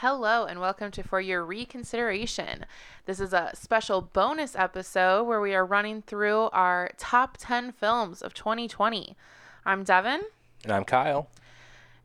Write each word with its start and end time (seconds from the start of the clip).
Hello, 0.00 0.44
and 0.44 0.60
welcome 0.60 0.90
to 0.90 1.02
For 1.02 1.20
Your 1.20 1.42
Reconsideration. 1.44 2.66
This 3.06 3.18
is 3.18 3.32
a 3.32 3.50
special 3.54 4.02
bonus 4.02 4.54
episode 4.54 5.24
where 5.24 5.40
we 5.40 5.54
are 5.54 5.64
running 5.64 6.02
through 6.02 6.50
our 6.52 6.90
top 6.98 7.36
10 7.38 7.72
films 7.72 8.20
of 8.20 8.34
2020. 8.34 9.16
I'm 9.64 9.84
Devin, 9.84 10.20
And 10.64 10.72
I'm 10.72 10.84
Kyle. 10.84 11.28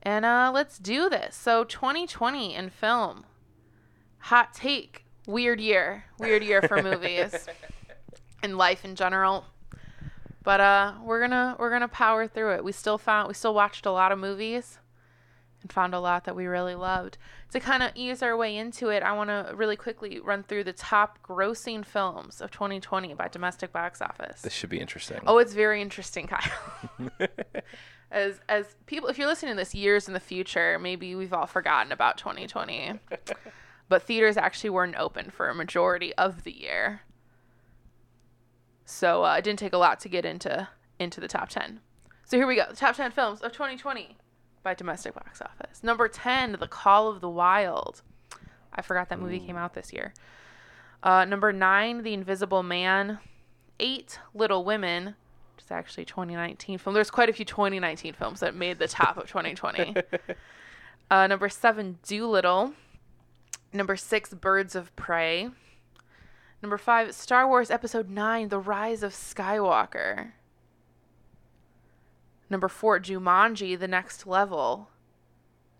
and 0.01 0.23
uh, 0.23 0.51
let's 0.53 0.77
do 0.79 1.09
this. 1.09 1.35
So, 1.35 1.63
2020 1.65 2.55
in 2.55 2.69
film. 2.69 3.25
Hot 4.19 4.53
take. 4.53 5.03
Weird 5.27 5.59
year. 5.59 6.05
Weird 6.17 6.43
year 6.43 6.61
for 6.61 6.81
movies 6.83 7.47
and 8.41 8.57
life 8.57 8.85
in 8.85 8.95
general. 8.95 9.45
But 10.43 10.59
uh, 10.61 10.93
we're 11.03 11.19
gonna 11.19 11.55
we're 11.59 11.69
gonna 11.69 11.87
power 11.87 12.25
through 12.25 12.53
it. 12.55 12.63
We 12.63 12.71
still 12.71 12.97
found 12.97 13.27
we 13.27 13.33
still 13.35 13.53
watched 13.53 13.85
a 13.85 13.91
lot 13.91 14.11
of 14.11 14.17
movies 14.17 14.79
and 15.61 15.71
found 15.71 15.93
a 15.93 15.99
lot 15.99 16.25
that 16.25 16.35
we 16.35 16.45
really 16.45 16.75
loved. 16.75 17.17
To 17.51 17.59
kind 17.59 17.83
of 17.83 17.91
ease 17.95 18.21
our 18.21 18.35
way 18.35 18.55
into 18.55 18.89
it, 18.89 19.03
I 19.03 19.13
want 19.13 19.29
to 19.29 19.53
really 19.55 19.75
quickly 19.75 20.19
run 20.19 20.43
through 20.43 20.63
the 20.63 20.73
top 20.73 21.19
grossing 21.23 21.85
films 21.85 22.41
of 22.41 22.51
2020 22.51 23.13
by 23.13 23.27
domestic 23.27 23.71
box 23.71 24.01
office. 24.01 24.41
This 24.41 24.53
should 24.53 24.69
be 24.69 24.79
interesting. 24.79 25.19
Oh, 25.27 25.37
it's 25.37 25.53
very 25.53 25.81
interesting, 25.81 26.27
Kyle. 26.31 27.09
as 28.11 28.39
as 28.49 28.75
people, 28.85 29.09
if 29.09 29.17
you're 29.17 29.27
listening 29.27 29.53
to 29.53 29.57
this 29.57 29.73
years 29.73 30.07
in 30.07 30.13
the 30.13 30.19
future, 30.19 30.77
maybe 30.79 31.15
we've 31.15 31.33
all 31.33 31.47
forgotten 31.47 31.91
about 31.91 32.17
2020. 32.17 32.99
but 33.89 34.03
theaters 34.03 34.37
actually 34.37 34.69
weren't 34.69 34.95
open 34.97 35.29
for 35.29 35.49
a 35.49 35.55
majority 35.55 36.13
of 36.15 36.43
the 36.43 36.51
year, 36.51 37.01
so 38.85 39.25
uh, 39.25 39.35
it 39.35 39.43
didn't 39.43 39.59
take 39.59 39.73
a 39.73 39.77
lot 39.77 39.99
to 40.01 40.09
get 40.09 40.25
into 40.25 40.67
into 40.99 41.19
the 41.19 41.27
top 41.27 41.49
10. 41.49 41.79
So 42.25 42.37
here 42.37 42.47
we 42.47 42.55
go: 42.55 42.65
the 42.69 42.75
top 42.75 42.95
10 42.95 43.11
films 43.11 43.41
of 43.41 43.51
2020 43.51 44.17
by 44.63 44.73
domestic 44.73 45.13
box 45.13 45.41
office. 45.41 45.83
Number 45.83 46.07
10, 46.07 46.57
The 46.59 46.67
Call 46.67 47.07
of 47.07 47.21
the 47.21 47.29
Wild. 47.29 48.01
I 48.73 48.81
forgot 48.81 49.09
that 49.09 49.19
movie 49.19 49.39
came 49.39 49.57
out 49.57 49.73
this 49.73 49.91
year. 49.91 50.13
Uh, 51.03 51.25
number 51.25 51.51
nine, 51.51 52.03
The 52.03 52.13
Invisible 52.13 52.63
Man. 52.63 53.19
Eight, 53.79 54.19
Little 54.35 54.63
Women, 54.63 55.15
which 55.55 55.65
is 55.65 55.71
actually 55.71 56.05
2019 56.05 56.77
film. 56.77 56.93
There's 56.93 57.09
quite 57.09 57.29
a 57.29 57.33
few 57.33 57.45
2019 57.45 58.13
films 58.13 58.39
that 58.41 58.55
made 58.55 58.77
the 58.77 58.87
top 58.87 59.17
of 59.17 59.27
2020. 59.27 59.95
uh, 61.11 61.27
number 61.27 61.49
seven, 61.49 61.97
Dolittle. 62.07 62.73
Number 63.73 63.95
six, 63.95 64.33
Birds 64.33 64.75
of 64.75 64.95
Prey. 64.95 65.49
Number 66.61 66.77
five, 66.77 67.15
Star 67.15 67.47
Wars 67.47 67.71
Episode 67.71 68.09
9, 68.09 68.49
The 68.49 68.59
Rise 68.59 69.01
of 69.01 69.13
Skywalker. 69.13 70.33
Number 72.51 72.67
four, 72.67 72.99
Jumanji, 72.99 73.79
The 73.79 73.87
Next 73.87 74.27
Level. 74.27 74.89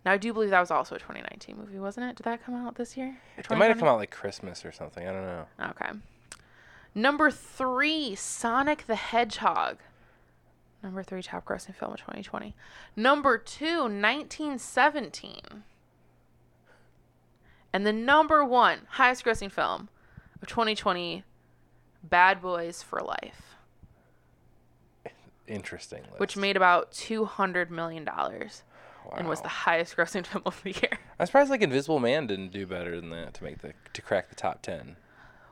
Now, 0.06 0.12
I 0.12 0.16
do 0.16 0.32
believe 0.32 0.48
that 0.48 0.58
was 0.58 0.70
also 0.70 0.94
a 0.94 0.98
2019 0.98 1.54
movie, 1.56 1.78
wasn't 1.78 2.06
it? 2.10 2.16
Did 2.16 2.22
that 2.24 2.42
come 2.42 2.54
out 2.54 2.76
this 2.76 2.96
year? 2.96 3.18
It 3.36 3.48
might 3.50 3.66
have 3.66 3.78
come 3.78 3.88
out 3.88 3.98
like 3.98 4.10
Christmas 4.10 4.64
or 4.64 4.72
something. 4.72 5.06
I 5.06 5.12
don't 5.12 5.22
know. 5.22 5.44
Okay. 5.60 5.90
Number 6.94 7.30
three, 7.30 8.14
Sonic 8.14 8.86
the 8.86 8.94
Hedgehog. 8.94 9.80
Number 10.82 11.02
three, 11.02 11.22
top 11.22 11.44
grossing 11.44 11.74
film 11.74 11.92
of 11.92 11.98
2020. 11.98 12.56
Number 12.96 13.36
two, 13.36 13.82
1917. 13.82 15.62
And 17.74 17.86
the 17.86 17.92
number 17.92 18.42
one 18.42 18.80
highest 18.92 19.26
grossing 19.26 19.52
film 19.52 19.90
of 20.40 20.48
2020, 20.48 21.22
Bad 22.02 22.40
Boys 22.40 22.82
for 22.82 23.00
Life, 23.00 23.51
Interesting. 25.52 26.02
List. 26.02 26.18
which 26.20 26.36
made 26.36 26.56
about 26.56 26.92
$200 26.92 27.70
million 27.70 28.08
and 29.16 29.28
was 29.28 29.40
the 29.40 29.48
highest 29.48 29.96
grossing 29.96 30.24
film 30.26 30.42
of 30.46 30.60
the 30.62 30.70
year. 30.70 30.98
I'm 31.18 31.26
surprised 31.26 31.50
like 31.50 31.62
Invisible 31.62 31.98
Man 31.98 32.26
didn't 32.26 32.52
do 32.52 32.66
better 32.66 32.98
than 33.00 33.10
that 33.10 33.34
to 33.34 33.44
make 33.44 33.58
the 33.60 33.74
to 33.92 34.02
crack 34.02 34.28
the 34.28 34.34
top 34.36 34.62
ten. 34.62 34.96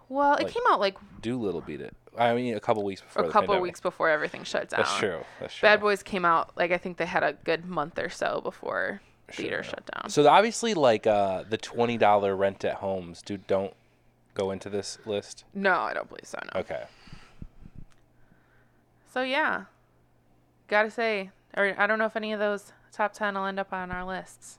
Well, 0.08 0.34
it 0.36 0.48
came 0.48 0.62
out 0.70 0.80
like 0.80 0.96
Dolittle 1.20 1.60
beat 1.60 1.80
it. 1.80 1.94
I 2.18 2.34
mean, 2.34 2.56
a 2.56 2.60
couple 2.60 2.82
weeks 2.84 3.00
before. 3.00 3.22
a 3.24 3.26
couple 3.26 3.48
pandemic. 3.48 3.62
weeks 3.62 3.80
before 3.80 4.08
everything 4.08 4.42
shut 4.44 4.68
down. 4.70 4.80
That's 4.80 4.96
true. 4.98 5.20
That's 5.40 5.54
true. 5.54 5.66
Bad 5.68 5.80
Boys 5.80 6.02
came 6.02 6.24
out 6.24 6.56
like 6.56 6.70
I 6.72 6.78
think 6.78 6.96
they 6.96 7.06
had 7.06 7.22
a 7.22 7.34
good 7.44 7.64
month 7.64 7.98
or 7.98 8.08
so 8.08 8.40
before 8.40 9.02
theater 9.30 9.62
Sure. 9.62 9.70
shut 9.70 9.90
down. 9.94 10.10
So 10.10 10.26
obviously, 10.28 10.74
like 10.74 11.06
uh, 11.06 11.44
the 11.48 11.58
twenty 11.58 11.96
dollar 11.98 12.34
rent 12.36 12.64
at 12.64 12.76
homes, 12.76 13.20
dude, 13.22 13.46
don't 13.46 13.74
go 14.34 14.50
into 14.52 14.68
this 14.70 14.98
list. 15.06 15.44
no, 15.54 15.72
I 15.72 15.92
don't 15.94 16.08
believe 16.08 16.24
so. 16.26 16.38
No. 16.54 16.60
Okay. 16.60 16.84
So 19.12 19.22
yeah, 19.22 19.64
gotta 20.70 20.90
say, 20.90 21.30
or 21.56 21.74
I 21.76 21.86
don't 21.86 21.98
know 21.98 22.06
if 22.06 22.16
any 22.16 22.32
of 22.32 22.40
those 22.40 22.72
top 22.92 23.12
ten 23.12 23.34
will 23.34 23.44
end 23.44 23.60
up 23.60 23.72
on 23.72 23.90
our 23.90 24.04
lists. 24.04 24.58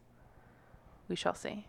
We 1.08 1.16
shall 1.16 1.34
see. 1.34 1.66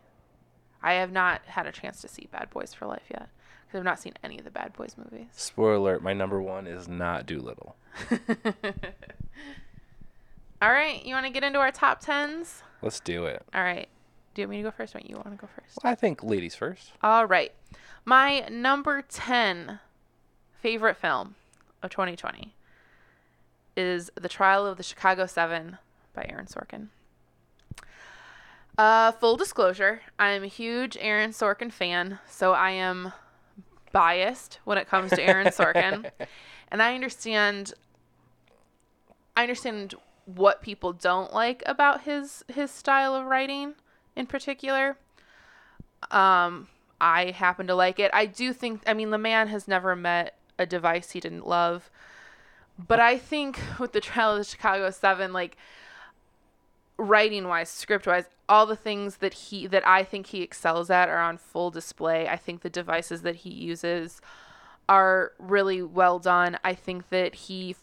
I 0.83 0.95
have 0.95 1.13
not 1.13 1.43
had 1.47 1.67
a 1.67 1.73
chance 1.73 2.01
to 2.03 2.09
see 2.09 2.29
Bad 2.31 2.51
Boys 2.51 2.75
for 2.75 2.87
Life 2.87 3.07
yet 3.09 3.29
because 3.65 3.79
I've 3.79 3.85
not 3.85 4.01
seen 4.01 4.15
any 4.23 4.39
of 4.39 4.45
the 4.45 4.51
Bad 4.51 4.73
Boys 4.75 4.97
movies. 4.99 5.29
Spoiler 5.33 5.75
alert: 5.75 6.03
my 6.03 6.13
number 6.13 6.43
one 6.43 6.67
is 6.67 6.89
not 6.89 7.25
Dolittle. 7.25 7.77
All 10.61 10.71
right, 10.71 11.05
you 11.05 11.15
want 11.15 11.27
to 11.27 11.33
get 11.33 11.43
into 11.43 11.59
our 11.59 11.73
top 11.73 12.01
tens? 12.01 12.63
Let's 12.83 13.01
do 13.01 13.27
it. 13.27 13.43
All 13.55 13.63
right. 13.63 13.89
Do 14.35 14.43
you 14.43 14.49
want 14.49 14.51
me 14.51 14.57
to 14.59 14.63
go 14.63 14.71
first? 14.71 14.95
Or 14.95 15.01
you 15.05 15.17
want 15.17 15.31
to 15.31 15.37
go 15.37 15.49
first? 15.55 15.79
I 15.85 15.95
think 15.95 16.23
ladies 16.23 16.55
first. 16.55 16.93
All 17.03 17.27
right. 17.27 17.53
My 18.05 18.47
number 18.49 19.03
10 19.03 19.81
favorite 20.61 20.97
film 20.97 21.35
of 21.83 21.91
2020 21.91 22.55
is 23.77 24.11
The 24.15 24.29
Trial 24.29 24.67
of 24.67 24.77
the 24.77 24.83
Chicago 24.83 25.27
7 25.27 25.79
by 26.15 26.27
Aaron 26.29 26.47
Sorkin. 26.47 26.89
Uh, 28.79 29.13
full 29.13 29.37
disclosure, 29.37 30.01
I'm 30.19 30.45
a 30.45 30.49
huge 30.49 30.97
Aaron 31.01 31.31
Sorkin 31.31 31.71
fan, 31.71 32.19
so 32.29 32.53
I 32.53 32.71
am 32.71 33.13
biased 33.93 34.59
when 34.65 34.79
it 34.79 34.89
comes 34.89 35.11
to 35.11 35.23
Aaron 35.23 35.49
Sorkin. 35.49 36.11
and 36.71 36.83
I 36.83 36.95
understand 36.95 37.75
I 39.37 39.43
understand 39.43 39.95
what 40.25 40.63
people 40.63 40.93
don't 40.93 41.33
like 41.33 41.63
about 41.67 42.03
his 42.03 42.45
his 42.49 42.71
style 42.71 43.15
of 43.15 43.27
writing 43.27 43.75
in 44.17 44.27
particular. 44.27 44.97
Um, 46.11 46.69
I 47.01 47.31
happen 47.31 47.67
to 47.67 47.75
like 47.75 47.99
it. 47.99 48.11
I 48.15 48.27
do 48.27 48.53
think. 48.53 48.83
I 48.87 48.95
mean, 48.95 49.11
the 49.11 49.19
man 49.19 49.49
has 49.49 49.67
never 49.67 49.97
met 49.97 50.37
a 50.59 50.67
device 50.67 51.11
he 51.11 51.21
didn't 51.21 51.47
love. 51.47 51.91
But 52.79 53.01
I 53.01 53.19
think 53.19 53.61
with 53.79 53.93
the 53.93 54.01
trial 54.01 54.33
of 54.33 54.39
the 54.39 54.45
Chicago 54.45 54.91
Seven, 54.91 55.33
like 55.33 55.57
writing 56.97 57.49
wise, 57.49 57.69
script 57.69 58.07
wise, 58.07 58.25
all 58.49 58.67
the 58.67 58.77
things 58.77 59.17
that 59.19 59.35
he 59.35 59.67
that 59.67 59.87
I 59.87 60.05
think 60.05 60.27
he 60.27 60.43
excels 60.43 60.91
at 60.91 61.09
are 61.09 61.19
on 61.21 61.39
full 61.39 61.71
display. 61.71 62.29
I 62.29 62.37
think 62.37 62.63
the 62.63 62.71
devices 62.71 63.23
that 63.23 63.37
he 63.37 63.51
uses 63.51 64.21
are 64.89 65.33
really 65.39 65.83
well 65.83 66.19
done. 66.19 66.59
I 66.65 66.75
think 66.75 67.09
that 67.11 67.35
he 67.35 67.77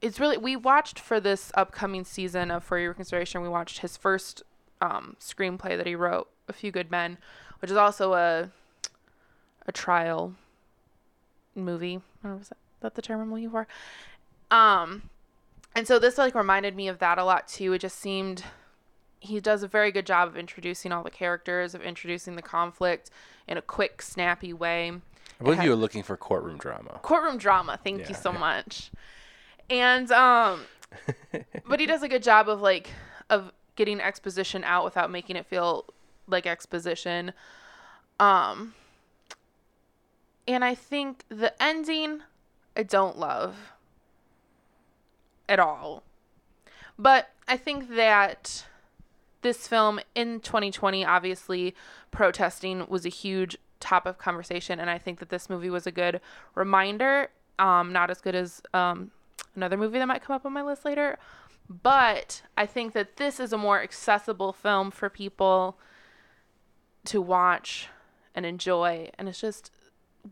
it's 0.00 0.20
really 0.20 0.36
we 0.36 0.56
watched 0.56 0.98
for 0.98 1.20
this 1.20 1.50
upcoming 1.54 2.04
season 2.04 2.50
of 2.50 2.64
For 2.64 2.78
Your 2.78 2.94
Consideration, 2.94 3.42
we 3.42 3.48
watched 3.48 3.78
his 3.78 3.96
first 3.96 4.42
um, 4.80 5.16
screenplay 5.20 5.76
that 5.76 5.86
he 5.86 5.96
wrote, 5.96 6.28
A 6.46 6.52
Few 6.52 6.70
Good 6.70 6.90
Men, 6.90 7.18
which 7.60 7.70
is 7.70 7.76
also 7.76 8.14
a 8.14 8.50
a 9.66 9.72
trial 9.72 10.34
movie. 11.54 12.00
Know, 12.22 12.38
is 12.40 12.48
that, 12.48 12.58
that 12.80 12.94
the 12.94 13.02
term 13.02 13.20
I'm 13.20 13.32
looking 13.32 13.50
for? 13.50 13.66
Um, 14.50 15.10
and 15.74 15.86
so 15.86 15.98
this 15.98 16.18
like 16.18 16.34
reminded 16.34 16.74
me 16.74 16.88
of 16.88 16.98
that 16.98 17.18
a 17.18 17.24
lot 17.24 17.48
too. 17.48 17.72
It 17.72 17.80
just 17.80 17.98
seemed 17.98 18.44
he 19.20 19.40
does 19.40 19.62
a 19.62 19.68
very 19.68 19.90
good 19.90 20.06
job 20.06 20.28
of 20.28 20.36
introducing 20.36 20.92
all 20.92 21.02
the 21.02 21.10
characters, 21.10 21.74
of 21.74 21.82
introducing 21.82 22.36
the 22.36 22.42
conflict 22.42 23.10
in 23.46 23.56
a 23.56 23.62
quick, 23.62 24.00
snappy 24.02 24.52
way. 24.52 24.92
I 25.40 25.44
believe 25.44 25.58
had- 25.58 25.64
you 25.64 25.70
were 25.70 25.76
looking 25.76 26.02
for 26.02 26.16
courtroom 26.16 26.58
drama. 26.58 27.00
Courtroom 27.02 27.38
drama. 27.38 27.78
Thank 27.82 28.08
you 28.08 28.14
so 28.14 28.32
yeah. 28.32 28.38
much. 28.38 28.90
And 29.70 30.10
um, 30.12 30.62
but 31.66 31.80
he 31.80 31.86
does 31.86 32.02
a 32.02 32.08
good 32.08 32.22
job 32.22 32.48
of 32.48 32.60
like 32.60 32.90
of 33.30 33.52
getting 33.76 34.00
exposition 34.00 34.64
out 34.64 34.84
without 34.84 35.10
making 35.10 35.36
it 35.36 35.46
feel 35.46 35.84
like 36.26 36.46
exposition. 36.46 37.32
Um, 38.18 38.74
and 40.46 40.64
I 40.64 40.74
think 40.74 41.24
the 41.28 41.60
ending 41.62 42.22
I 42.78 42.84
don't 42.84 43.18
love 43.18 43.72
at 45.48 45.58
all. 45.58 46.04
But 46.96 47.30
I 47.48 47.56
think 47.56 47.94
that 47.96 48.64
this 49.42 49.66
film 49.66 50.00
in 50.14 50.40
2020 50.40 51.04
obviously 51.04 51.74
protesting 52.10 52.86
was 52.88 53.04
a 53.04 53.08
huge 53.08 53.56
top 53.80 54.06
of 54.06 54.18
conversation 54.18 54.80
and 54.80 54.90
I 54.90 54.98
think 54.98 55.20
that 55.20 55.28
this 55.28 55.48
movie 55.48 55.70
was 55.70 55.86
a 55.86 55.92
good 55.92 56.20
reminder 56.56 57.28
um 57.60 57.92
not 57.92 58.10
as 58.10 58.20
good 58.20 58.34
as 58.34 58.60
um 58.74 59.12
another 59.54 59.76
movie 59.76 60.00
that 60.00 60.08
might 60.08 60.22
come 60.22 60.34
up 60.34 60.44
on 60.44 60.52
my 60.52 60.62
list 60.62 60.84
later 60.84 61.16
but 61.68 62.42
I 62.56 62.66
think 62.66 62.94
that 62.94 63.16
this 63.16 63.38
is 63.38 63.52
a 63.52 63.58
more 63.58 63.80
accessible 63.80 64.52
film 64.52 64.90
for 64.90 65.08
people 65.08 65.78
to 67.04 67.20
watch 67.20 67.88
and 68.34 68.44
enjoy 68.44 69.10
and 69.16 69.28
it's 69.28 69.40
just 69.40 69.70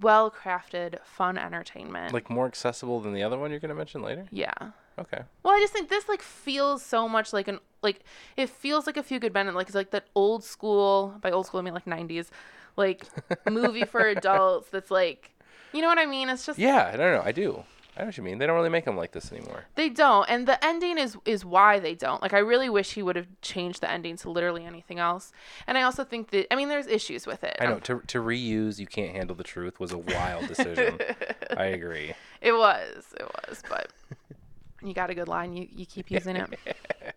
well 0.00 0.30
crafted 0.30 0.98
fun 1.04 1.36
entertainment 1.38 2.12
Like 2.12 2.28
more 2.30 2.46
accessible 2.46 3.00
than 3.00 3.12
the 3.14 3.22
other 3.22 3.38
one 3.38 3.50
you're 3.50 3.60
going 3.60 3.68
to 3.70 3.74
mention 3.74 4.02
later? 4.02 4.26
yeah 4.30 4.52
Okay. 4.98 5.20
well, 5.42 5.54
I 5.54 5.60
just 5.60 5.74
think 5.74 5.90
this 5.90 6.08
like 6.08 6.22
feels 6.22 6.82
so 6.82 7.06
much 7.06 7.34
like 7.34 7.48
an 7.48 7.58
like 7.82 8.00
it 8.38 8.48
feels 8.48 8.86
like 8.86 8.96
a 8.96 9.02
Few 9.02 9.18
Good 9.20 9.34
Men, 9.34 9.46
and 9.46 9.54
like 9.54 9.66
it's 9.66 9.74
like 9.76 9.90
that 9.90 10.06
old 10.14 10.42
school. 10.42 11.18
By 11.20 11.30
old 11.30 11.44
school, 11.44 11.60
I 11.60 11.62
mean 11.64 11.74
like 11.74 11.84
'90s, 11.84 12.30
like 12.78 13.04
movie 13.44 13.84
for 13.84 14.00
adults. 14.16 14.70
That's 14.70 14.90
like, 14.90 15.32
you 15.74 15.82
know 15.82 15.88
what 15.88 15.98
I 15.98 16.06
mean? 16.06 16.30
It's 16.30 16.46
just 16.46 16.58
Yeah, 16.58 16.90
I 16.94 16.96
don't 16.96 17.12
know. 17.12 17.22
I 17.22 17.32
do. 17.32 17.64
I 17.96 18.00
know 18.00 18.06
what 18.08 18.16
you 18.18 18.22
mean. 18.22 18.36
They 18.38 18.46
don't 18.46 18.56
really 18.56 18.68
make 18.68 18.84
them 18.84 18.96
like 18.96 19.12
this 19.12 19.32
anymore. 19.32 19.64
They 19.74 19.88
don't, 19.88 20.28
and 20.28 20.46
the 20.46 20.62
ending 20.62 20.98
is 20.98 21.16
is 21.24 21.46
why 21.46 21.78
they 21.78 21.94
don't. 21.94 22.20
Like 22.20 22.34
I 22.34 22.38
really 22.38 22.68
wish 22.68 22.92
he 22.92 23.02
would 23.02 23.16
have 23.16 23.26
changed 23.40 23.80
the 23.80 23.90
ending 23.90 24.16
to 24.18 24.30
literally 24.30 24.66
anything 24.66 24.98
else. 24.98 25.32
And 25.66 25.78
I 25.78 25.82
also 25.82 26.04
think 26.04 26.30
that 26.30 26.52
I 26.52 26.56
mean 26.56 26.68
there's 26.68 26.86
issues 26.86 27.26
with 27.26 27.42
it. 27.42 27.56
I 27.58 27.64
know 27.66 27.74
Um, 27.76 27.80
to 27.82 28.00
to 28.06 28.18
reuse 28.22 28.78
"You 28.78 28.86
Can't 28.86 29.12
Handle 29.16 29.34
the 29.34 29.44
Truth" 29.44 29.80
was 29.80 29.92
a 29.92 29.98
wild 29.98 30.46
decision. 30.46 30.98
I 31.56 31.64
agree. 31.66 32.12
it 32.42 32.52
was, 32.52 33.14
it 33.18 33.26
was, 33.48 33.62
but 33.68 33.90
you 34.82 34.92
got 34.92 35.08
a 35.08 35.14
good 35.14 35.28
line, 35.28 35.54
you 35.56 35.66
you 35.74 35.86
keep 35.86 36.10
using 36.10 36.36
it. 36.36 36.50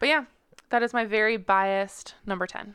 but 0.00 0.08
yeah, 0.08 0.24
that 0.70 0.82
is 0.82 0.92
my 0.92 1.04
very 1.04 1.36
biased 1.36 2.14
number 2.26 2.46
ten. 2.48 2.74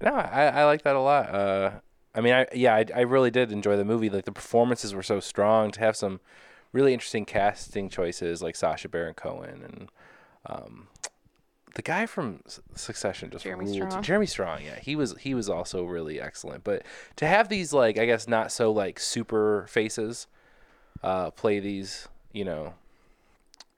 No, 0.00 0.14
I, 0.14 0.46
I 0.46 0.64
like 0.64 0.82
that 0.82 0.94
a 0.96 1.00
lot. 1.00 1.34
Uh, 1.34 1.70
I 2.14 2.20
mean, 2.20 2.32
I 2.32 2.46
yeah, 2.54 2.74
I, 2.74 2.84
I 2.94 3.00
really 3.00 3.30
did 3.30 3.50
enjoy 3.52 3.76
the 3.76 3.84
movie. 3.84 4.10
Like 4.10 4.24
the 4.24 4.32
performances 4.32 4.94
were 4.94 5.02
so 5.02 5.20
strong. 5.20 5.70
To 5.72 5.80
have 5.80 5.96
some 5.96 6.20
really 6.72 6.92
interesting 6.92 7.24
casting 7.24 7.88
choices 7.88 8.42
like 8.42 8.56
Sacha 8.56 8.88
Baron 8.88 9.14
Cohen 9.14 9.62
and 9.64 9.88
um, 10.46 10.88
the 11.74 11.82
guy 11.82 12.06
from 12.06 12.40
Succession 12.74 13.30
just 13.30 13.44
Jeremy 13.44 13.64
ruled. 13.66 13.90
Strong. 13.90 14.02
Jeremy 14.02 14.26
Strong, 14.26 14.62
yeah, 14.64 14.78
he 14.80 14.96
was 14.96 15.14
he 15.18 15.34
was 15.34 15.48
also 15.48 15.84
really 15.84 16.20
excellent. 16.20 16.64
But 16.64 16.82
to 17.16 17.26
have 17.26 17.48
these 17.48 17.72
like 17.72 17.98
I 17.98 18.06
guess 18.06 18.28
not 18.28 18.52
so 18.52 18.70
like 18.70 18.98
super 19.00 19.66
faces 19.68 20.26
uh, 21.02 21.30
play 21.30 21.60
these 21.60 22.08
you 22.32 22.44
know 22.44 22.74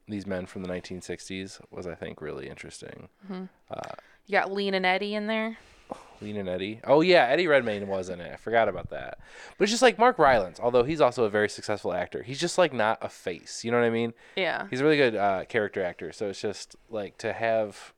these 0.08 0.26
men 0.26 0.46
from 0.46 0.62
the 0.62 0.68
1960s 0.68 1.60
was 1.70 1.86
I 1.86 1.94
think 1.94 2.20
really 2.20 2.48
interesting. 2.48 3.08
You 4.26 4.32
got 4.32 4.52
Lean 4.52 4.74
and 4.74 4.86
Eddie 4.86 5.14
in 5.14 5.26
there. 5.26 5.58
Lean 6.22 6.36
and 6.36 6.48
Eddie. 6.48 6.80
Oh 6.84 7.00
yeah, 7.00 7.26
Eddie 7.26 7.46
Redmayne 7.46 7.88
was 7.88 8.08
in 8.08 8.20
it. 8.20 8.32
I 8.32 8.36
forgot 8.36 8.68
about 8.68 8.90
that. 8.90 9.18
But 9.56 9.64
it's 9.64 9.72
just 9.72 9.82
like 9.82 9.98
Mark 9.98 10.18
Rylance, 10.18 10.58
although 10.60 10.84
he's 10.84 11.00
also 11.00 11.24
a 11.24 11.30
very 11.30 11.48
successful 11.48 11.92
actor. 11.92 12.22
He's 12.22 12.40
just 12.40 12.58
like 12.58 12.72
not 12.72 12.98
a 13.02 13.08
face. 13.08 13.64
You 13.64 13.70
know 13.70 13.78
what 13.78 13.86
I 13.86 13.90
mean? 13.90 14.14
Yeah. 14.36 14.66
He's 14.70 14.80
a 14.80 14.84
really 14.84 14.96
good 14.96 15.16
uh, 15.16 15.44
character 15.46 15.82
actor. 15.82 16.12
So 16.12 16.28
it's 16.28 16.40
just 16.40 16.76
like 16.90 17.18
to 17.18 17.32
have, 17.32 17.92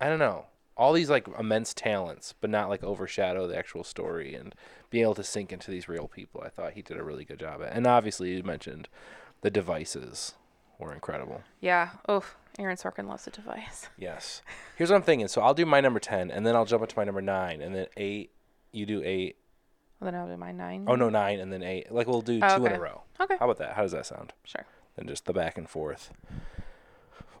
I 0.00 0.08
don't 0.08 0.18
know, 0.18 0.46
all 0.76 0.92
these 0.92 1.10
like 1.10 1.26
immense 1.38 1.72
talents, 1.72 2.34
but 2.40 2.50
not 2.50 2.68
like 2.68 2.84
overshadow 2.84 3.46
the 3.46 3.56
actual 3.56 3.84
story 3.84 4.34
and 4.34 4.54
being 4.90 5.02
able 5.02 5.14
to 5.14 5.24
sink 5.24 5.52
into 5.52 5.70
these 5.70 5.88
real 5.88 6.08
people. 6.08 6.42
I 6.44 6.48
thought 6.48 6.72
he 6.72 6.82
did 6.82 6.98
a 6.98 7.02
really 7.04 7.24
good 7.24 7.40
job 7.40 7.62
at. 7.62 7.72
And 7.72 7.86
obviously, 7.86 8.36
you 8.36 8.42
mentioned 8.42 8.88
the 9.40 9.50
devices 9.50 10.34
were 10.78 10.92
incredible. 10.92 11.42
Yeah. 11.60 11.90
Oh, 12.08 12.24
Aaron 12.58 12.76
Sorkin 12.76 13.06
loves 13.08 13.26
a 13.26 13.30
device. 13.30 13.88
Yes. 13.98 14.40
Here's 14.76 14.90
what 14.90 14.96
I'm 14.96 15.02
thinking. 15.02 15.28
So 15.28 15.42
I'll 15.42 15.54
do 15.54 15.66
my 15.66 15.80
number 15.80 16.00
ten, 16.00 16.30
and 16.30 16.46
then 16.46 16.56
I'll 16.56 16.64
jump 16.64 16.82
into 16.82 16.96
my 16.96 17.04
number 17.04 17.20
nine, 17.22 17.60
and 17.60 17.74
then 17.74 17.86
eight. 17.96 18.30
You 18.72 18.86
do 18.86 19.02
eight. 19.04 19.36
Well, 20.00 20.10
then 20.10 20.20
I'll 20.20 20.28
do 20.28 20.36
my 20.36 20.52
nine. 20.52 20.84
Oh 20.88 20.94
no, 20.94 21.08
nine 21.08 21.40
and 21.40 21.52
then 21.52 21.62
eight. 21.62 21.90
Like 21.92 22.06
we'll 22.06 22.20
do 22.22 22.40
Oh, 22.42 22.56
two 22.58 22.66
in 22.66 22.72
okay. 22.72 22.76
a 22.76 22.80
row. 22.80 23.02
Okay. 23.20 23.36
How 23.38 23.46
about 23.46 23.58
that? 23.58 23.74
How 23.74 23.82
does 23.82 23.92
that 23.92 24.06
sound? 24.06 24.32
Sure. 24.44 24.64
And 24.96 25.08
just 25.08 25.24
the 25.26 25.32
back 25.32 25.56
and 25.58 25.68
forth. 25.68 26.10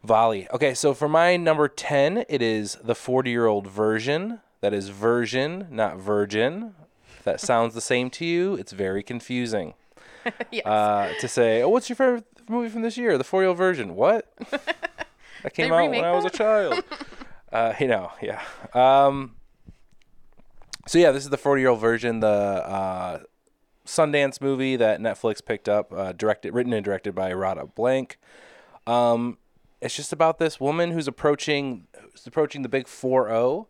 Volley. 0.04 0.46
Okay, 0.52 0.72
so 0.74 0.94
for 0.94 1.08
my 1.08 1.36
number 1.36 1.68
ten, 1.68 2.24
it 2.28 2.40
is 2.42 2.76
the 2.82 2.94
forty-year-old 2.94 3.66
version. 3.66 4.40
That 4.60 4.72
is 4.72 4.88
version, 4.88 5.66
not 5.70 5.98
virgin. 5.98 6.74
If 7.18 7.24
that 7.24 7.40
sounds 7.40 7.74
the 7.74 7.80
same 7.80 8.08
to 8.10 8.24
you, 8.24 8.54
it's 8.54 8.72
very 8.72 9.02
confusing. 9.02 9.74
yes. 10.50 10.64
Uh, 10.66 11.12
to 11.20 11.28
say, 11.28 11.62
oh, 11.62 11.68
what's 11.68 11.88
your 11.88 11.96
favorite 11.96 12.24
movie 12.48 12.68
from 12.68 12.82
this 12.82 12.96
year? 12.96 13.18
The 13.18 13.24
forty-year-old 13.24 13.58
version. 13.58 13.94
What? 13.96 14.32
that 15.46 15.54
came 15.54 15.72
out 15.72 15.76
when 15.76 15.92
remake 15.92 16.02
I 16.02 16.10
was 16.10 16.24
a 16.24 16.30
child. 16.30 16.82
uh, 17.52 17.72
you 17.78 17.86
know, 17.86 18.10
yeah. 18.20 18.42
Um, 18.74 19.36
so 20.88 20.98
yeah, 20.98 21.12
this 21.12 21.22
is 21.22 21.30
the 21.30 21.38
forty-year-old 21.38 21.78
version. 21.78 22.18
The 22.18 22.26
uh, 22.26 23.18
Sundance 23.86 24.40
movie 24.40 24.74
that 24.74 24.98
Netflix 24.98 25.44
picked 25.44 25.68
up, 25.68 25.92
uh, 25.92 26.10
directed, 26.10 26.52
written 26.52 26.72
and 26.72 26.84
directed 26.84 27.14
by 27.14 27.32
Radha 27.32 27.66
Blank. 27.66 28.18
Um, 28.88 29.38
it's 29.80 29.94
just 29.94 30.12
about 30.12 30.40
this 30.40 30.58
woman 30.58 30.90
who's 30.90 31.06
approaching, 31.06 31.86
who's 32.10 32.26
approaching 32.26 32.62
the 32.62 32.68
big 32.68 32.88
four 32.88 33.28
zero, 33.28 33.68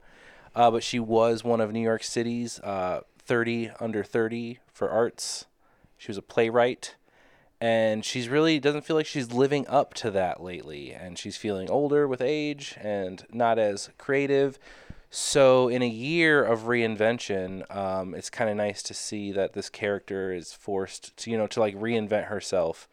uh, 0.55 0.71
but 0.71 0.83
she 0.83 0.99
was 0.99 1.45
one 1.45 1.61
of 1.61 1.75
New 1.75 1.81
York 1.81 2.03
City's 2.03 2.59
uh, 2.61 3.03
thirty 3.19 3.71
under 3.81 4.03
thirty 4.03 4.61
for 4.73 4.89
arts. 4.89 5.45
She 5.99 6.09
was 6.09 6.17
a 6.17 6.23
playwright, 6.23 6.95
and 7.61 8.05
she's 8.05 8.29
really 8.29 8.59
doesn't 8.59 8.85
feel 8.85 8.97
like 8.97 9.07
she's 9.07 9.33
living 9.33 9.67
up 9.69 9.95
to 9.95 10.11
that 10.11 10.43
lately, 10.43 10.93
and 10.93 11.19
she's 11.19 11.37
feeling 11.37 11.71
older 11.71 12.07
with 12.07 12.21
age 12.21 12.77
and 12.81 13.25
not 13.33 13.59
as 13.59 13.91
creative. 13.99 14.59
So, 15.09 15.69
in 15.69 15.83
a 15.83 15.89
year 15.89 16.45
of 16.45 16.63
reinvention, 16.63 17.75
um, 17.75 18.15
it's 18.15 18.29
kind 18.29 18.51
of 18.51 18.57
nice 18.57 18.83
to 18.83 18.95
see 18.95 19.33
that 19.33 19.55
this 19.55 19.71
character 19.71 20.33
is 20.33 20.53
forced 20.53 21.17
to, 21.19 21.31
you 21.31 21.39
know, 21.39 21.47
to 21.47 21.61
like 21.61 21.75
reinvent 21.77 22.27
herself 22.27 22.89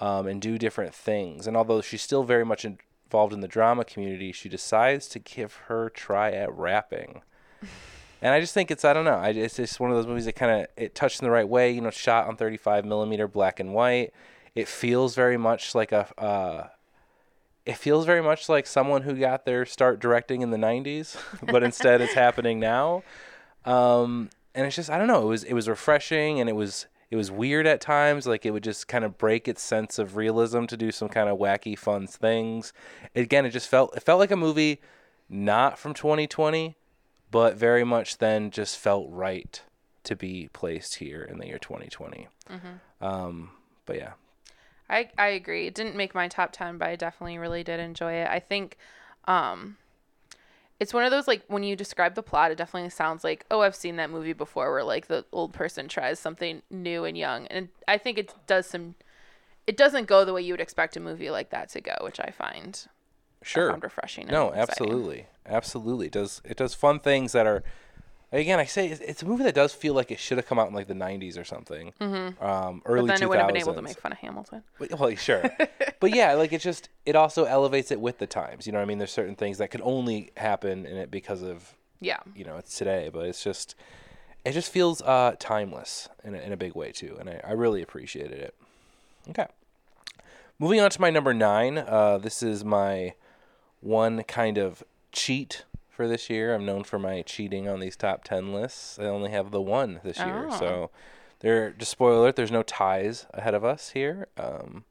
um, 0.00 0.26
and 0.26 0.42
do 0.42 0.58
different 0.58 0.94
things. 0.94 1.46
And 1.46 1.56
although 1.56 1.80
she's 1.80 2.02
still 2.02 2.24
very 2.24 2.44
much 2.44 2.64
involved 2.64 3.32
in 3.32 3.40
the 3.40 3.48
drama 3.48 3.84
community, 3.84 4.32
she 4.32 4.48
decides 4.48 5.06
to 5.08 5.18
give 5.20 5.54
her 5.68 5.88
try 5.88 6.32
at 6.32 6.52
rapping. 6.52 7.22
And 8.22 8.32
I 8.32 8.40
just 8.40 8.54
think 8.54 8.70
it's 8.70 8.84
I 8.84 8.92
don't 8.92 9.04
know. 9.04 9.16
I, 9.16 9.30
it's 9.30 9.56
just 9.56 9.80
one 9.80 9.90
of 9.90 9.96
those 9.96 10.06
movies 10.06 10.26
that 10.26 10.36
kind 10.36 10.62
of 10.62 10.66
it 10.76 10.94
touched 10.94 11.20
in 11.20 11.24
the 11.24 11.30
right 11.30 11.46
way. 11.46 11.72
You 11.72 11.80
know, 11.80 11.90
shot 11.90 12.28
on 12.28 12.36
35 12.36 12.84
millimeter 12.84 13.26
black 13.26 13.58
and 13.58 13.74
white. 13.74 14.12
It 14.54 14.68
feels 14.68 15.16
very 15.16 15.36
much 15.36 15.74
like 15.74 15.90
a. 15.90 16.08
Uh, 16.16 16.68
it 17.66 17.76
feels 17.76 18.06
very 18.06 18.22
much 18.22 18.48
like 18.48 18.66
someone 18.66 19.02
who 19.02 19.14
got 19.14 19.44
their 19.44 19.66
start 19.66 20.00
directing 20.00 20.42
in 20.42 20.50
the 20.50 20.56
90s, 20.56 21.16
but 21.52 21.62
instead 21.62 22.00
it's 22.00 22.14
happening 22.14 22.58
now. 22.58 23.02
Um, 23.64 24.30
and 24.54 24.66
it's 24.66 24.76
just 24.76 24.88
I 24.88 24.98
don't 24.98 25.08
know. 25.08 25.22
It 25.22 25.28
was 25.28 25.44
it 25.44 25.54
was 25.54 25.68
refreshing 25.68 26.38
and 26.38 26.48
it 26.48 26.54
was 26.54 26.86
it 27.10 27.16
was 27.16 27.28
weird 27.28 27.66
at 27.66 27.80
times. 27.80 28.24
Like 28.24 28.46
it 28.46 28.52
would 28.52 28.62
just 28.62 28.86
kind 28.86 29.04
of 29.04 29.18
break 29.18 29.48
its 29.48 29.62
sense 29.62 29.98
of 29.98 30.16
realism 30.16 30.66
to 30.66 30.76
do 30.76 30.92
some 30.92 31.08
kind 31.08 31.28
of 31.28 31.38
wacky 31.38 31.76
fun 31.76 32.06
things. 32.06 32.72
Again, 33.16 33.44
it 33.46 33.50
just 33.50 33.68
felt 33.68 33.96
it 33.96 34.02
felt 34.04 34.20
like 34.20 34.30
a 34.30 34.36
movie 34.36 34.80
not 35.28 35.76
from 35.76 35.92
2020 35.92 36.76
but 37.32 37.56
very 37.56 37.82
much 37.82 38.18
then 38.18 38.52
just 38.52 38.78
felt 38.78 39.08
right 39.10 39.60
to 40.04 40.14
be 40.14 40.48
placed 40.52 40.96
here 40.96 41.22
in 41.22 41.38
the 41.38 41.46
year 41.46 41.58
2020. 41.58 42.28
Um, 43.00 43.50
but 43.86 43.96
yeah, 43.96 44.12
I 44.88 45.08
I 45.18 45.28
agree. 45.28 45.66
It 45.66 45.74
didn't 45.74 45.96
make 45.96 46.14
my 46.14 46.28
top 46.28 46.52
10, 46.52 46.78
but 46.78 46.88
I 46.88 46.94
definitely 46.94 47.38
really 47.38 47.64
did 47.64 47.80
enjoy 47.80 48.12
it. 48.12 48.28
I 48.28 48.38
think 48.38 48.76
um 49.26 49.78
it's 50.78 50.92
one 50.92 51.04
of 51.04 51.10
those 51.10 51.26
like 51.28 51.42
when 51.48 51.62
you 51.62 51.74
describe 51.76 52.14
the 52.14 52.22
plot, 52.22 52.50
it 52.50 52.58
definitely 52.58 52.90
sounds 52.90 53.24
like, 53.24 53.46
"Oh, 53.50 53.60
I've 53.60 53.74
seen 53.76 53.96
that 53.96 54.10
movie 54.10 54.32
before 54.32 54.70
where 54.72 54.84
like 54.84 55.06
the 55.06 55.24
old 55.32 55.52
person 55.52 55.88
tries 55.88 56.18
something 56.18 56.62
new 56.70 57.04
and 57.04 57.16
young." 57.16 57.46
And 57.48 57.68
I 57.88 57.98
think 57.98 58.18
it 58.18 58.34
does 58.46 58.66
some 58.66 58.94
it 59.66 59.76
doesn't 59.76 60.08
go 60.08 60.24
the 60.24 60.32
way 60.32 60.42
you 60.42 60.52
would 60.52 60.60
expect 60.60 60.96
a 60.96 61.00
movie 61.00 61.30
like 61.30 61.50
that 61.50 61.68
to 61.70 61.80
go, 61.80 61.94
which 62.02 62.20
I 62.20 62.30
find 62.30 62.86
I 63.42 63.48
sure. 63.48 63.70
found 63.70 63.82
refreshing. 63.82 64.26
No, 64.26 64.52
absolutely, 64.52 65.26
absolutely. 65.46 66.06
It 66.06 66.12
does 66.12 66.40
it 66.44 66.56
does 66.56 66.74
fun 66.74 67.00
things 67.00 67.32
that 67.32 67.46
are 67.46 67.62
again? 68.32 68.58
I 68.58 68.64
say 68.64 68.88
it's, 68.88 69.22
a 69.22 69.26
movie 69.26 69.44
that 69.44 69.54
does 69.54 69.72
feel 69.72 69.94
like 69.94 70.10
it 70.10 70.18
should 70.18 70.38
have 70.38 70.46
come 70.46 70.58
out 70.58 70.68
in 70.68 70.74
like 70.74 70.88
the 70.88 70.94
'90s 70.94 71.38
or 71.38 71.44
something, 71.44 71.92
mm-hmm. 72.00 72.42
um, 72.42 72.82
early 72.86 73.08
But 73.08 73.18
then 73.18 73.18
2000s. 73.18 73.22
it 73.22 73.28
wouldn't 73.28 73.44
have 73.44 73.48
been 73.48 73.62
able 73.62 73.74
to 73.74 73.82
make 73.82 74.00
fun 74.00 74.12
of 74.12 74.18
Hamilton. 74.18 74.62
Well, 74.78 74.88
Well, 74.98 75.14
sure, 75.16 75.44
but 76.00 76.14
yeah, 76.14 76.34
like 76.34 76.52
it 76.52 76.60
just 76.60 76.88
it 77.06 77.14
also 77.14 77.44
elevates 77.44 77.90
it 77.90 78.00
with 78.00 78.18
the 78.18 78.26
times. 78.26 78.66
You 78.66 78.72
know, 78.72 78.78
what 78.78 78.84
I 78.84 78.86
mean, 78.86 78.98
there's 78.98 79.12
certain 79.12 79.36
things 79.36 79.58
that 79.58 79.70
could 79.70 79.82
only 79.84 80.32
happen 80.36 80.86
in 80.86 80.96
it 80.96 81.10
because 81.10 81.42
of 81.42 81.74
Yeah. 82.00 82.18
you 82.34 82.44
know 82.44 82.56
it's 82.56 82.76
today, 82.76 83.10
but 83.12 83.26
it's 83.26 83.44
just 83.44 83.74
it 84.44 84.52
just 84.52 84.72
feels 84.72 85.02
uh, 85.02 85.36
timeless 85.38 86.08
in 86.24 86.34
a, 86.34 86.38
in 86.38 86.52
a 86.52 86.56
big 86.56 86.74
way 86.74 86.90
too, 86.92 87.16
and 87.20 87.28
I, 87.28 87.40
I 87.44 87.52
really 87.52 87.82
appreciated 87.82 88.40
it. 88.40 88.54
Okay, 89.30 89.46
moving 90.58 90.80
on 90.80 90.90
to 90.90 91.00
my 91.00 91.10
number 91.10 91.34
nine. 91.34 91.78
Uh, 91.78 92.18
this 92.18 92.42
is 92.42 92.64
my 92.64 93.14
one 93.82 94.22
kind 94.22 94.56
of 94.56 94.82
cheat 95.12 95.64
for 95.90 96.08
this 96.08 96.30
year. 96.30 96.54
I'm 96.54 96.64
known 96.64 96.84
for 96.84 96.98
my 96.98 97.20
cheating 97.22 97.68
on 97.68 97.80
these 97.80 97.96
top 97.96 98.24
ten 98.24 98.54
lists. 98.54 98.98
I 98.98 99.04
only 99.04 99.30
have 99.30 99.50
the 99.50 99.60
one 99.60 100.00
this 100.02 100.18
year, 100.18 100.46
Oh. 100.50 100.58
so 100.58 100.90
there. 101.40 101.70
Just 101.72 101.90
spoiler 101.90 102.16
alert: 102.18 102.36
there's 102.36 102.50
no 102.50 102.62
ties 102.62 103.26
ahead 103.34 103.54
of 103.54 103.64
us 103.64 103.90
here. 103.90 104.28
Um, 104.38 104.84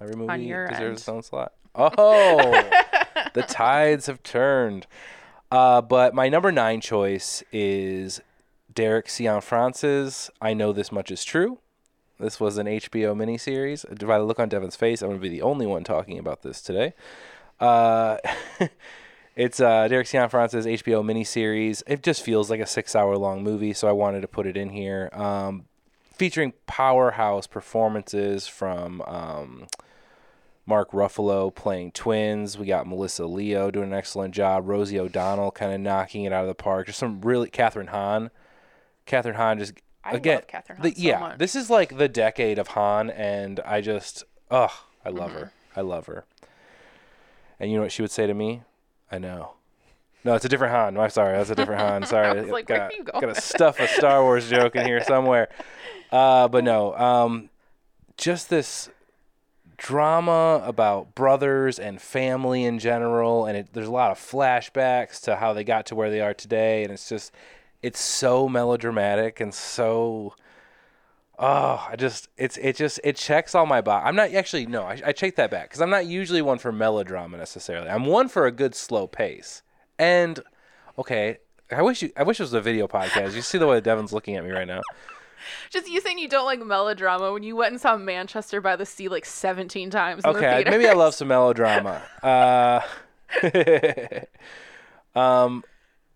every 0.00 0.16
movie 0.16 0.46
deserves 0.46 0.80
end. 0.80 0.92
its 0.94 1.08
own 1.08 1.22
slot. 1.22 1.52
Oh, 1.74 2.70
the 3.34 3.42
tides 3.42 4.06
have 4.06 4.22
turned. 4.22 4.86
Uh, 5.50 5.82
but 5.82 6.14
my 6.14 6.28
number 6.30 6.50
nine 6.50 6.80
choice 6.80 7.42
is 7.52 8.20
Derek 8.72 9.08
Cian 9.08 9.26
Cianfrance's 9.40 10.30
I 10.40 10.54
Know 10.54 10.72
This 10.72 10.90
Much 10.90 11.10
Is 11.10 11.24
True. 11.24 11.58
This 12.18 12.38
was 12.40 12.56
an 12.56 12.66
HBO 12.66 13.14
miniseries. 13.14 13.84
By 14.06 14.18
the 14.18 14.24
look 14.24 14.38
on 14.38 14.48
Devin's 14.48 14.76
face, 14.76 15.02
I'm 15.02 15.08
going 15.08 15.18
to 15.18 15.22
be 15.22 15.28
the 15.28 15.42
only 15.42 15.66
one 15.66 15.82
talking 15.84 16.18
about 16.18 16.42
this 16.42 16.62
today. 16.62 16.94
Uh, 17.62 18.18
it's 19.36 19.60
uh, 19.60 19.86
Derek 19.88 20.06
Cianfrance's 20.06 20.66
HBO 20.66 21.04
miniseries. 21.04 21.82
It 21.86 22.02
just 22.02 22.22
feels 22.22 22.50
like 22.50 22.60
a 22.60 22.66
six 22.66 22.94
hour 22.96 23.16
long 23.16 23.42
movie, 23.42 23.72
so 23.72 23.88
I 23.88 23.92
wanted 23.92 24.22
to 24.22 24.28
put 24.28 24.46
it 24.46 24.56
in 24.56 24.70
here. 24.70 25.08
Um, 25.12 25.66
featuring 26.14 26.52
powerhouse 26.66 27.46
performances 27.46 28.46
from 28.46 29.00
um, 29.02 29.66
Mark 30.66 30.90
Ruffalo 30.90 31.54
playing 31.54 31.92
twins. 31.92 32.58
We 32.58 32.66
got 32.66 32.86
Melissa 32.86 33.26
Leo 33.26 33.70
doing 33.70 33.88
an 33.92 33.94
excellent 33.94 34.34
job. 34.34 34.68
Rosie 34.68 34.98
O'Donnell 34.98 35.52
kind 35.52 35.72
of 35.72 35.80
knocking 35.80 36.24
it 36.24 36.32
out 36.32 36.42
of 36.42 36.48
the 36.48 36.54
park. 36.54 36.86
Just 36.86 36.98
some 36.98 37.20
really 37.20 37.48
Kathryn 37.48 37.88
Hahn. 37.88 38.30
Kathryn 39.06 39.34
Hahn 39.36 39.58
just 39.58 39.74
I 40.04 40.12
again. 40.12 40.36
love 40.36 40.46
Kathryn 40.48 40.82
the- 40.82 40.88
Hahn 40.90 40.94
so 40.96 41.02
yeah, 41.02 41.18
much. 41.20 41.38
this 41.38 41.54
is 41.56 41.70
like 41.70 41.96
the 41.96 42.08
decade 42.08 42.58
of 42.58 42.68
Han, 42.68 43.08
and 43.10 43.60
I 43.60 43.80
just, 43.80 44.24
ugh, 44.50 44.70
I 45.04 45.10
love 45.10 45.32
her. 45.32 45.46
Mm-hmm. 45.46 45.78
I 45.78 45.82
love 45.82 46.06
her. 46.06 46.24
And 47.62 47.70
you 47.70 47.76
know 47.76 47.84
what 47.84 47.92
she 47.92 48.02
would 48.02 48.10
say 48.10 48.26
to 48.26 48.34
me? 48.34 48.62
I 49.08 49.18
know. 49.18 49.52
No, 50.24 50.34
it's 50.34 50.44
a 50.44 50.48
different 50.48 50.74
Han. 50.74 50.98
I'm 50.98 51.10
sorry. 51.10 51.36
That's 51.38 51.50
a 51.50 51.54
different 51.54 51.80
Han. 51.80 52.04
Sorry. 52.06 52.42
like, 52.50 52.66
got, 52.66 52.80
are 52.80 52.92
you 52.92 53.04
going 53.04 53.20
got 53.26 53.36
to 53.36 53.40
stuff 53.40 53.78
a 53.78 53.86
Star 53.86 54.20
Wars 54.24 54.50
joke 54.50 54.74
in 54.74 54.84
here 54.84 55.02
somewhere. 55.06 55.48
Uh, 56.10 56.48
but 56.48 56.64
no, 56.64 56.92
um, 56.96 57.50
just 58.16 58.50
this 58.50 58.90
drama 59.76 60.60
about 60.66 61.14
brothers 61.14 61.78
and 61.78 62.02
family 62.02 62.64
in 62.64 62.80
general, 62.80 63.46
and 63.46 63.56
it, 63.56 63.68
there's 63.72 63.86
a 63.86 63.92
lot 63.92 64.10
of 64.10 64.18
flashbacks 64.18 65.20
to 65.22 65.36
how 65.36 65.52
they 65.52 65.62
got 65.62 65.86
to 65.86 65.94
where 65.94 66.10
they 66.10 66.20
are 66.20 66.34
today, 66.34 66.82
and 66.82 66.92
it's 66.92 67.08
just, 67.08 67.32
it's 67.80 68.00
so 68.00 68.48
melodramatic 68.48 69.40
and 69.40 69.54
so. 69.54 70.34
Oh, 71.38 71.86
I 71.90 71.96
just 71.96 72.28
it's 72.36 72.56
it 72.58 72.76
just 72.76 73.00
it 73.02 73.16
checks 73.16 73.54
all 73.54 73.66
my 73.66 73.80
box. 73.80 74.04
I'm 74.06 74.14
not 74.14 74.32
actually 74.32 74.66
no, 74.66 74.82
I, 74.84 75.00
I 75.06 75.12
take 75.12 75.36
that 75.36 75.50
back 75.50 75.70
because 75.70 75.80
I'm 75.80 75.90
not 75.90 76.06
usually 76.06 76.42
one 76.42 76.58
for 76.58 76.70
melodrama 76.72 77.36
necessarily. 77.38 77.88
I'm 77.88 78.04
one 78.06 78.28
for 78.28 78.46
a 78.46 78.52
good 78.52 78.74
slow 78.74 79.06
pace. 79.06 79.62
And 79.98 80.40
okay, 80.98 81.38
I 81.70 81.82
wish 81.82 82.02
you 82.02 82.12
I 82.16 82.22
wish 82.22 82.38
it 82.38 82.44
was 82.44 82.52
a 82.52 82.60
video 82.60 82.86
podcast. 82.86 83.34
You 83.34 83.42
see 83.42 83.58
the 83.58 83.66
way 83.66 83.80
Devin's 83.80 84.12
looking 84.12 84.36
at 84.36 84.44
me 84.44 84.50
right 84.50 84.66
now. 84.68 84.82
Just 85.70 85.88
you 85.90 86.00
saying 86.00 86.18
you 86.18 86.28
don't 86.28 86.44
like 86.44 86.60
melodrama 86.64 87.32
when 87.32 87.42
you 87.42 87.56
went 87.56 87.72
and 87.72 87.80
saw 87.80 87.96
Manchester 87.96 88.60
by 88.60 88.76
the 88.76 88.86
Sea 88.86 89.08
like 89.08 89.24
17 89.24 89.90
times. 89.90 90.22
The 90.22 90.28
Okay, 90.28 90.40
theater. 90.62 90.70
maybe 90.70 90.86
I 90.86 90.92
love 90.92 91.14
some 91.16 91.28
melodrama. 91.28 92.02
Uh, 92.22 92.80
um, 95.18 95.64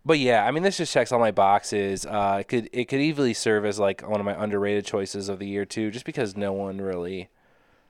but 0.06 0.20
yeah, 0.20 0.46
I 0.46 0.52
mean, 0.52 0.62
this 0.62 0.76
just 0.76 0.92
checks 0.92 1.10
all 1.10 1.18
my 1.18 1.32
boxes. 1.32 2.06
Uh, 2.06 2.38
it 2.40 2.48
could 2.48 2.70
it 2.72 2.84
could 2.84 3.00
easily 3.00 3.34
serve 3.34 3.66
as 3.66 3.80
like 3.80 4.08
one 4.08 4.20
of 4.20 4.24
my 4.24 4.40
underrated 4.40 4.86
choices 4.86 5.28
of 5.28 5.40
the 5.40 5.48
year 5.48 5.64
too, 5.64 5.90
just 5.90 6.04
because 6.04 6.36
no 6.36 6.52
one 6.52 6.80
really 6.80 7.28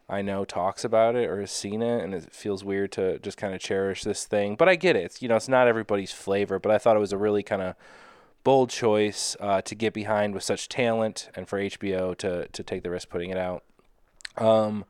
I 0.08 0.23
know 0.23 0.46
talks 0.46 0.82
about 0.82 1.14
it 1.14 1.28
or 1.28 1.40
has 1.40 1.50
seen 1.50 1.82
it, 1.82 2.02
and 2.02 2.14
it 2.14 2.32
feels 2.32 2.64
weird 2.64 2.92
to 2.92 3.18
just 3.18 3.37
kind 3.37 3.54
of 3.54 3.61
cherish 3.61 4.02
this 4.02 4.25
thing. 4.25 4.56
But 4.56 4.66
I 4.66 4.76
get 4.76 4.96
it. 4.96 5.04
It's, 5.04 5.20
you 5.20 5.28
know, 5.28 5.37
it's 5.37 5.49
not 5.49 5.68
everybody's 5.68 6.12
flavor, 6.12 6.58
but 6.58 6.73
I 6.73 6.78
thought 6.78 6.96
it 6.96 7.00
was 7.00 7.12
a 7.12 7.18
really 7.18 7.42
kind 7.42 7.61
of 7.61 7.75
bold 8.44 8.70
choice 8.70 9.37
uh, 9.40 9.61
to 9.62 9.75
get 9.75 9.92
behind 9.92 10.32
with 10.32 10.42
such 10.42 10.70
talent, 10.70 11.28
and 11.35 11.46
for 11.46 11.61
HBO 11.61 12.16
to 12.16 12.49
to 12.49 12.62
take 12.62 12.82
the 12.82 12.90
risk 12.90 13.11
putting 13.11 13.28
it 13.28 13.37
out. 13.37 13.62
Um, 14.38 14.87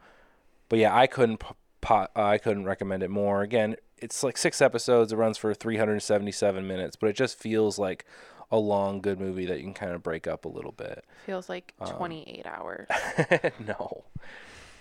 but 0.68 0.78
yeah, 0.78 0.94
I 0.94 1.08
couldn't 1.08 1.42
po- 1.80 2.08
I 2.14 2.38
couldn't 2.38 2.66
recommend 2.66 3.02
it 3.02 3.10
more. 3.10 3.42
Again, 3.42 3.76
it's 3.98 4.22
like 4.22 4.36
six 4.36 4.60
episodes. 4.60 5.12
It 5.12 5.16
runs 5.16 5.38
for 5.38 5.52
377 5.54 6.66
minutes, 6.66 6.96
but 6.96 7.08
it 7.10 7.16
just 7.16 7.38
feels 7.38 7.78
like 7.78 8.04
a 8.52 8.58
long, 8.58 9.00
good 9.00 9.18
movie 9.18 9.46
that 9.46 9.56
you 9.58 9.64
can 9.64 9.74
kind 9.74 9.92
of 9.92 10.02
break 10.02 10.26
up 10.26 10.44
a 10.44 10.48
little 10.48 10.72
bit. 10.72 11.04
Feels 11.24 11.48
like 11.48 11.74
Um, 11.80 11.88
28 11.96 12.46
hours. 12.46 12.88
no, 13.66 14.04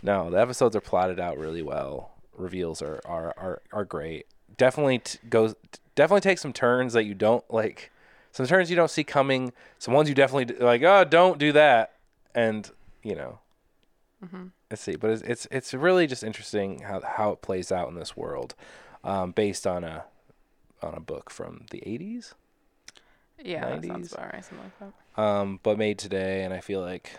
no, 0.04 0.30
the 0.30 0.40
episodes 0.40 0.76
are 0.76 0.82
plotted 0.82 1.20
out 1.20 1.38
really 1.38 1.62
well. 1.62 2.12
Reveals 2.38 2.82
are 2.82 3.00
are 3.06 3.34
are, 3.38 3.62
are 3.72 3.86
great. 3.86 4.28
Definitely 4.58 5.00
t- 5.00 5.20
goes. 5.30 5.56
Definitely 5.96 6.22
take 6.22 6.38
some 6.38 6.54
turns 6.54 6.94
that 6.94 7.06
you 7.06 7.14
don't 7.14 7.44
like. 7.52 7.92
Some 8.34 8.46
turns 8.46 8.70
you 8.70 8.76
don't 8.76 8.92
see 8.92 9.06
coming. 9.06 9.54
Some 9.80 9.94
ones 9.94 10.10
you 10.10 10.16
definitely 10.16 10.54
like. 10.58 10.84
Oh, 10.84 11.06
don't 11.06 11.38
do 11.40 11.52
that. 11.54 11.94
And 12.36 12.70
you 13.02 13.16
know, 13.16 13.40
let's 14.70 14.82
see. 14.82 14.96
But 14.98 15.12
it's 15.12 15.22
it's 15.24 15.48
it's 15.52 15.74
really 15.74 16.06
just 16.08 16.24
interesting 16.24 16.82
how 16.82 17.00
how 17.02 17.32
it 17.32 17.42
plays 17.42 17.72
out 17.72 17.88
in 17.88 17.96
this 17.96 18.18
world, 18.18 18.54
um, 19.06 19.32
based 19.32 19.66
on 19.66 19.86
a 19.86 20.04
on 20.82 20.94
a 20.94 21.00
book 21.00 21.30
from 21.30 21.66
the 21.72 21.80
80s. 21.86 22.34
Yeah, 23.44 23.62
that 23.70 23.86
sounds 23.86 24.10
90s. 24.10 24.14
about 24.14 24.34
right. 24.34 24.46
Something 24.46 24.66
like 24.80 24.94
that. 25.16 25.22
um, 25.22 25.60
but 25.64 25.78
made 25.78 25.98
today, 25.98 26.44
and 26.44 26.54
I 26.54 26.60
feel 26.60 26.82
like, 26.82 27.12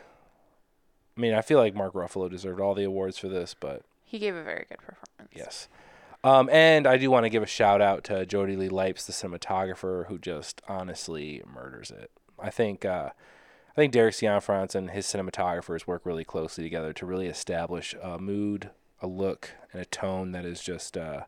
I 1.16 1.20
mean, 1.20 1.34
I 1.34 1.40
feel 1.40 1.58
like 1.58 1.74
Mark 1.74 1.94
Ruffalo 1.94 2.30
deserved 2.30 2.60
all 2.60 2.74
the 2.74 2.84
awards 2.84 3.18
for 3.18 3.28
this, 3.28 3.54
but 3.58 3.82
He 4.04 4.18
gave 4.18 4.34
a 4.36 4.42
very 4.44 4.66
good 4.68 4.78
performance. 4.78 5.32
yes. 5.34 5.68
Um, 6.24 6.48
and 6.50 6.86
I 6.86 6.96
do 6.96 7.10
want 7.10 7.24
to 7.24 7.28
give 7.30 7.42
a 7.42 7.46
shout 7.46 7.80
out 7.80 8.02
to 8.04 8.24
Jodie 8.26 8.56
Lee 8.56 8.68
Lipes, 8.68 9.06
the 9.06 9.12
cinematographer, 9.12 10.06
who 10.06 10.18
just 10.18 10.60
honestly 10.68 11.42
murders 11.46 11.90
it. 11.90 12.10
I 12.38 12.50
think, 12.50 12.84
uh, 12.84 13.10
I 13.70 13.74
think 13.74 13.92
Derek 13.92 14.14
Cianfrance 14.14 14.74
and 14.74 14.90
his 14.90 15.06
cinematographers 15.06 15.86
work 15.86 16.02
really 16.04 16.24
closely 16.24 16.64
together 16.64 16.92
to 16.94 17.06
really 17.06 17.26
establish 17.26 17.94
a 18.02 18.18
mood, 18.18 18.70
a 19.00 19.06
look, 19.06 19.50
and 19.72 19.80
a 19.82 19.84
tone 19.84 20.32
that 20.32 20.44
is 20.44 20.62
just, 20.62 20.96
uh, 20.96 21.22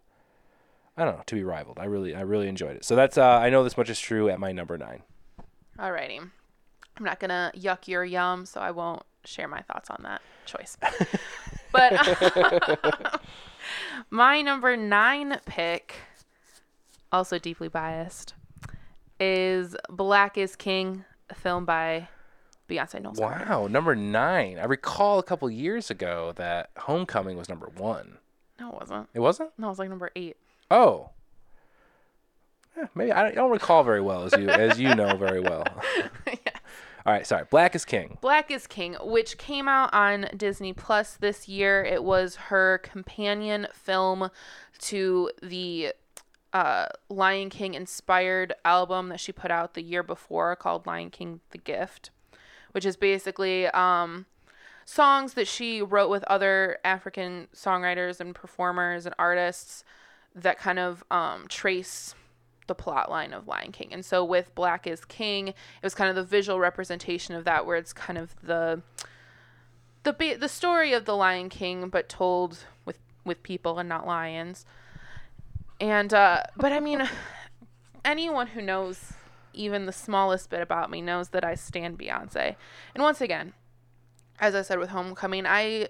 I 0.99 1.05
don't 1.05 1.17
know, 1.17 1.23
to 1.27 1.35
be 1.37 1.45
rivaled. 1.45 1.79
I 1.79 1.85
really, 1.85 2.13
I 2.13 2.23
really 2.23 2.49
enjoyed 2.49 2.77
it. 2.77 2.85
So 2.85 2.97
that's, 2.97 3.17
uh, 3.17 3.25
I 3.25 3.51
know 3.51 3.63
this 3.63 3.77
much 3.77 3.89
is 3.89 4.01
true 4.01 4.29
at 4.29 4.41
my 4.41 4.51
number 4.51 4.77
nine. 4.77 5.03
Alrighty. 5.79 6.19
I'm 6.19 7.05
not 7.05 7.21
gonna 7.21 7.53
yuck 7.57 7.87
your 7.87 8.05
yum, 8.05 8.45
so 8.45 8.61
I 8.61 8.73
won't 8.73 9.05
share 9.25 9.47
my 9.47 9.61
thoughts 9.61 9.91
on 9.91 10.01
that 10.03 10.21
choice. 10.45 10.77
but 11.73 13.23
my 14.11 14.43
number 14.43 14.77
nine 14.77 15.39
pick, 15.47 15.95
also 17.13 17.39
deeply 17.39 17.69
biased, 17.69 18.35
is 19.21 19.77
Black 19.89 20.37
is 20.37 20.57
King, 20.57 21.05
a 21.31 21.37
film 21.37 21.65
by 21.65 22.09
Beyonce 22.69 23.01
Knowles. 23.01 23.21
Wow, 23.21 23.69
number 23.71 23.95
nine. 23.95 24.59
I 24.59 24.65
recall 24.65 25.21
a 25.21 25.23
couple 25.23 25.49
years 25.49 25.93
ago 25.93 26.33
that 26.35 26.71
Homecoming 26.77 27.37
was 27.39 27.49
number 27.49 27.71
one. 27.77 28.19
No, 28.59 28.71
it 28.71 28.75
wasn't. 28.75 29.09
It 29.15 29.21
wasn't? 29.21 29.51
No, 29.57 29.69
it 29.69 29.71
was 29.71 29.79
like 29.79 29.89
number 29.89 30.11
eight. 30.17 30.37
Oh. 30.71 31.11
Eh, 32.77 32.87
maybe 32.95 33.13
I 33.13 33.23
don't, 33.23 33.33
I 33.33 33.35
don't 33.35 33.51
recall 33.51 33.85
very 33.85 34.01
well, 34.01 34.25
as 34.25 34.33
you 34.39 34.49
as 34.49 34.79
you 34.79 34.95
know 34.95 35.17
very 35.17 35.41
well. 35.41 35.65
All 37.07 37.15
right, 37.15 37.27
sorry. 37.27 37.45
Black 37.49 37.75
is 37.75 37.87
King. 37.87 38.19
Black 38.21 38.51
is 38.51 38.67
King, 38.67 38.95
which 39.01 39.39
came 39.39 39.67
out 39.67 39.95
on 39.95 40.29
Disney 40.37 40.75
Plus 40.75 41.17
this 41.17 41.49
year. 41.49 41.83
It 41.83 42.05
was 42.05 42.37
her 42.37 42.79
companion 42.79 43.67
film 43.73 44.31
to 44.81 45.31
the 45.43 45.95
uh, 46.53 46.87
Lion 47.09 47.49
King 47.49 47.73
inspired 47.73 48.53
album 48.63 49.09
that 49.09 49.21
she 49.21 49.33
put 49.33 49.51
out 49.51 49.73
the 49.73 49.83
year 49.83 50.03
before 50.03 50.55
called 50.57 50.87
Lion 50.87 51.09
King 51.09 51.41
The 51.51 51.59
Gift, 51.59 52.11
which 52.73 52.85
is 52.85 52.97
basically 52.97 53.69
um, 53.69 54.27
songs 54.85 55.33
that 55.33 55.47
she 55.47 55.81
wrote 55.81 56.11
with 56.11 56.25
other 56.25 56.79
African 56.85 57.49
songwriters 57.55 58.21
and 58.21 58.35
performers 58.35 59.07
and 59.07 59.15
artists 59.19 59.83
that 60.43 60.59
kind 60.59 60.79
of 60.79 61.05
um, 61.11 61.47
trace 61.49 62.15
the 62.69 62.75
plot 62.75 63.11
line 63.11 63.33
of 63.33 63.49
Lion 63.49 63.73
King. 63.73 63.89
And 63.93 64.05
so 64.05 64.25
with 64.25 64.55
Black 64.55 64.87
is 64.87 65.05
King, 65.05 65.49
it 65.49 65.55
was 65.83 65.95
kind 65.95 66.09
of 66.09 66.17
the 66.17 66.23
visual 66.23 66.61
representation 66.61 67.35
of 67.35 67.45
that 67.45 67.67
where 67.67 67.77
it's 67.77 67.93
kind 67.93 68.19
of 68.19 68.37
the 68.43 68.83
the 70.05 70.37
the 70.39 70.49
story 70.49 70.93
of 70.93 71.05
the 71.05 71.17
Lion 71.17 71.49
King 71.49 71.89
but 71.89 72.09
told 72.09 72.65
with 72.85 72.99
with 73.25 73.43
people 73.43 73.79
and 73.79 73.89
not 73.89 74.07
lions. 74.07 74.65
And 75.81 76.15
uh 76.15 76.43
but 76.57 76.73
I 76.73 76.81
mean 76.81 77.09
anyone 78.05 78.49
who 78.49 78.63
knows 78.63 79.15
even 79.53 79.87
the 79.87 79.93
smallest 79.93 80.51
bit 80.51 80.61
about 80.61 80.91
me 80.91 81.03
knows 81.03 81.31
that 81.31 81.45
I 81.45 81.55
stand 81.55 81.99
Beyonce. 81.99 82.55
And 82.95 83.03
once 83.03 83.21
again, 83.21 83.55
as 84.39 84.55
I 84.55 84.63
said 84.63 84.79
with 84.79 84.91
Homecoming, 84.91 85.47
I 85.47 85.89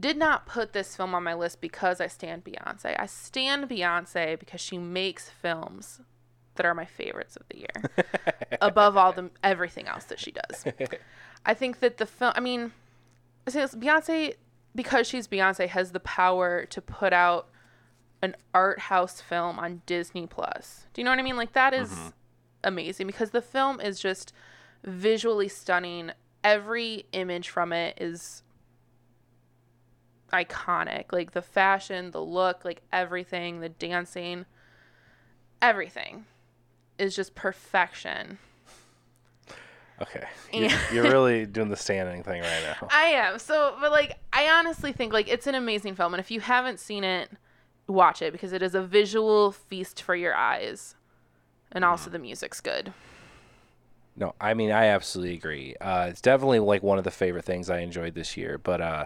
did 0.00 0.16
not 0.16 0.46
put 0.46 0.72
this 0.72 0.96
film 0.96 1.14
on 1.14 1.22
my 1.22 1.34
list 1.34 1.60
because 1.60 2.00
I 2.00 2.06
stand 2.06 2.44
Beyonce. 2.44 2.98
I 2.98 3.06
stand 3.06 3.68
Beyonce 3.68 4.38
because 4.38 4.60
she 4.60 4.78
makes 4.78 5.30
films 5.30 6.00
that 6.56 6.66
are 6.66 6.74
my 6.74 6.84
favorites 6.84 7.36
of 7.36 7.42
the 7.48 7.58
year 7.58 8.06
above 8.60 8.96
all 8.96 9.12
the 9.12 9.30
everything 9.42 9.86
else 9.86 10.04
that 10.04 10.18
she 10.18 10.32
does. 10.32 10.64
I 11.46 11.54
think 11.54 11.80
that 11.80 11.98
the 11.98 12.06
film, 12.06 12.32
I 12.36 12.40
mean, 12.40 12.72
I 13.46 13.50
say 13.50 13.60
this, 13.60 13.74
Beyonce 13.74 14.34
because 14.74 15.06
she's 15.06 15.26
Beyonce 15.26 15.68
has 15.68 15.92
the 15.92 16.00
power 16.00 16.66
to 16.66 16.80
put 16.80 17.12
out 17.12 17.48
an 18.22 18.36
art 18.54 18.78
house 18.78 19.20
film 19.20 19.58
on 19.58 19.82
Disney 19.86 20.26
Plus. 20.26 20.86
Do 20.92 21.00
you 21.00 21.04
know 21.04 21.10
what 21.10 21.18
I 21.18 21.22
mean? 21.22 21.36
Like 21.36 21.52
that 21.52 21.74
is 21.74 21.90
mm-hmm. 21.90 22.08
amazing 22.64 23.06
because 23.06 23.30
the 23.30 23.42
film 23.42 23.80
is 23.80 24.00
just 24.00 24.32
visually 24.84 25.48
stunning. 25.48 26.12
Every 26.44 27.06
image 27.12 27.48
from 27.48 27.72
it 27.72 27.98
is 28.00 28.42
iconic. 30.30 31.12
Like 31.12 31.32
the 31.32 31.42
fashion, 31.42 32.10
the 32.10 32.22
look, 32.22 32.64
like 32.64 32.82
everything, 32.92 33.60
the 33.60 33.68
dancing, 33.68 34.46
everything 35.60 36.26
is 36.98 37.16
just 37.16 37.34
perfection. 37.34 38.38
Okay. 40.02 40.24
You're, 40.52 40.70
you're 40.92 41.04
really 41.04 41.44
doing 41.44 41.68
the 41.68 41.76
standing 41.76 42.22
thing 42.22 42.40
right 42.40 42.62
now. 42.62 42.88
I 42.90 43.04
am. 43.04 43.38
So, 43.38 43.76
but 43.80 43.90
like, 43.92 44.18
I 44.32 44.48
honestly 44.48 44.92
think 44.92 45.12
like 45.12 45.28
it's 45.28 45.46
an 45.46 45.54
amazing 45.54 45.94
film, 45.94 46.14
and 46.14 46.20
if 46.20 46.30
you 46.30 46.40
haven't 46.40 46.80
seen 46.80 47.04
it, 47.04 47.30
watch 47.86 48.22
it 48.22 48.32
because 48.32 48.52
it 48.52 48.62
is 48.62 48.74
a 48.74 48.82
visual 48.82 49.52
feast 49.52 50.02
for 50.02 50.16
your 50.16 50.34
eyes, 50.34 50.94
and 51.70 51.84
also 51.84 52.10
the 52.10 52.18
music's 52.18 52.60
good. 52.60 52.92
No, 54.16 54.34
I 54.40 54.54
mean 54.54 54.70
I 54.70 54.86
absolutely 54.86 55.34
agree. 55.34 55.76
Uh, 55.80 56.06
it's 56.10 56.20
definitely 56.20 56.58
like 56.58 56.82
one 56.82 56.98
of 56.98 57.04
the 57.04 57.10
favorite 57.10 57.44
things 57.44 57.70
I 57.70 57.78
enjoyed 57.80 58.14
this 58.14 58.36
year. 58.36 58.58
But 58.58 58.80
uh, 58.80 59.04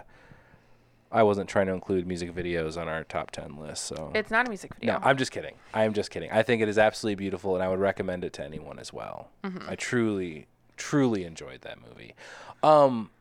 I 1.15 1.23
wasn't 1.23 1.49
trying 1.49 1.67
to 1.67 1.73
include 1.73 2.05
music 2.05 2.33
videos 2.35 2.79
on 2.79 2.87
our 2.89 3.03
top 3.05 3.31
10 3.31 3.55
list. 3.57 3.85
So 3.85 4.11
It's 4.13 4.29
not 4.29 4.45
a 4.47 4.49
music 4.49 4.75
video. 4.75 4.93
no, 4.93 4.99
I'm 5.01 5.17
just 5.17 5.31
kidding. 5.31 5.55
I 5.73 5.85
am 5.85 5.93
just 5.93 6.11
kidding. 6.11 6.29
I 6.31 6.43
think 6.43 6.61
it 6.61 6.67
is 6.67 6.77
absolutely 6.77 7.15
beautiful, 7.15 7.55
and 7.55 7.63
I 7.63 7.69
would 7.69 7.79
recommend 7.79 8.23
it 8.25 8.33
to 8.33 8.43
anyone 8.43 8.79
as 8.79 8.91
well. 8.91 9.29
Mm-hmm. 9.43 9.69
I 9.69 9.75
truly, 9.75 10.47
truly 10.75 11.23
enjoyed 11.23 11.61
that 11.61 11.77
movie. 11.81 12.15
Um, 12.63 13.11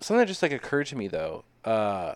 something 0.00 0.18
that 0.18 0.26
just 0.28 0.42
like 0.42 0.52
occurred 0.52 0.86
to 0.88 0.96
me 0.96 1.08
though. 1.08 1.44
Uh, 1.64 2.14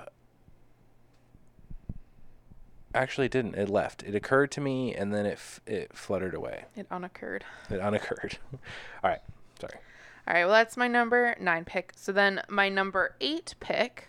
actually, 2.95 3.27
it 3.27 3.33
didn't. 3.33 3.55
It 3.55 3.69
left. 3.69 4.03
It 4.03 4.15
occurred 4.15 4.51
to 4.53 4.61
me, 4.61 4.95
and 4.95 5.13
then 5.15 5.27
it 5.27 5.33
f- 5.35 5.61
it 5.67 5.97
fluttered 5.97 6.35
away. 6.35 6.65
It 6.77 6.87
unoccurred. 6.91 7.45
It 7.71 7.81
unoccurred. 7.81 8.39
All 9.03 9.11
right. 9.11 9.21
Sorry. 9.61 9.75
All 10.29 10.35
right, 10.35 10.45
well, 10.45 10.53
that's 10.55 10.77
my 10.77 10.87
number 10.87 11.35
nine 11.41 11.65
pick. 11.65 11.93
So 11.97 12.13
then 12.13 12.43
my 12.49 12.69
number 12.69 13.17
eight 13.21 13.55
pick, 13.59 14.09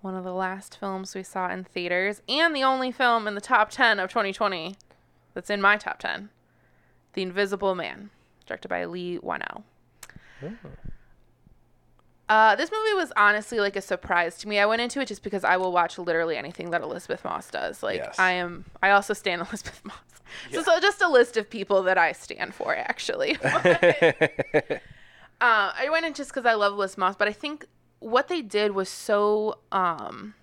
one 0.00 0.14
of 0.14 0.24
the 0.24 0.32
last 0.32 0.78
films 0.78 1.14
we 1.14 1.22
saw 1.22 1.50
in 1.50 1.64
theaters, 1.64 2.22
and 2.28 2.54
the 2.54 2.62
only 2.62 2.92
film 2.92 3.26
in 3.26 3.34
the 3.34 3.40
top 3.40 3.70
10 3.70 3.98
of 3.98 4.10
2020 4.10 4.76
that's 5.34 5.50
in 5.50 5.60
my 5.60 5.76
top 5.76 5.98
10 5.98 6.28
The 7.14 7.22
Invisible 7.22 7.74
Man, 7.74 8.10
directed 8.46 8.68
by 8.68 8.84
Leigh 8.84 9.18
Whannell. 9.18 9.62
Uh, 12.28 12.54
this 12.56 12.70
movie 12.70 12.94
was 12.94 13.10
honestly 13.16 13.58
like 13.58 13.74
a 13.74 13.80
surprise 13.80 14.36
to 14.38 14.48
me. 14.48 14.58
I 14.58 14.66
went 14.66 14.82
into 14.82 15.00
it 15.00 15.08
just 15.08 15.22
because 15.22 15.44
I 15.44 15.56
will 15.56 15.72
watch 15.72 15.98
literally 15.98 16.36
anything 16.36 16.70
that 16.70 16.82
Elisabeth 16.82 17.24
Moss 17.24 17.50
does. 17.50 17.82
Like 17.82 17.96
Yes. 17.98 18.18
I 18.18 18.32
am, 18.32 18.66
I 18.82 18.90
also 18.90 19.14
stand 19.14 19.40
Elisabeth 19.48 19.80
Moss. 19.84 19.96
So, 20.52 20.62
so 20.62 20.78
just 20.78 21.00
a 21.00 21.08
list 21.08 21.38
of 21.38 21.48
people 21.48 21.82
that 21.84 21.96
I 21.96 22.12
stand 22.12 22.54
for, 22.54 22.76
actually. 22.76 23.38
Uh, 25.40 25.70
I 25.78 25.88
went 25.88 26.04
in 26.04 26.14
just 26.14 26.30
because 26.30 26.44
I 26.44 26.54
love 26.54 26.74
Liz 26.74 26.98
Moss, 26.98 27.14
but 27.14 27.28
I 27.28 27.32
think 27.32 27.64
what 28.00 28.28
they 28.28 28.42
did 28.42 28.72
was 28.72 28.88
so 28.88 29.58
um, 29.72 30.34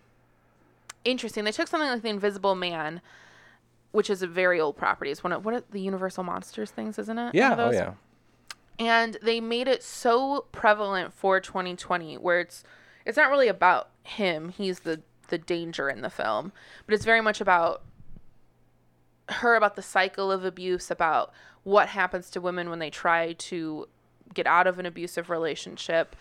interesting. 1.03 1.43
They 1.43 1.51
took 1.51 1.67
something 1.67 1.89
like 1.89 2.01
The 2.01 2.09
Invisible 2.09 2.55
Man, 2.55 3.01
which 3.91 4.09
is 4.09 4.21
a 4.21 4.27
very 4.27 4.59
old 4.59 4.75
property. 4.77 5.11
It's 5.11 5.23
one 5.23 5.31
of 5.33 5.45
what 5.45 5.71
the 5.71 5.79
Universal 5.79 6.23
Monsters 6.23 6.71
things, 6.71 6.99
isn't 6.99 7.17
it? 7.17 7.33
Yeah. 7.35 7.55
Oh 7.57 7.71
yeah. 7.71 7.93
and 8.77 9.17
they 9.21 9.39
made 9.39 9.67
it 9.67 9.81
so 9.83 10.45
prevalent 10.51 11.13
for 11.13 11.39
2020 11.39 12.17
where 12.17 12.41
it's 12.41 12.63
it's 13.05 13.15
not 13.15 13.29
really 13.29 13.47
about 13.47 13.89
him 14.03 14.49
he's 14.49 14.81
the 14.81 15.01
the 15.29 15.37
danger 15.37 15.89
in 15.89 16.01
the 16.01 16.09
film 16.09 16.51
but 16.85 16.93
it's 16.93 17.05
very 17.05 17.21
much 17.21 17.39
about 17.39 17.83
her 19.29 19.55
about 19.55 19.75
the 19.77 19.81
cycle 19.81 20.29
of 20.31 20.43
abuse 20.43 20.91
about 20.91 21.31
what 21.63 21.87
happens 21.89 22.29
to 22.29 22.41
women 22.41 22.69
when 22.69 22.79
they 22.79 22.89
try 22.89 23.31
to 23.33 23.87
get 24.33 24.45
out 24.45 24.67
of 24.67 24.77
an 24.77 24.85
abusive 24.85 25.29
relationship 25.29 26.15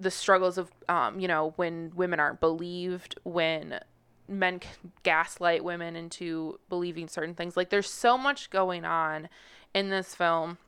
the 0.00 0.10
struggles 0.10 0.58
of 0.58 0.70
um, 0.88 1.20
you 1.20 1.28
know 1.28 1.52
when 1.56 1.92
women 1.94 2.18
aren't 2.18 2.40
believed 2.40 3.18
when 3.22 3.78
men 4.26 4.60
gaslight 5.02 5.62
women 5.62 5.94
into 5.94 6.58
believing 6.68 7.06
certain 7.06 7.34
things 7.34 7.56
like 7.56 7.70
there's 7.70 7.90
so 7.90 8.16
much 8.16 8.48
going 8.50 8.84
on 8.84 9.28
in 9.74 9.90
this 9.90 10.14
film 10.14 10.58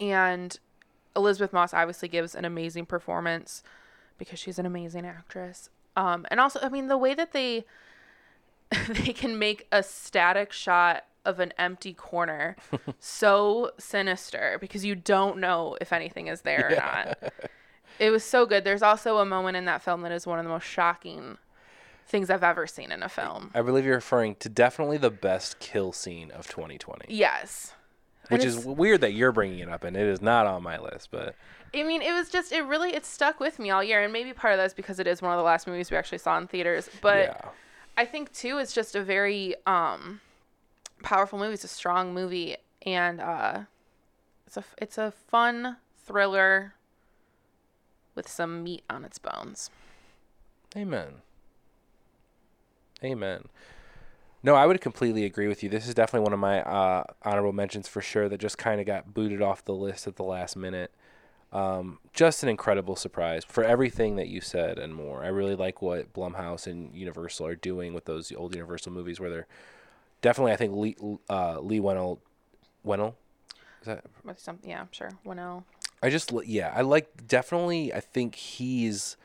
and 0.00 0.58
Elisabeth 1.16 1.52
Moss 1.52 1.72
obviously 1.72 2.08
gives 2.08 2.34
an 2.34 2.44
amazing 2.44 2.86
performance 2.86 3.62
because 4.18 4.38
she's 4.38 4.58
an 4.58 4.66
amazing 4.66 5.06
actress. 5.06 5.70
Um, 5.96 6.26
and 6.30 6.38
also, 6.38 6.60
I 6.62 6.68
mean, 6.68 6.88
the 6.88 6.98
way 6.98 7.14
that 7.14 7.32
they 7.32 7.64
they 8.88 9.12
can 9.12 9.38
make 9.38 9.66
a 9.72 9.82
static 9.82 10.52
shot 10.52 11.04
of 11.24 11.40
an 11.40 11.52
empty 11.58 11.92
corner 11.92 12.56
so 13.00 13.72
sinister 13.78 14.58
because 14.60 14.84
you 14.84 14.94
don't 14.94 15.38
know 15.38 15.76
if 15.80 15.92
anything 15.92 16.28
is 16.28 16.42
there 16.42 16.70
or 16.70 16.76
not. 16.76 17.32
It 17.98 18.10
was 18.10 18.24
so 18.24 18.46
good. 18.46 18.64
There's 18.64 18.82
also 18.82 19.18
a 19.18 19.24
moment 19.24 19.56
in 19.56 19.64
that 19.66 19.82
film 19.82 20.02
that 20.02 20.12
is 20.12 20.26
one 20.26 20.38
of 20.38 20.44
the 20.44 20.50
most 20.50 20.66
shocking 20.66 21.38
things 22.06 22.30
I've 22.30 22.44
ever 22.44 22.66
seen 22.66 22.92
in 22.92 23.02
a 23.02 23.08
film. 23.08 23.50
I 23.54 23.62
believe 23.62 23.84
you're 23.84 23.96
referring 23.96 24.36
to 24.36 24.48
definitely 24.48 24.96
the 24.98 25.10
best 25.10 25.58
kill 25.58 25.92
scene 25.92 26.30
of 26.30 26.46
2020, 26.46 27.06
Yes. 27.08 27.72
Which 28.28 28.44
is 28.44 28.58
weird 28.64 29.02
that 29.02 29.12
you're 29.12 29.30
bringing 29.30 29.60
it 29.60 29.68
up, 29.68 29.84
and 29.84 29.96
it 29.96 30.04
is 30.06 30.20
not 30.20 30.46
on 30.46 30.60
my 30.62 30.78
list. 30.78 31.10
But 31.12 31.36
I 31.72 31.84
mean, 31.84 32.02
it 32.02 32.12
was 32.12 32.28
just 32.28 32.50
it 32.50 32.62
really 32.62 32.92
it 32.92 33.06
stuck 33.06 33.38
with 33.38 33.60
me 33.60 33.70
all 33.70 33.84
year, 33.84 34.02
and 34.02 34.12
maybe 34.12 34.32
part 34.32 34.52
of 34.52 34.58
that 34.58 34.66
is 34.66 34.74
because 34.74 34.98
it 34.98 35.06
is 35.06 35.22
one 35.22 35.32
of 35.32 35.38
the 35.38 35.44
last 35.44 35.68
movies 35.68 35.92
we 35.92 35.96
actually 35.96 36.18
saw 36.18 36.36
in 36.38 36.48
theaters. 36.48 36.90
But 37.00 37.28
yeah, 37.28 37.50
I 37.96 38.04
think 38.04 38.32
too, 38.32 38.58
it's 38.58 38.72
just 38.72 38.96
a 38.96 39.02
very 39.02 39.54
um, 39.66 40.20
powerful 41.04 41.38
movie. 41.38 41.54
It's 41.54 41.62
a 41.62 41.68
strong 41.68 42.14
movie, 42.14 42.56
and 42.82 43.20
uh, 43.20 43.60
it's 44.46 44.56
a 44.56 44.64
it's 44.78 44.98
a 44.98 45.12
fun 45.12 45.76
thriller 46.04 46.74
with 48.16 48.28
some 48.28 48.64
meat 48.64 48.82
on 48.90 49.04
its 49.04 49.18
bones. 49.18 49.70
amen, 50.76 51.22
amen. 53.04 53.44
No, 54.42 54.54
I 54.54 54.66
would 54.66 54.80
completely 54.80 55.24
agree 55.24 55.48
with 55.48 55.62
you. 55.62 55.68
This 55.68 55.88
is 55.88 55.94
definitely 55.94 56.24
one 56.24 56.32
of 56.32 56.38
my 56.38 56.62
uh, 56.62 57.04
honorable 57.22 57.52
mentions 57.52 57.88
for 57.88 58.00
sure. 58.00 58.28
That 58.28 58.38
just 58.38 58.58
kind 58.58 58.80
of 58.80 58.86
got 58.86 59.12
booted 59.12 59.42
off 59.42 59.64
the 59.64 59.74
list 59.74 60.06
at 60.06 60.16
the 60.16 60.22
last 60.22 60.56
minute. 60.56 60.92
Um, 61.52 61.98
just 62.12 62.42
an 62.42 62.48
incredible 62.48 62.96
surprise 62.96 63.44
for 63.44 63.64
everything 63.64 64.16
that 64.16 64.28
you 64.28 64.40
said 64.40 64.78
and 64.78 64.94
more. 64.94 65.24
I 65.24 65.28
really 65.28 65.54
like 65.56 65.82
what 65.82 66.12
Blumhouse 66.12 66.66
and 66.66 66.94
Universal 66.94 67.46
are 67.46 67.56
doing 67.56 67.92
with 67.94 68.04
those 68.04 68.30
old 68.32 68.54
Universal 68.54 68.92
movies, 68.92 69.18
where 69.18 69.30
they're 69.30 69.46
definitely, 70.22 70.52
I 70.52 70.56
think 70.56 70.74
Leigh 70.74 70.96
uh, 71.28 71.58
Leigh 71.60 71.80
Whannell, 71.80 72.18
Whannell, 72.84 73.14
is 73.80 73.86
that 73.86 74.04
With 74.22 74.38
some, 74.38 74.58
yeah, 74.62 74.80
I'm 74.80 74.88
sure. 74.92 75.10
One 75.24 75.38
L. 75.38 75.64
I 76.02 76.10
just 76.10 76.32
yeah, 76.44 76.72
I 76.74 76.82
like 76.82 77.26
definitely 77.26 77.92
I 77.92 78.00
think 78.00 78.34
he's 78.34 79.16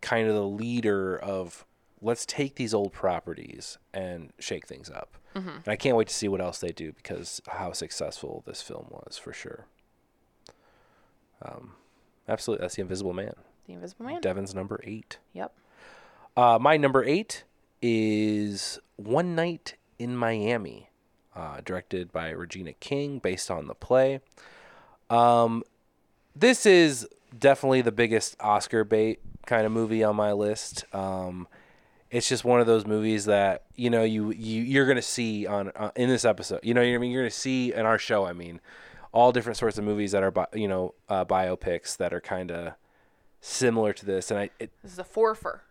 kind 0.00 0.28
of 0.28 0.34
the 0.34 0.46
leader 0.46 1.18
of 1.18 1.64
let's 2.00 2.24
take 2.24 2.54
these 2.54 2.72
old 2.72 2.92
properties 2.92 3.78
and 3.92 4.32
shake 4.38 4.66
things 4.66 4.90
up. 4.90 5.16
And 5.64 5.68
I 5.68 5.76
can't 5.76 5.96
wait 5.96 6.08
to 6.08 6.14
see 6.14 6.28
what 6.28 6.40
else 6.40 6.58
they 6.58 6.72
do 6.72 6.92
because 6.92 7.40
how 7.48 7.72
successful 7.72 8.42
this 8.46 8.62
film 8.62 8.86
was 8.90 9.18
for 9.18 9.32
sure. 9.32 9.66
Um 11.42 11.72
absolutely 12.28 12.64
that's 12.64 12.76
the 12.76 12.82
invisible 12.82 13.12
man. 13.12 13.34
The 13.66 13.74
Invisible 13.74 14.06
Man. 14.06 14.20
Devin's 14.22 14.54
number 14.54 14.80
8. 14.82 15.18
Yep. 15.34 15.52
Uh, 16.38 16.56
my 16.60 16.76
number 16.76 17.04
eight 17.04 17.42
is 17.82 18.78
One 18.94 19.34
Night 19.34 19.74
in 19.98 20.16
Miami, 20.16 20.88
uh, 21.34 21.60
directed 21.64 22.12
by 22.12 22.30
Regina 22.30 22.74
King, 22.74 23.18
based 23.18 23.50
on 23.50 23.66
the 23.66 23.74
play. 23.74 24.20
Um, 25.10 25.64
this 26.38 26.66
is 26.66 27.06
definitely 27.38 27.82
the 27.82 27.92
biggest 27.92 28.36
Oscar 28.40 28.84
bait 28.84 29.20
kind 29.46 29.66
of 29.66 29.72
movie 29.72 30.04
on 30.04 30.16
my 30.16 30.32
list. 30.32 30.84
Um, 30.94 31.48
it's 32.10 32.28
just 32.28 32.44
one 32.44 32.60
of 32.60 32.66
those 32.66 32.86
movies 32.86 33.26
that 33.26 33.64
you 33.74 33.90
know 33.90 34.02
you, 34.02 34.30
you 34.30 34.62
you're 34.62 34.86
gonna 34.86 35.02
see 35.02 35.46
on 35.46 35.70
uh, 35.76 35.90
in 35.96 36.08
this 36.08 36.24
episode. 36.24 36.60
You 36.62 36.74
know, 36.74 36.80
what 36.80 36.86
I 36.88 36.98
mean, 36.98 37.10
you're 37.10 37.22
gonna 37.22 37.30
see 37.30 37.72
in 37.72 37.84
our 37.84 37.98
show. 37.98 38.24
I 38.24 38.32
mean, 38.32 38.60
all 39.12 39.32
different 39.32 39.56
sorts 39.56 39.78
of 39.78 39.84
movies 39.84 40.12
that 40.12 40.22
are 40.22 40.30
bi- 40.30 40.46
you 40.54 40.68
know 40.68 40.94
uh, 41.08 41.24
biopics 41.24 41.96
that 41.98 42.12
are 42.14 42.20
kind 42.20 42.50
of 42.50 42.72
similar 43.40 43.92
to 43.92 44.06
this, 44.06 44.30
and 44.30 44.40
I 44.40 44.50
it, 44.58 44.70
This 44.82 44.92
is 44.92 44.98
a 44.98 45.04
forfer 45.04 45.62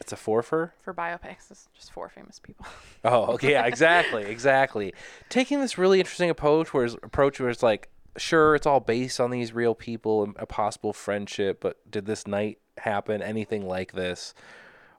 it's 0.00 0.12
a 0.12 0.16
forfer. 0.16 0.72
for 0.80 0.94
biopics. 0.94 1.50
It's 1.50 1.68
just 1.74 1.92
four 1.92 2.08
famous 2.08 2.38
people. 2.38 2.66
Oh, 3.04 3.34
okay, 3.34 3.52
yeah, 3.52 3.66
exactly, 3.66 4.24
exactly. 4.24 4.94
Taking 5.28 5.60
this 5.60 5.76
really 5.76 5.98
interesting 5.98 6.30
approach, 6.30 6.72
where 6.72 6.86
approach 7.02 7.40
where 7.40 7.48
it's 7.50 7.62
like, 7.62 7.88
sure, 8.18 8.54
it's 8.54 8.66
all 8.66 8.80
based 8.80 9.20
on 9.20 9.30
these 9.30 9.52
real 9.52 9.74
people 9.74 10.22
and 10.24 10.36
a 10.38 10.46
possible 10.46 10.92
friendship, 10.92 11.60
but 11.60 11.78
did 11.90 12.06
this 12.06 12.26
night 12.26 12.58
happen? 12.78 13.22
Anything 13.22 13.66
like 13.66 13.92
this, 13.92 14.34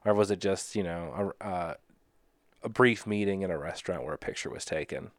or 0.04 0.14
was 0.14 0.30
it 0.30 0.40
just 0.40 0.74
you 0.74 0.82
know 0.82 1.34
a 1.40 1.46
uh, 1.46 1.74
a 2.62 2.68
brief 2.68 3.06
meeting 3.06 3.42
in 3.42 3.50
a 3.50 3.58
restaurant 3.58 4.04
where 4.04 4.14
a 4.14 4.18
picture 4.18 4.50
was 4.50 4.64
taken? 4.64 5.10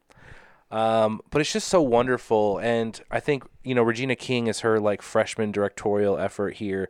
Um, 0.70 1.20
but 1.30 1.40
it's 1.40 1.52
just 1.52 1.68
so 1.68 1.82
wonderful, 1.82 2.58
and 2.58 3.00
I 3.10 3.20
think 3.20 3.44
you 3.62 3.74
know 3.74 3.82
Regina 3.82 4.16
King 4.16 4.46
is 4.46 4.60
her 4.60 4.80
like 4.80 5.02
freshman 5.02 5.52
directorial 5.52 6.18
effort 6.18 6.54
here 6.54 6.88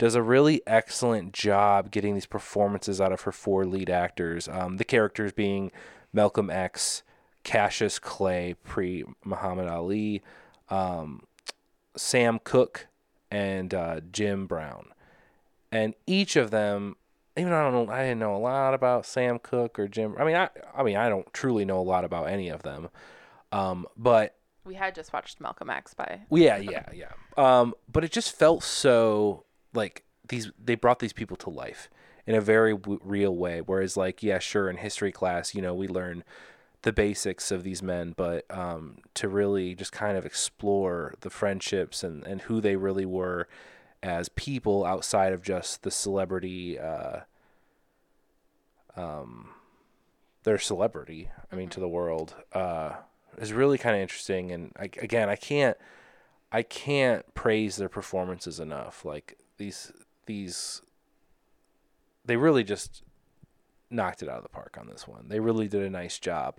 does 0.00 0.14
a 0.14 0.22
really 0.22 0.62
excellent 0.66 1.34
job 1.34 1.90
getting 1.90 2.14
these 2.14 2.24
performances 2.24 3.02
out 3.02 3.12
of 3.12 3.20
her 3.20 3.32
four 3.32 3.66
lead 3.66 3.90
actors. 3.90 4.48
Um, 4.48 4.78
the 4.78 4.84
characters 4.84 5.30
being 5.30 5.70
Malcolm 6.10 6.48
X, 6.48 7.02
Cassius 7.44 7.98
Clay, 7.98 8.56
pre 8.64 9.04
Muhammad 9.24 9.68
Ali, 9.68 10.22
um, 10.70 11.24
Sam 11.96 12.40
Cooke, 12.42 12.86
and 13.30 13.74
uh, 13.74 14.00
Jim 14.12 14.46
Brown. 14.46 14.86
And 15.72 15.94
each 16.06 16.36
of 16.36 16.50
them, 16.50 16.96
even 17.36 17.52
I 17.52 17.62
don't 17.62 17.72
know, 17.86 17.92
I 17.92 18.02
didn't 18.02 18.18
know 18.18 18.34
a 18.34 18.38
lot 18.38 18.74
about 18.74 19.06
Sam 19.06 19.38
Cooke 19.38 19.78
or 19.78 19.88
Jim. 19.88 20.16
I 20.18 20.24
mean, 20.24 20.36
I, 20.36 20.48
I 20.74 20.82
mean, 20.82 20.96
I 20.96 21.08
don't 21.08 21.32
truly 21.32 21.64
know 21.64 21.80
a 21.80 21.82
lot 21.82 22.04
about 22.04 22.28
any 22.28 22.48
of 22.48 22.62
them. 22.62 22.88
Um, 23.52 23.86
but 23.96 24.36
we 24.64 24.74
had 24.74 24.94
just 24.94 25.12
watched 25.12 25.40
Malcolm 25.40 25.70
X 25.70 25.94
by 25.94 26.20
yeah, 26.30 26.56
yeah, 26.56 26.86
yeah. 26.92 27.12
Um, 27.36 27.74
but 27.90 28.04
it 28.04 28.12
just 28.12 28.36
felt 28.36 28.62
so 28.62 29.44
like 29.74 30.04
these 30.28 30.50
they 30.62 30.74
brought 30.74 30.98
these 30.98 31.12
people 31.12 31.36
to 31.38 31.50
life 31.50 31.88
in 32.26 32.34
a 32.34 32.40
very 32.40 32.72
w- 32.72 33.00
real 33.02 33.34
way. 33.34 33.60
Whereas, 33.60 33.96
like, 33.96 34.22
yeah, 34.22 34.38
sure, 34.38 34.68
in 34.70 34.76
history 34.76 35.12
class, 35.12 35.54
you 35.54 35.62
know, 35.62 35.74
we 35.74 35.88
learn 35.88 36.24
the 36.82 36.92
basics 36.92 37.50
of 37.50 37.62
these 37.62 37.82
men, 37.82 38.14
but 38.16 38.44
um, 38.50 38.98
to 39.14 39.28
really 39.28 39.74
just 39.74 39.92
kind 39.92 40.16
of 40.16 40.24
explore 40.24 41.14
the 41.20 41.30
friendships 41.30 42.02
and 42.02 42.26
and 42.26 42.42
who 42.42 42.60
they 42.60 42.76
really 42.76 43.06
were, 43.06 43.48
as 44.02 44.28
people 44.30 44.84
outside 44.84 45.32
of 45.32 45.42
just 45.42 45.82
the 45.82 45.90
celebrity 45.90 46.78
uh 46.78 47.20
um 48.96 49.50
their 50.44 50.58
celebrity 50.58 51.28
i 51.52 51.56
mean 51.56 51.68
to 51.68 51.80
the 51.80 51.88
world 51.88 52.34
uh 52.54 52.92
is 53.38 53.52
really 53.52 53.78
kind 53.78 53.94
of 53.96 54.02
interesting. 54.02 54.50
And 54.50 54.72
I, 54.78 54.84
again 54.84 55.28
i 55.28 55.36
can't 55.36 55.76
i 56.52 56.62
can't 56.62 57.32
praise 57.34 57.76
their 57.76 57.88
performances 57.88 58.58
enough. 58.58 59.04
Like 59.04 59.38
these 59.58 59.92
these 60.26 60.82
they 62.24 62.36
really 62.36 62.64
just 62.64 63.02
knocked 63.90 64.22
it 64.22 64.28
out 64.28 64.38
of 64.38 64.42
the 64.42 64.48
park 64.48 64.76
on 64.78 64.86
this 64.86 65.06
one. 65.06 65.26
They 65.28 65.40
really 65.40 65.68
did 65.68 65.82
a 65.82 65.90
nice 65.90 66.18
job. 66.18 66.56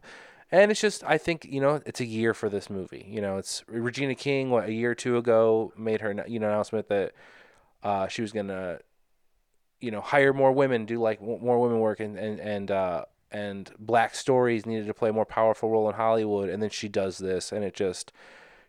And 0.52 0.70
it's 0.70 0.82
just 0.82 1.02
i 1.06 1.18
think 1.18 1.46
you 1.46 1.62
know 1.62 1.82
it's 1.86 2.02
a 2.02 2.06
year 2.06 2.34
for 2.34 2.50
this 2.50 2.70
movie. 2.70 3.06
You 3.08 3.22
know 3.22 3.38
it's 3.38 3.64
regina 3.68 4.16
king 4.16 4.50
what 4.50 4.68
a 4.68 4.74
year 4.74 4.92
or 4.92 4.96
two 4.96 5.18
ago 5.18 5.72
made 5.78 6.02
her 6.02 6.26
you 6.28 6.40
know 6.40 6.48
announcement 6.48 6.90
that 6.90 7.14
uh, 7.84 8.08
she 8.08 8.22
was 8.22 8.32
gonna 8.32 8.80
you 9.80 9.92
know 9.92 10.02
hire 10.02 10.34
more 10.34 10.52
women 10.52 10.86
do 10.86 11.00
like 11.00 11.22
more 11.22 11.60
women 11.60 11.80
work 11.80 12.00
and 12.00 12.18
and 12.18 12.40
and 12.40 12.70
uh, 12.70 13.06
and 13.32 13.72
black 13.80 14.14
stories 14.14 14.66
needed 14.66 14.88
to 14.88 14.94
play 14.94 15.10
a 15.10 15.14
more 15.14 15.26
powerful 15.26 15.70
role 15.70 15.88
in 15.90 15.96
hollywood. 15.96 16.50
And 16.50 16.62
then 16.62 16.70
she 16.70 16.90
does 16.90 17.18
this 17.18 17.52
and 17.52 17.64
it 17.64 17.74
just 17.74 18.12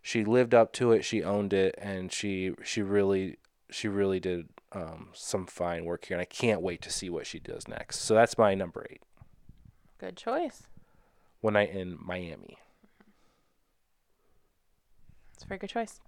she 0.01 0.25
lived 0.25 0.55
up 0.55 0.73
to 0.75 0.93
it 0.93 1.05
she 1.05 1.23
owned 1.23 1.53
it 1.53 1.75
and 1.79 2.13
she 2.13 2.53
she 2.63 2.81
really 2.81 3.39
she 3.71 3.89
really 3.89 4.21
did 4.21 4.49
um, 4.75 5.09
some 5.13 5.47
fine 5.47 5.85
work 5.85 6.05
here 6.07 6.17
and 6.17 6.23
i 6.23 6.25
can't 6.25 6.63
wait 6.63 6.81
to 6.83 6.91
see 6.91 7.11
what 7.11 7.27
she 7.27 7.39
does 7.39 7.69
next 7.69 7.99
so 8.01 8.15
that's 8.15 8.37
my 8.39 8.55
number 8.55 8.87
eight 8.91 9.03
Good 9.99 10.17
choice. 10.17 10.65
one 11.41 11.53
night 11.55 11.71
in 11.71 11.99
miami 12.01 12.59
It's 15.35 15.45
a 15.45 15.47
very 15.49 15.59
good 15.59 15.71
choice. 15.71 16.01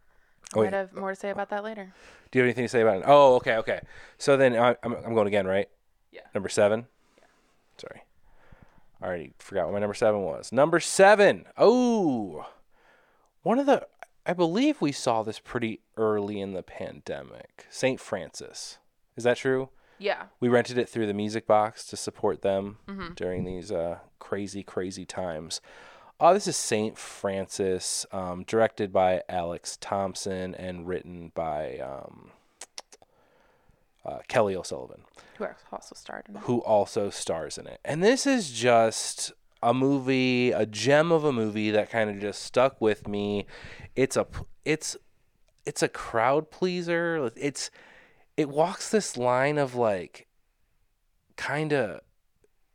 Oh, 0.55 0.61
I 0.61 0.63
wait. 0.65 0.71
might 0.73 0.77
have 0.77 0.95
more 0.95 1.11
to 1.11 1.17
say 1.17 1.31
about 1.31 1.49
that 1.51 1.65
later. 1.65 1.93
Do 2.31 2.39
you 2.39 2.43
have 2.43 2.47
anything 2.49 2.65
to 2.67 2.69
say 2.69 2.83
about 2.83 2.99
it? 2.99 3.05
Oh, 3.07 3.35
okay, 3.37 3.57
okay. 3.57 3.81
So 4.19 4.37
then 4.37 4.55
I, 4.57 4.77
I'm, 4.83 4.95
I'm 5.05 5.15
going 5.15 5.27
again, 5.27 5.47
right? 5.47 5.69
Yeah. 6.13 6.21
Number 6.35 6.49
seven. 6.49 6.87
Yeah. 7.19 7.25
Sorry. 7.79 8.03
I 9.03 9.07
already 9.07 9.33
forgot 9.39 9.65
what 9.65 9.73
my 9.75 9.81
number 9.81 9.95
seven 9.95 10.21
was. 10.21 10.53
Number 10.53 10.79
seven. 10.79 11.47
Oh, 11.57 12.47
one 13.43 13.59
of 13.59 13.67
the. 13.67 13.87
I 14.27 14.33
believe 14.33 14.81
we 14.81 14.93
saw 14.93 15.23
this 15.23 15.39
pretty 15.39 15.81
early 15.97 16.41
in 16.41 16.53
the 16.55 16.63
pandemic. 16.63 17.67
Saint 17.71 18.01
Francis. 18.01 18.79
Is 19.17 19.25
that 19.25 19.37
true? 19.37 19.69
Yeah. 19.99 20.25
We 20.41 20.49
rented 20.49 20.79
it 20.79 20.89
through 20.89 21.07
the 21.07 21.15
Music 21.15 21.47
Box 21.47 21.85
to 21.87 21.97
support 21.97 22.43
them 22.43 22.79
Mm-hmm. 22.89 23.13
during 23.15 23.45
these 23.45 23.71
uh, 23.71 23.99
crazy, 24.19 24.63
crazy 24.63 25.05
times. 25.05 25.61
Uh, 26.21 26.33
this 26.33 26.47
is 26.47 26.57
Saint 26.57 26.97
Francis, 26.97 28.07
um, 28.13 28.45
directed 28.45 28.93
by 28.93 29.23
Alex 29.29 29.77
Thompson 29.81 30.55
and 30.55 30.87
written 30.87 31.33
by 31.35 31.79
um, 31.79 32.31
uh, 34.05 34.19
Kelly 34.29 34.55
O'Sullivan, 34.57 35.03
Who 35.39 35.47
also 35.73 35.95
starred 35.95 36.27
in 36.29 36.37
it. 36.37 36.43
who 36.45 36.59
also 36.61 37.11
stars 37.11 37.59
in 37.59 37.67
it. 37.67 37.81
And 37.85 38.03
this 38.03 38.27
is 38.27 38.51
just 38.53 39.33
a 39.65 39.75
movie, 39.75 40.53
a 40.53 40.67
gem 40.67 41.11
of 41.11 41.25
a 41.25 41.33
movie 41.33 41.71
that 41.73 41.91
kind 41.91 42.11
of 42.11 42.21
just 42.21 42.43
stuck 42.43 42.81
with 42.81 43.09
me. 43.09 43.47
It's 43.97 44.17
a, 44.17 44.27
it's, 44.65 44.97
it's 45.67 45.83
a 45.83 45.89
crowd 45.89 46.51
pleaser. 46.51 47.31
It's, 47.37 47.71
it 48.37 48.49
walks 48.49 48.91
this 48.91 49.17
line 49.17 49.59
of 49.59 49.75
like, 49.75 50.29
kind 51.37 51.73
of 51.73 52.01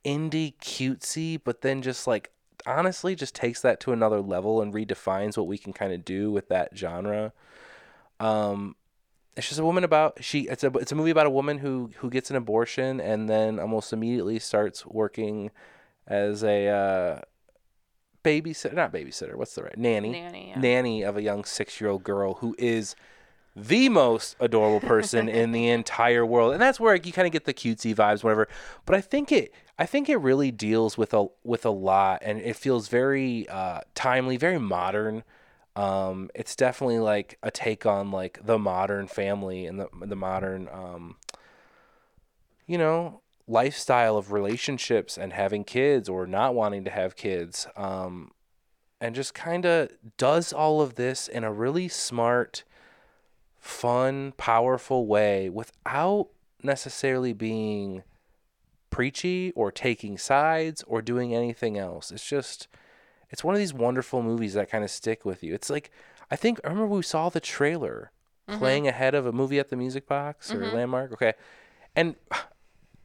indie 0.05 0.57
cutesy, 0.57 1.39
but 1.43 1.61
then 1.61 1.81
just 1.81 2.07
like 2.07 2.31
honestly 2.65 3.15
just 3.15 3.35
takes 3.35 3.61
that 3.61 3.79
to 3.81 3.91
another 3.91 4.21
level 4.21 4.61
and 4.61 4.73
redefines 4.73 5.37
what 5.37 5.47
we 5.47 5.57
can 5.57 5.73
kind 5.73 5.93
of 5.93 6.05
do 6.05 6.31
with 6.31 6.49
that 6.49 6.77
genre. 6.77 7.33
Um, 8.19 8.75
it's 9.35 9.47
just 9.47 9.59
a 9.59 9.65
woman 9.65 9.83
about 9.83 10.23
she. 10.23 10.41
It's 10.41 10.63
a 10.63 10.71
it's 10.77 10.91
a 10.91 10.95
movie 10.95 11.11
about 11.11 11.27
a 11.27 11.31
woman 11.31 11.59
who 11.59 11.91
who 11.97 12.09
gets 12.09 12.29
an 12.29 12.35
abortion 12.35 12.99
and 12.99 13.29
then 13.29 13.59
almost 13.59 13.93
immediately 13.93 14.39
starts 14.39 14.85
working 14.85 15.51
as 16.09 16.43
a 16.43 16.67
uh, 16.67 17.21
babysitter, 18.23 18.73
not 18.73 18.91
babysitter. 18.91 19.35
What's 19.35 19.55
the 19.55 19.63
right 19.63 19.77
nanny? 19.77 20.11
Nanny. 20.11 20.49
Yeah. 20.49 20.59
nanny 20.59 21.03
of 21.03 21.15
a 21.17 21.21
young 21.21 21.43
six 21.45 21.79
year 21.79 21.89
old 21.89 22.03
girl 22.03 22.35
who 22.35 22.55
is 22.57 22.95
the 23.55 23.89
most 23.89 24.35
adorable 24.39 24.85
person 24.87 25.27
in 25.29 25.51
the 25.51 25.69
entire 25.69 26.25
world. 26.25 26.53
And 26.53 26.61
that's 26.61 26.79
where 26.79 26.95
you 26.95 27.11
kind 27.11 27.25
of 27.25 27.31
get 27.31 27.45
the 27.45 27.53
cutesy 27.53 27.95
vibes, 27.95 28.23
whatever. 28.23 28.47
But 28.85 28.95
I 28.95 29.01
think 29.01 29.31
it 29.31 29.53
I 29.77 29.85
think 29.85 30.09
it 30.09 30.17
really 30.17 30.51
deals 30.51 30.97
with 30.97 31.13
a 31.13 31.27
with 31.43 31.65
a 31.65 31.69
lot 31.71 32.21
and 32.23 32.39
it 32.39 32.55
feels 32.55 32.87
very 32.87 33.47
uh, 33.49 33.81
timely, 33.95 34.37
very 34.37 34.59
modern. 34.59 35.23
Um, 35.75 36.29
it's 36.35 36.55
definitely 36.55 36.99
like 36.99 37.37
a 37.43 37.51
take 37.51 37.85
on 37.85 38.11
like 38.11 38.39
the 38.43 38.59
modern 38.59 39.07
family 39.07 39.65
and 39.65 39.79
the 39.79 39.87
the 40.01 40.15
modern 40.15 40.67
um, 40.71 41.15
you 42.67 42.77
know, 42.77 43.21
lifestyle 43.49 44.15
of 44.15 44.31
relationships 44.31 45.17
and 45.17 45.33
having 45.33 45.63
kids 45.63 46.07
or 46.07 46.27
not 46.27 46.53
wanting 46.53 46.83
to 46.85 46.91
have 46.91 47.15
kids. 47.15 47.67
Um, 47.75 48.31
and 49.01 49.15
just 49.15 49.33
kind 49.33 49.65
of 49.65 49.89
does 50.17 50.53
all 50.53 50.81
of 50.81 50.95
this 50.95 51.27
in 51.27 51.43
a 51.43 51.51
really 51.51 51.87
smart, 51.87 52.63
fun, 53.57 54.33
powerful 54.37 55.07
way 55.07 55.49
without 55.49 56.27
necessarily 56.61 57.33
being 57.33 58.03
preachy 58.89 59.51
or 59.55 59.71
taking 59.71 60.17
sides 60.17 60.83
or 60.85 61.01
doing 61.01 61.33
anything 61.33 61.77
else. 61.77 62.11
It's 62.11 62.27
just 62.27 62.67
it's 63.29 63.43
one 63.43 63.55
of 63.55 63.59
these 63.59 63.73
wonderful 63.73 64.21
movies 64.21 64.53
that 64.55 64.69
kind 64.69 64.83
of 64.83 64.91
stick 64.91 65.23
with 65.23 65.43
you. 65.43 65.53
It's 65.53 65.69
like 65.69 65.91
I 66.29 66.35
think 66.35 66.59
I 66.63 66.67
remember 66.67 66.95
we 66.95 67.03
saw 67.03 67.29
the 67.29 67.39
trailer 67.39 68.11
playing 68.47 68.87
ahead 68.87 69.13
of 69.13 69.25
a 69.25 69.31
movie 69.31 69.59
at 69.59 69.69
the 69.69 69.75
Music 69.75 70.07
Box 70.07 70.51
or 70.51 70.65
Landmark. 70.73 71.13
Okay. 71.13 71.33
And 71.95 72.15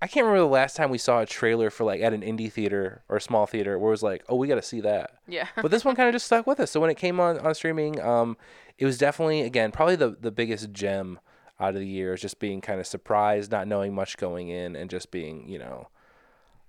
I 0.05 0.07
can't 0.07 0.27
remember 0.27 0.47
the 0.47 0.53
last 0.53 0.77
time 0.77 0.91
we 0.91 0.99
saw 0.99 1.21
a 1.21 1.27
trailer 1.27 1.71
for 1.71 1.85
like 1.85 2.03
at 2.03 2.13
an 2.13 2.21
indie 2.21 2.53
theater 2.53 3.03
or 3.09 3.17
a 3.17 3.21
small 3.23 3.47
theater 3.47 3.79
where 3.79 3.89
it 3.89 3.91
was 3.93 4.03
like, 4.03 4.23
"Oh, 4.29 4.37
we 4.37 4.47
got 4.47 4.57
to 4.57 4.63
see 4.63 4.83
that." 4.83 5.13
Yeah. 5.27 5.49
but 5.57 5.71
this 5.71 5.83
one 5.83 5.97
kind 5.97 6.11
of 6.11 6.15
just 6.15 6.27
stuck 6.27 6.47
with 6.47 6.61
us. 6.61 6.71
So 6.71 6.79
when 6.79 6.91
it 6.91 6.99
came 6.99 7.19
on 7.21 7.39
on 7.39 7.55
streaming, 7.55 7.99
um, 8.03 8.37
it 8.77 8.85
was 8.85 8.99
definitely 8.99 9.41
again 9.41 9.73
probably 9.73 9.97
the 9.97 10.11
the 10.11 10.31
biggest 10.31 10.73
gem 10.73 11.21
out 11.59 11.71
of 11.71 11.81
the 11.81 11.87
year 11.87 12.13
is 12.13 12.21
just 12.21 12.39
being 12.39 12.61
kind 12.61 12.81
of 12.81 12.87
surprised, 12.87 13.51
not 13.51 13.67
knowing 13.67 13.95
much 13.95 14.19
going 14.19 14.51
in, 14.51 14.77
and 14.77 14.91
just 14.91 15.11
being 15.11 15.49
you 15.49 15.59
know, 15.59 15.89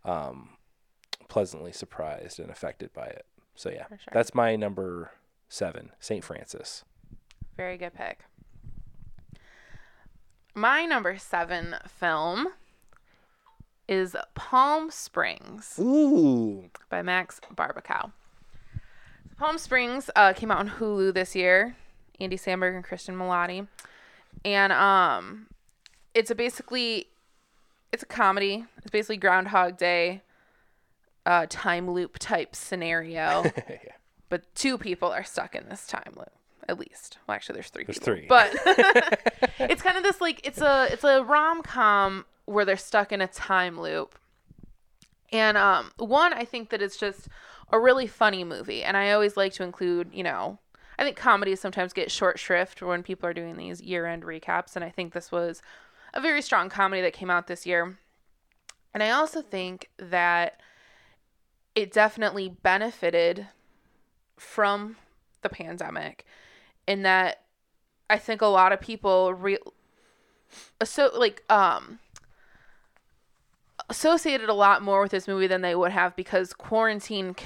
um, 0.05 0.51
pleasantly 1.27 1.73
surprised 1.73 2.39
and 2.39 2.49
affected 2.49 2.93
by 2.93 3.07
it. 3.07 3.25
So 3.53 3.69
yeah, 3.69 3.87
sure. 3.89 3.97
that's 4.13 4.33
my 4.33 4.55
number 4.55 5.11
seven, 5.49 5.91
Saint 5.99 6.23
Francis. 6.23 6.85
Very 7.57 7.75
good 7.75 7.95
pick. 7.95 8.19
My 10.53 10.85
number 10.85 11.17
seven 11.17 11.75
film 11.85 12.47
is 13.87 14.15
Palm 14.33 14.89
Springs 14.91 15.77
Ooh, 15.79 16.69
by 16.89 17.01
Max 17.01 17.39
Barbakow. 17.53 18.11
Palm 19.37 19.57
Springs 19.57 20.09
uh, 20.15 20.33
came 20.33 20.51
out 20.51 20.59
on 20.59 20.69
Hulu 20.69 21.13
this 21.13 21.35
year. 21.35 21.75
Andy 22.19 22.37
Samberg 22.37 22.75
and 22.75 22.85
Cristin 22.85 23.15
Milioti, 23.17 23.67
and 24.45 24.71
um, 24.71 25.47
it's 26.13 26.31
a 26.31 26.35
basically 26.35 27.07
it's 27.91 28.03
a 28.03 28.05
comedy. 28.05 28.65
It's 28.77 28.89
basically 28.89 29.17
Groundhog 29.17 29.77
Day, 29.77 30.21
uh, 31.25 31.45
time 31.49 31.91
loop 31.91 32.17
type 32.19 32.55
scenario. 32.55 33.43
yeah. 33.69 33.77
but 34.29 34.43
two 34.55 34.77
people 34.77 35.09
are 35.11 35.23
stuck 35.23 35.55
in 35.55 35.67
this 35.67 35.87
time 35.87 36.13
loop 36.15 36.31
at 36.67 36.79
least 36.79 37.17
well 37.27 37.35
actually 37.35 37.53
there's 37.53 37.69
three 37.69 37.83
There's 37.83 37.99
people. 37.99 38.15
three. 38.15 38.25
but 38.27 38.51
it's 39.59 39.81
kind 39.81 39.97
of 39.97 40.03
this 40.03 40.19
like 40.19 40.45
it's 40.45 40.61
a 40.61 40.87
it's 40.91 41.03
a 41.03 41.23
rom-com 41.23 42.25
where 42.45 42.65
they're 42.65 42.77
stuck 42.77 43.11
in 43.11 43.21
a 43.21 43.27
time 43.27 43.79
loop. 43.79 44.17
And 45.31 45.57
um 45.57 45.91
one 45.97 46.33
i 46.33 46.45
think 46.45 46.69
that 46.69 46.81
it's 46.81 46.97
just 46.97 47.27
a 47.71 47.79
really 47.79 48.07
funny 48.07 48.43
movie 48.43 48.83
and 48.83 48.95
i 48.95 49.11
always 49.11 49.35
like 49.35 49.53
to 49.53 49.63
include 49.63 50.09
you 50.13 50.23
know 50.23 50.59
i 50.99 51.03
think 51.03 51.17
comedies 51.17 51.59
sometimes 51.59 51.93
get 51.93 52.11
short 52.11 52.37
shrift 52.37 52.81
when 52.81 53.01
people 53.01 53.27
are 53.27 53.33
doing 53.33 53.57
these 53.57 53.81
year-end 53.81 54.23
recaps 54.23 54.75
and 54.75 54.85
i 54.85 54.89
think 54.89 55.13
this 55.13 55.31
was 55.31 55.61
a 56.13 56.21
very 56.21 56.41
strong 56.41 56.69
comedy 56.69 57.01
that 57.01 57.11
came 57.11 57.29
out 57.29 57.47
this 57.47 57.65
year. 57.65 57.97
And 58.93 59.03
i 59.03 59.09
also 59.09 59.41
think 59.41 59.89
that 59.97 60.61
it 61.73 61.91
definitely 61.91 62.47
benefited 62.47 63.47
from 64.37 64.95
the 65.41 65.49
pandemic 65.49 66.25
in 66.87 67.03
that 67.03 67.41
I 68.09 68.17
think 68.17 68.41
a 68.41 68.47
lot 68.47 68.71
of 68.71 68.79
people 68.79 69.33
re- 69.33 69.57
so 70.83 71.11
like 71.15 71.43
um 71.49 71.99
associated 73.89 74.49
a 74.49 74.53
lot 74.53 74.81
more 74.81 75.01
with 75.01 75.11
this 75.11 75.27
movie 75.27 75.47
than 75.47 75.61
they 75.61 75.75
would 75.75 75.91
have 75.91 76.15
because 76.15 76.53
quarantine 76.53 77.35
c- 77.37 77.45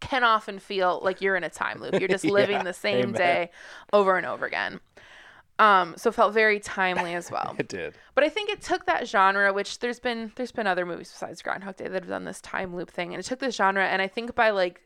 can 0.00 0.24
often 0.24 0.58
feel 0.58 1.00
like 1.02 1.20
you're 1.20 1.36
in 1.36 1.44
a 1.44 1.50
time 1.50 1.80
loop. 1.80 1.98
You're 1.98 2.08
just 2.08 2.24
living 2.38 2.58
Yeah, 2.58 2.62
the 2.62 2.72
same 2.72 3.00
amen. 3.00 3.12
day 3.12 3.50
over 3.92 4.16
and 4.16 4.26
over 4.26 4.46
again. 4.46 4.80
Um, 5.58 5.94
so 5.98 6.08
it 6.08 6.14
felt 6.14 6.32
very 6.32 6.58
timely 6.58 7.14
as 7.14 7.30
well. 7.30 7.54
it 7.58 7.68
did. 7.68 7.94
But 8.14 8.24
I 8.24 8.30
think 8.30 8.48
it 8.48 8.62
took 8.62 8.86
that 8.86 9.06
genre, 9.06 9.52
which 9.52 9.80
there's 9.80 10.00
been 10.00 10.32
there's 10.36 10.52
been 10.52 10.66
other 10.66 10.86
movies 10.86 11.10
besides 11.12 11.42
Groundhog 11.42 11.76
Day 11.76 11.84
that 11.88 12.02
have 12.02 12.08
done 12.08 12.24
this 12.24 12.40
time 12.40 12.74
loop 12.74 12.90
thing, 12.90 13.12
and 13.12 13.20
it 13.22 13.26
took 13.26 13.40
this 13.40 13.56
genre, 13.56 13.84
and 13.86 14.00
I 14.00 14.08
think 14.08 14.34
by 14.34 14.50
like 14.50 14.82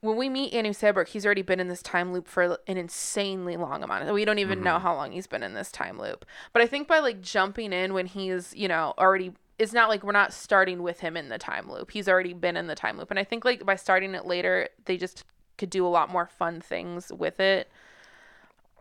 when 0.00 0.16
we 0.16 0.28
meet 0.28 0.52
Andy 0.52 0.70
Samberg, 0.70 1.08
he's 1.08 1.24
already 1.24 1.42
been 1.42 1.60
in 1.60 1.68
this 1.68 1.80
time 1.80 2.12
loop 2.12 2.26
for 2.28 2.58
an 2.66 2.76
insanely 2.76 3.56
long 3.56 3.82
amount. 3.82 4.12
We 4.12 4.24
don't 4.26 4.38
even 4.40 4.62
know 4.62 4.78
how 4.78 4.94
long 4.94 5.12
he's 5.12 5.26
been 5.26 5.42
in 5.42 5.54
this 5.54 5.72
time 5.72 5.98
loop. 5.98 6.26
But 6.52 6.60
I 6.60 6.66
think 6.66 6.88
by 6.88 6.98
like 6.98 7.22
jumping 7.22 7.72
in 7.72 7.94
when 7.94 8.04
he's, 8.04 8.52
you 8.54 8.68
know, 8.68 8.92
already 8.98 9.32
it's 9.58 9.72
not 9.72 9.88
like 9.88 10.02
we're 10.02 10.12
not 10.12 10.32
starting 10.32 10.82
with 10.82 11.00
him 11.00 11.16
in 11.16 11.28
the 11.28 11.38
time 11.38 11.70
loop. 11.70 11.90
He's 11.90 12.08
already 12.08 12.32
been 12.32 12.56
in 12.56 12.66
the 12.66 12.74
time 12.74 12.98
loop. 12.98 13.10
And 13.10 13.18
I 13.18 13.24
think 13.24 13.44
like 13.44 13.64
by 13.64 13.76
starting 13.76 14.14
it 14.14 14.26
later, 14.26 14.68
they 14.84 14.96
just 14.96 15.24
could 15.58 15.70
do 15.70 15.86
a 15.86 15.88
lot 15.88 16.10
more 16.10 16.26
fun 16.26 16.60
things 16.60 17.12
with 17.12 17.38
it. 17.40 17.68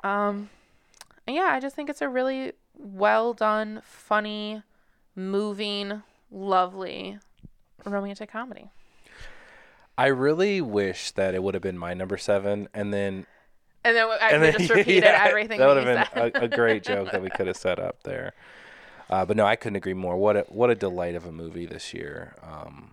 Um 0.04 0.50
and 1.28 1.36
yeah, 1.36 1.50
I 1.52 1.60
just 1.60 1.76
think 1.76 1.90
it's 1.90 2.02
a 2.02 2.10
really 2.10 2.54
well 2.76 3.34
done, 3.34 3.82
funny, 3.86 4.64
moving, 5.16 6.02
lovely 6.32 7.20
romantic 7.86 8.32
comedy. 8.32 8.70
I 9.98 10.08
really 10.08 10.60
wish 10.60 11.12
that 11.12 11.36
it 11.36 11.44
would 11.44 11.54
have 11.54 11.62
been 11.62 11.78
my 11.78 11.94
number 11.94 12.18
seven, 12.18 12.68
and 12.74 12.92
then 12.92 13.28
And 13.84 13.96
then 13.96 14.08
I 14.10 14.32
and 14.32 14.44
then 14.44 14.54
just 14.54 14.70
repeated 14.74 15.04
yeah, 15.04 15.26
everything 15.28 15.60
That 15.60 15.68
that 15.68 15.76
would 15.76 15.88
have 16.16 16.34
been 16.34 16.42
a, 16.42 16.46
a 16.46 16.48
great 16.48 16.84
joke 16.84 17.12
that 17.12 17.22
we 17.22 17.30
could 17.30 17.48
have 17.48 17.58
set 17.68 17.80
up 17.80 18.02
there. 18.04 18.34
Uh, 19.10 19.26
but 19.26 19.38
no, 19.38 19.46
I 19.46 19.56
couldn't 19.56 19.76
agree 19.76 19.94
more. 19.94 20.18
What 20.18 20.38
a 20.38 20.42
what 20.50 20.70
a 20.70 20.76
delight 20.76 21.16
of 21.16 21.26
a 21.26 21.32
movie 21.32 21.66
this 21.66 21.94
year. 21.94 22.36
Um, 22.42 22.92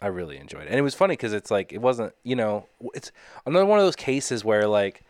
I 0.00 0.06
really 0.06 0.36
enjoyed 0.38 0.62
it, 0.62 0.68
and 0.68 0.78
it 0.78 0.82
was 0.82 0.94
funny 0.94 1.12
because 1.14 1.32
it's 1.32 1.50
like 1.50 1.72
it 1.72 1.78
wasn't, 1.82 2.14
you 2.22 2.36
know, 2.36 2.66
it's 2.94 3.10
another 3.46 3.66
one 3.66 3.78
of 3.78 3.84
those 3.84 3.96
cases 3.96 4.44
where 4.44 4.66
like 4.68 5.02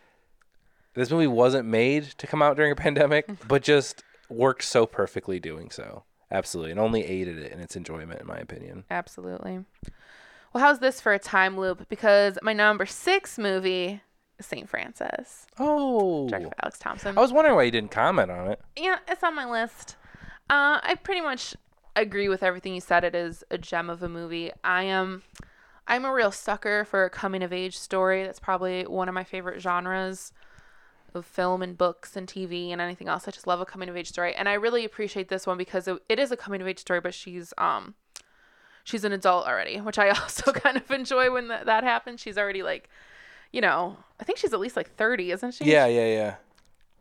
this 0.95 1.11
movie 1.11 1.27
wasn't 1.27 1.67
made 1.67 2.05
to 2.17 2.25
come 2.27 2.41
out 2.41 2.55
during 2.55 2.71
a 2.71 2.75
pandemic, 2.87 3.29
but 3.47 3.61
just 3.61 4.03
worked 4.29 4.63
so 4.63 4.85
perfectly 4.85 5.39
doing 5.39 5.69
so. 5.69 6.03
Absolutely, 6.31 6.71
and 6.71 6.79
only 6.79 7.05
aided 7.05 7.37
it 7.39 7.51
in 7.51 7.59
its 7.59 7.75
enjoyment, 7.75 8.19
in 8.21 8.27
my 8.27 8.37
opinion. 8.37 8.83
Absolutely. 8.91 9.65
Well, 10.53 10.63
how's 10.63 10.79
this 10.79 10.99
for 11.01 11.13
a 11.13 11.19
time 11.19 11.57
loop? 11.59 11.87
Because 11.89 12.37
my 12.41 12.53
number 12.53 12.85
six 12.87 13.37
movie 13.37 14.01
is 14.39 14.45
St. 14.47 14.67
Francis, 14.67 15.45
Oh, 15.59 16.27
directed 16.29 16.49
by 16.49 16.55
Alex 16.63 16.79
Thompson. 16.79 17.17
I 17.17 17.21
was 17.21 17.31
wondering 17.31 17.55
why 17.55 17.63
you 17.63 17.71
didn't 17.71 17.91
comment 17.91 18.31
on 18.31 18.47
it. 18.47 18.59
yeah, 18.75 18.97
it's 19.07 19.23
on 19.23 19.35
my 19.35 19.45
list. 19.49 19.95
Uh, 20.49 20.79
I 20.81 20.95
pretty 20.95 21.21
much 21.21 21.55
agree 21.95 22.29
with 22.29 22.43
everything 22.43 22.73
you 22.73 22.81
said. 22.81 23.03
It 23.03 23.15
is 23.15 23.43
a 23.51 23.57
gem 23.57 23.89
of 23.89 24.01
a 24.01 24.09
movie. 24.09 24.51
I 24.63 24.83
am, 24.83 25.23
I'm 25.87 26.05
a 26.05 26.13
real 26.13 26.31
sucker 26.31 26.85
for 26.85 27.05
a 27.05 27.09
coming 27.09 27.43
of 27.43 27.53
age 27.53 27.77
story. 27.77 28.23
That's 28.23 28.39
probably 28.39 28.85
one 28.85 29.07
of 29.07 29.13
my 29.13 29.23
favorite 29.23 29.61
genres 29.61 30.31
of 31.13 31.25
film 31.25 31.61
and 31.61 31.77
books 31.77 32.15
and 32.15 32.27
TV 32.27 32.69
and 32.71 32.81
anything 32.81 33.07
else. 33.07 33.27
I 33.27 33.31
just 33.31 33.47
love 33.47 33.59
a 33.59 33.65
coming 33.65 33.89
of 33.89 33.97
age 33.97 34.09
story, 34.09 34.33
and 34.35 34.47
I 34.47 34.53
really 34.53 34.85
appreciate 34.85 35.29
this 35.29 35.45
one 35.45 35.57
because 35.57 35.87
it, 35.87 36.01
it 36.07 36.19
is 36.19 36.31
a 36.31 36.37
coming 36.37 36.61
of 36.61 36.67
age 36.67 36.79
story, 36.79 37.01
but 37.01 37.13
she's 37.13 37.53
um, 37.57 37.95
she's 38.83 39.03
an 39.03 39.11
adult 39.11 39.47
already, 39.47 39.77
which 39.81 39.99
I 39.99 40.09
also 40.09 40.51
kind 40.53 40.77
of 40.77 40.89
enjoy 40.91 41.31
when 41.31 41.47
that 41.47 41.65
that 41.65 41.83
happens. 41.83 42.21
She's 42.21 42.37
already 42.37 42.63
like, 42.63 42.89
you 43.51 43.61
know, 43.61 43.97
I 44.19 44.23
think 44.23 44.37
she's 44.37 44.53
at 44.53 44.59
least 44.59 44.75
like 44.75 44.95
thirty, 44.95 45.31
isn't 45.31 45.53
she? 45.53 45.65
Yeah, 45.65 45.87
yeah, 45.87 46.07
yeah. 46.07 46.35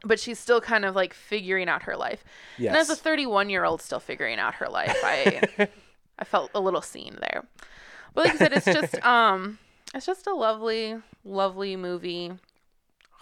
But 0.04 0.20
she's 0.20 0.38
still 0.38 0.60
kind 0.60 0.84
of 0.84 0.94
like 0.94 1.14
figuring 1.14 1.68
out 1.68 1.82
her 1.82 1.96
life. 1.96 2.24
Yes. 2.56 2.68
And 2.68 2.76
as 2.76 2.90
a 2.90 2.96
31 2.96 3.50
year 3.50 3.64
old 3.64 3.82
still 3.82 4.00
figuring 4.00 4.38
out 4.38 4.54
her 4.56 4.68
life, 4.68 4.96
I 5.02 5.68
I 6.18 6.24
felt 6.24 6.50
a 6.54 6.60
little 6.60 6.82
seen 6.82 7.18
there. 7.20 7.44
But 8.14 8.26
like 8.26 8.34
I 8.34 8.38
said, 8.38 8.52
it's 8.52 8.66
just 8.66 9.02
um 9.04 9.58
it's 9.94 10.06
just 10.06 10.26
a 10.26 10.34
lovely, 10.34 10.96
lovely 11.24 11.76
movie. 11.76 12.32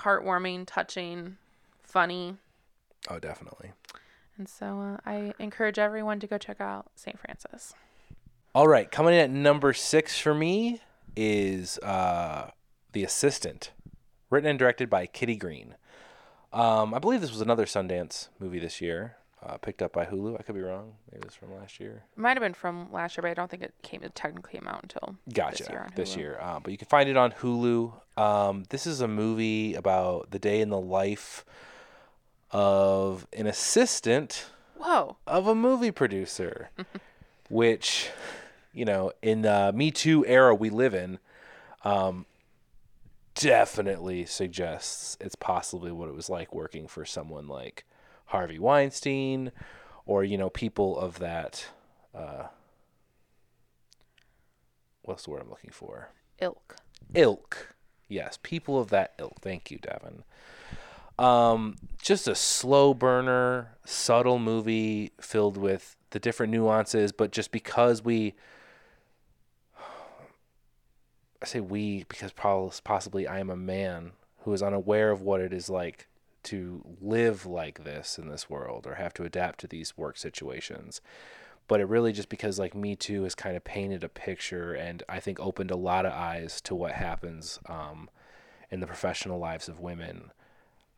Heartwarming, 0.01 0.65
touching, 0.67 1.39
funny. 1.83 2.37
oh, 3.09 3.19
definitely. 3.19 3.73
And 4.37 4.47
so 4.47 4.81
uh, 4.81 4.97
I 5.07 5.33
encourage 5.39 5.79
everyone 5.79 6.21
to 6.21 6.27
go 6.27 6.37
check 6.37 6.61
out 6.61 6.87
St. 6.95 7.19
Francis. 7.19 7.73
All 8.55 8.69
right, 8.69 8.91
coming 8.91 9.15
in 9.15 9.21
at 9.21 9.31
number 9.31 9.73
six 9.73 10.19
for 10.19 10.35
me 10.35 10.81
is 11.17 11.79
uh, 11.79 12.51
The 12.93 13.05
Assistant, 13.05 13.73
written 14.29 14.51
and 14.51 14.59
directed 14.59 14.91
by 14.91 15.07
Kitty 15.07 15.37
Green. 15.37 15.77
Um, 16.57 16.95
I 16.95 16.99
believe 16.99 17.21
this 17.21 17.33
was 17.33 17.43
another 17.43 17.67
Sundance 17.67 18.29
movie 18.39 18.59
this 18.59 18.81
year, 18.81 19.17
uh, 19.45 19.59
picked 19.59 19.83
up 19.83 19.93
by 19.93 20.07
Hulu. 20.07 20.41
I 20.41 20.43
could 20.43 20.55
be 20.55 20.63
wrong. 20.63 20.95
Maybe 21.13 21.21
it 21.21 21.27
was 21.27 21.35
from 21.35 21.55
last 21.55 21.79
year. 21.79 22.05
It 22.17 22.19
might 22.19 22.31
have 22.31 22.41
been 22.41 22.55
from 22.55 22.91
last 22.91 23.17
year, 23.17 23.23
but 23.23 23.31
I 23.31 23.35
don't 23.35 23.51
think 23.51 23.63
it 23.63 23.75
came 23.83 24.03
it 24.03 24.15
technically 24.15 24.59
came 24.59 24.67
out 24.67 24.83
until 24.83 25.17
Gotcha. 25.33 25.65
this 25.65 25.71
year. 25.71 25.89
This 25.97 26.17
year. 26.17 26.39
Uh, 26.41 26.59
but 26.61 26.71
you 26.73 26.79
can 26.79 26.89
find 26.89 27.11
it 27.11 27.17
on 27.17 27.33
Hulu. 27.33 27.93
Um, 28.17 28.65
this 28.71 28.87
is 28.87 29.03
a 29.03 29.09
movie 29.09 29.75
about 29.75 30.31
the 30.31 30.39
day 30.39 30.63
in 30.63 30.71
the 30.71 30.81
life 30.81 31.45
of 32.51 33.27
an 33.35 33.47
assistant 33.47 34.47
Whoa. 34.79 35.17
of 35.27 35.47
a 35.47 35.55
movie 35.55 35.91
producer, 35.91 36.71
which, 37.51 38.09
you 38.73 38.87
know, 38.87 39.13
in 39.21 39.43
the 39.43 39.73
Me 39.75 39.91
Too 39.91 40.25
era 40.25 40.55
we 40.55 40.71
live 40.71 40.95
in, 40.95 41.19
um, 41.85 42.25
definitely 43.37 44.25
suggests 44.25 45.17
it's 45.21 45.35
possibly 45.35 45.93
what 45.93 46.09
it 46.09 46.15
was 46.15 46.29
like 46.29 46.55
working 46.55 46.89
for 46.89 47.05
someone 47.05 47.47
like 47.47 47.85
Harvey 48.27 48.59
Weinstein 48.59 49.53
or, 50.07 50.25
you 50.25 50.37
know, 50.37 50.51
people 50.51 50.99
of 50.99 51.19
that. 51.19 51.67
Uh, 52.15 52.45
what's 55.03 55.25
the 55.25 55.31
word 55.31 55.43
I'm 55.43 55.51
looking 55.51 55.71
for? 55.71 56.11
Ilk. 56.41 56.77
ilk. 57.15 57.75
Yes, 58.09 58.39
people 58.43 58.79
of 58.81 58.89
that 58.91 59.15
ilk. 59.19 59.41
Thank 59.41 59.71
you, 59.71 59.79
Devin. 59.79 60.25
Um, 61.19 61.77
just 62.03 62.29
a 62.29 62.35
slow 62.35 62.95
burner, 62.95 63.77
subtle 63.85 64.39
movie 64.39 65.13
filled 65.21 65.57
with 65.57 65.97
the 66.11 66.19
different 66.19 66.53
nuances, 66.53 67.13
but 67.13 67.33
just 67.33 67.51
because 67.51 68.03
we, 68.03 68.35
I 71.47 71.49
say 71.49 71.61
we 71.61 72.05
because 72.09 72.33
possibly 72.33 73.29
I 73.29 73.39
am 73.39 73.51
a 73.51 73.57
man 73.57 74.13
who 74.41 74.53
is 74.53 74.65
unaware 74.65 75.13
of 75.13 75.21
what 75.21 75.41
it 75.41 75.53
is 75.53 75.71
like 75.71 76.09
to 76.45 76.85
live 77.01 77.47
like 77.47 77.85
this 77.85 78.19
in 78.19 78.29
this 78.29 78.51
world 78.51 78.85
or 78.85 78.97
have 78.97 79.15
to 79.15 79.23
adapt 79.23 79.61
to 79.61 79.69
these 79.69 79.97
work 79.97 80.17
situations. 80.17 81.01
But 81.69 81.81
it 81.81 81.87
really 81.87 82.13
just 82.13 82.29
because 82.29 82.59
like 82.59 82.75
me 82.75 82.97
too 82.97 83.23
has 83.23 83.37
kind 83.37 83.57
of 83.57 83.63
painted 83.63 84.03
a 84.03 84.09
picture 84.09 84.75
and 84.75 85.05
i 85.09 85.21
think 85.21 85.39
opened 85.39 85.71
a 85.71 85.77
lot 85.77 86.05
of 86.05 86.13
eyes 86.13 86.61
to 86.63 86.75
what 86.75 86.93
happens 86.93 87.61
um, 87.69 88.11
in 88.69 88.81
the 88.81 88.87
professional 88.89 89.39
lives 89.39 89.69
of 89.69 89.79
women. 89.79 90.33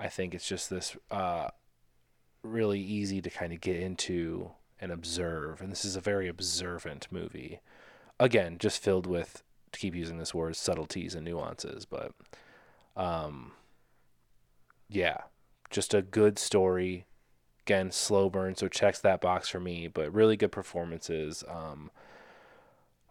I 0.01 0.09
think 0.09 0.35
it's 0.35 0.49
just 0.49 0.71
this 0.71 0.97
uh, 1.11 1.49
really 2.43 2.81
easy 2.81 3.21
to 3.21 3.29
kind 3.29 3.53
of 3.53 3.61
get 3.61 3.77
into 3.77 4.53
and 4.81 4.93
observe. 4.93 5.61
And 5.61 5.71
this 5.71 5.85
is 5.85 5.95
a 5.95 6.01
very 6.01 6.27
observant 6.27 7.07
movie. 7.11 7.61
Again 8.19 8.57
just 8.59 8.83
filled 8.83 9.07
with 9.07 9.43
to 9.73 9.79
keep 9.79 9.95
using 9.95 10.19
this 10.19 10.35
word 10.35 10.57
subtleties 10.57 11.15
and 11.15 11.25
nuances 11.25 11.85
but 11.85 12.13
um 12.97 13.53
yeah 14.89 15.19
just 15.71 15.95
a 15.95 16.03
good 16.03 16.39
story 16.39 17.07
again 17.65 17.91
slow 17.91 18.29
burn 18.31 18.55
so 18.55 18.69
checks 18.69 19.01
that 19.01 19.21
box 19.21 19.49
for 19.49 19.61
me 19.61 19.87
but 19.89 20.13
really 20.13 20.37
good 20.37 20.53
performances 20.53 21.45
um 21.49 21.91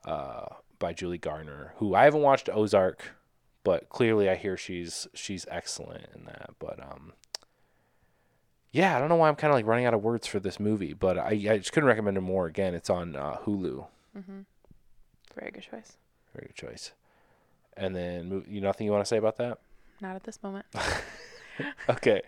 uh 0.05 0.45
by 0.79 0.93
Julia 0.93 1.17
Garner 1.17 1.73
who 1.77 1.95
I 1.95 2.03
haven't 2.03 2.21
watched 2.21 2.49
Ozark 2.49 3.15
but 3.63 3.89
clearly 3.89 4.29
I 4.29 4.35
hear 4.35 4.57
she's 4.57 5.07
she's 5.13 5.45
excellent 5.49 6.05
in 6.15 6.25
that 6.25 6.51
but 6.59 6.79
um 6.81 7.13
yeah 8.71 8.95
I 8.95 8.99
don't 8.99 9.09
know 9.09 9.15
why 9.15 9.27
I'm 9.27 9.35
kind 9.35 9.51
of 9.51 9.55
like 9.55 9.65
running 9.65 9.85
out 9.85 9.93
of 9.93 10.03
words 10.03 10.27
for 10.27 10.39
this 10.39 10.59
movie 10.59 10.93
but 10.93 11.17
I 11.17 11.29
I 11.29 11.57
just 11.57 11.71
couldn't 11.71 11.87
recommend 11.87 12.17
it 12.17 12.21
more 12.21 12.47
again 12.47 12.73
it's 12.73 12.89
on 12.89 13.15
uh, 13.15 13.37
Hulu 13.45 13.85
Mm-hmm. 14.17 14.39
Very 15.39 15.51
good 15.51 15.63
choice. 15.63 15.97
Very 16.37 16.47
good 16.47 16.55
choice 16.55 16.91
and 17.77 17.95
then 17.95 18.43
you 18.47 18.59
nothing 18.61 18.85
you 18.85 18.91
want 18.91 19.03
to 19.03 19.07
say 19.07 19.17
about 19.17 19.37
that 19.37 19.59
Not 20.01 20.15
at 20.15 20.23
this 20.23 20.41
moment. 20.43 20.65
okay. 21.89 22.21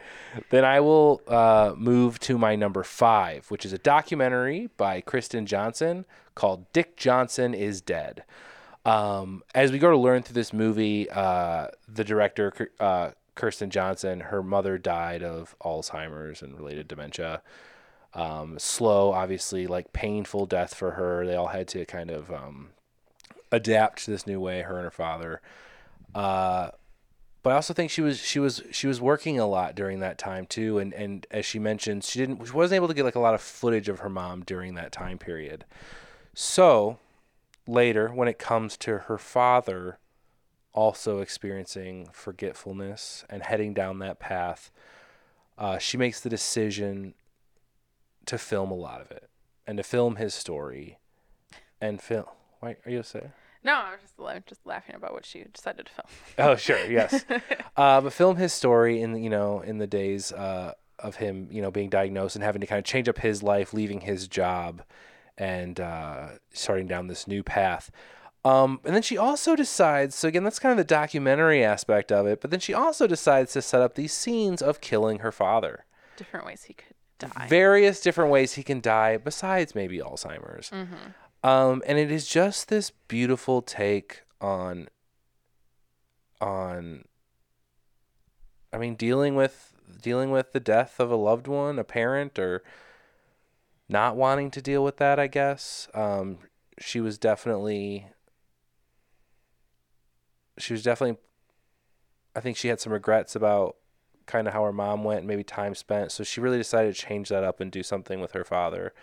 Then 0.50 0.63
I 0.63 0.80
will 0.80 1.22
uh, 1.28 1.74
move 1.76 2.19
to 2.22 2.38
my 2.38 2.56
number 2.56 2.84
five, 2.84 3.50
which 3.52 3.65
is 3.65 3.74
a 3.74 3.78
documentary 3.78 4.69
by 4.78 5.02
Kirsten 5.02 5.45
Johnson 5.45 6.06
called 6.36 6.72
Dick 6.72 6.95
Johnson 6.95 7.54
is 7.54 7.82
Dead. 7.82 8.24
Um, 8.86 9.43
as 9.54 9.72
we 9.72 9.78
go 9.78 9.91
to 9.91 9.98
learn 9.98 10.24
through 10.24 10.36
this 10.36 10.54
movie, 10.54 11.10
uh, 11.10 11.67
the 11.88 12.04
director, 12.04 12.72
uh, 12.80 13.12
Kirsten 13.36 13.69
Johnson, 13.69 14.22
her 14.22 14.41
mother 14.41 14.78
died 14.78 15.22
of 15.22 15.56
Alzheimer's 15.62 16.41
and 16.41 16.56
related 16.56 16.88
dementia. 16.88 17.41
Um, 18.13 18.58
slow, 18.58 19.12
obviously, 19.12 19.67
like 19.67 19.93
painful 19.93 20.48
death 20.48 20.74
for 20.74 20.91
her. 20.91 21.26
They 21.28 21.36
all 21.36 21.48
had 21.48 21.67
to 21.69 21.86
kind 21.86 22.10
of 22.10 22.32
um, 22.32 22.69
adapt 23.51 24.05
to 24.05 24.12
this 24.12 24.27
new 24.27 24.39
way, 24.39 24.62
her 24.62 24.75
and 24.75 24.83
her 24.83 24.91
father. 24.91 25.41
Uh, 26.13 26.71
but 27.41 27.51
I 27.51 27.55
also 27.55 27.73
think 27.73 27.89
she 27.89 28.01
was 28.01 28.19
she 28.19 28.39
was 28.39 28.62
she 28.71 28.88
was 28.88 28.99
working 28.99 29.39
a 29.39 29.47
lot 29.47 29.75
during 29.75 29.99
that 29.99 30.17
time 30.17 30.45
too, 30.45 30.77
and 30.77 30.93
and 30.93 31.25
as 31.31 31.45
she 31.45 31.59
mentioned, 31.59 32.03
she 32.03 32.19
didn't 32.19 32.45
she 32.45 32.51
wasn't 32.51 32.77
able 32.77 32.88
to 32.88 32.93
get 32.93 33.05
like 33.05 33.15
a 33.15 33.19
lot 33.19 33.33
of 33.33 33.41
footage 33.41 33.88
of 33.88 33.99
her 33.99 34.09
mom 34.09 34.43
during 34.43 34.75
that 34.75 34.91
time 34.91 35.17
period. 35.17 35.65
So 36.33 36.99
later, 37.67 38.09
when 38.09 38.27
it 38.27 38.39
comes 38.39 38.75
to 38.77 38.97
her 38.99 39.17
father 39.17 39.99
also 40.73 41.19
experiencing 41.19 42.09
forgetfulness 42.12 43.25
and 43.29 43.43
heading 43.43 43.73
down 43.73 43.99
that 43.99 44.19
path, 44.19 44.69
uh, 45.57 45.77
she 45.77 45.97
makes 45.97 46.19
the 46.19 46.29
decision 46.29 47.13
to 48.25 48.38
film 48.38 48.69
a 48.69 48.75
lot 48.75 49.01
of 49.01 49.12
it 49.12 49.29
and 49.65 49.77
to 49.77 49.83
film 49.83 50.17
his 50.17 50.33
story 50.33 50.97
and 51.81 52.01
film. 52.01 52.25
Why 52.59 52.75
are 52.85 52.91
you 52.91 52.99
upset? 52.99 53.31
No, 53.63 53.74
I 53.74 53.91
was 53.91 54.02
just 54.02 54.19
la- 54.19 54.39
just 54.39 54.65
laughing 54.65 54.95
about 54.95 55.13
what 55.13 55.26
she 55.26 55.43
decided 55.43 55.88
to 55.88 55.91
film. 55.91 56.08
Oh, 56.38 56.56
sure, 56.56 56.80
yes. 56.89 57.26
uh, 57.78 58.02
but 58.02 58.13
film 58.13 58.38
his 58.38 58.54
story 58.54 59.02
in 59.02 59.22
you 59.22 59.30
know 59.30 59.62
in 59.62 59.78
the 59.78 59.88
days 59.88 60.32
uh, 60.32 60.74
of 61.00 61.17
him 61.17 61.48
you 61.52 61.62
know 61.62 61.72
being 61.72 61.89
diagnosed 61.89 62.36
and 62.36 62.43
having 62.43 62.62
to 62.62 62.67
kind 62.67 62.80
of 62.80 62.86
change 62.86 63.10
up 63.10 63.19
his 63.19 63.43
life, 63.43 63.74
leaving 63.74 64.02
his 64.02 64.28
job, 64.28 64.82
and 65.38 65.80
uh, 65.80 66.30
starting 66.54 66.88
down 66.88 67.08
this 67.08 67.28
new 67.28 67.43
path. 67.43 67.91
Um, 68.45 68.80
and 68.86 68.95
then 68.95 69.02
she 69.02 69.17
also 69.17 69.56
decides. 69.56 70.15
So 70.15 70.28
again, 70.28 70.43
that's 70.43 70.60
kind 70.60 70.72
of 70.72 70.78
the 70.78 70.84
documentary 70.86 71.63
aspect 71.63 72.12
of 72.12 72.26
it. 72.26 72.39
But 72.39 72.52
then 72.52 72.60
she 72.62 72.74
also 72.74 73.06
decides 73.08 73.52
to 73.54 73.62
set 73.62 73.82
up 73.82 73.95
these 73.95 74.13
scenes 74.13 74.62
of 74.62 74.80
killing 74.80 75.19
her 75.19 75.32
father. 75.32 75.86
Different 76.15 76.45
ways 76.45 76.63
he 76.63 76.74
could 76.74 76.95
die. 77.17 77.48
Various 77.50 78.00
different 78.00 78.32
ways 78.32 78.54
he 78.54 78.63
can 78.63 78.80
die, 78.80 79.17
besides 79.17 79.76
maybe 79.76 80.00
Alzheimer's. 80.00 80.72
Um, 81.43 81.82
and 81.86 81.97
it 81.97 82.12
is 82.12 82.28
just 82.28 82.67
this 82.67 82.91
beautiful 83.08 83.62
take 83.62 84.23
on 84.41 84.89
on 86.41 87.04
I 88.71 88.78
mean 88.78 88.95
dealing 88.95 89.36
with 89.36 89.73
dealing 90.02 90.32
with 90.32 90.54
the 90.54 90.60
death 90.60 90.99
of 90.99 91.12
a 91.12 91.15
loved 91.15 91.47
one, 91.47 91.80
a 91.80 91.84
parent 91.84 92.38
or 92.39 92.63
not 93.88 94.15
wanting 94.15 94.52
to 94.52 94.62
deal 94.62 94.84
with 94.84 94.97
that, 94.97 95.19
I 95.19 95.28
guess. 95.28 95.88
Um, 95.93 96.39
she 96.80 97.02
was 97.02 97.17
definitely 97.17 98.08
she 100.58 100.73
was 100.73 100.84
definitely 100.84 101.17
I 102.36 102.41
think 102.41 102.58
she 102.58 102.67
had 102.67 102.80
some 102.80 102.93
regrets 102.93 103.36
about 103.36 103.78
kind 104.25 104.47
of 104.47 104.54
how 104.54 104.63
her 104.63 104.71
mom 104.71 105.04
went 105.04 105.19
and 105.19 105.28
maybe 105.28 105.43
time 105.43 105.73
spent. 105.73 106.12
So 106.12 106.23
she 106.23 106.39
really 106.39 106.60
decided 106.60 106.95
to 106.95 107.02
change 107.02 107.30
that 107.30 107.43
up 107.43 107.60
and 107.60 107.71
do 107.71 107.82
something 107.82 108.21
with 108.21 108.34
her 108.34 108.43
father. 108.43 108.93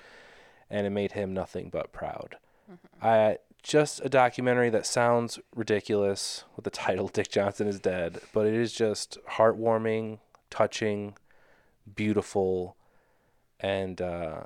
And 0.71 0.87
it 0.87 0.91
made 0.91 1.13
him 1.13 1.33
nothing 1.33 1.69
but 1.71 1.93
proud. 1.93 2.37
I 3.01 3.39
just 3.63 4.01
a 4.05 4.09
documentary 4.09 4.71
that 4.71 4.87
sounds 4.87 5.39
ridiculous 5.55 6.45
with 6.55 6.65
the 6.65 6.71
title 6.87 7.09
Dick 7.09 7.31
Johnson 7.31 7.67
is 7.67 7.81
dead, 7.81 8.21
but 8.33 8.47
it 8.47 8.55
is 8.55 8.73
just 8.73 9.19
heartwarming, 9.33 10.19
touching, 10.51 11.17
beautiful, 11.95 12.77
and 13.61 14.01
uh, 14.01 14.45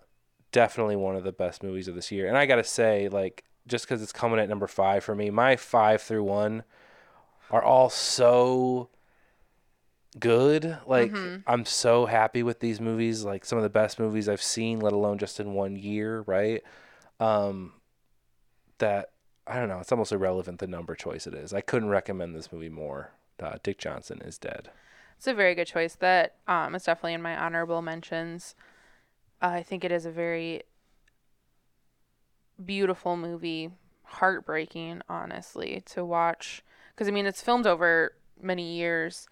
definitely 0.52 0.96
one 0.96 1.16
of 1.16 1.24
the 1.24 1.32
best 1.32 1.62
movies 1.62 1.88
of 1.88 1.94
this 1.94 2.10
year. 2.10 2.28
And 2.28 2.36
I 2.36 2.46
gotta 2.46 2.64
say, 2.64 3.08
like, 3.08 3.44
just 3.66 3.86
because 3.86 4.02
it's 4.02 4.12
coming 4.12 4.40
at 4.40 4.48
number 4.48 4.66
five 4.66 5.04
for 5.04 5.14
me, 5.14 5.30
my 5.30 5.56
five 5.56 6.02
through 6.02 6.24
one 6.24 6.64
are 7.50 7.62
all 7.62 7.90
so 7.90 8.88
good. 10.18 10.78
Like, 10.86 11.14
I'm 11.46 11.64
so 11.64 12.06
happy 12.06 12.42
with 12.42 12.60
these 12.60 12.80
movies. 12.80 13.24
Like, 13.24 13.44
some 13.44 13.58
of 13.58 13.62
the 13.62 13.70
best 13.70 13.98
movies 13.98 14.28
I've 14.28 14.42
seen, 14.42 14.80
let 14.80 14.92
alone 14.92 15.18
just 15.18 15.40
in 15.40 15.54
one 15.54 15.76
year, 15.76 16.22
right? 16.22 16.62
Um, 17.18 17.74
that 18.78 19.10
I 19.46 19.58
don't 19.58 19.68
know. 19.68 19.80
It's 19.80 19.92
almost 19.92 20.12
irrelevant 20.12 20.60
the 20.60 20.66
number 20.66 20.94
choice 20.94 21.26
it 21.26 21.34
is. 21.34 21.52
I 21.52 21.60
couldn't 21.60 21.88
recommend 21.88 22.34
this 22.34 22.52
movie 22.52 22.68
more. 22.68 23.12
Uh, 23.42 23.56
Dick 23.62 23.78
Johnson 23.78 24.20
is 24.22 24.38
dead. 24.38 24.70
It's 25.16 25.26
a 25.26 25.34
very 25.34 25.54
good 25.54 25.66
choice. 25.66 25.96
That 25.96 26.36
um, 26.46 26.74
is 26.74 26.84
definitely 26.84 27.14
in 27.14 27.22
my 27.22 27.36
honorable 27.36 27.82
mentions. 27.82 28.54
Uh, 29.42 29.48
I 29.48 29.62
think 29.62 29.84
it 29.84 29.92
is 29.92 30.06
a 30.06 30.10
very 30.10 30.62
beautiful 32.64 33.16
movie, 33.16 33.70
heartbreaking, 34.04 35.02
honestly, 35.08 35.82
to 35.86 36.04
watch. 36.04 36.62
Because 36.94 37.08
I 37.08 37.10
mean, 37.10 37.26
it's 37.26 37.42
filmed 37.42 37.66
over 37.66 38.14
many 38.40 38.76
years, 38.76 39.26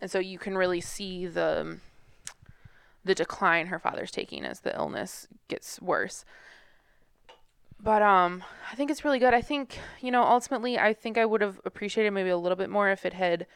and 0.00 0.10
so 0.10 0.18
you 0.18 0.38
can 0.38 0.56
really 0.56 0.80
see 0.80 1.26
the 1.26 1.78
the 3.04 3.14
decline 3.14 3.68
her 3.68 3.78
father's 3.78 4.10
taking 4.10 4.44
as 4.44 4.60
the 4.60 4.76
illness 4.76 5.26
gets 5.48 5.80
worse. 5.80 6.24
But 7.82 8.02
um, 8.02 8.44
I 8.70 8.74
think 8.74 8.90
it's 8.90 9.06
really 9.06 9.18
good. 9.18 9.32
I 9.32 9.40
think 9.40 9.78
you 10.00 10.10
know, 10.10 10.22
ultimately, 10.22 10.78
I 10.78 10.92
think 10.92 11.16
I 11.16 11.24
would 11.24 11.40
have 11.40 11.60
appreciated 11.64 12.10
maybe 12.10 12.28
a 12.28 12.36
little 12.36 12.56
bit 12.56 12.70
more 12.70 12.90
if 12.90 13.06
it 13.06 13.14
had 13.14 13.46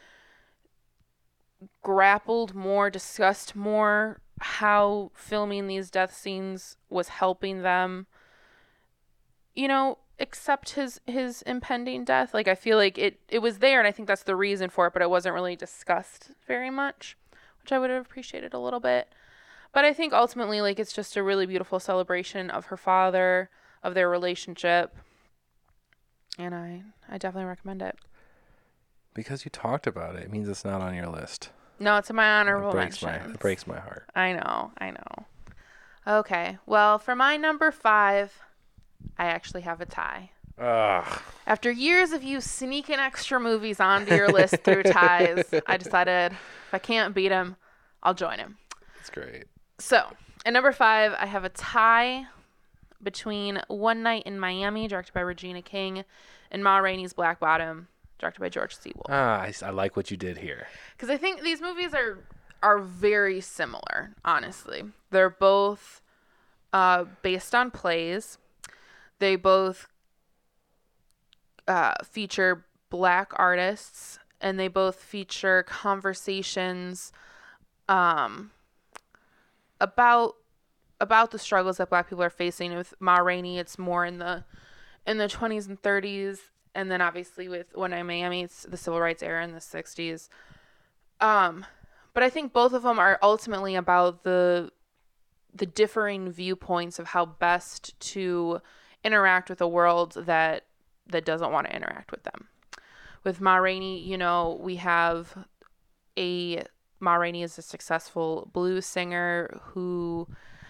grappled 1.83 2.55
more, 2.55 2.89
discussed 2.89 3.55
more 3.55 4.21
how 4.41 5.11
filming 5.13 5.67
these 5.67 5.89
death 5.89 6.13
scenes 6.13 6.77
was 6.89 7.09
helping 7.09 7.61
them. 7.61 8.07
You 9.53 9.67
know, 9.67 9.99
accept 10.19 10.71
his 10.71 11.01
his 11.05 11.41
impending 11.43 12.03
death. 12.05 12.33
Like 12.33 12.47
I 12.47 12.55
feel 12.55 12.77
like 12.77 12.97
it 12.97 13.19
it 13.29 13.39
was 13.39 13.59
there, 13.59 13.79
and 13.79 13.87
I 13.87 13.91
think 13.91 14.07
that's 14.07 14.23
the 14.23 14.35
reason 14.35 14.69
for 14.69 14.87
it. 14.87 14.93
But 14.93 15.01
it 15.01 15.09
wasn't 15.09 15.35
really 15.35 15.55
discussed 15.55 16.31
very 16.47 16.69
much, 16.69 17.17
which 17.61 17.71
I 17.71 17.79
would 17.79 17.89
have 17.89 18.05
appreciated 18.05 18.53
a 18.53 18.59
little 18.59 18.79
bit. 18.79 19.09
But 19.73 19.85
I 19.85 19.93
think 19.93 20.13
ultimately, 20.13 20.61
like 20.61 20.79
it's 20.79 20.93
just 20.93 21.17
a 21.17 21.23
really 21.23 21.45
beautiful 21.45 21.79
celebration 21.79 22.49
of 22.49 22.67
her 22.67 22.77
father, 22.77 23.49
of 23.83 23.93
their 23.93 24.09
relationship, 24.09 24.95
and 26.39 26.55
I 26.55 26.83
I 27.09 27.17
definitely 27.17 27.49
recommend 27.49 27.81
it. 27.81 27.97
Because 29.13 29.45
you 29.45 29.51
talked 29.51 29.87
about 29.87 30.15
it, 30.15 30.23
it 30.23 30.31
means 30.31 30.49
it's 30.49 30.65
not 30.65 30.81
on 30.81 30.93
your 30.93 31.07
list. 31.07 31.51
No, 31.79 31.97
it's 31.97 32.09
in 32.09 32.15
my 32.15 32.39
honorable 32.39 32.69
it 32.69 32.73
breaks 32.73 33.01
mentions. 33.01 33.27
my 33.27 33.33
it 33.33 33.39
breaks 33.39 33.67
my 33.67 33.79
heart. 33.79 34.09
I 34.15 34.33
know, 34.33 34.71
I 34.77 34.91
know. 34.91 35.25
Okay, 36.07 36.57
well, 36.65 36.99
for 36.99 37.15
my 37.15 37.35
number 37.35 37.71
five, 37.71 38.41
I 39.17 39.25
actually 39.25 39.61
have 39.61 39.81
a 39.81 39.85
tie. 39.85 40.31
Ugh. 40.57 41.21
After 41.47 41.69
years 41.69 42.11
of 42.11 42.23
you 42.23 42.39
sneaking 42.41 42.95
extra 42.99 43.39
movies 43.39 43.79
onto 43.79 44.15
your 44.15 44.29
list 44.29 44.57
through 44.63 44.83
ties, 44.83 45.43
I 45.67 45.77
decided 45.83 46.31
if 46.31 46.73
I 46.73 46.79
can't 46.79 47.13
beat 47.13 47.31
him, 47.31 47.57
I'll 48.03 48.13
join 48.13 48.39
him. 48.39 48.57
It's 48.99 49.09
great. 49.09 49.45
So, 49.79 50.07
at 50.45 50.53
number 50.53 50.71
five, 50.71 51.13
I 51.19 51.25
have 51.25 51.43
a 51.43 51.49
tie 51.49 52.27
between 53.03 53.61
One 53.67 54.01
Night 54.03 54.23
in 54.25 54.39
Miami, 54.39 54.87
directed 54.87 55.13
by 55.13 55.21
Regina 55.21 55.61
King, 55.61 56.03
and 56.51 56.63
Ma 56.63 56.77
Rainey's 56.77 57.13
Black 57.13 57.39
Bottom, 57.39 57.87
directed 58.19 58.39
by 58.39 58.49
George 58.49 58.75
C. 58.75 58.91
Wolfe. 58.95 59.07
Ah, 59.09 59.41
I, 59.41 59.53
I 59.61 59.69
like 59.71 59.95
what 59.97 60.09
you 60.09 60.17
did 60.17 60.37
here. 60.37 60.67
because 60.95 61.09
I 61.09 61.17
think 61.17 61.41
these 61.41 61.61
movies 61.61 61.93
are 61.93 62.19
are 62.63 62.79
very 62.79 63.41
similar. 63.41 64.15
Honestly, 64.23 64.85
they're 65.11 65.29
both 65.29 66.01
uh, 66.73 67.03
based 67.21 67.53
on 67.53 67.69
plays. 67.69 68.37
They 69.19 69.35
both 69.35 69.87
uh, 71.67 71.93
feature 72.03 72.65
black 72.89 73.31
artists, 73.35 74.19
and 74.41 74.59
they 74.59 74.67
both 74.67 74.97
feature 74.97 75.63
conversations 75.63 77.11
um, 77.87 78.51
about 79.79 80.35
about 81.01 81.31
the 81.31 81.39
struggles 81.39 81.77
that 81.77 81.89
black 81.89 82.09
people 82.09 82.23
are 82.23 82.29
facing. 82.29 82.75
With 82.75 82.93
Ma 82.99 83.17
Rainey, 83.17 83.59
it's 83.59 83.77
more 83.77 84.05
in 84.05 84.19
the 84.19 84.43
in 85.05 85.17
the 85.17 85.27
20s 85.27 85.67
and 85.67 85.81
30s, 85.81 86.39
and 86.73 86.89
then 86.89 87.01
obviously 87.01 87.47
with 87.47 87.75
Night 87.77 87.93
in 87.93 88.07
Miami, 88.07 88.43
it's 88.43 88.63
the 88.63 88.77
civil 88.77 88.99
rights 88.99 89.21
era 89.21 89.43
in 89.43 89.51
the 89.51 89.59
60s. 89.59 90.29
Um, 91.21 91.65
but 92.13 92.23
I 92.23 92.29
think 92.29 92.53
both 92.53 92.73
of 92.73 92.83
them 92.83 92.97
are 92.99 93.19
ultimately 93.21 93.75
about 93.75 94.23
the 94.23 94.71
the 95.53 95.65
differing 95.65 96.31
viewpoints 96.31 96.99
of 96.99 97.07
how 97.07 97.25
best 97.25 97.97
to 97.99 98.61
interact 99.05 99.49
with 99.49 99.61
a 99.61 99.67
world 99.67 100.13
that 100.25 100.65
that 101.07 101.23
doesn't 101.23 101.51
want 101.51 101.67
to 101.67 101.75
interact 101.75 102.11
with 102.11 102.23
them. 102.23 102.47
With 103.23 103.39
Ma 103.39 103.57
Rainey, 103.57 103.99
you 104.01 104.17
know, 104.17 104.59
we 104.59 104.77
have 104.77 105.45
a 106.17 106.63
Ma 106.99 107.15
Rainey 107.15 107.43
is 107.43 107.57
a 107.57 107.61
successful 107.61 108.49
blues 108.51 108.85
singer 108.85 109.61
who 109.63 110.27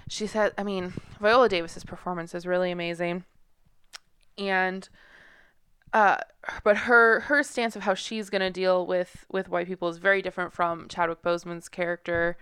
she 0.10 0.28
said 0.28 0.54
I 0.58 0.64
mean, 0.64 0.94
Viola 1.20 1.50
Davis's 1.50 1.84
performance 1.84 2.36
is 2.36 2.46
really 2.46 2.72
amazing. 2.72 3.24
And 4.38 4.88
uh 5.94 6.18
but 6.64 6.78
her 6.78 7.22
her 7.22 7.42
stance 7.42 7.76
of 7.76 7.84
how 7.84 7.94
she's 7.94 8.30
going 8.30 8.42
to 8.42 8.50
deal 8.50 8.86
with 8.86 9.26
with 9.32 9.50
white 9.50 9.68
people 9.68 9.88
is 9.88 9.98
very 9.98 10.22
different 10.22 10.52
from 10.52 10.88
Chadwick 10.90 11.22
Boseman's 11.22 11.70
character 11.70 12.38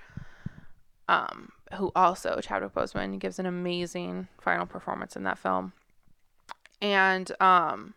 um 1.08 1.52
who 1.76 1.92
also 1.96 2.40
Chadwick 2.42 2.74
Boseman 2.74 3.20
gives 3.20 3.38
an 3.38 3.46
amazing 3.46 4.28
final 4.40 4.66
performance 4.66 5.16
in 5.16 5.24
that 5.24 5.38
film. 5.38 5.74
And 6.84 7.32
um 7.42 7.96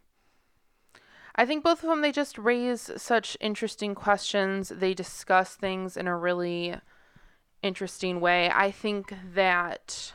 I 1.35 1.45
think 1.45 1.63
both 1.63 1.83
of 1.83 1.91
them 1.91 2.01
they 2.01 2.13
just 2.13 2.39
raise 2.39 2.91
such 2.97 3.37
interesting 3.41 3.95
questions. 3.95 4.71
They 4.71 4.95
discuss 4.95 5.55
things 5.55 5.97
in 5.97 6.07
a 6.07 6.17
really 6.17 6.77
interesting 7.63 8.21
way. 8.21 8.51
I 8.55 8.71
think 8.71 9.13
that 9.35 10.15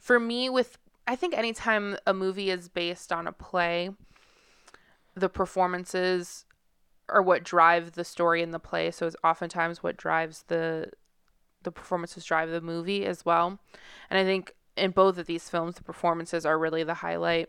for 0.00 0.18
me 0.18 0.50
with 0.50 0.78
I 1.06 1.14
think 1.16 1.36
anytime 1.36 1.96
a 2.06 2.12
movie 2.12 2.50
is 2.50 2.68
based 2.68 3.12
on 3.12 3.26
a 3.26 3.32
play, 3.32 3.90
the 5.14 5.28
performances 5.28 6.44
are 7.08 7.22
what 7.22 7.42
drive 7.42 7.92
the 7.92 8.04
story 8.04 8.42
in 8.42 8.50
the 8.50 8.58
play. 8.58 8.90
So 8.90 9.06
it's 9.06 9.16
oftentimes 9.22 9.82
what 9.82 9.96
drives 9.96 10.44
the 10.48 10.90
the 11.62 11.72
performances 11.72 12.24
drive 12.24 12.50
the 12.50 12.60
movie 12.60 13.04
as 13.04 13.24
well. 13.24 13.58
And 14.10 14.18
I 14.18 14.24
think 14.24 14.54
in 14.78 14.90
both 14.92 15.18
of 15.18 15.26
these 15.26 15.48
films, 15.48 15.76
the 15.76 15.82
performances 15.82 16.46
are 16.46 16.58
really 16.58 16.84
the 16.84 16.94
highlight. 16.94 17.48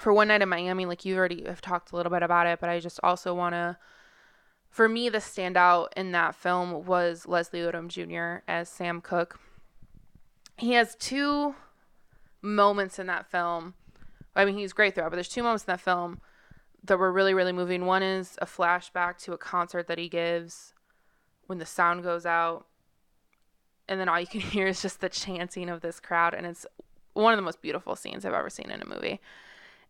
For 0.00 0.12
One 0.12 0.28
Night 0.28 0.42
in 0.42 0.48
Miami, 0.48 0.86
like 0.86 1.04
you 1.04 1.16
already 1.16 1.44
have 1.44 1.60
talked 1.60 1.92
a 1.92 1.96
little 1.96 2.10
bit 2.10 2.22
about 2.22 2.46
it, 2.46 2.58
but 2.60 2.70
I 2.70 2.80
just 2.80 3.00
also 3.02 3.34
want 3.34 3.54
to, 3.54 3.76
for 4.70 4.88
me, 4.88 5.08
the 5.08 5.18
standout 5.18 5.88
in 5.96 6.12
that 6.12 6.34
film 6.34 6.86
was 6.86 7.26
Leslie 7.26 7.60
Odom 7.60 7.88
Jr. 7.88 8.42
as 8.50 8.68
Sam 8.68 9.00
Cooke. 9.00 9.38
He 10.56 10.72
has 10.72 10.94
two 10.94 11.54
moments 12.42 12.98
in 12.98 13.06
that 13.06 13.30
film 13.30 13.74
I 14.36 14.44
mean, 14.44 14.56
he's 14.56 14.72
great 14.72 14.94
throughout, 14.94 15.10
but 15.10 15.16
there's 15.16 15.28
two 15.28 15.42
moments 15.42 15.64
in 15.64 15.72
that 15.72 15.80
film 15.80 16.20
that 16.82 16.98
were 16.98 17.12
really, 17.12 17.34
really 17.34 17.52
moving. 17.52 17.86
One 17.86 18.02
is 18.02 18.36
a 18.42 18.46
flashback 18.46 19.18
to 19.18 19.32
a 19.32 19.38
concert 19.38 19.86
that 19.86 19.98
he 19.98 20.08
gives 20.08 20.74
when 21.46 21.58
the 21.58 21.66
sound 21.66 22.02
goes 22.02 22.26
out, 22.26 22.66
and 23.88 24.00
then 24.00 24.08
all 24.08 24.20
you 24.20 24.26
can 24.26 24.40
hear 24.52 24.66
is 24.66 24.82
just 24.82 25.00
the 25.00 25.08
chanting 25.08 25.68
of 25.68 25.80
this 25.80 26.00
crowd, 26.00 26.34
and 26.34 26.46
it's 26.46 26.66
one 27.12 27.32
of 27.32 27.38
the 27.38 27.42
most 27.42 27.62
beautiful 27.62 27.96
scenes 27.96 28.24
I've 28.24 28.34
ever 28.34 28.50
seen 28.50 28.70
in 28.70 28.82
a 28.82 28.86
movie. 28.86 29.20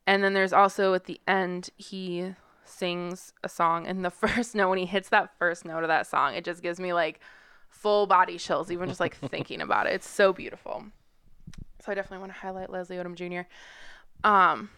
And 0.06 0.22
then 0.22 0.34
there's 0.34 0.52
also 0.52 0.92
at 0.92 1.04
the 1.04 1.20
end, 1.26 1.70
he 1.76 2.34
sings 2.64 3.32
a 3.42 3.48
song, 3.48 3.86
and 3.86 4.04
the 4.04 4.10
first 4.10 4.54
note, 4.54 4.68
when 4.68 4.78
he 4.78 4.86
hits 4.86 5.08
that 5.10 5.30
first 5.38 5.64
note 5.64 5.82
of 5.82 5.88
that 5.88 6.06
song, 6.06 6.34
it 6.34 6.44
just 6.44 6.62
gives 6.62 6.78
me 6.78 6.92
like 6.92 7.20
full 7.68 8.06
body 8.06 8.38
chills, 8.38 8.70
even 8.70 8.88
just 8.88 9.00
like 9.00 9.16
thinking 9.16 9.60
about 9.60 9.86
it. 9.86 9.94
It's 9.94 10.08
so 10.08 10.32
beautiful. 10.32 10.84
So 11.84 11.92
I 11.92 11.94
definitely 11.94 12.18
want 12.18 12.32
to 12.32 12.38
highlight 12.38 12.70
Leslie 12.70 12.96
Odom 12.96 13.14
Jr. 13.14 13.46
Um, 14.26 14.70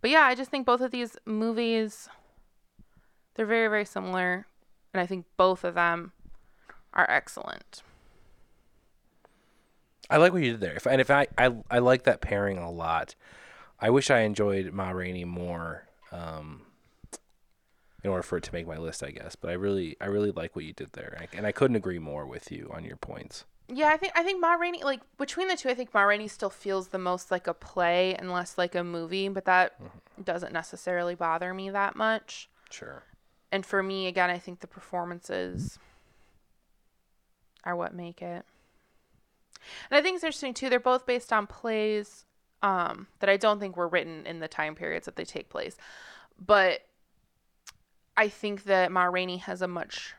but 0.00 0.10
yeah, 0.10 0.22
I 0.22 0.34
just 0.34 0.50
think 0.50 0.64
both 0.64 0.80
of 0.80 0.90
these 0.90 1.18
movies, 1.26 2.08
they're 3.34 3.46
very, 3.46 3.68
very 3.68 3.84
similar. 3.84 4.46
And 4.94 5.00
I 5.00 5.06
think 5.06 5.26
both 5.36 5.64
of 5.64 5.74
them 5.74 6.12
are 6.94 7.08
excellent. 7.10 7.82
I 10.08 10.16
like 10.16 10.32
what 10.32 10.42
you 10.42 10.52
did 10.52 10.60
there. 10.60 10.74
If, 10.74 10.86
and 10.86 11.00
if 11.00 11.10
I, 11.10 11.28
I, 11.38 11.54
I 11.70 11.78
like 11.78 12.04
that 12.04 12.20
pairing 12.20 12.58
a 12.58 12.70
lot. 12.70 13.14
I 13.80 13.90
wish 13.90 14.10
I 14.10 14.20
enjoyed 14.20 14.72
Ma 14.72 14.90
Rainey 14.90 15.24
more. 15.24 15.86
Um, 16.12 16.62
in 18.02 18.10
order 18.10 18.22
for 18.22 18.38
it 18.38 18.44
to 18.44 18.52
make 18.52 18.66
my 18.66 18.76
list, 18.76 19.02
I 19.02 19.10
guess. 19.10 19.36
But 19.36 19.50
I 19.50 19.54
really, 19.54 19.96
I 20.00 20.06
really 20.06 20.30
like 20.30 20.56
what 20.56 20.64
you 20.64 20.72
did 20.72 20.92
there, 20.92 21.14
and 21.16 21.22
I, 21.22 21.36
and 21.36 21.46
I 21.46 21.52
couldn't 21.52 21.76
agree 21.76 21.98
more 21.98 22.26
with 22.26 22.50
you 22.50 22.70
on 22.72 22.84
your 22.84 22.96
points. 22.96 23.44
Yeah, 23.72 23.90
I 23.92 23.96
think 23.96 24.12
I 24.16 24.24
think 24.24 24.40
Ma 24.40 24.54
Rainey 24.54 24.82
like 24.82 25.00
between 25.16 25.48
the 25.48 25.56
two, 25.56 25.68
I 25.68 25.74
think 25.74 25.94
Ma 25.94 26.02
Rainey 26.02 26.26
still 26.26 26.50
feels 26.50 26.88
the 26.88 26.98
most 26.98 27.30
like 27.30 27.46
a 27.46 27.54
play 27.54 28.14
and 28.16 28.32
less 28.32 28.58
like 28.58 28.74
a 28.74 28.82
movie, 28.82 29.28
but 29.28 29.44
that 29.44 29.80
mm-hmm. 29.80 30.22
doesn't 30.22 30.52
necessarily 30.52 31.14
bother 31.14 31.54
me 31.54 31.70
that 31.70 31.94
much. 31.94 32.48
Sure. 32.68 33.04
And 33.52 33.64
for 33.64 33.82
me, 33.82 34.06
again, 34.06 34.30
I 34.30 34.38
think 34.38 34.60
the 34.60 34.66
performances 34.66 35.78
are 37.64 37.76
what 37.76 37.94
make 37.94 38.22
it. 38.22 38.44
And 39.90 39.98
I 39.98 40.02
think 40.02 40.16
it's 40.16 40.24
interesting 40.24 40.54
too. 40.54 40.70
They're 40.70 40.80
both 40.80 41.06
based 41.06 41.32
on 41.32 41.46
plays 41.46 42.24
um, 42.62 43.06
that 43.20 43.30
I 43.30 43.36
don't 43.36 43.60
think 43.60 43.76
were 43.76 43.88
written 43.88 44.26
in 44.26 44.40
the 44.40 44.48
time 44.48 44.74
periods 44.74 45.06
that 45.06 45.16
they 45.16 45.24
take 45.24 45.48
place, 45.48 45.76
but 46.38 46.80
I 48.16 48.28
think 48.28 48.64
that 48.64 48.92
Ma 48.92 49.04
Rainey 49.04 49.38
has 49.38 49.62
a 49.62 49.68
much 49.68 50.14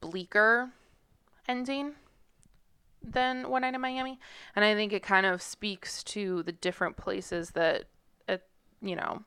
bleaker 0.00 0.70
ending 1.48 1.94
than 3.02 3.48
One 3.50 3.62
Night 3.62 3.74
in 3.74 3.80
Miami, 3.80 4.18
and 4.54 4.64
I 4.64 4.74
think 4.74 4.92
it 4.92 5.02
kind 5.02 5.26
of 5.26 5.42
speaks 5.42 6.02
to 6.04 6.42
the 6.42 6.52
different 6.52 6.96
places 6.96 7.50
that, 7.50 7.84
uh, 8.28 8.38
you 8.80 8.96
know, 8.96 9.22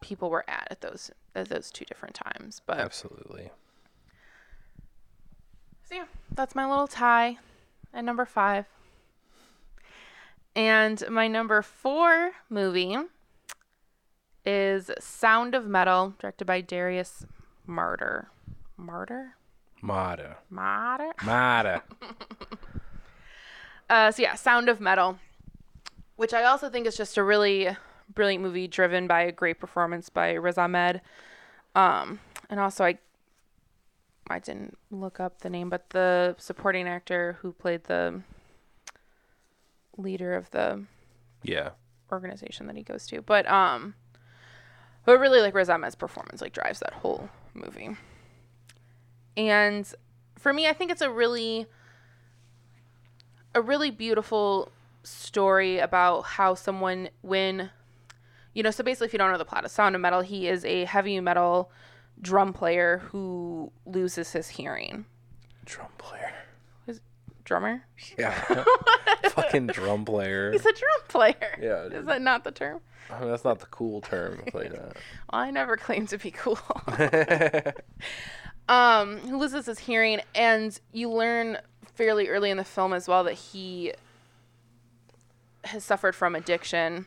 people 0.00 0.30
were 0.30 0.48
at 0.48 0.68
at 0.70 0.80
those 0.80 1.10
at 1.34 1.48
those 1.48 1.70
two 1.70 1.84
different 1.84 2.14
times. 2.14 2.62
But 2.64 2.78
absolutely. 2.78 3.50
So 5.90 5.96
yeah, 5.96 6.04
that's 6.32 6.54
my 6.54 6.70
little 6.70 6.86
tie 6.86 7.38
at 7.92 8.04
number 8.04 8.24
five. 8.24 8.66
And 10.54 11.02
my 11.10 11.26
number 11.26 11.62
four 11.62 12.30
movie 12.48 12.96
is 14.46 14.92
Sound 15.00 15.56
of 15.56 15.66
Metal, 15.66 16.14
directed 16.20 16.44
by 16.44 16.60
Darius 16.60 17.26
Marder. 17.68 18.26
Marder? 18.78 19.30
Mata. 19.80 20.36
Mata? 20.48 21.12
Mata. 21.24 21.82
uh, 23.90 24.12
so 24.12 24.22
yeah, 24.22 24.36
Sound 24.36 24.68
of 24.68 24.80
Metal, 24.80 25.18
which 26.14 26.32
I 26.32 26.44
also 26.44 26.70
think 26.70 26.86
is 26.86 26.96
just 26.96 27.18
a 27.18 27.24
really 27.24 27.68
brilliant 28.14 28.44
movie 28.44 28.68
driven 28.68 29.08
by 29.08 29.22
a 29.22 29.32
great 29.32 29.58
performance 29.58 30.08
by 30.08 30.34
Riz 30.34 30.56
Ahmed. 30.56 31.00
Um, 31.74 32.20
and 32.48 32.60
also 32.60 32.84
I 32.84 32.98
I 34.30 34.38
didn't 34.38 34.78
look 34.90 35.20
up 35.20 35.40
the 35.40 35.50
name, 35.50 35.68
but 35.68 35.90
the 35.90 36.36
supporting 36.38 36.86
actor 36.86 37.38
who 37.40 37.52
played 37.52 37.84
the 37.84 38.22
leader 39.96 40.34
of 40.34 40.50
the 40.50 40.84
yeah 41.42 41.70
organization 42.10 42.66
that 42.66 42.76
he 42.76 42.82
goes 42.82 43.06
to. 43.08 43.22
But 43.22 43.48
um 43.50 43.94
but 45.04 45.18
really 45.18 45.40
like 45.40 45.54
Riz 45.54 45.68
Ahmed's 45.68 45.94
performance 45.94 46.40
like 46.40 46.52
drives 46.52 46.80
that 46.80 46.94
whole 46.94 47.28
movie. 47.54 47.96
And 49.36 49.92
for 50.38 50.52
me, 50.52 50.68
I 50.68 50.72
think 50.72 50.90
it's 50.90 51.02
a 51.02 51.10
really 51.10 51.66
a 53.54 53.60
really 53.60 53.90
beautiful 53.90 54.70
story 55.02 55.78
about 55.78 56.22
how 56.22 56.54
someone 56.54 57.10
when 57.22 57.70
you 58.52 58.62
know, 58.62 58.70
so 58.70 58.82
basically 58.82 59.06
if 59.06 59.12
you 59.12 59.18
don't 59.18 59.30
know 59.30 59.38
the 59.38 59.44
plot 59.44 59.64
of 59.64 59.70
Sound 59.70 59.94
of 59.94 60.00
Metal, 60.00 60.22
he 60.22 60.48
is 60.48 60.64
a 60.64 60.84
heavy 60.84 61.20
metal 61.20 61.70
drum 62.20 62.52
player 62.52 62.98
who 63.10 63.72
loses 63.86 64.32
his 64.32 64.48
hearing. 64.48 65.04
Drum 65.64 65.88
player. 65.98 66.32
His 66.86 67.00
drummer? 67.44 67.84
Yeah. 68.18 68.32
Fucking 69.30 69.68
drum 69.68 70.04
player. 70.04 70.52
He's 70.52 70.66
a 70.66 70.72
drum 70.72 71.00
player. 71.08 71.58
Yeah. 71.60 71.84
Is 71.84 72.06
that 72.06 72.22
not 72.22 72.44
the 72.44 72.52
term? 72.52 72.80
I 73.10 73.20
mean, 73.20 73.30
that's 73.30 73.44
not 73.44 73.58
the 73.58 73.66
cool 73.66 74.00
term 74.00 74.38
to 74.38 74.50
play 74.50 74.68
that. 74.68 74.78
well, 74.82 74.94
I 75.32 75.50
never 75.50 75.76
claimed 75.76 76.08
to 76.10 76.18
be 76.18 76.30
cool. 76.30 76.58
um, 78.68 79.18
who 79.18 79.38
loses 79.38 79.66
his 79.66 79.80
hearing, 79.80 80.20
and 80.34 80.78
you 80.92 81.10
learn 81.10 81.58
fairly 81.94 82.28
early 82.28 82.50
in 82.50 82.56
the 82.56 82.64
film 82.64 82.92
as 82.92 83.08
well 83.08 83.24
that 83.24 83.34
he 83.34 83.92
has 85.64 85.84
suffered 85.84 86.14
from 86.14 86.34
addiction 86.34 87.06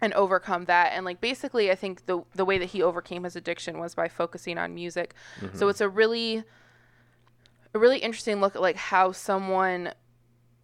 and 0.00 0.12
overcome 0.14 0.66
that. 0.66 0.92
And 0.92 1.04
like 1.04 1.20
basically 1.20 1.70
i 1.70 1.74
think 1.74 2.06
the 2.06 2.22
the 2.34 2.44
way 2.44 2.58
that 2.58 2.66
he 2.66 2.82
overcame 2.82 3.24
his 3.24 3.36
addiction 3.36 3.78
was 3.78 3.94
by 3.94 4.08
focusing 4.08 4.58
on 4.58 4.74
music. 4.74 5.14
Mm-hmm. 5.40 5.56
so 5.56 5.68
it's 5.68 5.80
a 5.80 5.88
really 5.88 6.44
a 7.74 7.78
really 7.78 7.98
interesting 7.98 8.40
look 8.40 8.56
at 8.56 8.62
like 8.62 8.76
how 8.76 9.12
someone 9.12 9.92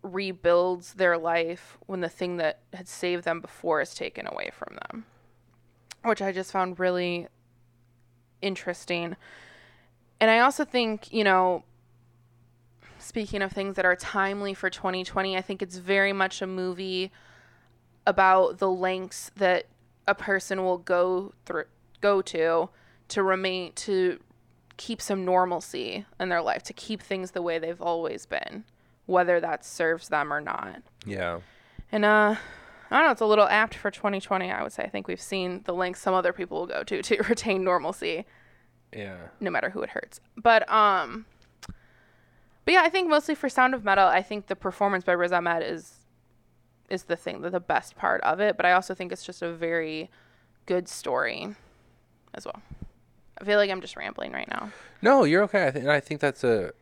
rebuilds 0.03 0.95
their 0.95 1.16
life 1.16 1.78
when 1.87 2.01
the 2.01 2.09
thing 2.09 2.37
that 2.37 2.61
had 2.74 2.89
saved 2.89 3.24
them 3.24 3.41
before 3.41 3.80
is 3.80 3.95
taken 3.95 4.26
away 4.26 4.51
from 4.53 4.76
them 4.89 5.05
which 6.05 6.20
i 6.20 6.30
just 6.30 6.53
found 6.53 6.78
really 6.78 7.26
interesting. 8.43 9.16
And 10.20 10.30
i 10.30 10.39
also 10.41 10.64
think 10.64 11.12
you 11.12 11.24
know 11.24 11.64
speaking 12.99 13.43
of 13.43 13.53
things 13.53 13.76
that 13.76 13.85
are 13.85 13.97
timely 13.97 14.55
for 14.55 14.70
2020 14.70 15.37
i 15.37 15.41
think 15.43 15.61
it's 15.61 15.76
very 15.76 16.12
much 16.12 16.41
a 16.41 16.47
movie 16.47 17.11
about 18.07 18.59
the 18.59 18.70
lengths 18.70 19.30
that 19.36 19.66
a 20.07 20.14
person 20.14 20.62
will 20.62 20.78
go 20.78 21.32
through 21.46 21.64
go 22.00 22.20
to 22.20 22.68
to 23.09 23.22
remain 23.22 23.72
to 23.72 24.20
keep 24.76 25.00
some 25.00 25.24
normalcy 25.24 26.05
in 26.20 26.28
their 26.28 26.42
life 26.42 26.62
to 26.62 26.72
keep 26.72 27.00
things 27.00 27.30
the 27.30 27.40
way 27.40 27.59
they've 27.59 27.80
always 27.80 28.26
been 28.26 28.64
whether 29.07 29.40
that 29.40 29.64
serves 29.64 30.09
them 30.09 30.32
or 30.32 30.40
not 30.40 30.82
yeah 31.07 31.40
and 31.90 32.05
uh 32.05 32.34
I 32.90 32.98
don't 32.98 33.07
know, 33.07 33.12
it's 33.12 33.20
a 33.22 33.26
little 33.26 33.48
apt 33.48 33.74
for 33.74 33.90
2020, 33.90 34.52
I 34.52 34.62
would 34.62 34.70
say. 34.70 34.84
I 34.84 34.88
think 34.88 35.09
we've 35.09 35.20
seen 35.20 35.62
the 35.64 35.74
lengths 35.74 36.00
some 36.00 36.14
other 36.14 36.32
people 36.32 36.61
will 36.61 36.66
go 36.66 36.84
to 36.84 37.02
to 37.02 37.22
retain 37.28 37.64
normalcy. 37.64 38.24
Yeah. 38.92 39.16
No 39.40 39.50
matter 39.50 39.70
who 39.70 39.82
it 39.82 39.90
hurts. 39.90 40.20
But 40.36 40.70
um 40.70 41.26
but 42.64 42.72
yeah, 42.72 42.82
I 42.82 42.88
think 42.88 43.09
mostly 43.09 43.34
for 43.34 43.48
Sound 43.48 43.74
of 43.74 43.84
Metal, 43.84 44.07
I 44.07 44.22
think 44.22 44.46
the 44.46 44.57
performance 44.57 45.05
by 45.05 45.12
Riz 45.12 45.32
Ahmed 45.32 45.62
is 45.62 46.03
is 46.89 47.05
the 47.05 47.16
thing, 47.16 47.43
that 47.43 47.53
the 47.53 47.61
best 47.61 47.97
part 47.97 48.20
of 48.22 48.41
it. 48.41 48.57
But 48.57 48.66
I 48.66 48.72
also 48.72 48.95
think 48.95 49.12
it's 49.12 49.24
just 49.24 49.43
a 49.43 49.53
very 49.53 50.11
good 50.66 50.89
story 50.89 51.55
as 52.35 52.45
well. 52.45 52.62
I 53.39 53.45
feel 53.45 53.59
like 53.59 53.70
I'm 53.70 53.80
just 53.80 53.97
rambling 53.97 54.32
right 54.32 54.49
now. 54.49 54.70
No, 55.03 55.24
you're 55.24 55.43
okay. 55.45 55.66
I 55.66 55.70
think 55.70 55.87
I 55.87 56.01
think 56.01 56.20
that's 56.20 56.45
a. 56.45 56.72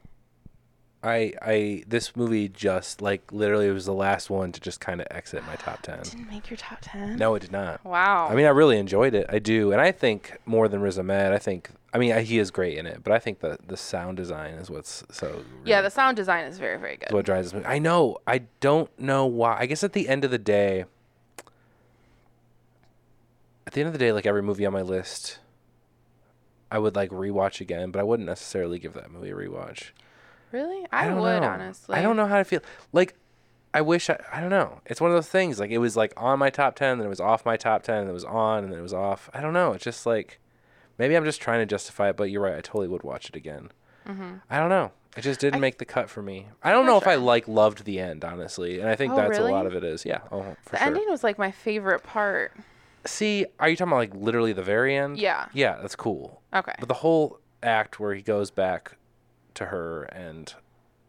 I 1.05 1.33
I 1.43 1.85
this 1.89 2.15
movie 2.15 2.49
just 2.49 3.03
like 3.03 3.33
literally 3.33 3.69
was 3.71 3.87
the 3.87 3.95
last 3.95 4.31
one 4.31 4.53
to 4.53 4.61
just 4.61 4.81
kind 4.81 5.01
of 5.01 5.07
exit 5.11 5.45
my 5.47 5.57
top 5.57 5.83
ten. 5.83 6.01
Didn't 6.03 6.31
make 6.31 6.51
your 6.51 6.57
top 6.59 6.79
ten. 6.81 7.17
No, 7.17 7.35
it 7.35 7.41
did 7.41 7.53
not. 7.53 7.85
Wow. 7.85 8.29
I 8.29 8.35
mean, 8.35 8.47
I 8.47 8.51
really 8.51 8.79
enjoyed 8.79 9.15
it. 9.15 9.27
I 9.29 9.39
do, 9.39 9.73
and 9.73 9.81
I 9.81 9.91
think 9.91 10.39
more 10.47 10.69
than 10.69 10.81
Riz 10.81 10.99
Ahmed, 10.99 11.33
I 11.33 11.39
think 11.39 11.71
I 11.95 11.99
mean, 11.99 12.17
he 12.25 12.39
is 12.39 12.51
great 12.51 12.79
in 12.79 12.87
it, 12.87 13.01
but 13.05 13.13
I 13.13 13.19
think 13.19 13.41
the 13.41 13.59
the 13.67 13.77
sound 13.77 14.17
design 14.17 14.55
is 14.55 14.71
what's 14.71 15.05
so. 15.11 15.29
Really 15.29 15.45
yeah, 15.65 15.83
the 15.83 15.91
sound 15.91 16.17
design 16.17 16.47
is 16.47 16.59
very 16.59 16.79
very 16.79 16.97
good. 16.97 17.13
What 17.13 17.27
drives 17.27 17.49
this 17.49 17.55
movie? 17.55 17.67
I 17.67 17.79
know. 17.79 18.17
I 18.27 18.43
don't 18.61 18.91
know 18.99 19.27
why. 19.27 19.59
I 19.59 19.67
guess 19.67 19.85
at 19.85 19.93
the 19.93 20.09
end 20.09 20.25
of 20.25 20.31
the 20.31 20.39
day, 20.39 20.87
at 23.67 23.75
the 23.75 23.81
end 23.81 23.89
of 23.89 23.93
the 23.93 23.99
day, 23.99 24.13
like 24.13 24.25
every 24.25 24.43
movie 24.43 24.65
on 24.65 24.73
my 24.73 24.81
list, 24.81 25.39
I 26.71 26.79
would 26.79 26.97
like 26.97 27.11
rewatch 27.11 27.61
again, 27.61 27.91
but 27.91 28.01
I 28.01 28.03
wouldn't 28.05 28.27
necessarily 28.27 28.79
give 28.79 28.95
that 28.95 29.11
movie 29.11 29.31
a 29.31 29.35
rewatch. 29.35 29.91
Really, 30.51 30.87
I, 30.91 31.09
I 31.09 31.15
would 31.15 31.43
know. 31.43 31.49
honestly. 31.49 31.97
I 31.97 32.03
don't 32.03 32.17
know 32.17 32.27
how 32.27 32.39
to 32.39 32.45
feel. 32.45 32.61
Like, 32.93 33.15
I 33.75 33.83
wish 33.83 34.09
I. 34.09 34.19
I 34.33 34.41
don't 34.41 34.51
know. 34.51 34.81
It's 34.87 35.01
one 35.01 35.11
of 35.11 35.15
those 35.15 35.29
things. 35.29 35.61
Like 35.61 35.71
it 35.71 35.79
was 35.79 35.95
like 35.95 36.15
on 36.17 36.39
my 36.39 36.49
top 36.49 36.75
ten, 36.75 36.97
then 36.97 37.07
it 37.07 37.11
was 37.11 37.21
off 37.21 37.45
my 37.45 37.59
top 37.59 37.83
ten, 37.83 38.01
then 38.01 38.09
it 38.09 38.15
was 38.15 38.25
on, 38.25 38.65
and 38.65 38.73
then 38.73 38.79
it 38.79 38.83
was 38.83 38.95
off. 38.95 39.29
I 39.35 39.43
don't 39.43 39.53
know. 39.53 39.73
It's 39.73 39.85
just 39.85 40.07
like 40.07 40.39
Maybe 41.03 41.17
I'm 41.17 41.25
just 41.25 41.41
trying 41.41 41.59
to 41.59 41.67
justify 41.67 42.11
it, 42.11 42.17
but 42.17 42.31
you're 42.31 42.43
right. 42.43 42.55
I 42.55 42.61
totally 42.61 42.87
would 42.87 43.03
watch 43.03 43.29
it 43.29 43.35
again. 43.35 43.71
I 44.07 44.59
don't 44.61 44.69
know. 44.69 44.93
It 45.17 45.23
just 45.23 45.41
didn't 45.41 45.59
make 45.59 45.79
the 45.79 45.85
cut 45.85 46.09
for 46.09 46.23
me. 46.23 46.47
I 46.63 46.71
don't 46.71 46.87
know 46.87 46.97
if 46.97 47.09
I 47.09 47.17
like 47.17 47.49
loved 47.49 47.85
the 47.85 47.99
end, 47.99 48.25
honestly, 48.25 48.79
and 48.79 48.89
I 48.89 48.95
think 48.95 49.13
Oh, 49.13 49.17
that's 49.17 49.37
a 49.37 49.43
lot 49.43 49.67
of 49.67 49.75
it 49.75 49.83
is. 49.83 50.05
Yeah, 50.05 50.21
oh, 50.31 50.55
for 50.63 50.71
The 50.71 50.77
sure. 50.79 50.87
ending 50.87 51.07
was 51.11 51.25
like 51.25 51.39
my 51.39 51.51
favorite 51.51 52.05
part. 52.05 52.53
See, 53.05 53.47
are 53.59 53.69
you 53.69 53.75
talking 53.75 53.91
about 53.91 53.97
like 53.97 54.15
literally 54.15 54.53
the 54.53 54.63
very 54.63 54.95
end? 54.97 55.19
Yeah. 55.19 55.49
Yeah, 55.53 55.79
that's 55.81 55.97
cool. 55.97 56.41
Okay. 56.55 56.73
But 56.79 56.87
the 56.87 56.95
whole 56.95 57.41
act 57.65 57.99
where 57.99 58.15
he 58.15 58.23
goes 58.23 58.53
back 58.53 58.97
to 59.55 59.67
her 59.67 60.05
and 60.05 60.55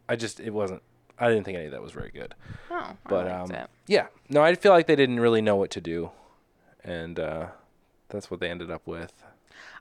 I 0.09 0.15
just 0.15 0.39
it 0.39 0.49
wasn't 0.55 0.81
I 1.19 1.29
didn't 1.29 1.43
think 1.43 1.55
any 1.57 1.65
of 1.67 1.71
that 1.71 1.83
was 1.83 1.91
very 1.91 2.09
good. 2.09 2.33
Oh, 2.71 2.97
But 3.07 3.27
I 3.27 3.39
um 3.41 3.51
it. 3.51 3.69
yeah. 3.85 4.07
No, 4.27 4.41
I 4.41 4.55
feel 4.55 4.71
like 4.71 4.87
they 4.87 4.95
didn't 4.95 5.19
really 5.19 5.41
know 5.41 5.55
what 5.55 5.69
to 5.69 5.81
do. 5.81 6.09
And 6.83 7.19
uh 7.19 7.47
that's 8.09 8.31
what 8.31 8.39
they 8.39 8.49
ended 8.49 8.71
up 8.71 8.87
with. 8.87 9.23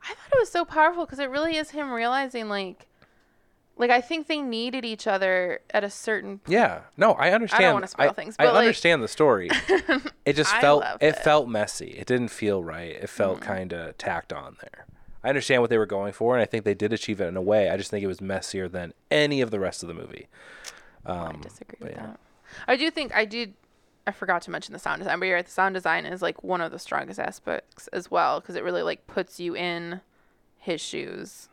I 0.04 0.08
thought 0.08 0.32
it 0.32 0.38
was 0.40 0.50
so 0.50 0.64
powerful 0.64 1.04
because 1.06 1.18
it 1.18 1.30
really 1.30 1.56
is 1.56 1.70
him 1.70 1.90
realizing 1.92 2.48
like, 2.48 2.86
like 3.76 3.90
I 3.90 4.00
think 4.00 4.26
they 4.26 4.40
needed 4.42 4.84
each 4.84 5.06
other 5.06 5.60
at 5.70 5.84
a 5.84 5.90
certain. 5.90 6.38
point. 6.38 6.52
Yeah. 6.52 6.80
No, 6.96 7.12
I 7.12 7.30
understand. 7.32 7.64
I 7.64 7.66
don't 7.66 7.74
wanna 7.74 7.86
spoil 7.88 8.12
things, 8.12 8.36
I 8.38 8.44
but, 8.46 8.54
like- 8.54 8.60
understand 8.62 9.02
the 9.02 9.08
story. 9.08 9.50
It 10.24 10.36
just 10.36 10.54
felt 10.58 10.84
it, 10.84 10.98
it. 11.00 11.14
Mm. 11.16 11.22
felt 11.24 11.48
messy. 11.48 11.90
It 11.98 12.06
didn't 12.06 12.28
feel 12.28 12.62
right. 12.62 12.90
It 12.94 13.08
felt 13.10 13.40
kind 13.40 13.72
of 13.72 13.98
tacked 13.98 14.32
on 14.32 14.56
there. 14.60 14.86
I 15.24 15.28
understand 15.28 15.62
what 15.62 15.70
they 15.70 15.78
were 15.78 15.86
going 15.86 16.12
for, 16.12 16.34
and 16.36 16.42
I 16.42 16.46
think 16.46 16.64
they 16.64 16.74
did 16.74 16.92
achieve 16.92 17.20
it 17.20 17.26
in 17.26 17.36
a 17.36 17.42
way. 17.42 17.70
I 17.70 17.76
just 17.76 17.90
think 17.90 18.04
it 18.04 18.06
was 18.06 18.20
messier 18.20 18.68
than 18.68 18.92
any 19.10 19.40
of 19.40 19.50
the 19.50 19.58
rest 19.58 19.82
of 19.82 19.88
the 19.88 19.94
movie. 19.94 20.28
I 21.04 21.10
Um, 21.10 21.40
disagree 21.40 21.76
with 21.80 21.90
yeah. 21.92 22.06
that. 22.06 22.20
I 22.68 22.76
do 22.76 22.88
think 22.90 23.12
I 23.16 23.24
did. 23.24 23.54
I 24.06 24.10
forgot 24.12 24.42
to 24.42 24.50
mention 24.50 24.72
the 24.72 24.78
sound 24.78 25.00
design, 25.00 25.18
but 25.20 25.26
you're 25.26 25.36
right. 25.36 25.44
The 25.44 25.50
sound 25.52 25.74
design 25.74 26.06
is 26.06 26.22
like 26.22 26.42
one 26.42 26.60
of 26.60 26.72
the 26.72 26.78
strongest 26.78 27.20
aspects 27.20 27.88
as 27.88 28.10
well 28.10 28.40
because 28.40 28.56
it 28.56 28.64
really 28.64 28.82
like 28.82 29.06
puts 29.06 29.38
you 29.38 29.54
in 29.54 30.00
his 30.58 30.80
shoes 30.80 31.48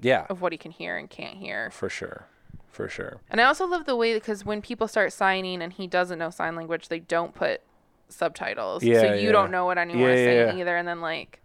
yeah, 0.00 0.26
of 0.30 0.40
what 0.40 0.52
he 0.52 0.58
can 0.58 0.70
hear 0.70 0.96
and 0.96 1.08
can't 1.10 1.36
hear. 1.36 1.70
for 1.70 1.88
sure, 1.90 2.26
for 2.70 2.88
sure. 2.88 3.20
And 3.30 3.40
I 3.40 3.44
also 3.44 3.66
love 3.66 3.84
the 3.86 3.94
way 3.96 4.14
because 4.14 4.44
when 4.44 4.62
people 4.62 4.88
start 4.88 5.12
signing 5.12 5.60
and 5.62 5.72
he 5.72 5.86
doesn't 5.86 6.18
know 6.18 6.30
sign 6.30 6.56
language, 6.56 6.88
they 6.88 6.98
don't 7.00 7.34
put 7.34 7.60
subtitles, 8.08 8.82
Yeah, 8.82 9.00
so 9.00 9.14
you 9.14 9.26
yeah. 9.26 9.32
don't 9.32 9.50
know 9.50 9.64
what 9.64 9.78
anyone 9.78 10.00
Yeah, 10.02 10.08
is 10.14 10.24
saying 10.24 10.58
either. 10.60 10.76
And 10.76 10.86
then 10.88 11.00
like 11.00 11.40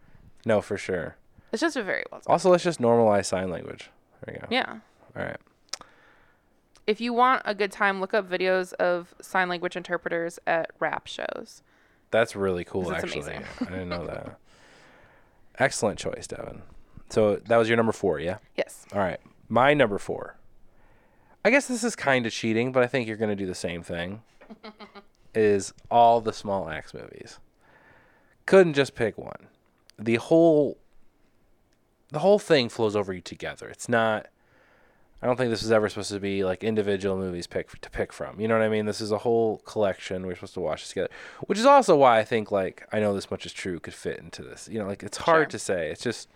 No, 0.45 0.61
for 0.61 0.77
sure. 0.77 1.15
it's 1.51 1.61
just 1.61 1.75
a 1.75 1.83
very 1.83 2.03
well. 2.11 2.21
Also, 2.27 2.49
let's 2.49 2.63
just 2.63 2.79
normalize 2.81 3.25
sign 3.25 3.49
language. 3.49 3.89
There 4.25 4.35
you 4.35 4.41
go. 4.41 4.47
Yeah. 4.49 4.77
All 5.15 5.23
right. 5.25 5.37
If 6.87 7.01
you 7.01 7.13
want 7.13 7.41
a 7.45 7.53
good 7.53 7.71
time, 7.71 7.99
look 7.99 8.13
up 8.13 8.29
videos 8.29 8.73
of 8.73 9.13
sign 9.21 9.49
language 9.49 9.75
interpreters 9.75 10.39
at 10.47 10.71
rap 10.79 11.05
shows. 11.05 11.61
That's 12.11 12.35
really 12.35 12.63
cool, 12.63 12.91
actually. 12.93 13.21
I 13.61 13.65
didn't 13.65 13.89
know 13.89 14.05
that. 14.05 14.39
Excellent 15.59 15.99
choice, 15.99 16.27
Devin. 16.27 16.61
So 17.09 17.35
that 17.35 17.57
was 17.57 17.67
your 17.67 17.77
number 17.77 17.91
four, 17.91 18.19
yeah? 18.19 18.37
Yes. 18.55 18.85
All 18.93 18.99
right. 18.99 19.19
My 19.49 19.73
number 19.73 19.97
four. 19.97 20.37
I 21.43 21.49
guess 21.49 21.67
this 21.67 21.83
is 21.83 21.95
kind 21.95 22.25
of 22.25 22.31
cheating, 22.31 22.71
but 22.71 22.83
I 22.83 22.87
think 22.87 23.07
you're 23.07 23.17
going 23.17 23.29
to 23.29 23.35
do 23.35 23.45
the 23.45 23.55
same 23.55 23.83
thing. 23.83 24.21
is 25.35 25.73
all 25.91 26.19
the 26.19 26.33
small 26.33 26.69
axe 26.69 26.93
movies. 26.93 27.39
Couldn't 28.45 28.73
just 28.73 28.95
pick 28.95 29.17
one. 29.17 29.47
The 29.99 30.15
whole 30.15 30.77
the 32.09 32.19
whole 32.19 32.39
thing 32.39 32.69
flows 32.69 32.95
over 32.95 33.13
you 33.13 33.21
together. 33.21 33.67
It's 33.67 33.89
not 33.89 34.27
I 35.21 35.25
don't 35.25 35.35
think 35.35 35.49
this 35.49 35.63
is 35.63 35.71
ever 35.71 35.89
supposed 35.89 36.11
to 36.11 36.19
be 36.19 36.43
like 36.43 36.63
individual 36.63 37.17
movies 37.17 37.47
pick 37.47 37.79
to 37.81 37.89
pick 37.89 38.13
from. 38.13 38.39
You 38.39 38.47
know 38.47 38.57
what 38.57 38.63
I 38.63 38.69
mean? 38.69 38.85
This 38.85 39.01
is 39.01 39.11
a 39.11 39.17
whole 39.19 39.57
collection. 39.65 40.27
We're 40.27 40.35
supposed 40.35 40.53
to 40.55 40.59
watch 40.59 40.81
this 40.83 40.89
together, 40.89 41.09
which 41.47 41.57
is 41.57 41.65
also 41.65 41.95
why 41.95 42.19
I 42.19 42.23
think 42.23 42.51
like 42.51 42.87
I 42.91 42.99
know 42.99 43.13
this 43.15 43.31
much 43.31 43.45
is 43.45 43.53
true 43.53 43.79
could 43.79 43.95
fit 43.95 44.19
into 44.19 44.43
this. 44.43 44.69
You 44.71 44.79
know, 44.79 44.85
like 44.87 45.01
it's 45.03 45.17
hard 45.17 45.45
Sure. 45.45 45.51
to 45.51 45.59
say. 45.59 45.89
It's 45.89 46.03
just 46.03 46.29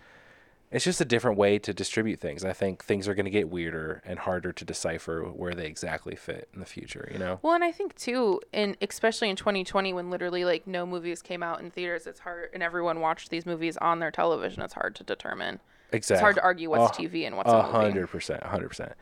it's 0.71 0.85
just 0.85 1.01
a 1.01 1.05
different 1.05 1.37
way 1.37 1.59
to 1.59 1.73
distribute 1.73 2.19
things. 2.21 2.45
I 2.45 2.53
think 2.53 2.81
things 2.83 3.05
are 3.07 3.13
going 3.13 3.25
to 3.25 3.29
get 3.29 3.49
weirder 3.49 4.01
and 4.05 4.17
harder 4.17 4.53
to 4.53 4.63
decipher 4.65 5.21
where 5.25 5.53
they 5.53 5.65
exactly 5.67 6.15
fit 6.15 6.47
in 6.53 6.61
the 6.61 6.65
future. 6.65 7.09
You 7.11 7.19
know? 7.19 7.39
Well, 7.41 7.53
and 7.55 7.63
I 7.63 7.73
think 7.73 7.93
too, 7.95 8.39
in 8.53 8.77
especially 8.81 9.29
in 9.29 9.35
2020, 9.35 9.91
when 9.93 10.09
literally 10.09 10.45
like 10.45 10.65
no 10.65 10.85
movies 10.85 11.21
came 11.21 11.43
out 11.43 11.59
in 11.59 11.71
theaters, 11.71 12.07
it's 12.07 12.21
hard, 12.21 12.49
and 12.53 12.63
everyone 12.63 13.01
watched 13.01 13.29
these 13.29 13.45
movies 13.45 13.75
on 13.77 13.99
their 13.99 14.11
television. 14.11 14.63
It's 14.63 14.73
hard 14.73 14.95
to 14.95 15.03
determine. 15.03 15.59
Exactly. 15.91 16.15
It's 16.15 16.21
hard 16.21 16.35
to 16.35 16.43
argue 16.43 16.69
what's 16.69 16.97
Oh, 16.97 17.01
TV 17.01 17.25
and 17.25 17.35
what's 17.35 17.51
A 17.51 17.55
a 17.57 17.61
hundred 17.61 18.09
percent, 18.09 18.41
a 18.43 18.47
hundred 18.47 18.69
percent. 18.69 18.93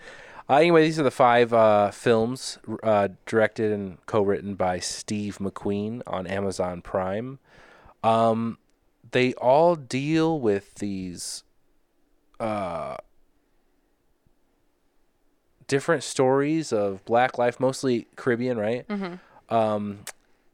Uh, 0.50 0.56
anyway, 0.56 0.84
these 0.84 1.00
are 1.00 1.04
the 1.04 1.12
five 1.12 1.54
uh, 1.54 1.92
films 1.92 2.58
uh, 2.82 3.10
directed 3.28 3.72
and 3.72 4.04
co-written 4.08 4.56
by 4.56 4.80
Steve 4.80 5.38
McQueen 5.38 6.02
on 6.08 6.26
Amazon 6.26 6.82
Prime. 6.82 7.38
Um, 8.04 8.58
they 9.12 9.34
all 9.36 9.76
deal 9.76 10.40
with 10.40 10.74
these 10.76 11.44
uh, 12.40 12.98
different 15.68 16.04
stories 16.04 16.74
of 16.74 17.06
Black 17.06 17.38
life, 17.38 17.60
mostly 17.60 18.08
Caribbean, 18.16 18.58
right? 18.58 18.88
Mm-hmm. 18.88 19.56
Um, 19.56 20.00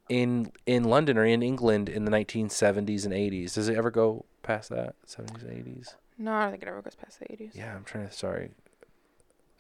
in 0.10 0.52
in 0.66 0.84
London 0.84 1.18
or 1.18 1.26
in 1.26 1.42
England 1.42 1.90
in 1.90 2.06
the 2.06 2.12
1970s 2.12 3.06
and 3.06 3.14
80s. 3.14 3.54
Does 3.54 3.70
it 3.70 3.78
ever 3.78 3.92
go 3.92 4.26
past 4.44 4.70
that? 4.70 4.96
70s, 5.08 5.44
80s? 5.44 5.96
No, 6.18 6.32
I 6.34 6.44
don't 6.44 6.52
think 6.52 6.64
it 6.64 6.70
ever 6.70 6.82
goes 6.82 6.96
past 6.96 7.20
the 7.20 7.26
80s. 7.26 7.52
Yeah, 7.54 7.76
I'm 7.76 7.84
trying 7.84 8.08
to. 8.08 8.14
Sorry, 8.14 8.52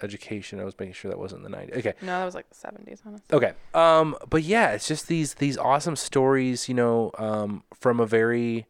education. 0.01 0.59
I 0.59 0.63
was 0.63 0.77
making 0.79 0.93
sure 0.93 1.09
that 1.09 1.17
wasn't 1.19 1.43
the 1.43 1.49
90s. 1.49 1.77
Okay, 1.77 1.93
No, 2.01 2.19
that 2.19 2.25
was 2.25 2.35
like 2.35 2.49
the 2.49 2.55
70s, 2.55 2.99
honestly. 3.05 3.25
okay. 3.33 3.53
Um, 3.73 4.15
but 4.29 4.43
yeah, 4.43 4.71
it's 4.71 4.87
just 4.87 5.07
these 5.07 5.35
these 5.35 5.57
awesome 5.57 5.95
stories. 5.95 6.67
You 6.69 6.75
know, 6.75 7.11
um, 7.17 7.63
from 7.73 7.99
a 7.99 8.05
very. 8.05 8.67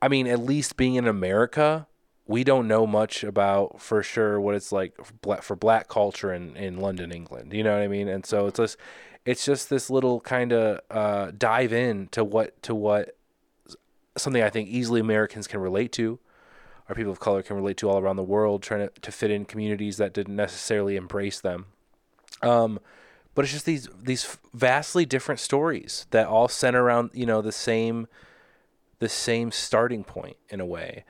I 0.00 0.06
mean, 0.08 0.26
at 0.28 0.38
least 0.38 0.76
being 0.76 0.94
in 0.94 1.08
America, 1.08 1.88
we 2.26 2.44
don't 2.44 2.68
know 2.68 2.86
much 2.86 3.24
about 3.24 3.80
for 3.80 4.00
sure 4.02 4.40
what 4.40 4.54
it's 4.54 4.70
like 4.70 4.94
for 5.04 5.12
black, 5.14 5.42
for 5.42 5.56
black 5.56 5.88
culture 5.88 6.32
in, 6.32 6.54
in 6.56 6.76
London, 6.76 7.10
England. 7.10 7.52
You 7.52 7.64
know 7.64 7.72
what 7.74 7.82
I 7.82 7.88
mean? 7.88 8.06
And 8.08 8.24
so 8.24 8.46
it's 8.46 8.58
just 8.58 8.76
it's 9.24 9.44
just 9.44 9.68
this 9.70 9.90
little 9.90 10.20
kind 10.20 10.52
of 10.52 10.80
uh, 10.90 11.32
dive 11.36 11.72
in 11.72 12.06
to 12.12 12.22
what 12.22 12.62
to 12.62 12.74
what 12.76 13.16
something 14.16 14.42
I 14.42 14.50
think 14.50 14.68
easily 14.68 15.00
Americans 15.00 15.46
can 15.48 15.60
relate 15.60 15.90
to, 15.92 16.18
or 16.88 16.94
people 16.94 17.12
of 17.12 17.20
color 17.20 17.42
can 17.42 17.56
relate 17.56 17.76
to 17.78 17.88
all 17.88 17.98
around 17.98 18.16
the 18.16 18.22
world, 18.22 18.62
trying 18.62 18.88
to, 18.88 19.00
to 19.00 19.12
fit 19.12 19.30
in 19.30 19.44
communities 19.44 19.98
that 19.98 20.12
didn't 20.12 20.36
necessarily 20.36 20.96
embrace 20.96 21.40
them. 21.40 21.66
Um, 22.42 22.80
but 23.34 23.44
it's 23.44 23.52
just 23.52 23.66
these 23.66 23.88
these 24.02 24.38
vastly 24.52 25.04
different 25.04 25.40
stories 25.40 26.06
that 26.10 26.26
all 26.26 26.48
center 26.48 26.82
around 26.82 27.10
you 27.12 27.26
know 27.26 27.40
the 27.40 27.52
same 27.52 28.08
the 28.98 29.08
same 29.08 29.52
starting 29.52 30.02
point 30.02 30.36
in 30.48 30.60
a 30.60 30.66
way 30.66 31.04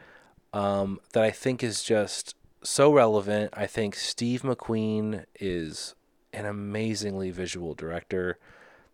um, 0.53 1.01
that 1.12 1.22
I 1.22 1.31
think 1.31 1.62
is 1.62 1.83
just 1.83 2.35
so 2.62 2.93
relevant. 2.93 3.55
I 3.57 3.66
think 3.66 3.95
Steve 3.95 4.43
McQueen 4.43 5.24
is 5.41 5.95
an 6.33 6.45
amazingly 6.45 7.31
visual 7.31 7.74
director. 7.74 8.39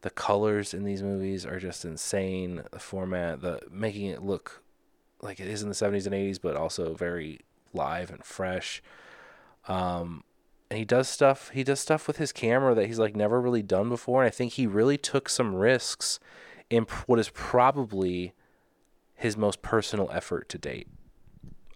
The 0.02 0.10
colors 0.10 0.74
in 0.74 0.84
these 0.84 1.02
movies 1.02 1.46
are 1.46 1.58
just 1.58 1.84
insane. 1.84 2.62
The 2.70 2.78
format, 2.78 3.40
the 3.40 3.60
making 3.70 4.06
it 4.06 4.22
look 4.22 4.62
like 5.24 5.40
it 5.40 5.48
is 5.48 5.62
in 5.62 5.68
the 5.68 5.74
70s 5.74 6.06
and 6.06 6.14
80s, 6.14 6.38
but 6.40 6.56
also 6.56 6.94
very 6.94 7.40
live 7.72 8.10
and 8.10 8.24
fresh. 8.24 8.82
Um, 9.66 10.22
and 10.70 10.78
he 10.78 10.84
does 10.84 11.08
stuff. 11.08 11.50
He 11.50 11.64
does 11.64 11.80
stuff 11.80 12.06
with 12.06 12.18
his 12.18 12.32
camera 12.32 12.74
that 12.74 12.86
he's 12.86 12.98
like 12.98 13.16
never 13.16 13.40
really 13.40 13.62
done 13.62 13.88
before. 13.88 14.22
And 14.22 14.26
I 14.26 14.30
think 14.30 14.52
he 14.52 14.66
really 14.66 14.98
took 14.98 15.28
some 15.28 15.54
risks 15.54 16.20
in 16.70 16.86
what 17.06 17.18
is 17.18 17.30
probably 17.30 18.32
his 19.14 19.36
most 19.36 19.62
personal 19.62 20.10
effort 20.12 20.48
to 20.50 20.58
date. 20.58 20.88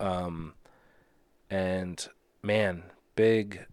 Um, 0.00 0.54
and 1.50 2.08
man, 2.42 2.84
big, 3.16 3.66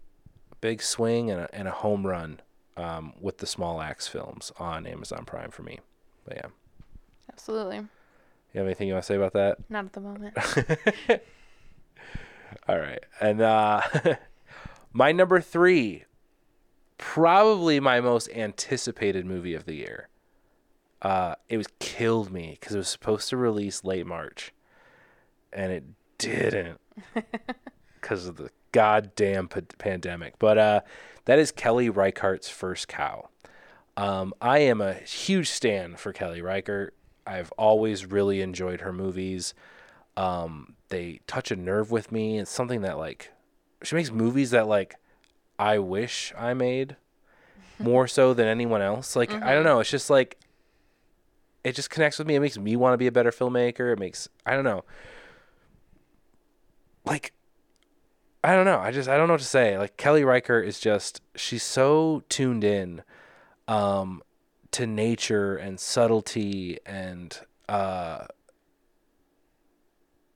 big 0.62 0.82
swing 0.82 1.30
and 1.30 1.42
a, 1.42 1.56
and 1.56 1.68
a 1.68 1.72
home 1.72 2.06
run 2.06 2.40
um, 2.78 3.14
with 3.20 3.40
the 3.40 3.48
Small 3.48 3.82
Axe 3.82 4.08
films 4.08 4.52
on 4.58 4.86
Amazon 4.86 5.26
Prime 5.26 5.52
for 5.52 5.64
me. 5.64 5.80
But 6.26 6.38
yeah, 6.38 6.48
Absolutely. 7.32 7.82
You 8.56 8.60
have 8.60 8.68
anything 8.68 8.88
you 8.88 8.94
want 8.94 9.04
to 9.04 9.08
say 9.08 9.16
about 9.18 9.34
that? 9.34 9.58
Not 9.70 9.84
at 9.84 9.94
the 9.94 10.00
moment. 10.00 10.38
All 12.70 12.80
right. 12.80 13.04
And 13.20 13.42
uh, 13.42 13.82
my 14.94 15.12
number 15.12 15.42
three, 15.42 16.06
probably 16.98 17.82
my 17.82 18.00
most 18.00 18.30
anticipated 18.30 19.26
movie 19.26 19.56
of 19.56 19.66
the 19.66 19.76
year. 19.76 20.08
Uh, 21.02 21.36
it 21.50 21.58
was 21.58 21.68
killed 21.80 22.32
me 22.32 22.56
because 22.58 22.76
it 22.76 22.78
was 22.78 22.88
supposed 22.88 23.28
to 23.30 23.36
release 23.38 23.84
late 23.84 24.08
March, 24.08 24.54
and 25.52 25.74
it 25.74 25.84
didn't 26.18 26.80
because 28.02 28.26
of 28.26 28.38
the 28.38 28.52
goddamn 28.72 29.50
p- 29.50 29.60
pandemic. 29.78 30.40
But 30.40 30.58
uh, 30.58 30.82
that 31.26 31.40
is 31.40 31.52
Kelly 31.52 31.90
Reichardt's 31.90 32.48
first 32.48 32.88
cow. 32.88 33.28
Um, 33.98 34.34
I 34.42 34.60
am 34.60 34.80
a 34.80 34.94
huge 34.94 35.50
stan 35.50 35.98
for 35.98 36.14
Kelly 36.14 36.42
Reichardt. 36.42 36.94
I've 37.26 37.52
always 37.54 38.06
really 38.06 38.42
enjoyed 38.42 38.82
her 38.82 38.94
movies. 38.94 39.54
Um, 40.18 40.76
they 40.90 41.20
touch 41.28 41.52
a 41.52 41.56
nerve 41.56 41.92
with 41.92 42.12
me. 42.12 42.40
It's 42.40 42.52
something 42.52 42.82
that 42.82 42.98
like 42.98 43.32
she 43.84 43.96
makes 43.96 44.12
movies 44.12 44.52
that 44.52 44.68
like 44.68 44.96
I 45.58 45.80
wish 45.80 46.34
I 46.38 46.54
made 46.54 46.96
more 47.80 48.08
so 48.08 48.34
than 48.34 48.48
anyone 48.48 48.82
else. 48.82 49.16
Like 49.16 49.32
I 49.32 49.54
don't 49.54 49.64
know. 49.64 49.80
It's 49.80 49.90
just 49.90 50.10
like 50.10 50.38
it 51.64 51.74
just 51.74 51.90
connects 51.90 52.20
with 52.20 52.28
me. 52.28 52.36
It 52.36 52.40
makes 52.40 52.58
me 52.58 52.76
want 52.76 52.94
to 52.94 52.98
be 52.98 53.08
a 53.08 53.12
better 53.12 53.32
filmmaker. 53.32 53.92
It 53.92 54.00
makes 54.00 54.30
I 54.46 54.54
don't 54.54 54.64
know. 54.64 54.84
Like 57.06 57.34
I 58.44 58.56
don't 58.56 58.66
know. 58.66 58.80
I 58.80 58.92
just 58.92 59.10
I 59.10 59.18
don't 59.18 59.28
know 59.28 59.34
what 59.34 59.42
to 59.42 59.48
say. 59.48 59.78
Like 59.78 59.98
Kelly 59.98 60.24
Reichardt 60.24 60.68
is 60.68 60.80
just 60.80 61.22
she's 61.36 61.64
so 61.64 62.24
tuned 62.30 62.64
in 62.64 63.02
um 63.68 64.22
to 64.76 64.86
nature 64.86 65.56
and 65.56 65.80
subtlety 65.80 66.80
and 66.86 67.40
uh 67.70 68.26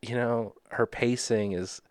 you 0.02 0.16
know, 0.16 0.56
her 0.70 0.86
pacing 0.86 1.52
is 1.52 1.82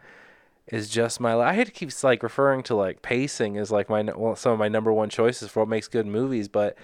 is 0.67 0.89
just 0.89 1.21
my 1.21 1.35
I 1.35 1.55
hate 1.55 1.67
to 1.67 1.73
keep 1.73 1.91
like 2.03 2.23
referring 2.23 2.63
to 2.65 2.75
like 2.75 3.03
pacing 3.03 3.59
as 3.59 3.71
like 3.71 3.91
my 3.91 4.03
well, 4.03 4.35
some 4.35 4.53
of 4.53 4.59
my 4.59 4.69
number 4.69 4.91
one 4.91 5.11
choices 5.11 5.51
for 5.51 5.61
what 5.61 5.69
makes 5.69 5.89
good 5.89 6.07
movies, 6.07 6.49
but 6.49 6.77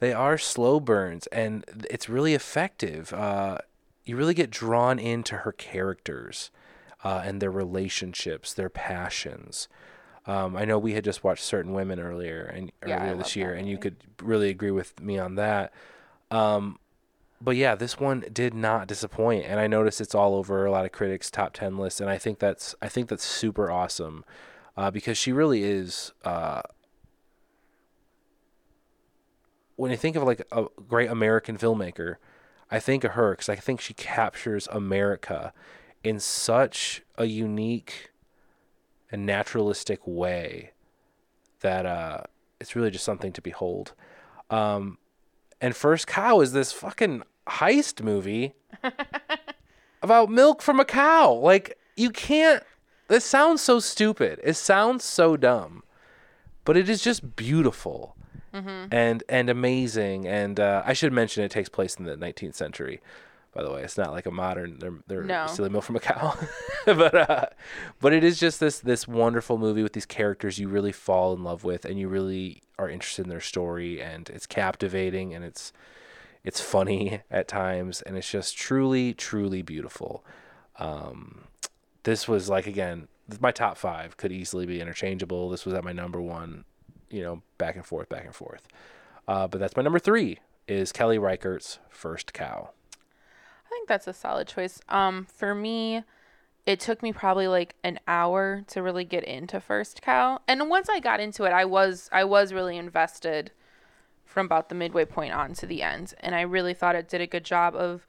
they 0.00 0.12
are 0.12 0.36
slow 0.36 0.80
burns 0.80 1.28
and 1.28 1.64
it's 1.88 2.08
really 2.08 2.34
effective. 2.34 3.12
Uh 3.12 3.58
you 4.04 4.16
really 4.16 4.34
get 4.34 4.50
drawn 4.50 4.98
into 4.98 5.36
her 5.36 5.52
characters 5.52 6.50
uh, 7.04 7.22
and 7.24 7.40
their 7.40 7.50
relationships, 7.50 8.52
their 8.54 8.70
passions. 8.70 9.68
Um, 10.28 10.56
I 10.56 10.66
know 10.66 10.78
we 10.78 10.92
had 10.92 11.04
just 11.04 11.24
watched 11.24 11.42
Certain 11.42 11.72
Women 11.72 11.98
earlier 11.98 12.44
and 12.54 12.70
Yeah, 12.86 13.02
I 13.02 13.06
earlier 13.06 13.16
this 13.16 13.34
year, 13.34 13.54
and 13.54 13.66
you 13.66 13.78
could 13.78 13.96
really 14.22 14.50
agree 14.50 14.70
with 14.70 15.00
me 15.00 15.18
on 15.18 15.36
that. 15.36 15.72
Um, 16.30 16.78
but 17.40 17.56
yeah, 17.56 17.74
this 17.74 17.98
one 17.98 18.24
did 18.30 18.52
not 18.52 18.86
disappoint, 18.86 19.46
and 19.46 19.58
I 19.58 19.66
noticed 19.66 20.02
it's 20.02 20.14
all 20.14 20.34
over 20.34 20.66
a 20.66 20.70
lot 20.70 20.84
of 20.84 20.92
critics' 20.92 21.30
top 21.30 21.54
ten 21.54 21.78
lists, 21.78 21.98
and 21.98 22.10
I 22.10 22.18
think 22.18 22.40
that's 22.40 22.74
I 22.82 22.88
think 22.88 23.08
that's 23.08 23.24
super 23.24 23.70
awesome 23.70 24.22
uh, 24.76 24.90
because 24.90 25.16
she 25.16 25.32
really 25.32 25.64
is. 25.64 26.12
Uh, 26.22 26.60
when 29.76 29.90
you 29.90 29.96
think 29.96 30.14
of 30.14 30.24
like 30.24 30.42
a 30.52 30.66
great 30.88 31.08
American 31.08 31.56
filmmaker, 31.56 32.16
I 32.70 32.80
think 32.80 33.02
of 33.02 33.12
her 33.12 33.30
because 33.30 33.48
I 33.48 33.56
think 33.56 33.80
she 33.80 33.94
captures 33.94 34.68
America 34.70 35.54
in 36.04 36.20
such 36.20 37.02
a 37.16 37.24
unique 37.24 38.10
and 39.10 39.26
naturalistic 39.26 40.00
way 40.04 40.72
that 41.60 41.86
uh, 41.86 42.22
it's 42.60 42.76
really 42.76 42.90
just 42.90 43.04
something 43.04 43.32
to 43.32 43.42
behold. 43.42 43.94
Um, 44.50 44.98
and 45.60 45.74
First 45.74 46.06
Cow 46.06 46.40
is 46.40 46.52
this 46.52 46.72
fucking 46.72 47.22
heist 47.48 48.02
movie 48.02 48.54
about 50.02 50.30
milk 50.30 50.62
from 50.62 50.80
a 50.80 50.84
cow. 50.84 51.32
Like 51.32 51.78
you 51.96 52.10
can't. 52.10 52.62
This 53.08 53.24
sounds 53.24 53.62
so 53.62 53.80
stupid. 53.80 54.38
It 54.44 54.54
sounds 54.54 55.02
so 55.02 55.36
dumb, 55.36 55.82
but 56.64 56.76
it 56.76 56.88
is 56.88 57.02
just 57.02 57.36
beautiful 57.36 58.14
and 58.92 59.24
and 59.28 59.50
amazing. 59.50 60.26
And 60.26 60.60
uh, 60.60 60.82
I 60.84 60.92
should 60.92 61.12
mention 61.12 61.42
it 61.44 61.50
takes 61.50 61.68
place 61.68 61.96
in 61.96 62.04
the 62.04 62.16
19th 62.16 62.54
century. 62.54 63.00
By 63.52 63.62
the 63.62 63.70
way, 63.72 63.82
it's 63.82 63.96
not 63.98 64.12
like 64.12 64.26
a 64.26 64.30
modern. 64.30 64.78
They're 64.78 64.98
they're 65.06 65.24
No. 65.24 65.46
stealing 65.46 65.72
milk 65.72 65.84
from 65.84 65.96
a 65.96 66.00
cow, 66.00 66.36
but 66.86 67.14
uh, 67.14 67.46
but 68.00 68.12
it 68.12 68.22
is 68.22 68.38
just 68.38 68.60
this 68.60 68.78
this 68.78 69.08
wonderful 69.08 69.58
movie 69.58 69.82
with 69.82 69.94
these 69.94 70.06
characters 70.06 70.58
you 70.58 70.68
really 70.68 70.92
fall 70.92 71.34
in 71.34 71.42
love 71.42 71.64
with, 71.64 71.84
and 71.84 71.98
you 71.98 72.08
really 72.08 72.62
are 72.78 72.88
interested 72.88 73.22
in 73.24 73.30
their 73.30 73.40
story, 73.40 74.00
and 74.02 74.28
it's 74.30 74.46
captivating, 74.46 75.34
and 75.34 75.44
it's 75.44 75.72
it's 76.44 76.60
funny 76.60 77.20
at 77.30 77.48
times, 77.48 78.02
and 78.02 78.16
it's 78.16 78.30
just 78.30 78.56
truly 78.56 79.14
truly 79.14 79.62
beautiful. 79.62 80.24
Um, 80.78 81.44
this 82.04 82.28
was 82.28 82.48
like 82.48 82.66
again 82.66 83.08
my 83.40 83.50
top 83.50 83.76
five 83.76 84.16
could 84.16 84.32
easily 84.32 84.66
be 84.66 84.80
interchangeable. 84.80 85.50
This 85.50 85.64
was 85.64 85.74
at 85.74 85.84
my 85.84 85.92
number 85.92 86.20
one, 86.20 86.64
you 87.10 87.22
know, 87.22 87.42
back 87.58 87.76
and 87.76 87.84
forth, 87.84 88.08
back 88.08 88.24
and 88.24 88.34
forth. 88.34 88.66
Uh, 89.26 89.46
but 89.46 89.58
that's 89.58 89.76
my 89.76 89.82
number 89.82 89.98
three 89.98 90.38
is 90.66 90.92
Kelly 90.92 91.18
Reichardt's 91.18 91.78
First 91.90 92.32
Cow. 92.32 92.70
Think 93.78 93.88
that's 93.88 94.08
a 94.08 94.12
solid 94.12 94.48
choice. 94.48 94.80
Um, 94.88 95.28
for 95.32 95.54
me, 95.54 96.02
it 96.66 96.80
took 96.80 97.00
me 97.00 97.12
probably 97.12 97.46
like 97.46 97.76
an 97.84 98.00
hour 98.08 98.64
to 98.66 98.82
really 98.82 99.04
get 99.04 99.22
into 99.22 99.60
First 99.60 100.02
Cow, 100.02 100.40
and 100.48 100.68
once 100.68 100.88
I 100.88 100.98
got 100.98 101.20
into 101.20 101.44
it, 101.44 101.52
I 101.52 101.64
was 101.64 102.08
I 102.10 102.24
was 102.24 102.52
really 102.52 102.76
invested 102.76 103.52
from 104.24 104.46
about 104.46 104.68
the 104.68 104.74
midway 104.74 105.04
point 105.04 105.32
on 105.32 105.54
to 105.54 105.66
the 105.66 105.84
end, 105.84 106.12
and 106.18 106.34
I 106.34 106.40
really 106.40 106.74
thought 106.74 106.96
it 106.96 107.08
did 107.08 107.20
a 107.20 107.26
good 107.28 107.44
job 107.44 107.76
of, 107.76 108.04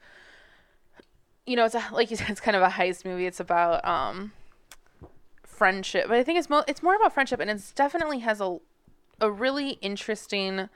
you 1.46 1.54
know, 1.54 1.66
it's 1.66 1.76
a, 1.76 1.84
like 1.92 2.10
you 2.10 2.16
said, 2.16 2.28
it's 2.30 2.40
kind 2.40 2.56
of 2.56 2.64
a 2.64 2.70
heist 2.70 3.04
movie. 3.04 3.26
It's 3.26 3.38
about 3.38 3.84
um, 3.84 4.32
friendship, 5.44 6.08
but 6.08 6.16
I 6.16 6.24
think 6.24 6.36
it's 6.36 6.50
mo- 6.50 6.64
it's 6.66 6.82
more 6.82 6.96
about 6.96 7.14
friendship, 7.14 7.38
and 7.38 7.48
it 7.48 7.62
definitely 7.76 8.18
has 8.18 8.40
a 8.40 8.58
a 9.20 9.30
really 9.30 9.78
interesting 9.80 10.68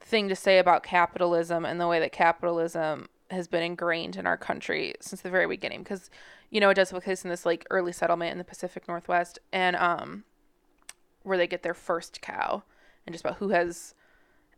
thing 0.00 0.28
to 0.28 0.34
say 0.34 0.58
about 0.58 0.82
capitalism 0.82 1.64
and 1.64 1.80
the 1.80 1.86
way 1.86 2.00
that 2.00 2.10
capitalism 2.10 3.08
has 3.30 3.48
been 3.48 3.62
ingrained 3.62 4.16
in 4.16 4.26
our 4.26 4.36
country 4.36 4.94
since 5.00 5.22
the 5.22 5.30
very 5.30 5.46
beginning 5.46 5.82
because 5.82 6.10
you 6.50 6.60
know 6.60 6.70
it 6.70 6.74
does 6.74 6.90
take 6.90 7.02
place 7.02 7.24
in 7.24 7.30
this 7.30 7.46
like 7.46 7.66
early 7.70 7.92
settlement 7.92 8.32
in 8.32 8.38
the 8.38 8.44
pacific 8.44 8.88
northwest 8.88 9.38
and 9.52 9.76
um 9.76 10.24
where 11.22 11.38
they 11.38 11.46
get 11.46 11.62
their 11.62 11.74
first 11.74 12.20
cow 12.20 12.62
and 13.06 13.14
just 13.14 13.24
about 13.24 13.36
who 13.38 13.50
has 13.50 13.94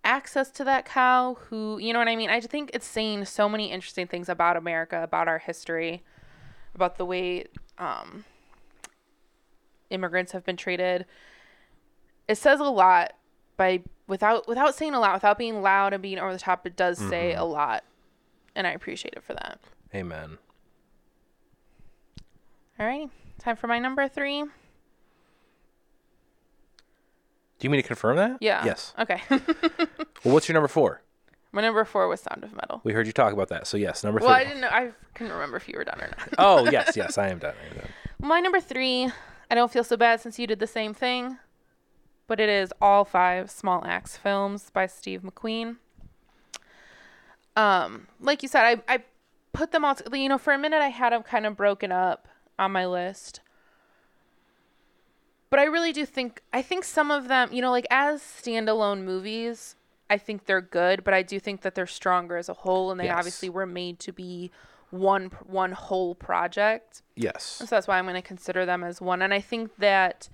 access 0.05 0.51
to 0.51 0.65
that 0.65 0.85
cow 0.85 1.37
who 1.49 1.79
you 1.79 1.93
know 1.93 1.99
what 1.99 2.09
i 2.09 2.17
mean? 2.17 2.31
I 2.31 2.41
think 2.41 2.71
it's 2.75 2.87
saying 2.87 3.25
so 3.27 3.49
many 3.49 3.71
interesting 3.71 4.07
things 4.07 4.29
about 4.29 4.57
america 4.57 5.03
about 5.03 5.29
our 5.29 5.39
history 5.39 6.03
about 6.75 6.97
the 6.97 7.05
way 7.05 7.45
um 7.79 8.25
immigrants 9.93 10.33
have 10.33 10.45
been 10.45 10.57
treated. 10.57 11.07
It 12.27 12.37
says 12.37 12.61
a 12.61 12.65
lot 12.65 13.13
by 13.57 13.83
without 14.07 14.49
without 14.49 14.75
saying 14.75 14.95
a 14.95 15.01
lot 15.01 15.15
without 15.15 15.39
being 15.39 15.61
loud 15.63 15.93
and 15.93 16.03
being 16.03 16.19
over 16.19 16.33
the 16.33 16.39
top 16.39 16.67
it 16.67 16.77
does 16.77 16.99
say 16.99 17.35
a 17.35 17.45
lot 17.45 17.85
and 18.55 18.67
i 18.67 18.71
appreciate 18.71 19.15
it 19.15 19.23
for 19.23 19.35
that 19.35 19.59
Amen. 19.95 20.39
all 22.79 22.87
right 22.87 23.09
time 23.39 23.57
for 23.57 23.67
my 23.67 23.79
number 23.79 24.09
three 24.09 24.43
Do 24.43 24.49
you 27.67 27.71
mean 27.71 27.81
to 27.83 27.87
confirm 27.87 28.17
that? 28.17 28.39
yeah 28.41 28.65
Yes. 28.65 28.95
okay 28.99 29.21
Well, 30.25 30.35
what's 30.35 30.49
your 30.49 30.55
number 30.55 30.69
four? 30.69 31.03
my 31.55 31.61
number 31.63 31.85
four 31.85 32.09
was 32.09 32.21
sound 32.21 32.45
of 32.45 32.53
metal 32.55 32.81
We 32.85 32.93
heard 32.93 33.07
you 33.07 33.13
talk 33.13 33.33
about 33.35 33.49
that. 33.49 33.67
So 33.67 33.77
yes, 33.77 34.03
number 34.05 34.21
three. 34.21 34.27
well 34.29 34.37
i 34.37 34.45
didn't 34.45 34.61
know 34.61 34.69
i 34.69 34.91
couldn't 35.15 35.33
remember 35.33 35.57
if 35.57 35.69
you 35.69 35.75
were 35.77 35.85
done 35.85 36.01
or 36.01 36.09
not 36.17 36.29
oh 36.39 36.65
yes, 36.71 36.97
yes, 36.97 37.19
I 37.19 37.29
am 37.29 37.39
done. 37.39 37.55
I 37.63 37.71
am 37.71 37.77
done. 37.81 37.89
my 38.21 38.41
number 38.41 38.61
three 38.61 39.11
i 39.51 39.55
don't 39.55 39.71
feel 39.73 39.85
so 39.85 39.97
bad 39.97 40.21
since 40.21 40.39
you 40.39 40.47
did 40.47 40.59
the 40.61 40.67
same 40.67 40.95
thing 40.95 41.39
but 42.27 42.41
it 42.41 42.49
is 42.49 42.73
all 42.81 43.05
five 43.05 43.51
small 43.51 43.85
axe 43.85 44.17
films 44.17 44.71
by 44.71 44.87
steve 44.87 45.23
mcqueen 45.23 45.77
um 47.57 48.07
like 48.21 48.43
you 48.43 48.49
said 48.49 48.65
i, 48.65 48.95
I 48.95 49.03
put 49.53 49.73
them 49.73 49.85
all 49.85 49.95
to, 49.95 50.19
you 50.19 50.29
know 50.29 50.39
for 50.39 50.53
a 50.53 50.59
minute 50.59 50.81
i 50.81 50.89
had 50.89 51.13
them 51.13 51.23
kind 51.23 51.45
of 51.47 51.57
broken 51.57 51.93
up 51.93 52.29
on 52.59 52.73
my 52.73 52.87
list 52.87 53.41
but 55.51 55.59
i 55.59 55.65
really 55.65 55.93
do 55.93 56.07
think 56.07 56.43
i 56.53 56.63
think 56.63 56.85
some 56.85 57.11
of 57.11 57.29
them 57.29 57.51
you 57.53 57.61
know 57.61 57.71
like 57.71 57.87
as 57.91 58.23
standalone 58.23 59.03
movies 59.05 59.77
i 60.09 60.17
think 60.17 60.47
they're 60.47 60.61
good 60.63 61.05
but 61.05 61.13
i 61.15 61.23
do 61.23 61.39
think 61.39 61.61
that 61.63 61.75
they're 61.75 61.87
stronger 61.87 62.37
as 62.37 62.49
a 62.49 62.55
whole 62.55 62.91
and 62.91 62.99
they 63.01 63.05
Yes. 63.05 63.19
obviously 63.19 63.51
were 63.51 63.67
made 63.67 63.99
to 64.01 64.13
be 64.13 64.51
one 64.91 65.27
one 65.47 65.73
whole 65.73 66.15
project 66.15 67.03
Yes. 67.15 67.59
and 67.61 67.69
so 67.69 67.77
that's 67.77 67.87
why 67.87 67.99
I'm 67.99 68.05
going 68.07 68.15
to 68.15 68.23
consider 68.27 68.65
them 68.65 68.83
as 68.83 68.99
one. 69.01 69.21
And 69.21 69.35
I 69.35 69.41
think 69.41 69.77
that 69.77 70.31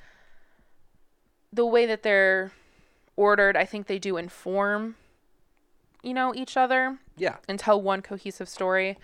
the 1.52 1.66
way 1.66 1.86
that 1.86 2.02
they're 2.04 2.52
ordered, 3.16 3.56
I 3.56 3.64
think 3.64 3.88
they 3.88 3.98
do 3.98 4.16
inform, 4.16 4.94
you 6.02 6.14
know, 6.14 6.32
each 6.36 6.56
other 6.56 6.98
Yeah. 7.18 7.36
and 7.48 7.58
tell 7.58 7.80
one 7.80 8.02
cohesive 8.02 8.48
story. 8.48 8.98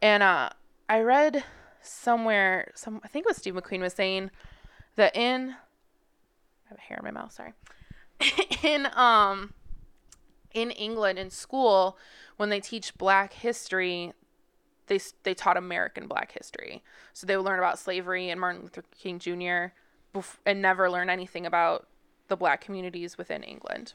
And 0.00 0.22
uh, 0.22 0.50
I 0.88 1.00
read 1.00 1.44
somewhere, 1.82 2.72
some 2.74 3.00
I 3.04 3.08
think 3.08 3.26
it 3.26 3.28
was 3.28 3.36
Steve 3.36 3.54
McQueen 3.54 3.80
was 3.80 3.94
saying 3.94 4.30
that 4.96 5.16
in 5.16 5.50
I 5.50 6.68
have 6.68 6.78
a 6.78 6.80
hair 6.80 6.98
in 6.98 7.04
my 7.04 7.10
mouth. 7.10 7.32
Sorry. 7.32 7.52
in 8.62 8.88
um 8.94 9.54
in 10.52 10.70
England 10.72 11.18
in 11.18 11.30
school 11.30 11.96
when 12.36 12.48
they 12.48 12.60
teach 12.60 12.96
Black 12.98 13.32
history, 13.32 14.12
they 14.86 15.00
they 15.22 15.34
taught 15.34 15.56
American 15.56 16.06
Black 16.06 16.32
history. 16.32 16.82
So 17.12 17.26
they 17.26 17.36
would 17.36 17.44
learn 17.44 17.58
about 17.58 17.78
slavery 17.78 18.30
and 18.30 18.40
Martin 18.40 18.62
Luther 18.62 18.84
King 18.96 19.18
Jr. 19.18 19.72
Bef- 20.14 20.38
and 20.46 20.62
never 20.62 20.90
learn 20.90 21.10
anything 21.10 21.46
about 21.46 21.86
the 22.28 22.36
Black 22.36 22.60
communities 22.60 23.18
within 23.18 23.42
England. 23.42 23.94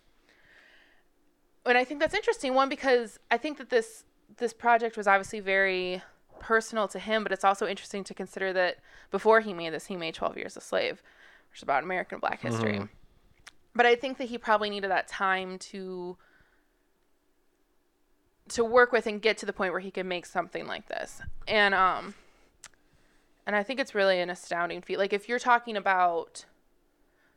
And 1.66 1.78
I 1.78 1.84
think 1.84 2.00
that's 2.00 2.14
interesting. 2.14 2.54
One 2.54 2.70
because 2.70 3.20
I 3.32 3.38
think 3.38 3.58
that 3.58 3.70
this 3.70 4.04
this 4.38 4.54
project 4.54 4.98
was 4.98 5.08
obviously 5.08 5.40
very 5.40 6.02
personal 6.40 6.88
to 6.90 7.00
him, 7.00 7.24
but 7.24 7.32
it's 7.32 7.44
also 7.46 7.68
interesting 7.68 8.04
to 8.04 8.14
consider 8.14 8.52
that 8.54 8.78
before 9.12 9.40
he 9.40 9.54
made 9.54 9.72
this, 9.74 9.86
he 9.86 9.96
made 9.96 10.14
Twelve 10.14 10.38
Years 10.38 10.58
a 10.58 10.62
Slave, 10.62 11.02
which 11.50 11.60
is 11.60 11.64
about 11.64 11.84
American 11.84 12.20
Black 12.20 12.42
history. 12.42 12.78
But 13.76 13.86
I 13.86 13.96
think 13.96 14.18
that 14.18 14.26
he 14.26 14.38
probably 14.38 14.70
needed 14.70 14.92
that 14.92 15.08
time 15.08 15.58
to 15.60 16.18
to 18.50 18.66
work 18.66 18.92
with 18.92 19.08
and 19.08 19.22
get 19.22 19.38
to 19.38 19.46
the 19.46 19.54
point 19.54 19.72
where 19.72 19.80
he 19.80 19.90
could 19.90 20.06
make 20.06 20.26
something 20.26 20.68
like 20.68 20.88
this. 20.88 21.22
And 21.48 21.74
um 21.74 22.14
and 23.46 23.56
I 23.56 23.64
think 23.64 23.80
it's 23.80 23.96
really 23.96 24.20
an 24.20 24.30
astounding 24.30 24.82
feat. 24.82 24.98
Like 24.98 25.14
if 25.14 25.30
you're 25.30 25.40
talking 25.40 25.78
about 25.78 26.46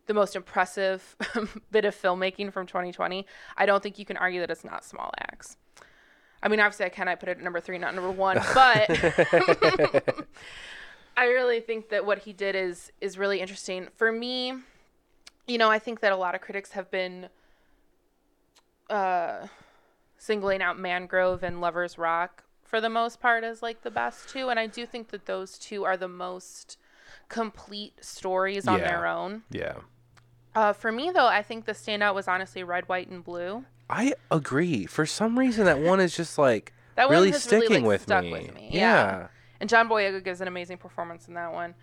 the 0.07 0.14
most 0.14 0.36
impressive 0.36 1.16
bit 1.70 1.84
of 1.84 1.94
filmmaking 1.94 2.52
from 2.52 2.66
2020, 2.66 3.26
I 3.57 3.66
don't 3.66 3.82
think 3.82 3.98
you 3.98 4.04
can 4.04 4.16
argue 4.16 4.40
that 4.40 4.50
it's 4.50 4.64
not 4.64 4.84
Small 4.84 5.11
Axe. 5.20 5.57
I 6.42 6.48
mean, 6.48 6.61
obviously, 6.61 6.86
I 6.86 6.90
can. 6.90 7.09
I 7.09 7.14
put 7.14 7.28
it 7.28 7.38
at 7.38 7.42
number 7.42 7.61
three, 7.61 7.78
not 7.78 7.94
number 7.94 8.11
one, 8.11 8.36
but 8.54 8.88
I 11.16 11.24
really 11.26 11.61
think 11.61 11.88
that 11.88 12.04
what 12.07 12.18
he 12.20 12.32
did 12.32 12.54
is 12.54 12.92
is 13.00 13.18
really 13.18 13.40
interesting. 13.40 13.88
For 13.96 14.12
me, 14.12 14.54
you 15.46 15.59
know, 15.59 15.70
I 15.70 15.78
think 15.78 16.00
that 16.00 16.12
a 16.12 16.16
lot 16.16 16.34
of 16.34 16.40
critics 16.40 16.72
have 16.72 16.90
been 16.90 17.28
uh 18.90 19.46
singling 20.18 20.62
out 20.62 20.78
Mangrove 20.78 21.42
and 21.42 21.61
Lovers 21.61 21.98
Rock 21.98 22.44
for 22.62 22.80
the 22.80 22.88
most 22.88 23.20
part 23.20 23.44
as 23.44 23.62
like 23.62 23.82
the 23.82 23.90
best 23.90 24.28
two, 24.28 24.48
and 24.48 24.59
I 24.61 24.66
do 24.66 24.86
think 24.86 25.09
that 25.09 25.26
those 25.26 25.59
two 25.59 25.84
are 25.84 25.96
the 25.96 26.09
most 26.09 26.78
complete 27.28 27.94
stories 28.04 28.68
on 28.68 28.78
Yeah. 28.78 28.88
their 28.88 29.07
own. 29.07 29.42
Yeah. 29.50 29.74
Uh, 30.57 30.72
for 30.72 30.90
me 30.90 31.11
though, 31.12 31.26
I 31.26 31.42
think 31.42 31.66
the 31.66 31.72
standout 31.72 32.14
was 32.14 32.26
honestly 32.26 32.64
Red, 32.64 32.88
White, 32.88 33.09
and 33.09 33.22
Blue. 33.22 33.64
I 33.88 34.14
agree. 34.30 34.86
For 34.86 35.07
some 35.07 35.38
reason, 35.38 35.66
that 35.66 35.78
one 35.80 36.00
is 36.00 36.16
just 36.16 36.38
like 36.38 36.72
That 36.96 37.11
really 37.11 37.30
has 37.30 37.46
really, 37.52 37.66
sticking 37.66 37.82
like, 37.84 38.00
with, 38.09 38.09
me. 38.22 38.32
with 38.32 38.54
me, 38.54 38.68
Yeah. 38.72 38.80
yeah. 38.80 39.26
And 39.61 39.68
John 39.68 39.88
Boyega 39.88 40.24
gives 40.24 40.40
an 40.40 40.48
amazing 40.48 40.78
performance 40.78 41.28
in 41.28 41.34
that 41.34 41.52
one. 41.52 41.74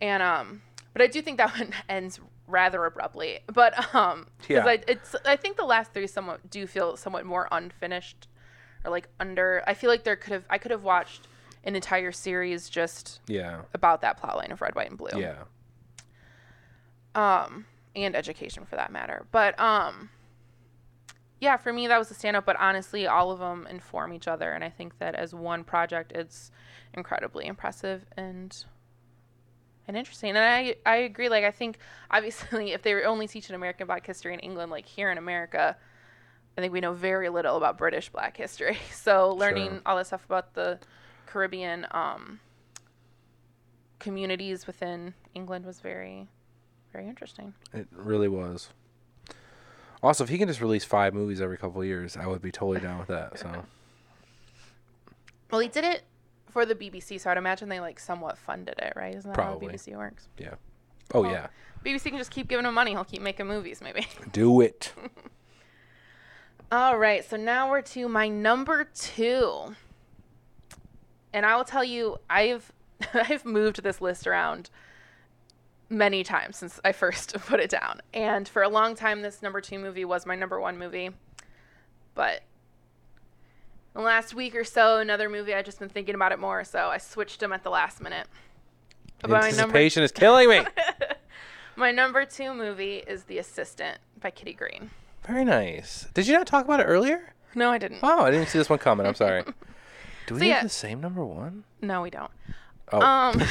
And 0.00 0.22
um, 0.22 0.62
but 0.92 1.02
I 1.02 1.08
do 1.08 1.20
think 1.20 1.38
that 1.38 1.50
one 1.58 1.72
ends 1.88 2.20
rather 2.46 2.84
abruptly. 2.84 3.40
But 3.52 3.92
um, 3.94 4.28
Yeah. 4.48 4.64
I 4.64 4.80
it's 4.86 5.16
I 5.24 5.34
think 5.36 5.56
the 5.56 5.64
last 5.64 5.92
three 5.92 6.06
somewhat 6.06 6.48
do 6.50 6.66
feel 6.68 6.96
somewhat 6.96 7.26
more 7.26 7.48
unfinished, 7.50 8.28
or 8.84 8.92
like 8.92 9.08
under. 9.18 9.62
I 9.66 9.74
feel 9.74 9.90
like 9.90 10.04
there 10.04 10.16
could 10.16 10.32
have 10.32 10.44
I 10.48 10.58
could 10.58 10.70
have 10.70 10.84
watched 10.84 11.26
an 11.64 11.74
entire 11.74 12.12
series 12.12 12.68
just 12.70 13.20
Yeah. 13.26 13.62
about 13.74 14.00
that 14.02 14.22
plotline 14.22 14.52
of 14.52 14.60
Red, 14.62 14.76
White, 14.76 14.88
and 14.88 14.96
Blue. 14.96 15.10
Yeah. 15.20 15.42
um 17.16 17.66
and 18.04 18.14
education 18.16 18.64
for 18.64 18.76
that 18.76 18.92
matter. 18.92 19.26
But 19.30 19.58
um 19.60 20.10
yeah 21.40 21.56
for 21.56 21.72
me 21.72 21.86
that 21.86 21.98
was 21.98 22.08
the 22.08 22.14
standout 22.16 22.44
but 22.44 22.56
honestly 22.58 23.06
all 23.06 23.30
of 23.30 23.38
them 23.38 23.64
inform 23.70 24.12
each 24.12 24.26
other 24.26 24.50
and 24.52 24.64
i 24.64 24.68
think 24.68 24.98
that 24.98 25.14
as 25.14 25.32
one 25.32 25.62
project 25.62 26.10
it's 26.10 26.50
incredibly 26.94 27.46
impressive 27.46 28.04
and 28.16 28.64
and 29.86 29.96
interesting. 29.96 30.30
And 30.30 30.38
i 30.38 30.74
i 30.84 30.96
agree 30.96 31.28
like 31.28 31.44
i 31.44 31.52
think 31.52 31.78
obviously 32.10 32.72
if 32.72 32.82
they 32.82 32.92
were 32.92 33.04
only 33.06 33.28
teaching 33.28 33.54
american 33.54 33.86
black 33.86 34.04
history 34.04 34.34
in 34.34 34.40
england 34.40 34.72
like 34.72 34.84
here 34.84 35.12
in 35.12 35.18
america 35.18 35.76
i 36.56 36.60
think 36.60 36.72
we 36.72 36.80
know 36.80 36.92
very 36.92 37.28
little 37.28 37.56
about 37.56 37.78
british 37.78 38.08
black 38.08 38.36
history. 38.36 38.76
So 38.92 39.32
learning 39.32 39.68
Sure. 39.70 39.82
all 39.86 39.96
this 39.96 40.08
stuff 40.08 40.24
about 40.24 40.54
the 40.54 40.80
caribbean 41.26 41.86
um 41.92 42.40
communities 44.00 44.66
within 44.66 45.14
england 45.34 45.64
was 45.64 45.78
very 45.80 46.28
very 46.92 47.06
interesting 47.08 47.54
It 47.72 47.86
really 47.92 48.28
was. 48.28 48.70
Also, 50.02 50.22
if 50.24 50.30
he 50.30 50.38
can 50.38 50.48
just 50.48 50.60
release 50.60 50.84
five 50.84 51.12
movies 51.12 51.40
every 51.40 51.58
couple 51.58 51.84
years, 51.84 52.16
I 52.16 52.26
would 52.26 52.40
be 52.40 52.52
totally 52.52 52.80
down 52.80 52.98
with 53.00 53.08
that. 53.08 53.38
So 53.38 53.50
Well, 55.50 55.60
he 55.60 55.68
did 55.68 55.84
it 55.84 56.02
for 56.50 56.66
the 56.66 56.74
BBC, 56.74 57.20
so 57.20 57.30
I'd 57.30 57.36
imagine 57.38 57.68
they 57.68 57.80
like 57.80 57.98
somewhat 57.98 58.38
funded 58.38 58.74
it, 58.78 58.92
right? 58.96 59.14
Isn't 59.14 59.30
that 59.30 59.34
Probably. 59.34 59.66
how 59.66 59.72
the 59.72 59.78
BBC 59.78 59.96
works? 59.96 60.28
yeah. 60.38 60.54
Oh 61.14 61.22
Well- 61.22 61.30
yeah. 61.32 61.46
BBC 61.84 62.04
can 62.10 62.18
just 62.18 62.32
keep 62.32 62.48
giving 62.48 62.66
him 62.66 62.74
money; 62.74 62.90
he'll 62.90 63.04
keep 63.04 63.22
making 63.22 63.46
movies, 63.46 63.80
maybe. 63.80 64.06
Do 64.32 64.60
it. 64.60 64.92
All 66.72 66.98
right, 66.98 67.24
so 67.24 67.36
now 67.36 67.70
we're 67.70 67.82
to 67.82 68.08
my 68.08 68.28
number 68.28 68.82
two, 68.84 69.74
and 71.32 71.46
I 71.46 71.56
will 71.56 71.64
tell 71.64 71.84
you, 71.84 72.18
I've 72.28 72.72
I've 73.14 73.44
moved 73.44 73.82
this 73.84 74.00
list 74.00 74.26
around 74.26 74.70
many 75.90 76.22
times 76.24 76.56
since 76.56 76.80
I 76.84 76.92
first 76.92 77.34
put 77.46 77.60
it 77.60 77.70
down, 77.70 78.00
and 78.14 78.48
for 78.48 78.62
a 78.62 78.68
long 78.68 78.94
time, 78.94 79.22
this 79.22 79.42
number 79.42 79.60
two 79.60 79.78
movie 79.78 80.04
was 80.04 80.26
my 80.26 80.34
number 80.34 80.60
one 80.60 80.78
movie, 80.78 81.10
but. 82.14 82.42
The 83.94 84.02
last 84.04 84.32
week 84.32 84.54
or 84.54 84.62
so, 84.62 84.98
another 84.98 85.28
movie 85.28 85.52
I've 85.54 85.64
just 85.64 85.80
been 85.80 85.88
thinking 85.88 86.14
about 86.14 86.30
it 86.30 86.38
more, 86.38 86.62
so 86.62 86.86
I 86.88 86.98
switched 86.98 87.40
them 87.40 87.52
at 87.52 87.64
the 87.64 87.70
last 87.70 88.00
minute. 88.00 88.28
But 89.20 89.30
my 89.30 89.40
number 89.40 89.48
Anticipation 89.48 90.02
is 90.04 90.12
killing 90.12 90.48
me. 90.48 90.60
My 91.76 91.90
number 91.90 92.24
two 92.24 92.54
movie 92.54 92.96
is 92.98 93.24
The 93.24 93.38
Assistant 93.38 93.98
by 94.20 94.30
Kitty 94.30 94.52
Green. 94.52 94.90
Very 95.26 95.44
nice. 95.44 96.06
Did 96.14 96.28
you 96.28 96.34
not 96.34 96.46
talk 96.46 96.64
about 96.64 96.78
it 96.80 96.84
earlier? 96.84 97.32
No, 97.56 97.70
I 97.70 97.78
didn't. 97.78 98.00
Oh, 98.02 98.22
I 98.24 98.30
didn't 98.30 98.48
see 98.48 98.58
this 98.58 98.68
one 98.70 98.78
coming. 98.78 99.06
I'm 99.06 99.14
sorry. 99.14 99.42
Do 100.26 100.34
we 100.34 100.40
So, 100.40 100.44
have 100.46 100.56
yeah. 100.56 100.62
the 100.62 100.68
same 100.68 101.00
number 101.00 101.24
one? 101.24 101.64
No, 101.80 102.02
we 102.02 102.10
don't. 102.10 102.30
Oh, 102.92 103.00
Um, 103.00 103.42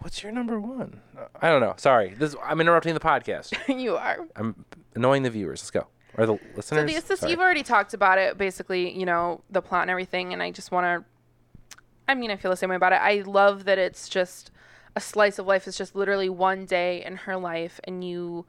what's 0.00 0.22
your 0.22 0.32
number 0.32 0.60
one? 0.60 1.00
I 1.40 1.48
don't 1.50 1.60
know. 1.60 1.74
Sorry. 1.76 2.14
This 2.14 2.34
I'm 2.44 2.60
interrupting 2.60 2.94
the 2.94 3.00
podcast. 3.00 3.56
you 3.80 3.96
are. 3.96 4.26
I'm 4.36 4.64
annoying 4.94 5.22
the 5.22 5.30
viewers. 5.30 5.60
Let's 5.60 5.70
go. 5.70 5.86
Or 6.18 6.26
the 6.26 6.34
So 6.34 6.40
listeners. 6.56 6.90
The 6.90 6.96
Assistant, 6.96 7.18
Sorry. 7.20 7.30
you've 7.32 7.40
already 7.40 7.62
talked 7.62 7.94
about 7.94 8.18
it, 8.18 8.36
basically, 8.36 8.90
you 8.98 9.06
know, 9.06 9.42
the 9.50 9.62
plot 9.62 9.82
and 9.82 9.90
everything, 9.90 10.32
and 10.32 10.42
I 10.42 10.50
just 10.50 10.70
want 10.72 10.84
to. 10.84 11.76
I 12.08 12.14
mean, 12.14 12.30
I 12.32 12.36
feel 12.36 12.50
the 12.50 12.56
same 12.56 12.70
way 12.70 12.76
about 12.76 12.92
it. 12.92 13.00
I 13.00 13.22
love 13.24 13.64
that 13.64 13.78
it's 13.78 14.08
just 14.08 14.50
a 14.96 15.00
slice 15.00 15.38
of 15.38 15.46
life. 15.46 15.68
It's 15.68 15.78
just 15.78 15.94
literally 15.94 16.28
one 16.28 16.66
day 16.66 17.04
in 17.04 17.16
her 17.16 17.36
life, 17.36 17.78
and 17.84 18.02
you. 18.02 18.46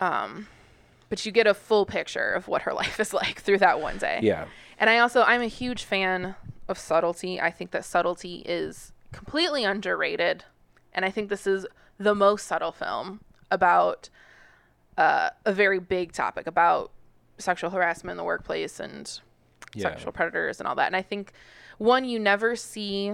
Um, 0.00 0.46
but 1.10 1.26
you 1.26 1.32
get 1.32 1.46
a 1.46 1.52
full 1.54 1.84
picture 1.84 2.32
of 2.32 2.48
what 2.48 2.62
her 2.62 2.72
life 2.82 2.98
is 2.98 3.12
like 3.12 3.40
through 3.40 3.58
that 3.58 3.80
one 3.80 3.98
day. 3.98 4.20
Yeah. 4.22 4.46
And 4.78 4.88
I 4.88 4.98
also 4.98 5.22
I'm 5.22 5.42
a 5.42 5.46
huge 5.46 5.84
fan 5.84 6.36
of 6.68 6.78
subtlety. 6.78 7.38
I 7.40 7.50
think 7.50 7.70
that 7.72 7.84
subtlety 7.84 8.36
is 8.46 8.92
completely 9.12 9.64
underrated, 9.64 10.44
and 10.92 11.04
I 11.04 11.10
think 11.10 11.28
this 11.28 11.46
is 11.46 11.66
the 11.98 12.14
most 12.14 12.46
subtle 12.46 12.72
film 12.72 13.20
about 13.50 14.08
uh, 14.96 15.30
a 15.44 15.52
very 15.52 15.78
big 15.78 16.12
topic 16.12 16.46
about 16.46 16.90
sexual 17.38 17.70
harassment 17.70 18.12
in 18.12 18.16
the 18.16 18.24
workplace 18.24 18.78
and 18.80 19.20
Yeah. 19.74 19.84
sexual 19.90 20.12
predators 20.12 20.60
and 20.60 20.66
all 20.68 20.74
that. 20.74 20.86
And 20.86 20.96
I 20.96 21.02
think 21.02 21.32
one 21.78 22.04
you 22.04 22.18
never 22.18 22.54
see 22.56 23.12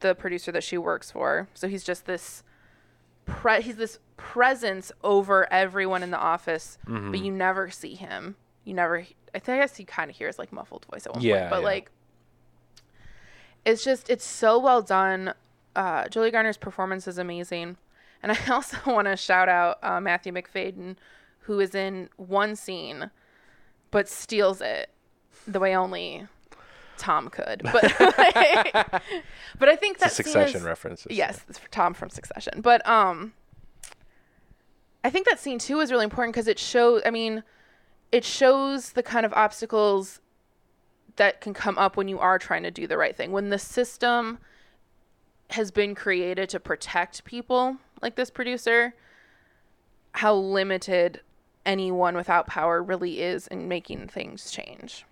the 0.00 0.14
producer 0.14 0.50
that 0.52 0.64
she 0.64 0.76
works 0.78 1.10
for, 1.10 1.48
so 1.54 1.68
he's 1.68 1.84
just 1.84 2.06
this 2.06 2.42
pre- 3.26 3.62
he's 3.62 3.76
this 3.76 3.98
presence 4.16 4.92
over 5.02 5.50
everyone 5.52 6.02
in 6.02 6.10
the 6.10 6.18
office, 6.18 6.78
Mm-hmm. 6.86 7.10
but 7.10 7.20
you 7.20 7.30
never 7.32 7.70
see 7.70 7.94
him. 7.94 8.36
You 8.64 8.74
never. 8.74 8.98
I 9.34 9.38
think 9.40 9.56
I 9.56 9.58
guess 9.60 9.78
you 9.80 9.86
kind 9.86 10.10
of 10.10 10.16
hear 10.16 10.26
his 10.28 10.38
like 10.38 10.52
muffled 10.52 10.86
voice 10.90 11.06
at 11.06 11.14
one 11.14 11.22
Yeah, 11.22 11.38
point, 11.40 11.50
but 11.50 11.58
yeah. 11.60 11.64
like, 11.64 11.90
it's 13.64 13.84
just 13.84 14.10
it's 14.10 14.24
so 14.26 14.58
well 14.58 14.82
done. 14.82 15.34
Uh, 15.76 16.06
Julia 16.08 16.30
Garner's 16.30 16.56
performance 16.56 17.08
is 17.08 17.18
amazing, 17.18 17.76
and 18.22 18.32
I 18.32 18.38
also 18.50 18.76
want 18.86 19.06
to 19.08 19.16
shout 19.16 19.48
out 19.48 19.78
uh, 19.82 20.00
Matthew 20.00 20.32
Macfadyen, 20.32 20.96
who 21.40 21.60
is 21.60 21.74
in 21.74 22.08
one 22.16 22.56
scene, 22.56 23.10
but 23.90 24.08
steals 24.08 24.60
it 24.60 24.90
the 25.46 25.58
way 25.60 25.76
only 25.76 26.26
Tom 26.96 27.28
could. 27.28 27.62
But 27.64 28.00
like, 28.00 28.72
but 29.58 29.68
I 29.68 29.76
think 29.76 29.98
that 29.98 30.06
It's 30.10 30.20
a 30.20 30.22
scene 30.22 30.32
succession 30.32 30.58
is- 30.60 30.62
references. 30.66 31.06
Yes, 31.10 31.40
it's 31.48 31.58
for 31.58 31.68
Tom 31.70 31.92
from 31.94 32.08
Succession. 32.10 32.60
But 32.60 32.86
um 32.88 33.32
I 35.02 35.10
think 35.10 35.26
that 35.26 35.38
scene 35.38 35.58
too 35.58 35.80
is 35.80 35.90
really 35.90 36.04
important 36.04 36.34
because 36.34 36.48
it 36.48 36.58
shows 36.58 37.02
I 37.04 37.10
mean, 37.10 37.42
it 38.12 38.24
shows 38.24 38.92
the 38.92 39.02
kind 39.02 39.26
of 39.26 39.32
obstacles 39.34 40.20
that 41.16 41.40
can 41.40 41.54
come 41.54 41.78
up 41.78 41.96
when 41.96 42.08
you 42.08 42.18
are 42.18 42.38
trying 42.38 42.62
to 42.64 42.70
do 42.70 42.86
the 42.86 42.98
right 42.98 43.14
thing. 43.14 43.32
When 43.32 43.50
the 43.50 43.58
system 43.58 44.38
has 45.50 45.70
been 45.70 45.94
created 45.94 46.48
to 46.50 46.60
protect 46.60 47.24
people 47.24 47.76
like 48.02 48.16
this 48.16 48.30
producer, 48.30 48.94
how 50.12 50.34
limited 50.34 51.20
anyone 51.64 52.16
without 52.16 52.46
power 52.46 52.82
really 52.82 53.20
is 53.20 53.46
in 53.46 53.68
making 53.68 54.08
things 54.08 54.50
change. 54.50 55.04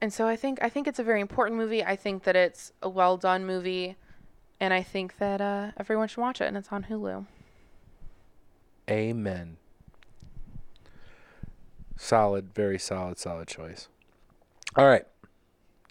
And 0.00 0.12
so 0.12 0.26
I 0.26 0.36
think 0.36 0.62
I 0.62 0.68
think 0.70 0.86
it's 0.88 0.98
a 0.98 1.04
very 1.04 1.20
important 1.20 1.58
movie. 1.58 1.84
I 1.84 1.94
think 1.94 2.24
that 2.24 2.34
it's 2.34 2.72
a 2.82 2.88
well 2.88 3.18
done 3.18 3.44
movie, 3.44 3.96
and 4.58 4.72
I 4.72 4.82
think 4.82 5.18
that 5.18 5.42
uh, 5.42 5.72
everyone 5.76 6.08
should 6.08 6.22
watch 6.22 6.40
it. 6.40 6.46
And 6.46 6.56
it's 6.56 6.68
on 6.72 6.84
Hulu. 6.84 7.26
Amen. 8.88 9.58
Solid, 12.02 12.54
very 12.54 12.78
solid, 12.78 13.18
solid 13.18 13.46
choice. 13.46 13.88
All 14.74 14.86
right. 14.86 15.04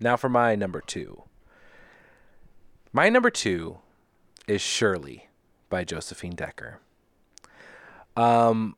Now 0.01 0.17
for 0.17 0.27
my 0.27 0.55
number 0.55 0.81
two. 0.81 1.21
My 2.91 3.09
number 3.09 3.29
two 3.29 3.77
is 4.47 4.59
Shirley 4.59 5.29
by 5.69 5.83
Josephine 5.83 6.33
Decker. 6.33 6.79
Um, 8.17 8.75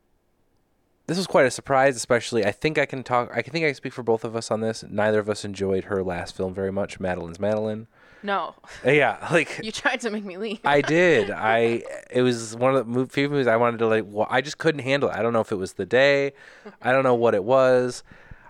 this 1.08 1.18
was 1.18 1.26
quite 1.26 1.46
a 1.46 1.52
surprise, 1.52 1.96
especially 1.96 2.46
I 2.46 2.52
think 2.52 2.78
I 2.78 2.86
can 2.86 3.02
talk. 3.02 3.32
I 3.34 3.42
think 3.42 3.64
I 3.64 3.70
can 3.70 3.76
speak 3.76 3.94
for 3.94 4.04
both 4.04 4.26
of 4.26 4.36
us 4.36 4.52
on 4.52 4.60
this. 4.60 4.84
Neither 4.88 5.20
of 5.20 5.30
us 5.30 5.46
enjoyed 5.46 5.86
her 5.86 6.04
last 6.04 6.36
film 6.36 6.54
very 6.54 6.72
much, 6.72 7.00
Madeline's 7.00 7.40
Madeline. 7.40 7.88
No, 8.24 8.54
Yeah, 8.86 9.28
like 9.32 9.60
you 9.64 9.72
tried 9.72 10.02
to 10.02 10.10
make 10.12 10.24
me 10.24 10.38
leave. 10.38 10.60
I 10.64 10.82
did. 10.82 11.32
I 11.32 11.84
it 12.12 12.22
was 12.22 12.56
one 12.56 12.76
of 12.76 12.94
the 12.94 13.06
few 13.08 13.30
movies 13.30 13.48
I 13.48 13.56
wanted 13.58 13.78
to 13.80 13.88
like. 13.88 14.06
Well, 14.08 14.28
I 14.30 14.42
just 14.42 14.58
couldn't 14.58 14.82
handle 14.82 15.10
it. 15.10 15.16
I 15.16 15.22
don't 15.22 15.34
know 15.34 15.42
if 15.42 15.52
it 15.52 15.56
was 15.56 15.74
the 15.74 15.86
day. 15.86 16.34
I 16.82 16.92
don't 16.92 17.04
know 17.04 17.16
what 17.16 17.34
it 17.36 17.44
was. 17.44 18.04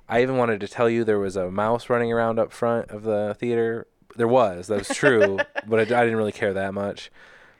I 0.09 0.22
even 0.22 0.36
wanted 0.38 0.59
to 0.59 0.67
tell 0.67 0.89
you 0.89 1.03
there 1.05 1.19
was 1.19 1.36
a 1.38 1.49
mouse 1.49 1.89
running 1.89 2.11
around 2.11 2.38
up 2.38 2.51
front 2.51 2.89
of 2.89 3.03
the 3.03 3.36
theater. 3.39 3.88
There 4.17 4.28
was. 4.28 4.67
That 4.67 4.80
was 4.80 4.89
true, 4.89 5.38
but 5.67 5.80
I, 5.80 5.82
I 5.84 6.03
didn't 6.03 6.17
really 6.17 6.34
care 6.34 6.53
that 6.53 6.74
much. 6.74 7.09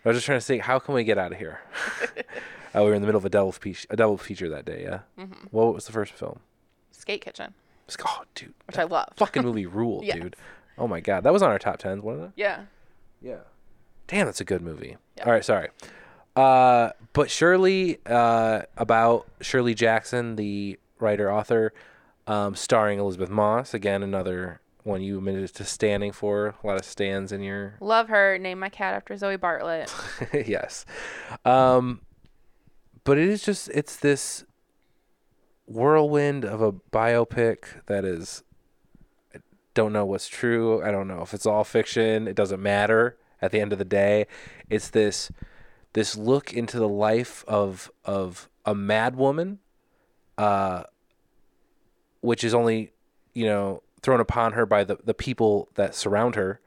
I 0.04 0.10
was 0.10 0.18
just 0.18 0.26
trying 0.26 0.40
to 0.40 0.46
say, 0.46 0.58
how 0.58 0.80
can 0.80 0.94
we 0.96 1.04
get 1.06 1.18
out 1.18 1.32
of 1.32 1.38
here? 1.38 1.62
uh, 2.04 2.24
we 2.76 2.82
were 2.82 2.94
in 2.94 3.02
the 3.02 3.06
middle 3.06 3.20
of 3.20 3.26
a 3.26 3.30
double 3.30 3.54
fe- 3.54 3.76
a 3.90 3.96
double 3.96 4.18
feature 4.18 4.50
that 4.50 4.66
day. 4.66 4.82
Yeah. 4.84 5.00
Mm-hmm. 5.18 5.46
What 5.52 5.74
was 5.74 5.86
the 5.86 5.94
first 5.94 6.12
film? 6.12 6.40
Skate 6.92 7.22
Kitchen, 7.24 7.54
oh, 8.06 8.24
dude, 8.36 8.54
which 8.68 8.78
I 8.78 8.84
love. 8.84 9.08
fucking 9.16 9.44
movie 9.44 9.66
rule, 9.66 10.02
Yes. 10.04 10.18
dude. 10.20 10.36
Oh 10.78 10.88
my 10.88 11.00
god, 11.00 11.24
that 11.24 11.34
was 11.34 11.42
on 11.42 11.50
our 11.50 11.60
top 11.60 11.78
tens, 11.78 12.02
wasn't 12.02 12.28
it? 12.28 12.32
Yeah. 12.36 12.62
Yeah. 13.22 13.40
Damn, 14.08 14.26
that's 14.26 14.42
a 14.42 14.46
good 14.46 14.62
movie. 14.62 14.98
Yeah. 15.18 15.26
All 15.26 15.32
right, 15.32 15.46
sorry. 15.46 15.70
Uh, 16.36 16.92
but 17.14 17.30
Shirley, 17.30 18.00
uh, 18.06 18.64
about 18.78 19.28
Shirley 19.42 19.74
Jackson, 19.74 20.36
the 20.36 20.80
writer 21.00 21.32
author, 21.32 21.74
um, 22.28 22.56
starring 22.56 23.00
Elisabeth 23.00 23.30
Moss. 23.30 23.74
Again, 23.74 24.04
another 24.04 24.62
one 24.84 25.02
you 25.02 25.18
admitted 25.18 25.54
to 25.56 25.64
standing 25.64 26.12
for. 26.12 26.56
A 26.64 26.68
lot 26.68 26.78
of 26.78 26.86
stands 26.86 27.32
in 27.32 27.42
your 27.42 27.76
Love 27.80 28.08
her. 28.10 28.38
Name 28.38 28.60
my 28.60 28.70
cat 28.70 28.94
after 28.94 29.14
Zoey 29.16 29.38
Bartlet. 29.38 29.92
yes. 30.48 30.86
Um, 31.46 32.02
but 33.04 33.18
it 33.18 33.28
is 33.28 33.44
just 33.44 33.70
it's 33.74 33.96
this 33.96 34.46
whirlwind 35.66 36.44
of 36.44 36.62
a 36.62 36.72
biopic 36.72 37.86
that 37.86 38.04
is 38.04 38.44
I 38.44 38.51
don't 39.74 39.94
know 39.94 40.06
what's 40.06 40.28
true. 40.28 40.84
I 40.84 40.92
don't 40.92 41.08
know 41.08 41.22
if 41.22 41.34
it's 41.34 41.46
all 41.46 41.64
fiction. 41.64 42.28
It 42.28 42.36
doesn't 42.36 42.62
matter 42.62 43.18
at 43.42 43.52
the 43.52 43.60
end 43.60 43.74
of 43.74 43.80
the 43.80 43.86
day. 43.86 44.28
It's 44.70 44.90
this 44.90 45.32
this 45.94 46.16
look 46.16 46.54
into 46.54 46.78
the 46.78 46.88
life 46.88 47.44
of 47.48 47.92
of 48.06 48.50
a 48.66 48.76
mad 48.76 49.16
woman 49.16 49.60
uh 50.38 50.84
which 52.22 52.44
is 52.44 52.54
only, 52.54 52.92
you 53.34 53.46
know, 53.46 53.82
thrown 54.02 54.20
upon 54.20 54.54
her 54.54 54.66
by 54.66 54.84
the 54.84 54.98
the 55.04 55.14
people 55.14 55.70
that 55.76 55.96
surround 55.96 56.36
her 56.36 56.60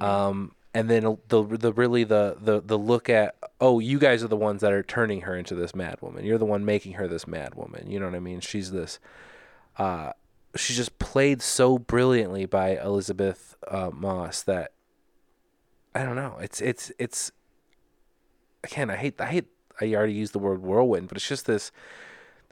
um, 0.00 0.52
and 0.72 0.88
then 0.88 1.02
the 1.28 1.42
the 1.42 1.72
really 1.72 2.04
the 2.04 2.36
the 2.40 2.60
the 2.60 2.78
look 2.78 3.08
at 3.08 3.34
oh 3.60 3.80
you 3.80 3.98
guys 3.98 4.22
are 4.22 4.28
the 4.28 4.36
ones 4.36 4.60
that 4.60 4.72
are 4.72 4.82
turning 4.82 5.22
her 5.22 5.36
into 5.36 5.54
this 5.54 5.74
mad 5.74 5.96
woman 6.00 6.24
you're 6.24 6.38
the 6.38 6.44
one 6.44 6.64
making 6.64 6.92
her 6.92 7.08
this 7.08 7.26
mad 7.26 7.54
woman 7.54 7.90
you 7.90 7.98
know 7.98 8.06
what 8.06 8.14
I 8.14 8.20
mean 8.20 8.40
she's 8.40 8.70
this 8.70 9.00
uh 9.78 10.12
she's 10.56 10.76
just 10.76 10.98
played 10.98 11.42
so 11.42 11.78
brilliantly 11.78 12.46
by 12.46 12.76
Elisabeth 12.78 13.56
uh, 13.68 13.90
Moss 13.92 14.42
that 14.42 14.72
I 15.94 16.02
don't 16.04 16.16
know. 16.16 16.36
It's 16.40 16.60
it's 16.60 16.92
it's 16.98 17.32
again 18.64 18.90
I 18.90 18.96
hate 18.96 19.20
I 19.20 19.26
hate 19.26 19.46
I 19.80 19.94
already 19.94 20.12
used 20.12 20.32
the 20.32 20.38
word 20.38 20.62
whirlwind 20.62 21.08
but 21.08 21.16
it's 21.16 21.28
just 21.28 21.46
this 21.46 21.72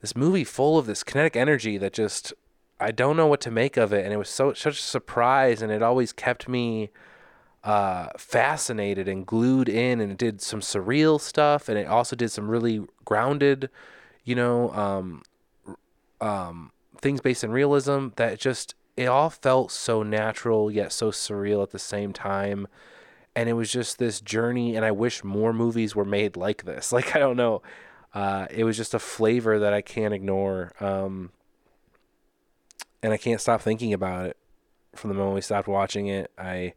this 0.00 0.16
movie 0.16 0.44
full 0.44 0.78
of 0.78 0.86
this 0.86 1.02
kinetic 1.02 1.36
energy 1.36 1.76
that 1.78 1.92
just 1.92 2.32
I 2.80 2.92
don't 2.92 3.16
know 3.16 3.26
what 3.26 3.40
to 3.42 3.50
make 3.50 3.76
of 3.76 3.92
it. 3.92 4.04
And 4.04 4.12
it 4.12 4.16
was 4.16 4.28
so 4.28 4.52
such 4.52 4.78
a 4.78 4.82
surprise 4.82 5.62
and 5.62 5.72
it 5.72 5.82
always 5.82 6.12
kept 6.12 6.48
me 6.48 6.90
uh, 7.64 8.08
fascinated 8.16 9.08
and 9.08 9.26
glued 9.26 9.68
in 9.68 10.00
and 10.00 10.12
it 10.12 10.18
did 10.18 10.40
some 10.40 10.60
surreal 10.60 11.20
stuff. 11.20 11.68
And 11.68 11.78
it 11.78 11.86
also 11.86 12.14
did 12.14 12.30
some 12.30 12.48
really 12.48 12.82
grounded 13.04 13.70
you 14.24 14.34
know 14.34 14.70
um, 14.72 15.22
um, 16.20 16.70
things 17.00 17.20
based 17.20 17.44
in 17.44 17.50
realism 17.50 18.08
that 18.16 18.38
just 18.38 18.74
it 18.96 19.06
all 19.06 19.30
felt 19.30 19.70
so 19.70 20.02
natural 20.02 20.70
yet 20.70 20.92
so 20.92 21.10
surreal 21.10 21.62
at 21.62 21.70
the 21.70 21.78
same 21.78 22.12
time. 22.12 22.66
And 23.36 23.48
it 23.48 23.52
was 23.52 23.70
just 23.70 23.98
this 23.98 24.20
journey 24.20 24.74
and 24.74 24.84
i 24.84 24.90
wish 24.90 25.22
more 25.22 25.52
movies 25.52 25.94
were 25.94 26.04
made 26.04 26.36
like 26.36 26.64
this. 26.64 26.92
Like 26.98 27.14
i 27.14 27.18
don't 27.18 27.36
know. 27.36 27.62
Uh, 28.14 28.46
it 28.50 28.64
was 28.64 28.76
just 28.76 28.94
a 28.94 28.98
flavor 28.98 29.58
that 29.58 29.72
i 29.72 29.80
can't 29.80 30.14
ignore 30.14 30.72
um, 30.80 31.30
and 33.02 33.12
i 33.12 33.16
can't 33.16 33.40
stop 33.40 33.60
thinking 33.60 33.92
about 33.92 34.26
it. 34.26 34.36
From 34.94 35.10
the 35.10 35.14
moment 35.16 35.36
we 35.36 35.40
stopped 35.42 35.68
watching 35.68 36.08
it 36.08 36.32
i 36.36 36.74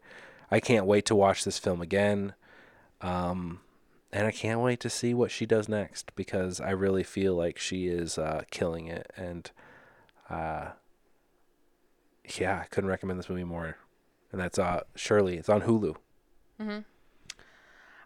i 0.52 0.60
can't 0.60 0.86
wait 0.86 1.06
to 1.08 1.16
watch 1.16 1.44
this 1.44 1.58
film 1.58 1.82
again. 1.82 2.34
Um, 3.02 3.62
and 4.14 4.28
i 4.28 4.32
can't 4.32 4.60
wait 4.60 4.80
to 4.82 4.90
see 4.92 5.16
what 5.16 5.32
she 5.32 5.48
does 5.48 5.68
next 5.68 6.16
because 6.16 6.62
i 6.62 6.70
really 6.70 7.04
feel 7.04 7.34
like 7.34 7.58
she 7.58 7.88
is 7.88 8.20
uh, 8.20 8.44
killing 8.52 8.86
it. 8.86 9.12
And 9.18 9.50
uh, 10.32 10.72
yeah 12.40 12.60
i 12.62 12.66
couldn't 12.66 12.90
recommend 12.90 13.20
this 13.20 13.30
movie 13.30 13.44
more 13.44 13.76
and 14.32 14.40
that's 14.40 14.58
uh 14.60 14.82
shirley 14.96 15.38
it's 15.38 15.50
on 15.50 15.62
hulu 15.62 15.96
Mhm. 16.60 16.86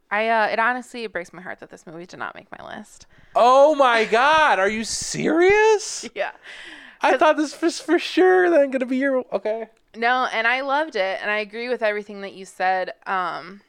I 0.10 0.30
uh, 0.30 0.48
it 0.48 0.60
honestly 0.60 1.04
it 1.04 1.12
breaks 1.12 1.34
my 1.34 1.42
heart 1.42 1.60
that 1.60 1.70
this 1.70 1.86
movie 1.86 2.06
did 2.06 2.20
not 2.20 2.36
make 2.36 2.48
my 2.58 2.78
list. 2.78 3.06
Oh 3.36 3.76
my 3.76 4.06
god, 4.20 4.60
are 4.60 4.70
you 4.70 4.84
serious? 4.86 6.08
Yeah. 6.16 6.32
I 7.02 7.18
thought 7.18 7.36
this 7.38 7.60
was 7.60 7.80
for 7.82 8.00
sure 8.00 8.50
then 8.50 8.72
gonna 8.72 8.86
be 8.86 8.98
your 8.98 9.26
okay. 9.34 9.70
No, 9.96 10.28
and 10.32 10.48
I 10.48 10.62
loved 10.62 10.96
it, 10.96 11.20
and 11.22 11.30
I 11.32 11.40
agree 11.40 11.68
with 11.70 11.82
everything 11.82 12.22
that 12.22 12.34
you 12.34 12.46
said. 12.46 12.94
Um, 13.06 13.62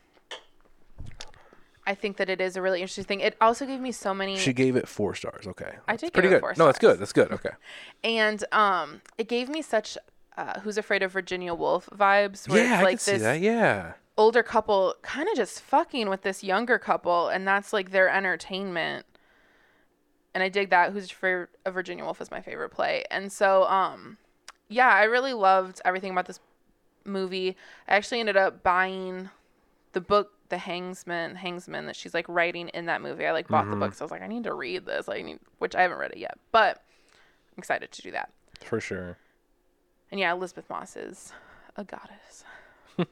I 1.87 1.95
think 1.95 2.17
that 2.17 2.29
it 2.29 2.41
is 2.41 2.57
a 2.57 2.63
really 2.63 2.81
interesting 2.81 3.05
thing. 3.05 3.21
It 3.21 3.37
also 3.41 3.65
gave 3.65 3.81
me 3.81 3.93
so 3.93 4.13
many, 4.13 4.37
She 4.37 4.53
gave 4.53 4.75
it 4.77 4.89
four 4.89 5.15
stars. 5.15 5.47
Okay, 5.47 5.77
I 5.87 5.97
did 5.97 6.13
pretty 6.13 6.29
give 6.29 6.39
it 6.39 6.43
good. 6.43 6.59
No, 6.59 6.67
that's 6.67 6.79
good. 6.81 6.99
That's 6.99 7.13
good. 7.13 7.31
Okay. 7.33 7.51
and 8.05 8.43
um, 8.53 9.03
it 9.19 9.29
gave 9.29 9.49
me 9.49 9.63
such 9.63 9.97
uh, 10.37 10.61
"Who's 10.61 10.77
Afraid 10.79 11.03
of 11.03 11.13
Virginia 11.13 11.55
Woolf" 11.55 11.89
vibes. 11.95 12.49
Where 12.49 12.65
Yeah, 12.65 12.73
it's 12.75 12.81
I 12.81 12.83
like 12.83 12.91
can 12.93 12.99
see 12.99 13.13
this 13.13 13.23
that. 13.23 13.41
Yeah. 13.41 13.93
older 14.19 14.43
couple 14.43 14.95
kind 15.03 15.29
of 15.29 15.37
just 15.37 15.61
fucking 15.61 16.09
with 16.09 16.23
this 16.23 16.43
younger 16.43 16.79
couple, 16.79 17.29
and 17.29 17.47
that's 17.47 17.73
like 17.73 17.91
their 17.93 18.09
entertainment. 18.09 19.07
And 20.35 20.43
I 20.43 20.49
dig 20.49 20.71
that. 20.71 20.93
Who's 20.93 21.11
Afraid 21.11 21.47
of 21.65 21.73
Virginia 21.75 22.05
Woolf 22.05 22.21
is 22.21 22.31
my 22.31 22.41
favorite 22.43 22.71
play, 22.71 23.05
and 23.11 23.31
so 23.33 23.65
um, 23.65 24.19
yeah, 24.69 24.89
I 24.89 25.05
really 25.05 25.33
loved 25.33 25.81
everything 25.85 26.11
about 26.11 26.27
this 26.27 26.41
movie. 27.05 27.57
I 27.89 27.95
actually 27.95 28.21
ended 28.21 28.37
up 28.37 28.63
buying 28.65 29.31
the 29.93 30.01
book, 30.01 30.33
The 30.49 30.57
Hangsaman, 30.57 31.37
Hangsaman 31.37 31.87
that 31.87 31.97
she's 31.97 32.15
like 32.15 32.29
writing 32.29 32.69
in 32.69 32.87
that 32.87 33.03
movie. 33.03 33.27
I 33.27 33.33
like 33.33 33.49
bought 33.49 33.65
the 33.65 33.73
mm-hmm. 33.73 33.81
book, 33.81 33.95
so 33.95 34.05
I 34.05 34.07
was 34.07 34.11
like, 34.13 34.23
I 34.23 34.27
need 34.27 34.45
to 34.45 34.55
read 34.55 34.87
this. 34.87 35.09
I 35.09 35.23
need, 35.23 35.39
which 35.59 35.75
I 35.75 35.83
haven't 35.83 35.99
read 35.99 36.13
it 36.13 36.19
yet, 36.19 36.39
but 36.53 36.83
I'm 37.53 37.59
excited 37.59 37.91
to 37.93 38.03
do 38.03 38.11
that. 38.13 38.31
For 38.65 38.81
sure. 38.81 39.19
And 40.11 40.21
yeah, 40.21 40.33
Elisabeth 40.33 40.71
Moss 40.71 40.97
is 40.97 41.33
a 41.77 41.85
goddess. 41.85 42.45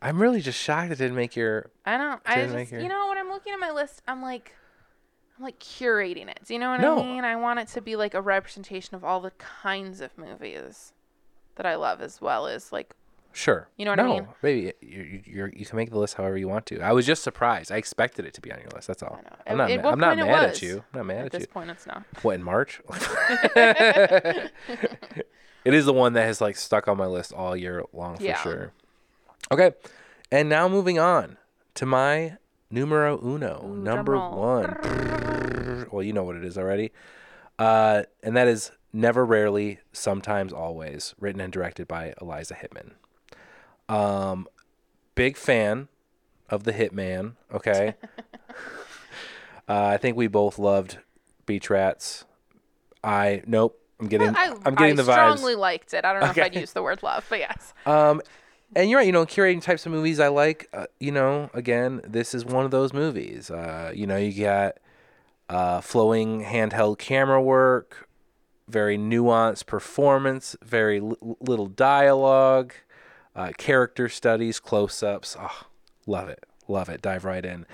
I'm 0.00 0.22
really 0.22 0.40
just 0.40 0.60
shocked 0.60 0.92
it 0.92 0.98
didn't 0.98 1.16
make 1.16 1.34
your. 1.34 1.70
I 1.84 1.98
don't. 1.98 2.20
I 2.24 2.46
just, 2.46 2.70
her- 2.70 2.80
you 2.80 2.88
know, 2.88 3.08
when 3.08 3.18
I'm 3.18 3.28
looking 3.28 3.52
at 3.52 3.58
my 3.58 3.72
list, 3.72 4.02
I'm 4.06 4.22
like, 4.22 4.54
I'm 5.36 5.44
like 5.44 5.58
curating 5.58 6.28
it. 6.28 6.40
Do 6.46 6.54
you 6.54 6.60
know 6.60 6.70
what 6.70 6.80
No. 6.80 7.00
I 7.00 7.02
mean? 7.02 7.24
I 7.24 7.36
want 7.36 7.58
it 7.58 7.68
to 7.68 7.80
be 7.80 7.96
like 7.96 8.14
a 8.14 8.20
representation 8.20 8.94
of 8.94 9.04
all 9.04 9.20
the 9.20 9.32
kinds 9.32 10.00
of 10.00 10.16
movies 10.16 10.92
that 11.56 11.66
I 11.66 11.74
love, 11.74 12.00
as 12.00 12.20
well 12.20 12.46
as 12.46 12.70
like, 12.72 12.94
Sure. 13.38 13.68
You 13.76 13.84
know 13.84 13.92
what 13.92 14.00
I 14.00 14.02
no, 14.02 14.08
mean? 14.14 14.28
baby, 14.42 14.72
you 14.80 15.22
you 15.24 15.50
you 15.54 15.64
can 15.64 15.76
make 15.76 15.90
the 15.90 15.98
list 15.98 16.14
however 16.14 16.36
you 16.36 16.48
want 16.48 16.66
to. 16.66 16.80
I 16.80 16.90
was 16.90 17.06
just 17.06 17.22
surprised. 17.22 17.70
I 17.70 17.76
expected 17.76 18.26
it 18.26 18.34
to 18.34 18.40
be 18.40 18.50
on 18.50 18.58
your 18.58 18.70
list. 18.74 18.88
That's 18.88 19.00
all. 19.00 19.20
I 19.20 19.22
know. 19.22 19.36
I'm 19.46 19.56
not. 19.58 19.70
At- 19.70 19.78
at 19.78 19.84
ma- 19.84 19.90
I'm 19.90 20.00
not 20.00 20.16
mad 20.18 20.44
at 20.50 20.60
you. 20.60 20.78
I'm 20.92 20.98
not 20.98 21.06
mad 21.06 21.16
at 21.18 21.20
you. 21.20 21.26
at 21.26 21.32
this 21.32 21.46
point, 21.46 21.70
it's 21.70 21.86
not. 21.86 22.02
What 22.22 22.34
in 22.34 22.42
March? 22.42 22.80
it 23.54 24.52
is 25.64 25.86
the 25.86 25.92
one 25.92 26.14
that 26.14 26.24
has 26.24 26.40
like 26.40 26.56
stuck 26.56 26.88
on 26.88 26.96
my 26.96 27.06
list 27.06 27.32
all 27.32 27.56
year 27.56 27.84
long 27.92 28.16
for 28.16 28.22
Yeah. 28.24 28.42
sure. 28.42 28.72
Okay, 29.52 29.70
and 30.32 30.48
now 30.48 30.68
moving 30.68 30.98
on 30.98 31.36
to 31.74 31.86
my 31.86 32.38
numero 32.72 33.20
uno, 33.24 33.64
Ooh, 33.64 33.76
number 33.76 34.18
one. 34.18 35.86
Well, 35.92 36.02
you 36.02 36.12
know 36.12 36.24
what 36.24 36.34
it 36.34 36.44
is 36.44 36.58
already, 36.58 36.90
uh, 37.58 38.02
and 38.22 38.36
that 38.36 38.48
is 38.48 38.72
Never, 38.92 39.24
Rarely, 39.24 39.78
Sometimes, 39.92 40.52
Always, 40.52 41.14
written 41.20 41.40
and 41.40 41.52
directed 41.52 41.86
by 41.86 42.14
Eliza 42.20 42.54
Hittman. 42.56 42.94
Um, 43.88 44.48
big 45.14 45.36
fan 45.36 45.88
of 46.48 46.64
the 46.64 46.72
Hitman. 46.72 47.34
Okay, 47.52 47.94
uh, 49.68 49.84
I 49.86 49.96
think 49.96 50.16
we 50.16 50.26
both 50.26 50.58
loved 50.58 50.98
Beach 51.46 51.70
Rats. 51.70 52.24
I 53.02 53.42
nope. 53.46 53.78
I'm 54.00 54.06
getting. 54.06 54.34
I, 54.36 54.54
I'm 54.64 54.74
getting 54.74 54.98
I 54.98 55.02
the 55.02 55.10
vibes. 55.10 55.12
strongly 55.36 55.54
liked 55.54 55.92
it. 55.94 56.04
I 56.04 56.12
don't 56.12 56.22
know 56.22 56.30
if 56.30 56.38
I'd 56.38 56.54
use 56.54 56.72
the 56.72 56.82
word 56.82 57.02
love, 57.02 57.26
but 57.28 57.40
yes. 57.40 57.74
Um, 57.84 58.22
and 58.76 58.88
you're 58.90 58.98
right. 58.98 59.06
You 59.06 59.12
know, 59.12 59.26
curating 59.26 59.62
types 59.62 59.86
of 59.86 59.92
movies 59.92 60.20
I 60.20 60.28
like. 60.28 60.68
Uh, 60.72 60.86
you 61.00 61.10
know, 61.10 61.50
again, 61.54 62.00
this 62.06 62.34
is 62.34 62.44
one 62.44 62.64
of 62.64 62.70
those 62.70 62.92
movies. 62.92 63.50
Uh, 63.50 63.90
you 63.94 64.06
know, 64.06 64.16
you 64.16 64.44
got 64.44 64.76
uh, 65.48 65.80
flowing 65.80 66.44
handheld 66.44 66.98
camera 66.98 67.42
work, 67.42 68.08
very 68.68 68.96
nuanced 68.98 69.66
performance, 69.66 70.54
very 70.62 71.00
li- 71.00 71.16
little 71.40 71.66
dialogue, 71.66 72.74
uh, 73.38 73.52
character 73.56 74.08
studies, 74.08 74.58
close-ups. 74.60 75.36
Oh, 75.38 75.66
love 76.06 76.28
it, 76.28 76.44
love 76.66 76.88
it. 76.88 77.00
Dive 77.00 77.24
right 77.24 77.44
in. 77.44 77.66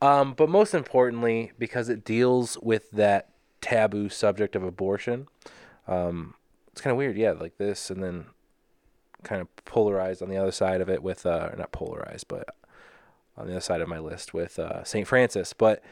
Um, 0.00 0.32
but 0.32 0.48
most 0.48 0.74
importantly, 0.74 1.52
because 1.58 1.88
it 1.88 2.04
deals 2.04 2.56
with 2.62 2.90
that 2.92 3.30
taboo 3.60 4.08
subject 4.08 4.54
of 4.54 4.62
abortion. 4.62 5.26
Um, 5.88 6.34
it's 6.70 6.80
kind 6.80 6.92
of 6.92 6.98
weird, 6.98 7.16
yeah, 7.16 7.32
like 7.32 7.58
this, 7.58 7.90
and 7.90 8.02
then 8.02 8.26
kind 9.24 9.40
of 9.40 9.48
polarized 9.64 10.22
on 10.22 10.28
the 10.28 10.36
other 10.36 10.52
side 10.52 10.80
of 10.80 10.88
it 10.88 11.02
with 11.02 11.26
uh 11.26 11.50
not 11.56 11.72
polarized 11.72 12.28
but 12.28 12.54
on 13.36 13.46
the 13.46 13.52
other 13.52 13.60
side 13.60 13.80
of 13.80 13.88
my 13.88 13.98
list 13.98 14.32
with 14.32 14.58
uh 14.58 14.84
St. 14.84 15.06
Francis 15.06 15.52
but 15.52 15.82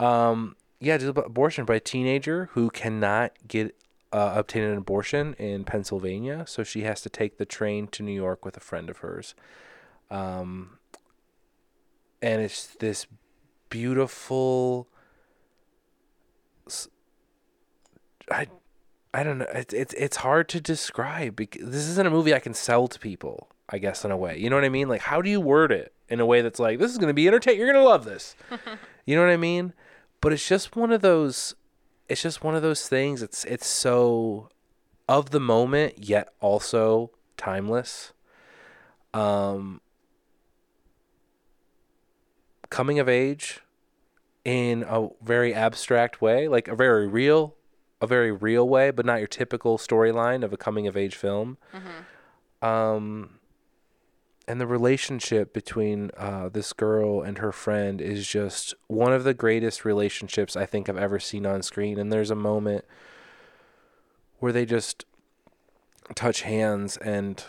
um 0.00 0.56
yeah 0.80 0.96
just 0.96 1.10
about 1.10 1.26
abortion 1.26 1.64
by 1.64 1.76
a 1.76 1.80
teenager 1.80 2.48
who 2.52 2.70
cannot 2.70 3.32
get 3.46 3.76
uh, 4.12 4.32
obtain 4.36 4.62
an 4.62 4.76
abortion 4.76 5.34
in 5.34 5.64
Pennsylvania 5.64 6.44
so 6.46 6.62
she 6.62 6.82
has 6.82 7.00
to 7.00 7.08
take 7.08 7.38
the 7.38 7.46
train 7.46 7.86
to 7.88 8.02
New 8.02 8.12
York 8.12 8.44
with 8.44 8.56
a 8.56 8.60
friend 8.60 8.90
of 8.90 8.98
hers 8.98 9.34
um 10.10 10.78
and 12.20 12.42
it's 12.42 12.66
this 12.66 13.06
beautiful 13.70 14.88
I, 18.30 18.46
I 19.14 19.22
don't 19.22 19.38
know. 19.38 19.46
It's 19.52 19.74
it's 19.74 19.94
it's 19.94 20.16
hard 20.18 20.48
to 20.50 20.60
describe 20.60 21.36
because 21.36 21.68
this 21.68 21.88
isn't 21.88 22.06
a 22.06 22.10
movie 22.10 22.34
I 22.34 22.38
can 22.38 22.54
sell 22.54 22.88
to 22.88 22.98
people. 22.98 23.48
I 23.68 23.78
guess 23.78 24.04
in 24.04 24.10
a 24.10 24.16
way, 24.16 24.38
you 24.38 24.50
know 24.50 24.56
what 24.56 24.64
I 24.64 24.68
mean. 24.68 24.88
Like, 24.88 25.00
how 25.02 25.22
do 25.22 25.30
you 25.30 25.40
word 25.40 25.72
it 25.72 25.94
in 26.08 26.20
a 26.20 26.26
way 26.26 26.42
that's 26.42 26.58
like, 26.58 26.78
this 26.78 26.90
is 26.90 26.98
going 26.98 27.08
to 27.08 27.14
be 27.14 27.26
entertaining. 27.26 27.58
You're 27.58 27.72
going 27.72 27.82
to 27.82 27.88
love 27.88 28.04
this. 28.04 28.36
you 29.06 29.16
know 29.16 29.22
what 29.22 29.30
I 29.30 29.38
mean? 29.38 29.72
But 30.20 30.34
it's 30.34 30.46
just 30.46 30.76
one 30.76 30.92
of 30.92 31.00
those. 31.00 31.54
It's 32.08 32.22
just 32.22 32.44
one 32.44 32.54
of 32.54 32.62
those 32.62 32.88
things. 32.88 33.22
It's 33.22 33.44
it's 33.44 33.66
so 33.66 34.48
of 35.08 35.30
the 35.30 35.40
moment 35.40 35.98
yet 35.98 36.32
also 36.40 37.10
timeless. 37.36 38.12
Um, 39.14 39.80
coming 42.70 42.98
of 42.98 43.08
age 43.08 43.60
in 44.44 44.84
a 44.88 45.08
very 45.22 45.54
abstract 45.54 46.20
way, 46.20 46.48
like 46.48 46.68
a 46.68 46.74
very 46.74 47.06
real, 47.06 47.54
a 48.00 48.06
very 48.06 48.32
real 48.32 48.68
way, 48.68 48.90
but 48.90 49.04
not 49.04 49.18
your 49.18 49.28
typical 49.28 49.78
storyline 49.78 50.42
of 50.42 50.52
a 50.52 50.56
coming 50.56 50.86
of 50.86 50.96
age 50.96 51.14
film. 51.14 51.58
Mm-hmm. 51.74 52.66
Um, 52.66 53.38
and 54.48 54.60
the 54.60 54.66
relationship 54.66 55.52
between 55.52 56.10
uh, 56.16 56.48
this 56.48 56.72
girl 56.72 57.22
and 57.22 57.38
her 57.38 57.52
friend 57.52 58.00
is 58.00 58.26
just 58.26 58.74
one 58.88 59.12
of 59.12 59.24
the 59.24 59.34
greatest 59.34 59.84
relationships 59.84 60.56
I 60.56 60.66
think 60.66 60.88
I've 60.88 60.96
ever 60.96 61.20
seen 61.20 61.46
on 61.46 61.62
screen. 61.62 61.98
And 61.98 62.12
there's 62.12 62.30
a 62.30 62.36
moment 62.36 62.84
where 64.40 64.52
they 64.52 64.66
just 64.66 65.04
touch 66.16 66.42
hands, 66.42 66.96
and 66.96 67.44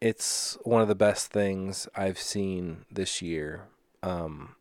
it's 0.00 0.56
one 0.62 0.80
of 0.80 0.88
the 0.88 0.94
best 0.94 1.30
things 1.30 1.86
I've 1.94 2.18
seen 2.18 2.86
this 2.90 3.20
year. 3.20 3.64
Um, 4.02 4.56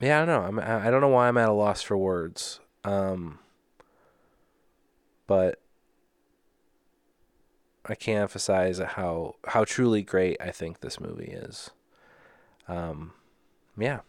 yeah, 0.00 0.22
I 0.22 0.24
don't 0.24 0.42
know. 0.42 0.48
I'm, 0.48 0.58
I 0.58 0.90
don't 0.90 1.00
know 1.02 1.08
why 1.08 1.28
I'm 1.28 1.36
at 1.38 1.48
a 1.48 1.52
loss 1.52 1.82
for 1.82 1.96
words. 1.96 2.60
Um, 2.84 3.38
but 5.26 5.60
I 7.88 7.94
can't 7.94 8.22
emphasize 8.22 8.78
how 8.78 9.36
how 9.46 9.64
truly 9.64 10.02
great 10.02 10.36
I 10.40 10.50
think 10.50 10.80
this 10.80 11.00
movie 11.00 11.32
is. 11.32 11.70
Um, 12.68 13.12
yeah. 13.78 14.00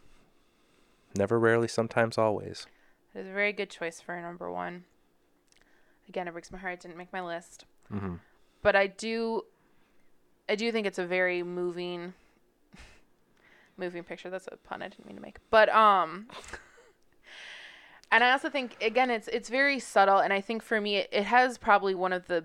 Never, 1.16 1.38
rarely, 1.40 1.66
sometimes, 1.66 2.18
always. 2.18 2.66
It 3.14 3.18
was 3.18 3.26
a 3.26 3.32
very 3.32 3.52
good 3.52 3.70
choice 3.70 4.00
for 4.00 4.20
number 4.20 4.50
one. 4.50 4.84
Again, 6.08 6.28
it 6.28 6.32
breaks 6.32 6.52
my 6.52 6.58
heart. 6.58 6.72
I 6.72 6.76
didn't 6.76 6.96
make 6.96 7.12
my 7.12 7.22
list, 7.22 7.64
mm-hmm. 7.92 8.16
but 8.62 8.76
I 8.76 8.86
do, 8.86 9.42
I 10.48 10.54
do 10.54 10.70
think 10.70 10.86
it's 10.86 10.98
a 10.98 11.06
very 11.06 11.42
moving, 11.42 12.14
moving 13.76 14.04
picture. 14.04 14.30
That's 14.30 14.48
a 14.52 14.56
pun 14.56 14.82
I 14.82 14.88
didn't 14.88 15.06
mean 15.06 15.16
to 15.16 15.22
make, 15.22 15.38
but 15.50 15.68
um. 15.70 16.28
and 18.12 18.24
I 18.24 18.32
also 18.32 18.50
think 18.50 18.76
again 18.82 19.10
it's 19.10 19.28
it's 19.28 19.48
very 19.48 19.78
subtle 19.78 20.18
and 20.18 20.32
I 20.32 20.40
think 20.40 20.62
for 20.62 20.80
me 20.80 20.96
it, 20.96 21.08
it 21.12 21.24
has 21.24 21.58
probably 21.58 21.94
one 21.94 22.12
of 22.12 22.26
the 22.26 22.44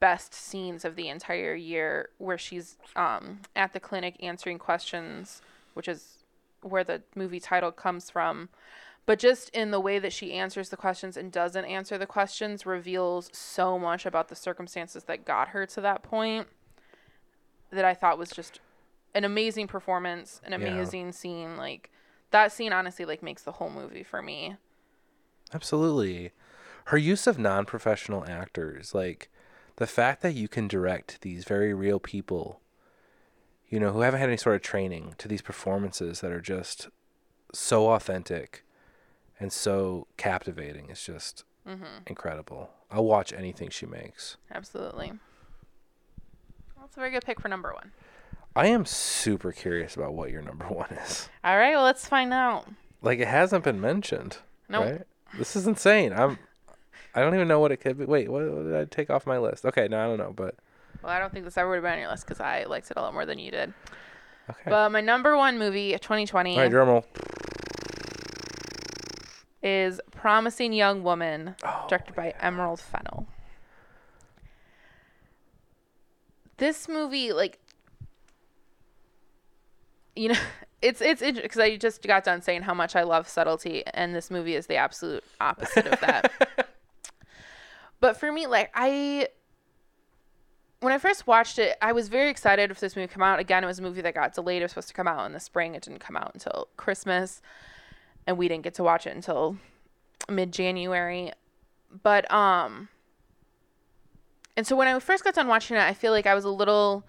best 0.00 0.34
scenes 0.34 0.84
of 0.84 0.96
the 0.96 1.08
entire 1.08 1.54
year 1.54 2.10
where 2.18 2.38
she's 2.38 2.76
um, 2.96 3.40
at 3.54 3.72
the 3.72 3.80
clinic 3.80 4.16
answering 4.20 4.58
questions, 4.58 5.42
which 5.74 5.88
is 5.88 6.18
where 6.62 6.84
the 6.84 7.02
movie 7.14 7.40
title 7.40 7.72
comes 7.72 8.10
from. 8.10 8.48
But 9.06 9.18
just 9.18 9.50
in 9.50 9.70
the 9.70 9.80
way 9.80 9.98
that 9.98 10.12
she 10.12 10.32
answers 10.32 10.70
the 10.70 10.76
questions 10.76 11.16
and 11.16 11.30
doesn't 11.30 11.64
answer 11.66 11.98
the 11.98 12.06
questions 12.06 12.64
reveals 12.64 13.28
so 13.32 13.78
much 13.78 14.06
about 14.06 14.28
the 14.28 14.34
circumstances 14.34 15.04
that 15.04 15.26
got 15.26 15.48
her 15.48 15.66
to 15.66 15.80
that 15.82 16.02
point 16.02 16.48
that 17.70 17.84
I 17.84 17.92
thought 17.92 18.18
was 18.18 18.30
just 18.30 18.60
an 19.14 19.24
amazing 19.24 19.66
performance, 19.66 20.40
an 20.44 20.54
amazing 20.54 21.06
yeah. 21.06 21.12
scene. 21.12 21.56
Like 21.56 21.90
that 22.30 22.50
scene 22.50 22.72
honestly 22.72 23.04
like 23.04 23.22
makes 23.22 23.42
the 23.42 23.52
whole 23.52 23.70
movie 23.70 24.02
for 24.02 24.22
me. 24.22 24.56
Absolutely. 25.52 26.32
Her 26.86 26.98
use 26.98 27.26
of 27.26 27.38
non-professional 27.38 28.24
actors 28.26 28.94
like 28.94 29.30
the 29.76 29.86
fact 29.86 30.22
that 30.22 30.34
you 30.34 30.48
can 30.48 30.68
direct 30.68 31.20
these 31.22 31.44
very 31.44 31.74
real 31.74 31.98
people, 31.98 32.60
you 33.68 33.80
know, 33.80 33.90
who 33.92 34.00
haven't 34.00 34.20
had 34.20 34.28
any 34.28 34.36
sort 34.36 34.56
of 34.56 34.62
training 34.62 35.14
to 35.18 35.28
these 35.28 35.42
performances 35.42 36.20
that 36.20 36.32
are 36.32 36.40
just 36.40 36.88
so 37.52 37.90
authentic 37.90 38.64
and 39.40 39.52
so 39.52 40.06
captivating 40.16 40.90
is 40.90 41.02
just 41.02 41.44
mm-hmm. 41.66 41.84
incredible. 42.06 42.70
I'll 42.90 43.04
watch 43.04 43.32
anything 43.32 43.70
she 43.70 43.86
makes. 43.86 44.36
Absolutely. 44.52 45.12
That's 46.80 46.96
a 46.96 47.00
very 47.00 47.10
good 47.10 47.24
pick 47.24 47.40
for 47.40 47.48
number 47.48 47.72
one. 47.72 47.90
I 48.56 48.68
am 48.68 48.84
super 48.84 49.50
curious 49.50 49.96
about 49.96 50.14
what 50.14 50.30
your 50.30 50.42
number 50.42 50.64
one 50.68 50.90
is. 50.90 51.28
All 51.42 51.56
right, 51.56 51.74
well, 51.74 51.84
let's 51.84 52.06
find 52.06 52.32
out. 52.32 52.68
Like 53.02 53.18
it 53.18 53.28
hasn't 53.28 53.64
been 53.64 53.80
mentioned. 53.80 54.38
No. 54.68 54.80
Nope. 54.80 54.92
Right? 54.92 55.06
This 55.38 55.56
is 55.56 55.66
insane. 55.66 56.12
I'm 56.12 56.38
I 57.14 57.20
don't 57.20 57.34
even 57.34 57.48
know 57.48 57.60
what 57.60 57.70
it 57.70 57.78
could 57.78 57.98
be. 57.98 58.04
Wait, 58.04 58.28
what, 58.28 58.42
what, 58.50 58.64
did 58.64 58.74
I 58.74 58.84
take 58.86 59.08
off 59.08 59.26
my 59.26 59.38
list? 59.38 59.64
Okay, 59.64 59.86
no, 59.88 60.02
I 60.02 60.06
don't 60.06 60.18
know, 60.18 60.32
but. 60.34 60.56
Well, 61.02 61.12
I 61.12 61.18
don't 61.18 61.32
think 61.32 61.44
this 61.44 61.56
ever 61.56 61.68
would 61.68 61.76
have 61.76 61.84
been 61.84 61.92
on 61.92 61.98
your 62.00 62.10
list 62.10 62.26
because 62.26 62.40
I 62.40 62.64
liked 62.64 62.90
it 62.90 62.96
a 62.96 63.00
lot 63.00 63.12
more 63.12 63.26
than 63.26 63.38
you 63.38 63.50
did. 63.50 63.72
Okay. 64.50 64.70
But 64.70 64.90
my 64.90 65.00
number 65.00 65.36
one 65.36 65.58
movie 65.58 65.94
of 65.94 66.00
2020. 66.00 66.54
All 66.54 66.62
right, 66.62 66.70
drum 66.70 66.88
roll. 66.88 67.06
Is 69.62 70.00
Promising 70.10 70.72
Young 70.72 71.02
Woman, 71.02 71.54
oh, 71.64 71.86
directed 71.88 72.14
by. 72.14 72.34
Emerald 72.40 72.80
Fennell. 72.80 73.26
This 76.58 76.88
movie, 76.88 77.32
like, 77.32 77.58
you 80.14 80.28
know, 80.30 80.38
it's 80.82 81.00
it's 81.00 81.22
because 81.22 81.58
I 81.58 81.76
just 81.76 82.02
got 82.02 82.24
done 82.24 82.42
saying 82.42 82.62
how 82.62 82.74
much 82.74 82.96
I 82.96 83.04
love 83.04 83.28
subtlety, 83.28 83.84
and 83.86 84.14
this 84.14 84.30
movie 84.30 84.54
is 84.54 84.66
the 84.66 84.76
absolute 84.76 85.24
opposite 85.40 85.86
of 85.86 86.00
that. 86.00 86.68
But 88.04 88.18
for 88.18 88.30
me, 88.30 88.46
like 88.46 88.70
I 88.74 89.28
when 90.80 90.92
I 90.92 90.98
first 90.98 91.26
watched 91.26 91.58
it, 91.58 91.78
I 91.80 91.92
was 91.92 92.08
very 92.08 92.28
excited 92.28 92.70
for 92.74 92.78
this 92.78 92.94
movie 92.94 93.06
to 93.06 93.14
come 93.14 93.22
out. 93.22 93.38
Again, 93.38 93.64
it 93.64 93.66
was 93.66 93.78
a 93.78 93.82
movie 93.82 94.02
that 94.02 94.12
got 94.12 94.34
delayed. 94.34 94.60
It 94.60 94.66
was 94.66 94.72
supposed 94.72 94.88
to 94.88 94.94
come 94.94 95.08
out 95.08 95.24
in 95.24 95.32
the 95.32 95.40
spring. 95.40 95.74
It 95.74 95.82
didn't 95.84 96.00
come 96.00 96.14
out 96.14 96.32
until 96.34 96.68
Christmas, 96.76 97.40
and 98.26 98.36
we 98.36 98.46
didn't 98.46 98.62
get 98.62 98.74
to 98.74 98.84
watch 98.84 99.06
it 99.06 99.14
until 99.16 99.56
mid 100.28 100.52
January. 100.52 101.32
But 102.02 102.30
um, 102.30 102.90
and 104.54 104.66
so 104.66 104.76
when 104.76 104.86
I 104.86 104.98
first 104.98 105.24
got 105.24 105.32
done 105.32 105.48
watching 105.48 105.78
it, 105.78 105.82
I 105.82 105.94
feel 105.94 106.12
like 106.12 106.26
I 106.26 106.34
was 106.34 106.44
a 106.44 106.50
little. 106.50 107.06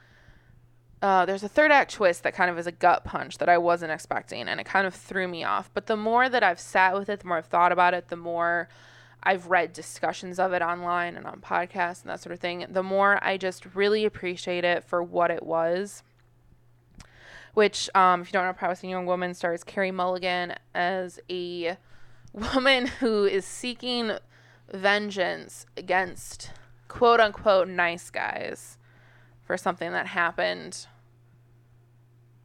Uh, 1.02 1.26
there's 1.26 1.44
a 1.44 1.50
third 1.50 1.72
act 1.74 1.94
twist 1.94 2.24
that 2.24 2.34
kind 2.36 2.50
of 2.50 2.58
is 2.58 2.68
a 2.68 2.72
gut 2.72 3.04
punch 3.04 3.40
that 3.40 3.50
I 3.50 3.58
wasn't 3.58 3.92
expecting, 3.92 4.48
and 4.48 4.62
it 4.62 4.66
kind 4.66 4.88
of 4.88 4.96
threw 4.96 5.28
me 5.28 5.44
off. 5.44 5.70
But 5.74 5.88
the 5.88 5.98
more 5.98 6.30
that 6.30 6.42
I've 6.42 6.62
sat 6.62 6.94
with 6.94 7.10
it, 7.10 7.20
the 7.20 7.28
more 7.28 7.36
I've 7.36 7.48
thought 7.48 7.74
about 7.74 7.94
it, 7.94 8.08
the 8.08 8.16
more 8.16 8.70
I've 9.26 9.48
read 9.48 9.74
discussions 9.74 10.38
of 10.40 10.54
it 10.54 10.62
online 10.62 11.16
and 11.16 11.26
on 11.26 11.42
podcasts 11.42 12.02
and 12.02 12.12
that 12.12 12.22
sort 12.22 12.34
of 12.34 12.40
thing, 12.40 12.66
the 12.70 12.84
more 12.84 13.18
I 13.24 13.38
just 13.38 13.76
really 13.76 14.06
appreciate 14.06 14.64
it 14.64 14.84
for 14.84 15.02
what 15.02 15.32
it 15.32 15.44
was. 15.44 16.04
Which, 17.56 17.90
um, 17.96 18.22
if 18.22 18.28
you 18.28 18.34
don't 18.34 18.46
know, 18.46 18.54
Promising 18.54 18.90
Young 18.90 19.06
Woman 19.06 19.34
stars 19.34 19.64
Carey 19.64 19.92
Mulligan 19.92 20.56
as 20.76 21.20
a 21.30 21.78
woman 22.34 22.88
who 22.88 23.26
is 23.26 23.46
seeking 23.46 24.12
vengeance 24.72 25.66
against 25.78 26.52
quote 26.88 27.20
unquote 27.20 27.68
nice 27.68 28.10
guys 28.10 28.78
for 29.44 29.58
something 29.58 29.92
that 29.92 30.08
happened 30.08 30.88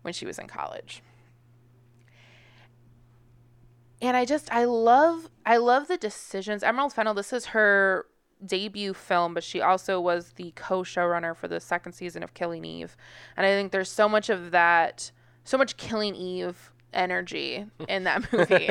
when 0.02 0.14
she 0.14 0.26
was 0.26 0.38
in 0.38 0.46
college 0.46 1.02
and 4.00 4.16
I 4.16 4.24
just 4.24 4.52
I 4.52 4.64
love 4.64 5.28
I 5.44 5.56
love 5.56 5.88
the 5.88 5.96
decisions. 5.96 6.62
Emerald 6.62 6.92
Fennell, 6.92 7.14
this 7.14 7.32
is 7.32 7.46
her 7.46 8.06
debut 8.44 8.94
film, 8.94 9.34
but 9.34 9.44
she 9.44 9.60
also 9.60 10.00
was 10.00 10.32
the 10.36 10.52
co-showrunner 10.56 11.36
for 11.36 11.48
the 11.48 11.60
second 11.60 11.92
season 11.92 12.22
of 12.22 12.32
Killing 12.34 12.64
Eve. 12.64 12.96
And 13.36 13.46
I 13.46 13.50
think 13.50 13.72
there's 13.72 13.90
so 13.90 14.08
much 14.08 14.30
of 14.30 14.50
that 14.50 15.10
so 15.44 15.58
much 15.58 15.76
Killing 15.76 16.14
Eve 16.14 16.72
energy 16.92 17.66
in 17.88 18.04
that 18.04 18.32
movie. 18.32 18.68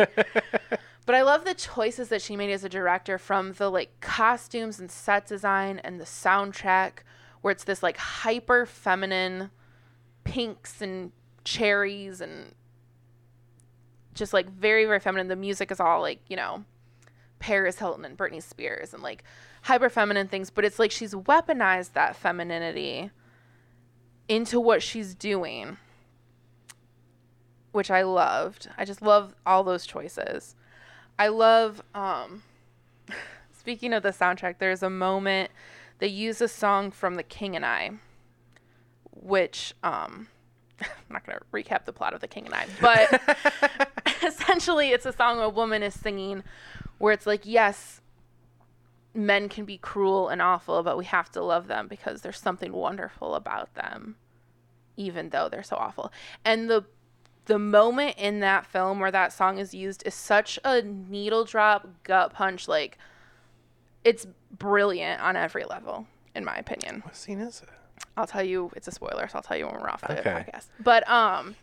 but 1.06 1.16
I 1.16 1.22
love 1.22 1.46
the 1.46 1.54
choices 1.54 2.10
that 2.10 2.22
she 2.22 2.36
made 2.36 2.52
as 2.52 2.64
a 2.64 2.70
director 2.70 3.18
from 3.18 3.54
the 3.54 3.70
like 3.70 4.00
costumes 4.00 4.80
and 4.80 4.90
set 4.90 5.28
design 5.28 5.80
and 5.84 6.00
the 6.00 6.06
soundtrack 6.06 7.00
where 7.42 7.52
it's 7.52 7.64
this 7.64 7.84
like 7.84 7.98
hyper 7.98 8.66
feminine 8.66 9.52
pinks 10.24 10.82
and 10.82 11.12
cherries 11.44 12.22
and 12.22 12.54
just 14.20 14.34
like 14.34 14.48
very 14.50 14.86
very 14.86 15.00
feminine. 15.00 15.30
The 15.30 15.36
music 15.36 15.72
is 15.72 15.80
all 15.80 16.02
like 16.02 16.20
you 16.28 16.36
know 16.36 16.66
Paris 17.40 17.80
Hilton 17.80 18.06
and 18.06 18.18
Britney 18.18 18.44
Spears 18.44 18.94
and 18.94 19.02
like 19.02 19.24
hyper 19.64 19.90
feminine 19.90 20.28
things, 20.28 20.52
but 20.52 20.64
it's 20.66 20.78
like 20.78 20.92
she's 20.92 21.16
weaponized 21.16 21.94
that 21.94 22.16
femininity 22.16 23.10
into 24.28 24.60
what 24.60 24.84
she's 24.84 25.16
doing, 25.16 25.78
which 27.72 27.90
I 27.90 28.04
loved. 28.04 28.70
I 28.78 28.86
just 28.86 29.02
love 29.02 29.34
all 29.46 29.64
those 29.64 29.88
choices. 29.88 30.56
I 31.18 31.30
love 31.30 31.82
um 31.96 32.44
speaking 33.52 33.94
of 33.94 34.04
the 34.04 34.10
soundtrack, 34.10 34.60
there's 34.60 34.84
a 34.84 34.90
moment 34.90 35.50
they 35.98 36.08
use 36.08 36.40
a 36.42 36.48
song 36.48 36.92
from 36.92 37.16
The 37.16 37.24
King 37.24 37.56
and 37.56 37.66
I, 37.66 37.92
which 39.12 39.74
um 39.82 40.28
I'm 40.82 41.14
not 41.14 41.26
going 41.26 41.38
to 41.38 41.46
recap 41.54 41.86
the 41.86 41.94
plot 41.94 42.14
of 42.14 42.22
The 42.22 42.28
King 42.28 42.46
and 42.46 42.56
I, 42.56 42.68
but 42.80 43.22
essentially 44.24 44.90
it's 44.90 45.06
a 45.06 45.14
song 45.14 45.40
a 45.40 45.50
woman 45.50 45.84
is 45.84 45.94
singing 45.94 46.44
where 46.98 47.14
it's 47.14 47.26
like, 47.26 47.46
yes, 47.46 48.02
men 49.14 49.50
can 49.50 49.66
be 49.66 49.78
cruel 49.78 50.30
and 50.30 50.42
awful, 50.42 50.84
but 50.84 50.98
we 50.98 51.06
have 51.06 51.32
to 51.32 51.44
love 51.44 51.68
them 51.68 51.88
because 51.88 52.22
there's 52.22 52.40
something 52.40 52.72
wonderful 52.72 53.36
about 53.36 53.74
them, 53.76 54.16
even 54.98 55.30
though 55.30 55.50
they're 55.50 55.64
so 55.64 55.76
awful. 55.76 56.12
And 56.46 56.70
the 56.70 56.86
the 57.46 57.58
moment 57.58 58.16
in 58.20 58.42
that 58.42 58.64
film 58.64 59.00
where 59.00 59.10
that 59.10 59.34
song 59.34 59.58
is 59.58 59.74
used 59.74 60.04
is 60.06 60.14
such 60.14 60.60
a 60.64 60.84
needle 60.84 61.46
drop 61.46 61.88
gut 62.04 62.32
punch 62.32 62.68
like 62.68 62.96
it's 64.04 64.28
brilliant 64.52 65.20
on 65.20 65.36
every 65.36 65.64
level 65.66 66.06
in 66.36 66.46
my 66.46 66.56
opinion 66.58 67.02
What 67.04 67.16
scene 67.16 67.40
is 67.40 67.64
it? 67.64 67.70
I'll 68.18 68.28
tell 68.28 68.44
you 68.44 68.72
it's 68.76 68.88
a 68.88 68.92
spoiler 68.92 69.28
so 69.28 69.38
i'll 69.38 69.42
tell 69.42 69.58
you 69.58 69.66
when 69.66 69.76
we're 69.76 69.90
off 69.90 70.02
the 70.02 70.14
Okay. 70.14 70.46
podcast 70.52 70.66
but 70.80 71.08
um 71.10 71.56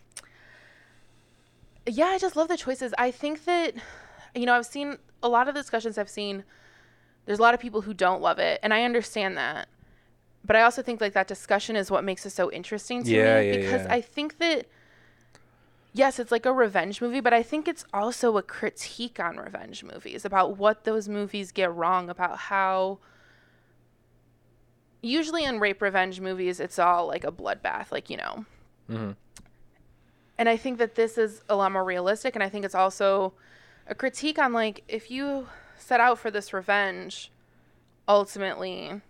yeah 1.85 2.07
i 2.07 2.17
just 2.17 2.35
love 2.35 2.47
the 2.47 2.57
choices 2.57 2.93
i 2.97 3.11
think 3.11 3.45
that 3.45 3.73
you 4.35 4.45
know 4.45 4.53
i've 4.53 4.65
seen 4.65 4.97
a 5.23 5.29
lot 5.29 5.47
of 5.47 5.55
the 5.55 5.61
discussions 5.61 5.97
i've 5.97 6.09
seen 6.09 6.43
there's 7.25 7.39
a 7.39 7.41
lot 7.41 7.53
of 7.53 7.59
people 7.59 7.81
who 7.81 7.93
don't 7.93 8.21
love 8.21 8.39
it 8.39 8.59
and 8.63 8.73
i 8.73 8.83
understand 8.83 9.37
that 9.37 9.67
but 10.43 10.55
i 10.55 10.61
also 10.61 10.81
think 10.81 10.99
like 11.01 11.13
that 11.13 11.27
discussion 11.27 11.75
is 11.75 11.89
what 11.91 12.03
makes 12.03 12.25
it 12.25 12.31
so 12.31 12.51
interesting 12.51 13.03
to 13.03 13.11
Yeah, 13.11 13.39
me 13.41 13.47
yeah, 13.51 13.57
because 13.57 13.83
yeah. 13.85 13.93
i 13.93 14.01
think 14.01 14.37
that 14.39 14.65
yes, 15.93 16.19
it's 16.19 16.31
like 16.31 16.45
a 16.45 16.53
revenge 16.53 17.01
movie, 17.01 17.21
but 17.21 17.33
I 17.33 17.41
think 17.41 17.67
it's 17.67 17.83
also 17.91 18.37
a 18.37 18.43
critique 18.43 19.19
on 19.19 19.37
revenge 19.37 19.83
movies 19.83 20.25
about 20.25 20.55
what 20.55 20.83
those 20.83 21.09
movies 21.09 21.51
get 21.51 21.73
wrong, 21.73 22.07
about 22.07 22.37
how 22.37 22.99
usually 25.07 25.43
in 25.43 25.59
rape 25.59 25.81
revenge 25.81 26.19
movies, 26.19 26.59
it's 26.59 26.77
all 26.79 27.07
like 27.07 27.23
a 27.23 27.31
bloodbath, 27.31 27.91
like, 27.91 28.09
you 28.09 28.17
know. 28.17 28.45
Mhm. 28.89 29.15
And 30.37 30.47
I 30.49 30.57
think 30.57 30.77
that 30.77 30.95
this 30.95 31.17
is 31.17 31.41
a 31.49 31.55
lot 31.55 31.71
more 31.71 31.83
realistic, 31.83 32.35
and 32.35 32.43
I 32.43 32.49
think 32.49 32.63
it's 32.65 32.75
also 32.75 33.33
a 33.87 33.95
critique 33.95 34.37
on 34.37 34.53
like 34.53 34.83
if 34.87 35.09
you 35.09 35.47
set 35.77 35.99
out 35.99 36.19
for 36.19 36.29
this 36.29 36.53
revenge, 36.53 37.31
ultimately, 38.07 39.01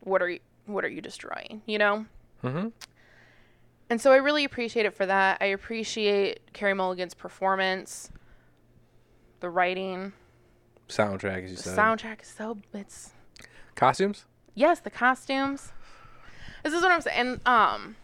what 0.00 0.20
are 0.22 0.28
you 0.28 0.40
what 0.66 0.84
are 0.84 0.88
you 0.88 1.00
destroying? 1.00 1.62
You 1.66 1.78
know. 1.78 2.06
Mm-hmm. 2.44 2.68
And 3.90 4.00
so 4.00 4.12
I 4.12 4.16
really 4.16 4.44
appreciate 4.44 4.86
it 4.86 4.94
for 4.94 5.04
that. 5.06 5.38
I 5.40 5.46
appreciate 5.46 6.52
Carey 6.52 6.72
Mulligan's 6.72 7.14
performance, 7.14 8.10
the 9.40 9.50
writing, 9.50 10.12
Soundtrack, 10.88 11.44
as 11.44 11.50
you 11.50 11.56
the 11.56 11.62
said. 11.62 11.78
soundtrack 11.78 12.22
is 12.22 12.28
so 12.28 12.58
it's 12.72 13.12
Costumes? 13.74 14.24
Yes, 14.54 14.80
the 14.80 14.90
costumes. 14.90 15.72
This 16.62 16.72
is 16.72 16.82
what 16.82 16.92
I'm 16.92 17.00
saying. 17.00 17.18
And, 17.18 17.46
um 17.46 17.96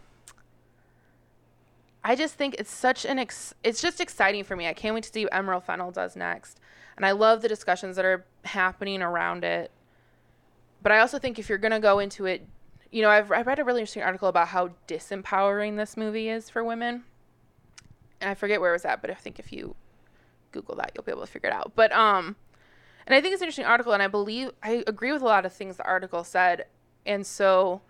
I 2.05 2.15
just 2.15 2.35
think 2.37 2.55
it's 2.59 2.71
such 2.71 3.05
an 3.05 3.19
ex- 3.19 3.55
it's 3.63 3.83
just 3.83 4.01
exciting 4.01 4.45
for 4.45 4.57
me. 4.57 4.67
I 4.67 4.73
can't 4.73 4.95
wait 4.95 5.05
to 5.05 5.13
see 5.13 5.25
what 5.25 5.35
Emerald 5.35 5.65
Fennell 5.65 5.91
does 5.91 6.17
next. 6.17 6.59
And 6.97 7.05
I 7.05 7.11
love 7.11 7.43
the 7.43 7.49
discussions 7.49 7.97
that 7.97 8.05
are 8.05 8.25
happening 8.45 9.03
around 9.03 9.45
it. 9.45 9.71
But 10.83 10.93
I 10.93 11.01
also 11.01 11.19
think 11.19 11.39
if 11.39 11.49
you're 11.49 11.59
going 11.59 11.73
to 11.73 11.81
go 11.81 11.99
into 11.99 12.25
it, 12.25 12.47
you 12.91 13.03
know, 13.03 13.11
I've 13.11 13.31
I 13.31 13.43
read 13.43 13.59
a 13.59 13.65
really 13.65 13.81
interesting 13.81 14.03
article 14.05 14.29
about 14.29 14.49
how 14.49 14.71
disempowering 14.87 15.77
this 15.77 15.97
movie 15.97 16.29
is 16.29 16.49
for 16.49 16.65
women. 16.65 17.05
And 18.21 18.31
I 18.31 18.35
forget 18.35 18.61
where 18.61 18.71
it 18.71 18.75
was 18.75 18.85
at, 18.85 19.01
but 19.03 19.11
I 19.11 19.15
think 19.15 19.39
if 19.39 19.53
you 19.53 19.75
Google 20.53 20.77
that, 20.77 20.93
you'll 20.95 21.05
be 21.05 21.13
able 21.13 21.27
to 21.27 21.31
figure 21.31 21.51
it 21.51 21.53
out. 21.53 21.73
But 21.75 21.93
um 21.93 22.37
and 23.09 23.15
I 23.15 23.23
think 23.23 23.33
it's 23.33 23.41
an 23.41 23.47
interesting 23.47 23.65
article, 23.65 23.95
and 23.95 24.03
I 24.03 24.07
believe 24.07 24.51
I 24.63 24.85
agree 24.87 25.13
with 25.13 25.23
a 25.23 25.25
lot 25.25 25.47
of 25.47 25.53
things 25.55 25.79
the 25.79 25.87
article 25.87 26.25
said, 26.25 26.67
and 27.07 27.27
so 27.27 27.81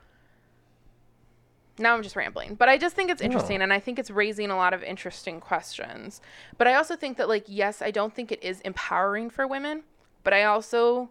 now 1.77 1.95
I'm 1.97 2.05
just 2.05 2.15
rambling. 2.15 2.55
But 2.55 2.69
I 2.69 2.79
just 2.79 2.95
think 2.95 3.11
it's 3.11 3.21
interesting, 3.21 3.61
and 3.61 3.73
I 3.73 3.81
think 3.81 3.99
it's 3.99 4.13
raising 4.13 4.49
a 4.53 4.57
lot 4.57 4.75
of 4.75 4.85
interesting 4.85 5.41
questions. 5.41 6.21
But 6.57 6.69
I 6.69 6.75
also 6.75 6.95
think 6.95 7.17
that, 7.17 7.29
like, 7.29 7.45
yes, 7.49 7.83
I 7.83 7.91
don't 7.91 8.15
think 8.15 8.31
it 8.31 8.41
is 8.45 8.61
empowering 8.61 9.29
for 9.29 9.45
women, 9.45 9.83
but 10.23 10.33
I 10.33 10.45
also 10.45 11.11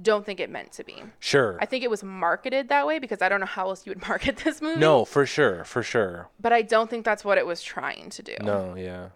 don't 0.00 0.24
think 0.24 0.40
it 0.40 0.48
meant 0.48 0.72
to 0.72 0.84
be. 0.84 1.02
Sure. 1.18 1.58
I 1.60 1.66
think 1.66 1.84
it 1.84 1.90
was 1.90 2.02
marketed 2.02 2.70
that 2.70 2.86
way 2.86 2.98
because 2.98 3.20
I 3.20 3.28
don't 3.28 3.40
know 3.40 3.46
how 3.46 3.68
else 3.68 3.84
you 3.84 3.90
would 3.90 4.00
market 4.08 4.38
this 4.38 4.62
movie. 4.62 4.80
no, 4.80 5.04
for 5.04 5.26
sure, 5.26 5.62
for 5.64 5.82
sure. 5.82 6.30
But 6.40 6.54
I 6.54 6.62
don't 6.62 6.88
think 6.88 7.04
that's 7.04 7.22
what 7.22 7.36
it 7.36 7.44
was 7.44 7.62
trying 7.62 8.08
to 8.08 8.22
do. 8.22 8.34
No, 8.42 8.74
yeah. 8.76 9.10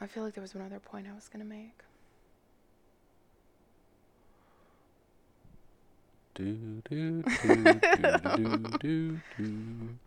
I 0.00 0.08
feel 0.08 0.24
like 0.24 0.34
there 0.34 0.42
was 0.42 0.52
one 0.52 0.64
other 0.66 0.80
point 0.80 1.06
I 1.08 1.14
was 1.14 1.28
going 1.28 1.44
to 1.44 1.48
make. 1.48 1.84
Do 6.34 6.82
do 6.88 7.22
do 7.22 7.62
do 7.62 8.58
do 8.80 9.20
do. 9.38 9.88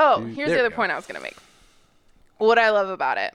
Oh, 0.00 0.24
here's 0.24 0.50
the 0.50 0.60
other 0.60 0.70
point 0.70 0.92
I 0.92 0.94
was 0.94 1.06
going 1.06 1.16
to 1.16 1.20
make. 1.20 1.36
What 2.36 2.56
I 2.56 2.70
love 2.70 2.88
about 2.88 3.18
it 3.18 3.34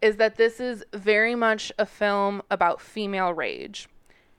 is 0.00 0.16
that 0.16 0.36
this 0.36 0.58
is 0.58 0.82
very 0.94 1.34
much 1.34 1.70
a 1.78 1.84
film 1.84 2.40
about 2.50 2.80
female 2.80 3.34
rage. 3.34 3.88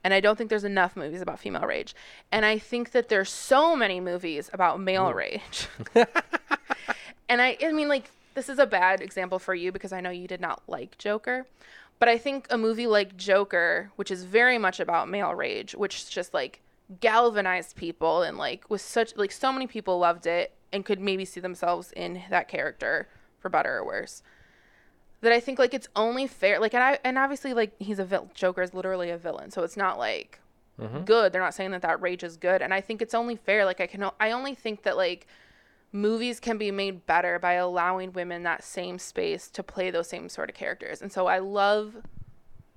And 0.04 0.16
I 0.16 0.20
don't 0.20 0.36
think 0.36 0.49
there's 0.49 0.64
enough 0.64 0.95
movies 0.97 1.22
about 1.22 1.39
female 1.39 1.62
rage. 1.62 1.95
And 2.32 2.43
I 2.43 2.58
think 2.58 2.91
that 2.91 3.08
there's 3.08 3.30
so 3.30 3.76
many 3.76 3.99
movies 4.01 4.49
about 4.51 4.80
male 4.80 5.14
rage. 5.14 5.68
and 7.30 7.39
I 7.39 7.56
I 7.64 7.72
mean 7.72 7.88
like 7.88 8.10
this 8.34 8.49
is 8.49 8.58
a 8.58 8.66
bad 8.66 8.99
example 8.99 9.38
for 9.38 9.54
you 9.54 9.72
because 9.72 9.93
I 9.93 10.01
know 10.01 10.10
you 10.10 10.28
did 10.28 10.41
not 10.41 10.64
like 10.68 10.97
Joker. 10.97 11.45
But 11.99 12.10
I 12.10 12.18
think 12.18 12.47
a 12.49 12.58
movie 12.58 12.88
like 12.88 13.16
Joker, 13.16 13.91
which 13.95 14.10
is 14.10 14.24
very 14.24 14.58
much 14.58 14.80
about 14.80 15.08
male 15.08 15.36
rage, 15.36 15.76
which 15.76 15.97
is 15.97 16.10
just 16.10 16.34
like 16.34 16.62
galvanized 17.00 17.76
people 17.76 18.22
and 18.22 18.38
like 18.38 18.70
was 18.70 18.82
such 18.82 19.16
like 19.16 19.32
so 19.32 19.52
many 19.52 19.68
people 19.68 20.00
loved 20.00 20.26
it 20.26 20.54
and 20.72 20.86
could 20.86 21.00
maybe 21.00 21.26
see 21.26 21.39
themselves 21.39 21.91
in 21.96 22.24
that 22.30 22.48
character 22.48 23.08
for 23.39 23.50
better 23.50 23.78
or 23.78 23.86
worse. 23.86 24.24
That 25.22 25.32
I 25.32 25.39
think 25.39 25.60
like 25.60 25.74
it's 25.74 25.88
only 25.96 26.28
fair 26.28 26.60
like 26.60 26.74
and 26.74 26.84
I 26.84 27.00
and 27.04 27.18
obviously 27.18 27.54
like 27.54 27.74
he's 27.80 28.00
a 28.00 28.06
villain. 28.06 28.30
Joker 28.34 28.62
is 28.62 28.74
literally 28.74 29.10
a 29.10 29.18
villain, 29.18 29.52
so 29.52 29.64
it's 29.64 29.78
not 29.78 29.98
like 29.98 30.39
mm-hmm. 30.80 31.04
good. 31.04 31.32
They're 31.32 31.41
not 31.41 31.54
saying 31.54 31.72
that 31.72 31.82
that 31.84 32.02
rage 32.02 32.24
is 32.24 32.36
good, 32.36 32.62
and 32.62 32.74
I 32.74 32.82
think 32.82 33.02
it's 33.02 33.14
only 33.14 33.36
fair. 33.36 33.64
Like 33.66 33.80
I 33.80 33.88
can 33.88 34.10
I 34.20 34.32
only 34.32 34.56
think 34.56 34.84
that 34.84 34.98
like 34.98 35.28
movies 35.94 36.39
can 36.39 36.58
be 36.58 36.72
made 36.72 37.06
better 37.06 37.39
by 37.39 37.54
allowing 37.54 38.12
women 38.12 38.44
that 38.44 38.64
same 38.64 38.98
space 39.00 39.48
to 39.50 39.64
play 39.64 39.91
those 39.91 40.10
same 40.10 40.28
sort 40.28 40.50
of 40.50 40.56
characters. 40.56 41.02
And 41.02 41.12
so 41.12 41.28
I 41.28 41.38
love 41.38 41.98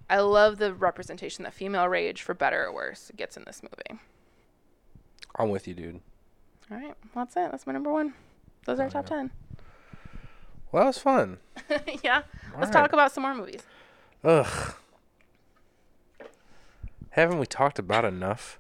I 0.09 0.21
love 0.21 0.59
the 0.59 0.73
representation 0.75 1.43
that 1.45 1.55
female 1.55 1.89
rage 1.89 2.23
for 2.23 2.35
better 2.35 2.65
or 2.65 2.73
worse 2.73 3.11
gets 3.17 3.37
in 3.37 3.45
this 3.45 3.63
movie. 3.63 4.01
I'm 5.37 5.51
with 5.51 5.67
you, 5.67 5.75
dude. 5.75 6.01
All 6.71 6.77
right, 6.77 6.95
well, 7.15 7.25
that's 7.25 7.37
it. 7.37 7.51
That's 7.51 7.67
my 7.67 7.73
number 7.73 7.93
1. 7.93 8.15
Those 8.65 8.81
are 8.81 8.85
our 8.85 8.91
top 8.91 9.07
10. 9.07 9.31
Well, 10.73 10.83
that 10.83 10.87
was 10.89 10.99
fun. 10.99 11.39
yeah. 12.03 12.23
Let's 12.55 12.67
right. 12.67 12.73
talk 12.73 12.93
about 12.93 13.13
some 13.13 13.23
more 13.23 13.35
movies. 13.35 13.63
Ugh. 14.25 14.75
Haven't 17.11 17.39
we 17.39 17.47
talked 17.47 17.79
about 17.79 18.05
enough? 18.05 18.59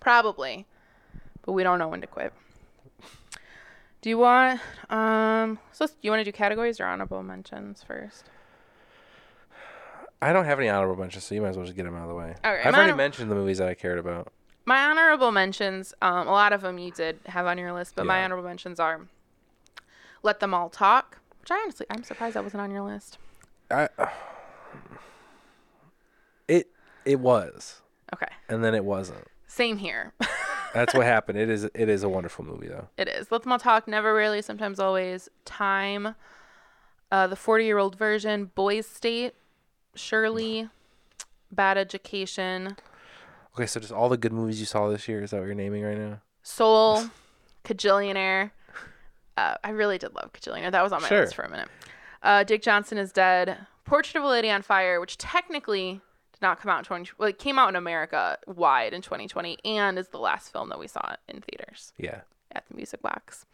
Probably. 0.00 0.66
But 1.42 1.52
we 1.52 1.62
don't 1.62 1.78
know 1.78 1.88
when 1.88 2.00
to 2.00 2.06
quit. 2.06 2.32
Do 4.02 4.10
you 4.10 4.18
want 4.18 4.60
um 4.90 5.58
so 5.72 5.86
do 5.86 5.92
you 6.02 6.10
want 6.10 6.20
to 6.20 6.24
do 6.24 6.32
categories 6.32 6.78
or 6.78 6.84
honorable 6.84 7.22
mentions 7.22 7.82
first? 7.82 8.28
I 10.24 10.32
don't 10.32 10.44
have 10.46 10.58
any 10.58 10.68
honorable 10.68 10.96
mentions, 11.00 11.24
so 11.24 11.34
you 11.34 11.42
might 11.42 11.48
as 11.50 11.56
well 11.56 11.66
just 11.66 11.76
get 11.76 11.84
them 11.84 11.94
out 11.96 12.02
of 12.02 12.08
the 12.08 12.14
way. 12.14 12.34
All 12.44 12.52
right, 12.52 12.60
I've 12.66 12.74
already 12.74 12.92
honor- 12.92 12.96
mentioned 12.96 13.30
the 13.30 13.34
movies 13.34 13.58
that 13.58 13.68
I 13.68 13.74
cared 13.74 13.98
about. 13.98 14.32
My 14.64 14.84
honorable 14.86 15.30
mentions, 15.32 15.92
um, 16.00 16.26
a 16.26 16.30
lot 16.32 16.52
of 16.54 16.62
them 16.62 16.78
you 16.78 16.90
did 16.90 17.18
have 17.26 17.46
on 17.46 17.58
your 17.58 17.72
list, 17.72 17.94
but 17.96 18.06
my 18.06 18.24
honorable 18.24 18.48
mentions 18.48 18.80
are 18.80 19.02
Let 20.22 20.40
Them 20.40 20.54
All 20.54 20.70
Talk, 20.70 21.18
which 21.40 21.50
I 21.50 21.56
honestly, 21.56 21.84
I'm 21.90 22.02
surprised 22.02 22.34
that 22.36 22.42
wasn't 22.44 22.62
on 22.62 22.70
your 22.70 22.80
list. 22.82 23.18
I, 23.70 23.88
it 26.48 26.68
it 27.04 27.20
was, 27.20 27.82
Okay. 28.14 28.26
and 28.48 28.62
then 28.64 28.74
it 28.74 28.84
wasn't. 28.84 29.26
Same 29.46 29.76
here. 29.78 30.12
That's 30.74 30.94
what 30.94 31.04
happened. 31.06 31.38
It 31.38 31.48
is 31.50 31.64
it 31.64 31.88
is 31.88 32.02
a 32.02 32.08
wonderful 32.08 32.44
movie 32.44 32.68
though. 32.68 32.88
it 32.96 33.08
is. 33.08 33.30
Let 33.30 33.42
Them 33.42 33.52
All 33.52 33.58
Talk, 33.58 33.86
Never 33.86 34.14
Rarely, 34.14 34.42
Sometimes 34.42 34.80
Always, 34.80 35.28
Time, 35.44 36.14
uh, 37.12 37.26
the 37.26 37.36
40 37.36 37.64
year 37.64 37.78
old 37.78 37.96
version, 37.96 38.46
Boys 38.54 38.86
State, 38.86 39.34
Shirley, 39.94 40.68
Bad 41.50 41.78
Education, 41.78 42.76
Okay, 43.56 43.66
so 43.66 43.78
just 43.78 43.92
all 43.92 44.08
the 44.08 44.16
good 44.16 44.32
movies 44.32 44.58
you 44.58 44.66
saw 44.66 44.88
this 44.88 45.06
year 45.06 45.22
is 45.22 45.30
that 45.30 45.38
what 45.38 45.46
you're 45.46 45.54
naming 45.54 45.84
right 45.84 45.96
now? 45.96 46.20
Soul, 46.42 47.04
Kajillionaire. 47.64 48.50
Uh, 49.36 49.54
I 49.62 49.70
really 49.70 49.96
did 49.96 50.12
love 50.14 50.32
Kajillionaire. 50.32 50.72
That 50.72 50.82
was 50.82 50.92
on 50.92 51.02
my 51.02 51.08
Sure. 51.08 51.20
list 51.20 51.36
for 51.36 51.42
a 51.42 51.50
minute. 51.50 51.68
Uh, 52.22 52.42
Dick 52.42 52.62
Johnson 52.62 52.98
is 52.98 53.12
dead. 53.12 53.58
Portrait 53.84 54.16
of 54.16 54.24
a 54.24 54.28
Lady 54.28 54.50
on 54.50 54.62
Fire, 54.62 54.98
which 55.00 55.18
technically 55.18 56.00
did 56.32 56.42
not 56.42 56.60
come 56.60 56.68
out 56.70 56.78
in 56.78 56.84
20. 56.84 57.10
Well, 57.18 57.28
it 57.28 57.38
came 57.38 57.56
out 57.58 57.68
in 57.68 57.76
America 57.76 58.38
wide 58.48 58.92
in 58.92 59.02
2020, 59.02 59.58
and 59.64 59.98
is 60.00 60.08
the 60.08 60.18
last 60.18 60.50
film 60.52 60.68
that 60.70 60.78
we 60.80 60.88
saw 60.88 61.14
in 61.28 61.40
theaters 61.40 61.92
Yeah, 61.96 62.22
at 62.50 62.64
the 62.68 62.74
Music 62.74 63.02
Box. 63.02 63.46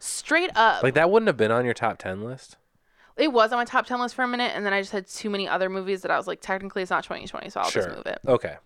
Straight 0.00 0.50
up, 0.56 0.82
like 0.82 0.94
that 0.94 1.10
wouldn't 1.10 1.28
have 1.28 1.36
been 1.36 1.50
on 1.52 1.64
your 1.64 1.74
top 1.74 1.98
ten 1.98 2.24
list. 2.24 2.56
It 3.18 3.32
was 3.32 3.52
on 3.52 3.58
my 3.58 3.64
top 3.64 3.86
10 3.86 4.00
list 4.00 4.14
for 4.14 4.22
a 4.22 4.28
minute, 4.28 4.52
and 4.54 4.64
then 4.64 4.72
I 4.72 4.80
just 4.80 4.92
had 4.92 5.06
too 5.06 5.30
many 5.30 5.48
other 5.48 5.68
movies 5.68 6.02
that 6.02 6.10
I 6.10 6.16
was 6.16 6.26
like, 6.26 6.40
technically 6.40 6.82
it's 6.82 6.90
not 6.90 7.04
2020, 7.04 7.50
so 7.50 7.60
I'll 7.60 7.70
sure. 7.70 7.82
just 7.82 7.96
move 7.96 8.06
it. 8.06 8.18
Okay. 8.26 8.56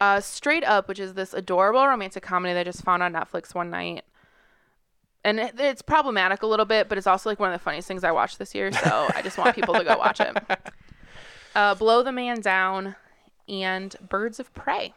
Uh, 0.00 0.20
Straight 0.20 0.64
Up, 0.64 0.88
which 0.88 0.98
is 0.98 1.14
this 1.14 1.32
adorable 1.32 1.86
romantic 1.86 2.22
comedy 2.22 2.52
that 2.54 2.60
I 2.60 2.64
just 2.64 2.82
found 2.82 3.02
on 3.02 3.12
Netflix 3.12 3.54
one 3.54 3.70
night. 3.70 4.04
And 5.24 5.38
it, 5.38 5.54
it's 5.58 5.82
problematic 5.82 6.42
a 6.42 6.46
little 6.46 6.66
bit, 6.66 6.88
but 6.88 6.98
it's 6.98 7.06
also 7.06 7.30
like 7.30 7.38
one 7.38 7.52
of 7.52 7.58
the 7.58 7.62
funniest 7.62 7.86
things 7.86 8.02
I 8.02 8.10
watched 8.10 8.38
this 8.40 8.54
year. 8.54 8.72
So 8.72 9.08
I 9.14 9.22
just 9.22 9.38
want 9.38 9.54
people 9.54 9.74
to 9.74 9.84
go 9.84 9.96
watch 9.96 10.18
it. 10.18 10.36
uh, 11.54 11.76
Blow 11.76 12.02
the 12.02 12.10
Man 12.10 12.40
Down, 12.40 12.96
and 13.48 13.94
Birds 14.08 14.40
of 14.40 14.52
Prey. 14.54 14.94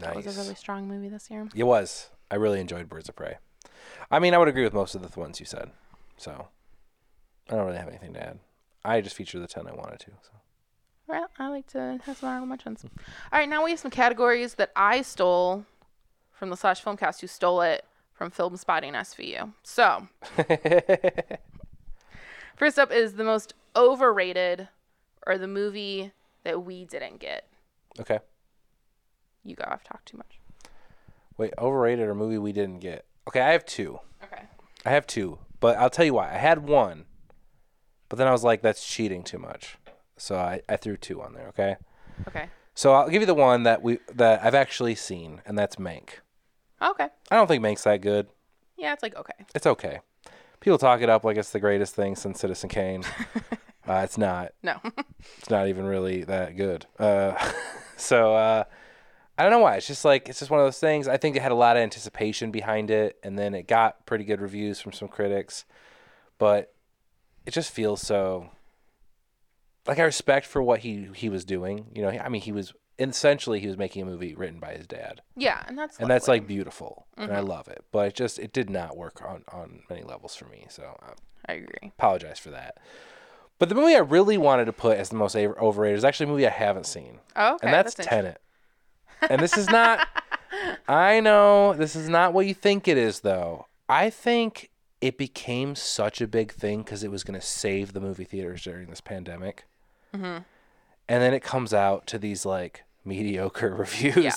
That 0.00 0.14
was 0.14 0.26
a 0.26 0.42
really 0.42 0.54
strong 0.54 0.86
movie 0.86 1.08
this 1.08 1.30
year. 1.30 1.48
It 1.54 1.64
was. 1.64 2.10
I 2.30 2.36
really 2.36 2.60
enjoyed 2.60 2.88
Birds 2.88 3.08
of 3.08 3.16
Prey. 3.16 3.38
I 4.10 4.18
mean, 4.18 4.34
I 4.34 4.38
would 4.38 4.48
agree 4.48 4.64
with 4.64 4.74
most 4.74 4.94
of 4.94 5.10
the 5.10 5.20
ones 5.20 5.40
you 5.40 5.46
said. 5.46 5.70
So 6.16 6.48
I 7.50 7.56
don't 7.56 7.66
really 7.66 7.78
have 7.78 7.88
anything 7.88 8.14
to 8.14 8.22
add. 8.22 8.38
I 8.84 9.00
just 9.00 9.16
featured 9.16 9.42
the 9.42 9.46
ten 9.46 9.66
I 9.66 9.72
wanted 9.72 10.00
to. 10.00 10.10
So. 10.22 10.30
Well, 11.06 11.28
I 11.38 11.48
like 11.48 11.66
to 11.68 11.98
have 12.04 12.18
some 12.18 12.28
honorable 12.28 12.46
mentions. 12.46 12.84
All 12.84 13.38
right, 13.38 13.48
now 13.48 13.64
we 13.64 13.70
have 13.70 13.80
some 13.80 13.90
categories 13.90 14.54
that 14.54 14.70
I 14.76 15.02
stole 15.02 15.64
from 16.32 16.50
the 16.50 16.56
Slash 16.56 16.84
Filmcast, 16.84 17.20
who 17.20 17.26
stole 17.26 17.62
it 17.62 17.84
from 18.12 18.30
Filmspotting 18.30 18.92
SVU. 18.92 19.52
So, 19.62 20.08
first 22.56 22.78
up 22.78 22.92
is 22.92 23.14
the 23.14 23.24
most 23.24 23.54
overrated 23.74 24.68
or 25.26 25.38
the 25.38 25.48
movie 25.48 26.12
that 26.44 26.64
we 26.64 26.84
didn't 26.84 27.20
get. 27.20 27.46
Okay. 27.98 28.18
You 29.44 29.56
go. 29.56 29.64
I've 29.66 29.84
talked 29.84 30.06
too 30.06 30.18
much. 30.18 30.38
Wait, 31.38 31.54
overrated 31.58 32.06
or 32.06 32.14
movie 32.14 32.38
we 32.38 32.52
didn't 32.52 32.80
get? 32.80 33.06
Okay, 33.28 33.40
I 33.40 33.52
have 33.52 33.64
two. 33.64 34.00
Okay. 34.22 34.42
I 34.84 34.90
have 34.90 35.06
two, 35.06 35.38
but 35.60 35.76
I'll 35.78 35.90
tell 35.90 36.04
you 36.04 36.14
why. 36.14 36.32
I 36.32 36.38
had 36.38 36.68
one, 36.68 37.06
but 38.08 38.16
then 38.16 38.26
I 38.26 38.32
was 38.32 38.44
like, 38.44 38.62
that's 38.62 38.86
cheating 38.86 39.22
too 39.22 39.38
much. 39.38 39.76
So 40.16 40.36
I, 40.36 40.62
I 40.68 40.76
threw 40.76 40.96
two 40.96 41.22
on 41.22 41.34
there. 41.34 41.48
Okay. 41.48 41.76
Okay. 42.26 42.46
So 42.74 42.92
I'll 42.92 43.08
give 43.08 43.22
you 43.22 43.26
the 43.26 43.34
one 43.34 43.64
that 43.64 43.82
we 43.82 43.98
that 44.14 44.44
I've 44.44 44.54
actually 44.54 44.94
seen, 44.94 45.42
and 45.46 45.58
that's 45.58 45.76
Mank. 45.76 46.20
Okay. 46.80 47.08
I 47.30 47.36
don't 47.36 47.46
think 47.46 47.62
Mank's 47.62 47.84
that 47.84 48.00
good. 48.00 48.28
Yeah, 48.76 48.92
it's 48.92 49.02
like 49.02 49.16
okay. 49.16 49.44
It's 49.54 49.66
okay. 49.66 50.00
People 50.60 50.78
talk 50.78 51.00
it 51.00 51.08
up 51.08 51.24
like 51.24 51.36
it's 51.36 51.50
the 51.50 51.60
greatest 51.60 51.94
thing 51.94 52.16
since 52.16 52.40
Citizen 52.40 52.68
Kane. 52.68 53.04
uh, 53.88 54.02
it's 54.04 54.18
not. 54.18 54.52
No. 54.62 54.78
It's 55.38 55.50
not 55.50 55.66
even 55.66 55.84
really 55.84 56.22
that 56.24 56.56
good. 56.56 56.86
Uh, 56.98 57.34
so 57.96 58.34
uh, 58.34 58.64
I 59.36 59.42
don't 59.42 59.50
know 59.50 59.58
why. 59.58 59.76
It's 59.76 59.86
just 59.86 60.04
like 60.04 60.28
it's 60.28 60.38
just 60.38 60.50
one 60.50 60.60
of 60.60 60.66
those 60.66 60.78
things. 60.78 61.08
I 61.08 61.16
think 61.16 61.36
it 61.36 61.42
had 61.42 61.52
a 61.52 61.56
lot 61.56 61.76
of 61.76 61.82
anticipation 61.82 62.52
behind 62.52 62.90
it, 62.90 63.18
and 63.24 63.36
then 63.36 63.54
it 63.54 63.66
got 63.66 64.06
pretty 64.06 64.24
good 64.24 64.40
reviews 64.40 64.80
from 64.80 64.92
some 64.92 65.08
critics, 65.08 65.64
but 66.38 66.72
it 67.48 67.52
just 67.54 67.70
feels 67.72 68.00
so. 68.02 68.50
Like 69.86 69.98
I 69.98 70.02
respect 70.04 70.46
for 70.46 70.62
what 70.62 70.80
he 70.80 71.08
he 71.14 71.28
was 71.30 71.44
doing. 71.46 71.86
You 71.94 72.02
know, 72.02 72.08
I 72.10 72.28
mean, 72.28 72.42
he 72.42 72.52
was 72.52 72.74
essentially 72.98 73.58
he 73.60 73.66
was 73.66 73.78
making 73.78 74.02
a 74.02 74.04
movie 74.04 74.34
written 74.34 74.60
by 74.60 74.74
his 74.74 74.86
dad, 74.86 75.22
yeah, 75.34 75.64
and 75.66 75.78
that's 75.78 75.98
and 75.98 76.10
that's 76.10 76.28
like 76.28 76.46
beautiful, 76.46 77.06
and 77.16 77.32
I 77.32 77.40
love 77.40 77.68
it. 77.68 77.82
But 77.90 78.08
it 78.08 78.14
just 78.14 78.38
it 78.38 78.52
did 78.52 78.68
not 78.68 78.96
work 78.98 79.22
on 79.26 79.44
on 79.50 79.80
many 79.88 80.02
levels 80.02 80.36
for 80.36 80.44
me. 80.44 80.66
So 80.68 80.82
uh, 81.02 81.14
I 81.48 81.54
agree. 81.54 81.92
apologize 81.98 82.38
for 82.38 82.50
that. 82.50 82.76
But 83.58 83.70
the 83.70 83.74
movie 83.74 83.96
I 83.96 84.00
really 84.00 84.36
wanted 84.38 84.66
to 84.66 84.72
put 84.74 84.98
as 84.98 85.08
the 85.08 85.16
most 85.16 85.34
overrated 85.34 85.96
is 85.98 86.04
actually 86.04 86.24
a 86.24 86.28
movie 86.28 86.46
I 86.46 86.50
haven't 86.50 86.86
seen, 86.86 87.20
Oh, 87.34 87.54
okay. 87.54 87.66
and 87.66 87.74
that's, 87.74 87.92
interesting. 87.98 88.10
Tenet. 88.24 88.40
and 89.30 89.40
this 89.42 89.56
is 89.56 89.68
not. 89.70 90.06
I 90.88 91.20
know 91.20 91.72
this 91.72 91.96
is 91.96 92.08
not 92.10 92.32
what 92.34 92.46
you 92.46 92.54
think 92.54 92.88
it 92.88 92.98
is, 92.98 93.20
though. 93.20 93.66
I 93.88 94.10
think 94.10 94.70
it 95.00 95.16
became 95.18 95.74
such 95.74 96.20
a 96.20 96.26
big 96.26 96.52
thing 96.52 96.82
because 96.82 97.04
it 97.04 97.10
was 97.10 97.22
going 97.24 97.38
to 97.38 97.44
save 97.46 97.92
the 97.92 98.00
movie 98.00 98.24
theaters 98.24 98.62
during 98.64 98.88
this 98.88 99.00
pandemic, 99.00 99.64
Mhm. 100.14 100.44
and 101.08 101.22
then 101.22 101.32
it 101.34 101.42
comes 101.42 101.72
out 101.72 102.06
to 102.08 102.18
these 102.18 102.44
like 102.46 102.84
mediocre 103.04 103.74
reviews. 103.74 104.16
Yeah. 104.16 104.32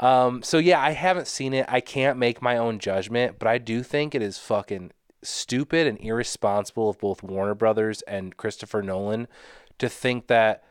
Um, 0.00 0.42
so 0.42 0.58
yeah, 0.58 0.80
I 0.80 0.92
haven't 0.92 1.26
seen 1.26 1.52
it. 1.54 1.66
I 1.68 1.80
can't 1.80 2.18
make 2.18 2.40
my 2.40 2.56
own 2.56 2.78
judgment, 2.78 3.38
but 3.38 3.48
I 3.48 3.58
do 3.58 3.82
think 3.82 4.14
it 4.14 4.22
is 4.22 4.38
fucking 4.38 4.92
stupid 5.22 5.86
and 5.88 5.98
irresponsible 6.00 6.88
of 6.90 6.98
both 6.98 7.22
Warner 7.24 7.54
Brothers 7.56 8.02
and 8.02 8.36
Christopher 8.36 8.82
Nolan 8.82 9.26
to 9.78 9.88
think 9.88 10.26
that 10.28 10.62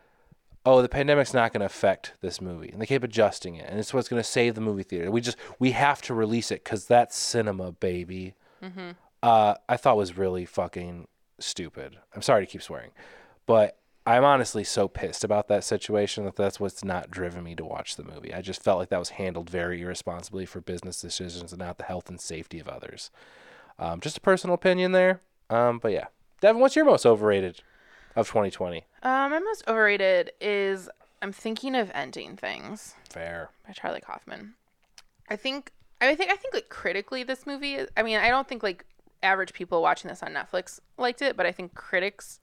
oh, 0.66 0.82
the 0.82 0.90
pandemic's 0.90 1.34
not 1.34 1.54
going 1.54 1.62
to 1.62 1.66
affect 1.66 2.12
this 2.20 2.42
movie, 2.42 2.68
and 2.70 2.82
they 2.82 2.86
keep 2.86 3.02
adjusting 3.02 3.56
it, 3.56 3.70
and 3.70 3.80
it's 3.80 3.94
what's 3.94 4.10
going 4.10 4.22
to 4.22 4.28
save 4.28 4.54
the 4.54 4.60
movie 4.60 4.84
theater. 4.84 5.10
We 5.10 5.22
just 5.22 5.38
we 5.60 5.72
have 5.72 6.02
to 6.04 6.14
release 6.14 6.52
it 6.52 6.62
because 6.64 6.86
that's 6.88 7.18
cinema, 7.18 7.72
baby. 7.72 8.34
Uh, 9.24 9.56
I 9.68 9.78
thought 9.78 9.98
was 9.98 10.18
really 10.18 10.46
fucking 10.46 11.08
stupid. 11.40 11.98
I'm 12.16 12.22
sorry 12.22 12.46
to 12.46 12.52
keep 12.52 12.62
swearing, 12.62 12.92
but 13.46 13.78
I'm 14.06 14.24
honestly 14.24 14.64
so 14.64 14.88
pissed 14.88 15.24
about 15.24 15.48
that 15.50 15.64
situation 15.64 16.24
that 16.26 16.36
that's 16.38 16.60
what's 16.60 16.84
not 16.84 17.12
driven 17.12 17.44
me 17.44 17.56
to 17.56 17.66
watch 17.66 17.96
the 17.96 18.04
movie. 18.04 18.34
I 18.34 18.42
just 18.42 18.64
felt 18.64 18.80
like 18.80 18.90
that 18.90 19.00
was 19.00 19.10
handled 19.10 19.50
very 19.50 19.82
irresponsibly 19.82 20.46
for 20.46 20.62
business 20.62 21.02
decisions 21.02 21.52
and 21.52 21.60
not 21.60 21.78
the 21.78 21.84
health 21.84 22.08
and 22.10 22.22
safety 22.22 22.60
of 22.60 22.70
others. 22.70 23.12
Um, 23.78 24.00
just 24.00 24.18
a 24.18 24.22
personal 24.22 24.54
opinion 24.54 24.94
there. 24.94 25.20
Um, 25.50 25.80
but 25.80 25.92
yeah, 25.92 26.06
Devin, 26.40 26.62
what's 26.62 26.76
your 26.76 26.86
most 26.86 27.06
overrated 27.06 27.62
of 28.16 28.28
2020? 28.28 28.86
Um, 29.04 29.32
my 29.32 29.40
most 29.40 29.64
overrated 29.68 30.32
is 30.40 30.90
I'm 31.22 31.32
thinking 31.34 31.76
of 31.76 31.92
ending 31.94 32.38
things 32.38 32.96
Fair. 33.10 33.50
by 33.66 33.74
Charlie 33.74 34.02
Kaufman. 34.02 34.54
I 35.30 35.36
think 35.36 35.72
I 36.00 36.16
think 36.16 36.32
I 36.32 36.36
think 36.36 36.54
like 36.54 36.70
critically 36.70 37.24
this 37.24 37.46
movie 37.46 37.76
is, 37.76 37.90
I 37.98 38.04
mean, 38.04 38.20
I 38.20 38.30
don't 38.30 38.48
think 38.48 38.64
like 38.64 38.86
average 39.24 39.54
people 39.54 39.82
watching 39.82 40.10
this 40.10 40.24
on 40.24 40.34
Netflix 40.34 40.80
liked 40.98 41.22
it, 41.22 41.36
but 41.38 41.46
I 41.46 41.52
think 41.52 41.74
critics 41.74 42.40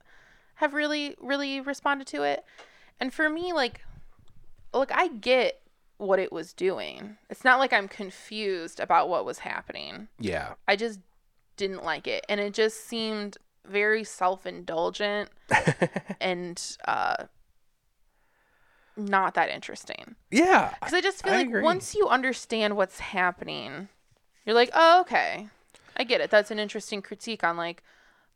have 0.56 0.74
really 0.74 1.16
really 1.20 1.60
responded 1.60 2.06
to 2.08 2.22
it. 2.22 2.44
And 3.00 3.12
for 3.12 3.28
me 3.28 3.52
like 3.52 3.84
look, 4.72 4.90
I 4.92 5.08
get 5.08 5.60
what 5.98 6.18
it 6.18 6.32
was 6.32 6.52
doing. 6.52 7.16
It's 7.30 7.44
not 7.44 7.58
like 7.58 7.72
I'm 7.72 7.88
confused 7.88 8.80
about 8.80 9.08
what 9.08 9.24
was 9.24 9.38
happening. 9.38 10.08
Yeah. 10.18 10.54
I 10.66 10.76
just 10.76 11.00
didn't 11.56 11.84
like 11.84 12.06
it 12.06 12.24
and 12.28 12.40
it 12.40 12.52
just 12.52 12.86
seemed 12.86 13.38
very 13.66 14.04
self-indulgent 14.04 15.30
and 16.20 16.76
uh 16.86 17.24
not 18.96 19.34
that 19.34 19.50
interesting. 19.50 20.14
Yeah. 20.30 20.74
Because 20.80 20.94
I 20.94 21.00
just 21.00 21.22
feel 21.22 21.32
I 21.32 21.36
like 21.38 21.46
agree. 21.48 21.62
once 21.62 21.94
you 21.94 22.08
understand 22.08 22.76
what's 22.76 23.00
happening, 23.00 23.88
you're 24.44 24.54
like, 24.54 24.70
oh, 24.74 25.00
okay. 25.02 25.48
I 25.96 26.04
get 26.04 26.20
it. 26.20 26.30
That's 26.30 26.50
an 26.50 26.58
interesting 26.58 27.02
critique 27.02 27.44
on 27.44 27.56
like 27.56 27.82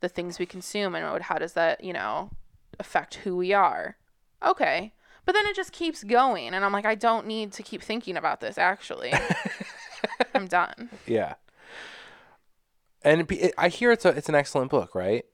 the 0.01 0.09
things 0.09 0.39
we 0.39 0.45
consume 0.45 0.95
and 0.95 1.21
how 1.23 1.37
does 1.37 1.53
that, 1.53 1.83
you 1.83 1.93
know, 1.93 2.31
affect 2.79 3.15
who 3.15 3.35
we 3.35 3.53
are. 3.53 3.97
Okay. 4.43 4.93
But 5.25 5.33
then 5.33 5.45
it 5.45 5.55
just 5.55 5.71
keeps 5.71 6.03
going. 6.03 6.53
And 6.53 6.63
I'm 6.63 6.71
like, 6.71 6.85
I 6.85 6.95
don't 6.95 7.27
need 7.27 7.51
to 7.53 7.63
keep 7.63 7.81
thinking 7.83 8.17
about 8.17 8.39
this, 8.39 8.57
actually. 8.57 9.13
I'm 10.33 10.47
done. 10.47 10.89
Yeah. 11.05 11.35
And 13.03 13.29
it, 13.31 13.53
I 13.57 13.69
hear 13.69 13.91
it's 13.91 14.05
a, 14.05 14.09
it's 14.09 14.29
an 14.29 14.35
excellent 14.35 14.71
book, 14.71 14.95
right? 14.95 15.25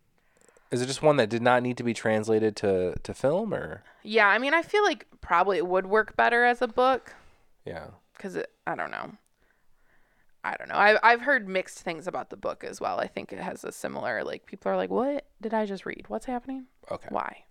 Is 0.72 0.82
it 0.82 0.88
just 0.88 1.02
one 1.02 1.18
that 1.18 1.30
did 1.30 1.42
not 1.42 1.64
need 1.64 1.78
to 1.78 1.84
be 1.84 1.94
translated 1.94 2.56
to, 2.58 2.96
to 3.04 3.14
film 3.14 3.54
or? 3.54 3.84
Yeah. 4.04 4.28
I 4.28 4.38
mean, 4.40 4.54
I 4.54 4.64
feel 4.64 4.84
like 4.84 5.06
probably 5.22 5.58
it 5.58 5.68
would 5.68 5.86
work 5.86 6.16
better 6.18 6.44
as 6.44 6.62
a 6.62 6.68
book 6.68 7.14
Yeah. 7.66 7.88
because 8.18 8.38
I 8.68 8.76
don't 8.76 8.92
know. 8.92 9.12
I 10.46 10.56
don't 10.58 10.70
know. 10.70 10.76
I've, 10.78 11.00
I've 11.02 11.22
heard 11.22 11.48
mixed 11.48 11.80
things 11.80 12.06
about 12.08 12.30
the 12.30 12.38
book 12.38 12.64
as 12.64 12.80
well. 12.80 13.00
I 13.00 13.08
think 13.08 13.34
it 13.34 13.40
has 13.40 13.64
a 13.64 13.72
similar, 13.72 14.24
like, 14.24 14.46
people 14.46 14.72
are 14.72 14.78
like, 14.78 14.92
what 14.92 15.26
did 15.42 15.54
I 15.56 15.66
just 15.66 15.86
read? 15.86 16.06
What's 16.08 16.28
happening? 16.28 16.66
Okay. 16.92 17.08
Why? 17.10 17.46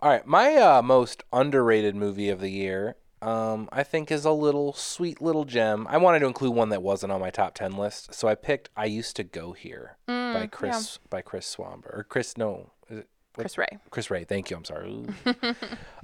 All 0.00 0.10
right, 0.10 0.26
my 0.26 0.54
uh, 0.56 0.82
most 0.82 1.22
underrated 1.32 1.94
movie 1.94 2.30
of 2.30 2.40
the 2.40 2.50
year, 2.50 2.96
um, 3.22 3.68
I 3.72 3.82
think, 3.82 4.10
is 4.10 4.24
a 4.24 4.32
little 4.32 4.72
sweet 4.72 5.20
little 5.20 5.44
gem. 5.44 5.86
I 5.88 5.96
wanted 5.98 6.20
to 6.20 6.26
include 6.26 6.54
one 6.54 6.70
that 6.70 6.82
wasn't 6.82 7.12
on 7.12 7.20
my 7.20 7.30
top 7.30 7.54
ten 7.54 7.72
list, 7.72 8.12
so 8.12 8.28
I 8.28 8.34
picked 8.34 8.68
"I 8.76 8.84
Used 8.84 9.16
to 9.16 9.24
Go 9.24 9.52
Here" 9.52 9.96
Mm, 10.06 10.34
by 10.34 10.46
Chris 10.46 10.98
by 11.08 11.22
Kris 11.22 11.56
Swanberg 11.56 11.96
or 11.96 12.04
Chris 12.06 12.36
no, 12.36 12.72
is 12.90 12.98
it 12.98 13.08
Kris 13.34 13.58
Rey. 13.58 13.78
Kris 13.90 14.10
Rey? 14.10 14.24
Thank 14.24 14.50
you. 14.50 14.56
I'm 14.56 14.64
sorry. 14.64 15.06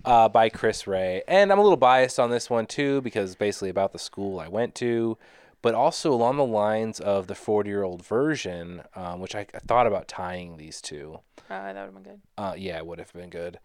Uh, 0.02 0.31
by 0.31 0.48
Kris 0.48 0.86
Rey, 0.86 1.23
and 1.28 1.52
I'm 1.52 1.59
a 1.59 1.62
little 1.62 1.77
biased 1.77 2.19
on 2.19 2.31
this 2.31 2.48
one 2.48 2.65
too 2.65 3.02
because 3.02 3.35
basically 3.35 3.69
about 3.69 3.93
the 3.93 3.98
school 3.98 4.40
I 4.40 4.48
went 4.48 4.74
to, 4.77 5.19
but 5.61 5.74
also 5.74 6.11
along 6.11 6.39
the 6.39 6.44
lines 6.47 7.01
of 7.01 7.27
the 7.27 7.35
40 7.35 7.69
year 7.69 7.82
old 7.82 8.02
version, 8.02 8.82
um, 8.94 9.20
which 9.20 9.35
I, 9.35 9.40
I 9.52 9.59
thought 9.59 9.86
about 9.86 10.09
tying 10.09 10.57
these 10.57 10.81
two. 10.81 11.20
Uh, 11.51 11.73
that 11.74 11.74
would 11.74 11.77
have 11.77 11.94
been 11.94 12.02
good. 12.02 12.20
Uh, 12.39 12.55
yeah, 12.57 12.78
it 12.78 12.86
would 12.86 12.98
have 12.98 13.12
been 13.12 13.28
good. 13.28 13.59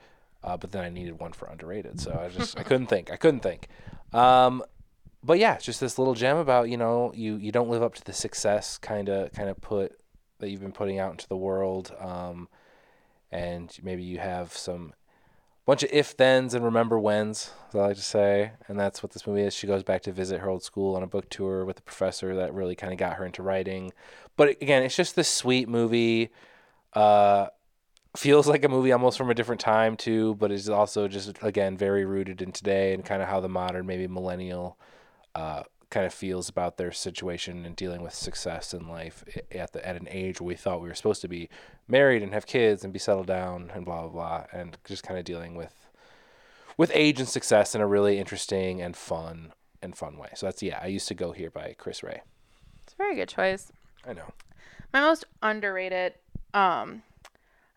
Uh, 0.44 0.58
but 0.58 0.74
then 0.74 0.84
I 0.84 0.90
needed 0.90 1.20
one 1.20 1.32
for 1.32 1.48
underrated, 1.48 2.02
so 2.02 2.12
I 2.22 2.28
just 2.28 2.60
I 2.60 2.64
couldn't 2.64 2.88
think. 2.88 3.10
I 3.10 3.16
couldn't 3.16 3.40
think. 3.40 3.70
Um, 4.12 4.62
but 5.24 5.40
yeah, 5.40 5.56
it's 5.56 5.66
just 5.66 5.80
this 5.80 5.98
little 5.98 6.14
gem 6.16 6.36
about 6.38 6.70
you 6.70 6.76
know 6.78 7.14
you 7.16 7.38
you 7.38 7.52
don't 7.54 7.70
live 7.70 7.82
up 7.82 7.96
to 7.96 8.04
the 8.04 8.14
success 8.14 8.78
kind 8.78 9.08
of 9.08 9.32
kind 9.32 9.50
of 9.50 9.60
put 9.62 9.98
that 10.40 10.50
you've 10.50 10.62
been 10.62 10.72
putting 10.72 11.00
out 11.00 11.12
into 11.12 11.28
the 11.28 11.38
world, 11.38 11.96
um, 12.00 12.50
and 13.36 13.78
maybe 13.84 14.02
you 14.02 14.18
have 14.18 14.54
some 14.54 14.94
bunch 15.66 15.84
of 15.84 15.90
if 15.92 16.12
thens 16.12 16.54
and 16.54 16.64
remember 16.64 16.98
whens, 16.98 17.52
as 17.70 17.76
I 17.76 17.80
like 17.80 17.96
to 17.98 18.02
say, 18.02 18.52
and 18.68 18.80
that's 18.80 19.04
what 19.04 19.12
this 19.12 19.28
movie 19.28 19.42
is. 19.42 19.54
She 19.54 19.68
goes 19.68 19.84
back 19.84 20.04
to 20.04 20.12
visit 20.12 20.40
her 20.40 20.50
old 20.50 20.64
school 20.64 20.96
on 20.96 21.04
a 21.04 21.08
book 21.08 21.30
tour 21.30 21.66
with 21.66 21.80
a 21.80 21.82
professor 21.82 22.36
that 22.36 22.54
really 22.54 22.76
kind 22.76 22.94
of 22.94 23.00
got 23.00 23.18
her 23.18 23.26
into 23.26 23.44
writing. 23.44 23.92
But 24.38 24.62
again, 24.62 24.84
it's 24.84 24.96
just 24.96 25.16
this 25.16 25.28
sweet 25.28 25.68
movie. 25.68 26.30
Uh, 26.94 27.48
feels 28.16 28.48
like 28.48 28.64
a 28.64 28.70
movie 28.70 28.94
almost 28.94 29.18
from 29.18 29.30
a 29.30 29.34
different 29.34 29.60
time 29.60 29.98
too, 29.98 30.36
but 30.36 30.52
is 30.52 30.70
also 30.70 31.10
just 31.10 31.38
again 31.42 31.76
very 31.76 32.06
rooted 32.06 32.42
in 32.42 32.54
today 32.54 32.94
and 32.94 33.04
kind 33.04 33.22
of 33.22 33.28
how 33.28 33.42
the 33.42 33.50
modern 33.50 33.86
maybe 33.86 34.08
millennial 34.08 34.78
uh, 35.34 35.64
kind 35.96 36.06
of 36.06 36.14
feels 36.14 36.50
about 36.50 36.76
their 36.76 36.92
situation 36.92 37.66
and 37.66 37.74
dealing 37.74 38.02
with 38.02 38.14
success 38.14 38.74
in 38.74 38.86
life 38.86 39.24
at 39.50 39.72
the 39.72 39.88
at 39.88 39.96
an 39.96 40.10
age 40.12 40.42
where 40.42 40.48
we 40.50 40.54
thought 40.54 40.82
we 40.82 40.90
were 40.90 40.94
supposed 40.94 41.22
to 41.22 41.30
be 41.30 41.48
married 41.88 42.22
and 42.22 42.34
have 42.34 42.46
kids 42.46 42.84
and 42.84 42.92
be 42.92 43.00
settled 43.00 43.28
down 43.28 43.72
and 43.74 43.86
blah 43.86 44.02
blah 44.02 44.10
blah 44.10 44.46
and 44.52 44.78
just 44.84 45.04
kind 45.04 45.18
of 45.18 45.24
dealing 45.24 45.56
with 45.56 45.74
with 46.76 46.92
age 46.94 47.22
and 47.22 47.30
success 47.30 47.74
in 47.74 47.80
a 47.80 47.88
really 47.88 48.20
interesting 48.20 48.82
and 48.82 48.98
fun 48.98 49.54
and 49.82 49.96
fun 49.96 50.18
way. 50.18 50.28
So 50.36 50.48
that's 50.48 50.62
yeah, 50.62 50.82
I 50.84 50.88
used 50.88 51.08
to 51.08 51.14
go 51.14 51.32
here 51.32 51.50
by 51.50 51.74
Kris 51.78 52.04
Rey. 52.04 52.24
It's 52.84 52.92
a 52.92 52.98
very 52.98 53.16
good 53.16 53.30
choice. 53.30 53.72
I 54.06 54.12
know. 54.12 54.34
My 54.92 55.00
most 55.00 55.24
underrated. 55.42 56.16
Um, 56.54 57.04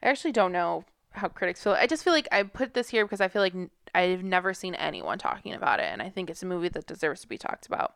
I 0.03 0.09
actually 0.09 0.32
don't 0.32 0.51
know 0.51 0.85
how 1.12 1.28
critics 1.28 1.62
feel. 1.62 1.74
I 1.74 1.86
just 1.86 2.03
feel 2.03 2.12
like 2.12 2.27
I 2.32 2.43
put 2.43 2.74
this 2.74 2.89
here 2.89 3.05
because 3.05 3.20
I 3.20 3.28
feel 3.28 3.43
like 3.43 3.55
I've 3.94 4.23
never 4.23 4.52
seen 4.55 4.74
anyone 4.74 5.19
talking 5.19 5.52
about 5.52 5.81
it, 5.81 5.85
and 5.86 6.01
I 6.02 6.09
think 6.09 6.31
it's 6.31 6.43
a 6.43 6.47
movie 6.47 6.69
that 6.70 6.86
deserves 6.86 7.20
to 7.23 7.28
be 7.28 7.39
talked 7.39 7.66
about. 7.66 7.94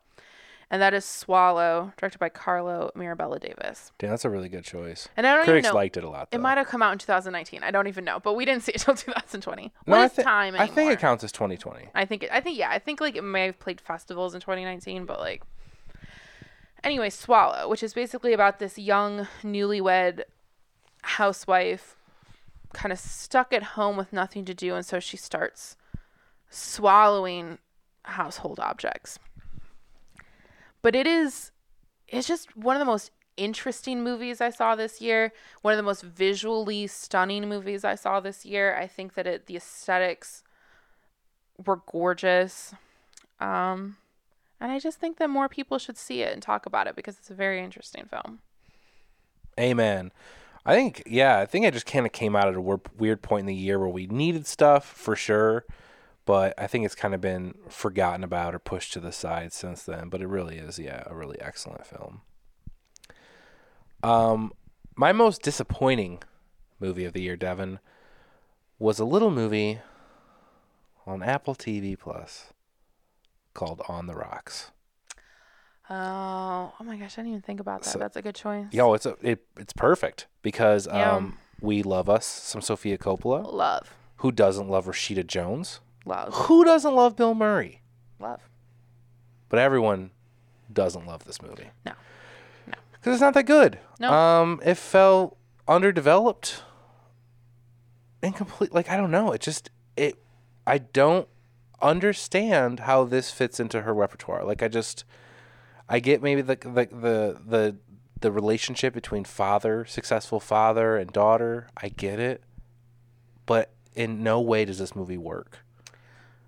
And 0.71 0.81
that 0.81 0.93
is 0.95 1.05
Swallow, 1.05 1.93
directed 1.97 2.17
by 2.17 2.29
Carlo 2.29 2.89
Mirabella 2.95 3.37
Davis. 3.39 3.91
Damn, 3.99 4.09
that's 4.11 4.25
a 4.25 4.29
really 4.29 4.49
good 4.49 4.63
choice. 4.63 5.07
And 5.15 5.27
I 5.27 5.35
don't 5.35 5.43
Critics 5.45 5.65
even 5.65 5.73
know. 5.73 5.75
liked 5.79 5.97
it 5.97 6.03
a 6.03 6.09
lot. 6.09 6.31
Though. 6.31 6.37
it 6.37 6.41
might 6.41 6.57
have 6.57 6.65
come 6.67 6.81
out 6.81 6.93
in 6.93 6.97
2019. 6.97 7.61
I 7.63 7.69
don't 7.69 7.85
even 7.87 8.03
know, 8.03 8.19
but 8.19 8.33
we 8.33 8.43
didn't 8.45 8.63
see 8.63 8.71
it 8.71 8.79
till 8.79 8.95
2020. 8.95 9.71
No, 9.85 9.97
What 9.97 10.11
thi- 10.13 10.23
time 10.23 10.55
I 10.57 10.65
think 10.65 10.91
it 10.91 10.99
counts 10.99 11.23
as 11.23 11.31
2020. 11.31 11.89
I 11.93 12.05
think 12.05 12.23
it, 12.23 12.31
I 12.31 12.39
think 12.39 12.57
yeah, 12.57 12.69
I 12.71 12.79
think 12.79 13.01
like 13.01 13.15
it 13.15 13.23
may 13.23 13.45
have 13.47 13.59
played 13.59 13.81
festivals 13.81 14.33
in 14.33 14.41
2019, 14.41 15.05
but 15.05 15.19
like 15.19 15.43
anyway, 16.83 17.11
Swallow, 17.11 17.69
which 17.69 17.83
is 17.83 17.93
basically 17.93 18.33
about 18.33 18.57
this 18.57 18.79
young 18.79 19.27
newlywed 19.43 20.23
housewife 21.03 21.97
kind 22.73 22.91
of 22.91 22.97
stuck 22.99 23.53
at 23.53 23.61
home 23.63 23.97
with 23.97 24.11
nothing 24.13 24.45
to 24.45 24.53
do 24.53 24.73
and 24.73 24.85
so 24.85 24.99
she 24.99 25.17
starts 25.17 25.75
swallowing 26.53 27.57
household 28.03 28.59
objects. 28.59 29.19
But 30.81 30.95
it 30.95 31.07
is 31.07 31.51
it's 32.07 32.27
just 32.27 32.55
one 32.55 32.75
of 32.75 32.79
the 32.79 32.85
most 32.85 33.11
interesting 33.37 34.03
movies 34.03 34.39
I 34.39 34.49
saw 34.49 34.75
this 34.75 35.01
year. 35.01 35.33
One 35.61 35.73
of 35.73 35.77
the 35.77 35.83
most 35.83 36.03
visually 36.03 36.85
stunning 36.87 37.49
movies 37.49 37.83
I 37.83 37.95
saw 37.95 38.19
this 38.19 38.45
year. 38.45 38.77
I 38.77 38.87
think 38.87 39.15
that 39.15 39.25
it 39.25 39.47
the 39.47 39.55
aesthetics 39.55 40.43
were 41.65 41.81
gorgeous. 41.91 42.73
Um, 43.39 43.97
and 44.59 44.71
I 44.71 44.79
just 44.79 44.99
think 44.99 45.17
that 45.17 45.29
more 45.29 45.49
people 45.49 45.77
should 45.79 45.97
see 45.97 46.21
it 46.21 46.33
and 46.33 46.41
talk 46.41 46.65
about 46.65 46.87
it 46.87 46.95
because 46.95 47.17
it's 47.17 47.31
a 47.31 47.35
very 47.35 47.63
interesting 47.63 48.05
film. 48.05 48.39
Amen. 49.59 50.11
I 50.65 50.75
think 50.75 51.03
yeah, 51.05 51.39
I 51.39 51.45
think 51.45 51.65
it 51.65 51.73
just 51.73 51.85
kind 51.85 52.05
of 52.05 52.11
came 52.11 52.35
out 52.35 52.47
at 52.47 52.55
a 52.55 52.61
weird 52.61 53.21
point 53.21 53.41
in 53.41 53.47
the 53.47 53.55
year 53.55 53.79
where 53.79 53.89
we 53.89 54.07
needed 54.07 54.47
stuff 54.47 54.85
for 54.85 55.15
sure, 55.15 55.65
but 56.25 56.53
I 56.57 56.67
think 56.67 56.85
it's 56.85 56.95
kind 56.95 57.13
of 57.13 57.21
been 57.21 57.55
forgotten 57.69 58.23
about 58.23 58.55
or 58.55 58.59
pushed 58.59 58.93
to 58.93 58.99
the 58.99 59.11
side 59.11 59.51
since 59.53 59.83
then. 59.83 60.09
But 60.09 60.21
it 60.21 60.27
really 60.27 60.57
is 60.57 60.79
yeah, 60.79 61.03
a 61.05 61.15
really 61.15 61.39
excellent 61.41 61.85
film. 61.85 62.21
Um, 64.01 64.51
my 64.95 65.11
most 65.11 65.41
disappointing 65.41 66.21
movie 66.79 67.05
of 67.05 67.13
the 67.13 67.21
year, 67.21 67.35
Devin, 67.35 67.79
was 68.79 68.99
a 68.99 69.05
little 69.05 69.31
movie 69.31 69.79
on 71.05 71.23
Apple 71.23 71.55
TV 71.55 71.97
Plus 71.97 72.47
called 73.53 73.81
On 73.87 74.07
the 74.07 74.13
Rocks. 74.15 74.71
Oh, 75.89 76.73
oh 76.79 76.83
my 76.83 76.95
gosh, 76.97 77.13
I 77.17 77.21
didn't 77.21 77.29
even 77.29 77.41
think 77.41 77.59
about 77.59 77.83
that. 77.83 77.89
So- 77.89 77.99
That's 77.99 78.15
a 78.17 78.21
good 78.21 78.35
choice. 78.35 78.67
Yo, 78.71 78.93
it's 78.93 79.05
a, 79.05 79.15
it 79.21 79.45
it's 79.57 79.73
perfect 79.73 80.27
because 80.41 80.87
Yeah. 80.87 81.11
um 81.11 81.37
we 81.61 81.83
love 81.83 82.09
us 82.09 82.25
some 82.25 82.61
Sofia 82.61 82.97
Coppola. 82.97 83.51
Love, 83.53 83.93
Who 84.17 84.31
doesn't 84.31 84.69
love 84.69 84.85
Rashida 84.85 85.25
Jones? 85.25 85.79
Love, 86.05 86.33
Who 86.33 86.63
doesn't 86.65 86.95
love 86.95 87.15
Bill 87.15 87.33
Murray? 87.35 87.81
love. 88.19 88.41
But 89.49 89.59
everyone 89.59 90.11
doesn't 90.71 91.05
love 91.05 91.25
this 91.25 91.41
movie. 91.41 91.69
No. 91.85 91.93
No. 92.67 92.73
Because 92.93 93.13
it's 93.13 93.21
not 93.21 93.33
that 93.35 93.45
good. 93.45 93.77
No. 93.99 94.11
Um, 94.11 94.59
it 94.65 94.75
felt 94.75 95.37
underdeveloped, 95.67 96.63
incomplete. 98.21 98.73
Like 98.73 98.89
I 98.89 98.97
don't 98.97 99.11
know. 99.11 99.31
It 99.31 99.41
just 99.41 99.69
it. 99.95 100.15
I 100.65 100.77
don't 100.79 101.27
understand 101.81 102.81
how 102.81 103.03
this 103.03 103.29
fits 103.31 103.59
into 103.59 103.81
her 103.81 103.93
repertoire. 103.93 104.43
Like 104.43 104.63
I 104.63 104.69
just, 104.69 105.03
I 105.89 105.99
get 105.99 106.21
maybe 106.23 106.41
the 106.41 106.55
the 106.55 106.87
the 106.91 107.37
the, 107.45 107.75
the 108.21 108.31
relationship 108.31 108.93
between 108.93 109.23
father, 109.25 109.85
successful 109.85 110.39
father, 110.39 110.97
and 110.97 111.11
daughter. 111.11 111.67
I 111.77 111.89
get 111.89 112.19
it, 112.19 112.41
but 113.45 113.71
in 113.93 114.23
no 114.23 114.41
way 114.41 114.65
does 114.65 114.79
this 114.79 114.95
movie 114.95 115.17
work 115.19 115.59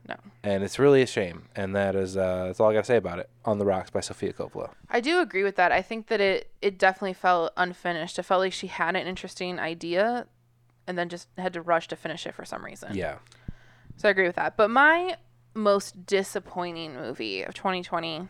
No. 0.07 0.15
and 0.43 0.63
it's 0.63 0.77
really 0.77 1.01
a 1.01 1.07
shame. 1.07 1.49
And 1.55 1.75
that 1.75 1.95
is 1.95 2.15
uh, 2.15 2.45
that's 2.45 2.59
all 2.59 2.69
I 2.69 2.73
gotta 2.73 2.85
say 2.85 2.97
about 2.97 3.17
it. 3.19 3.29
On 3.43 3.57
the 3.57 3.65
Rocks 3.65 3.89
by 3.89 4.01
Sofia 4.01 4.33
Coppola. 4.33 4.69
I 4.89 4.99
do 5.01 5.19
agree 5.19 5.43
with 5.43 5.55
that. 5.55 5.71
I 5.71 5.81
think 5.81 6.07
that 6.07 6.21
it 6.21 6.51
it 6.61 6.77
definitely 6.77 7.13
felt 7.13 7.51
unfinished. 7.57 8.19
It 8.19 8.23
felt 8.23 8.41
like 8.41 8.53
she 8.53 8.67
had 8.67 8.95
an 8.95 9.07
interesting 9.07 9.57
idea 9.59 10.27
and 10.87 10.97
then 10.97 11.09
just 11.09 11.27
had 11.37 11.53
to 11.53 11.61
rush 11.61 11.87
to 11.87 11.95
finish 11.95 12.27
it 12.27 12.35
for 12.35 12.45
some 12.45 12.63
reason. 12.63 12.93
Yeah, 12.95 13.17
So 13.97 14.07
I 14.07 14.11
agree 14.11 14.27
with 14.27 14.35
that. 14.35 14.55
But 14.55 14.69
my 14.69 15.17
most 15.55 16.05
disappointing 16.05 16.93
movie 16.93 17.41
of 17.41 17.55
2020 17.55 18.27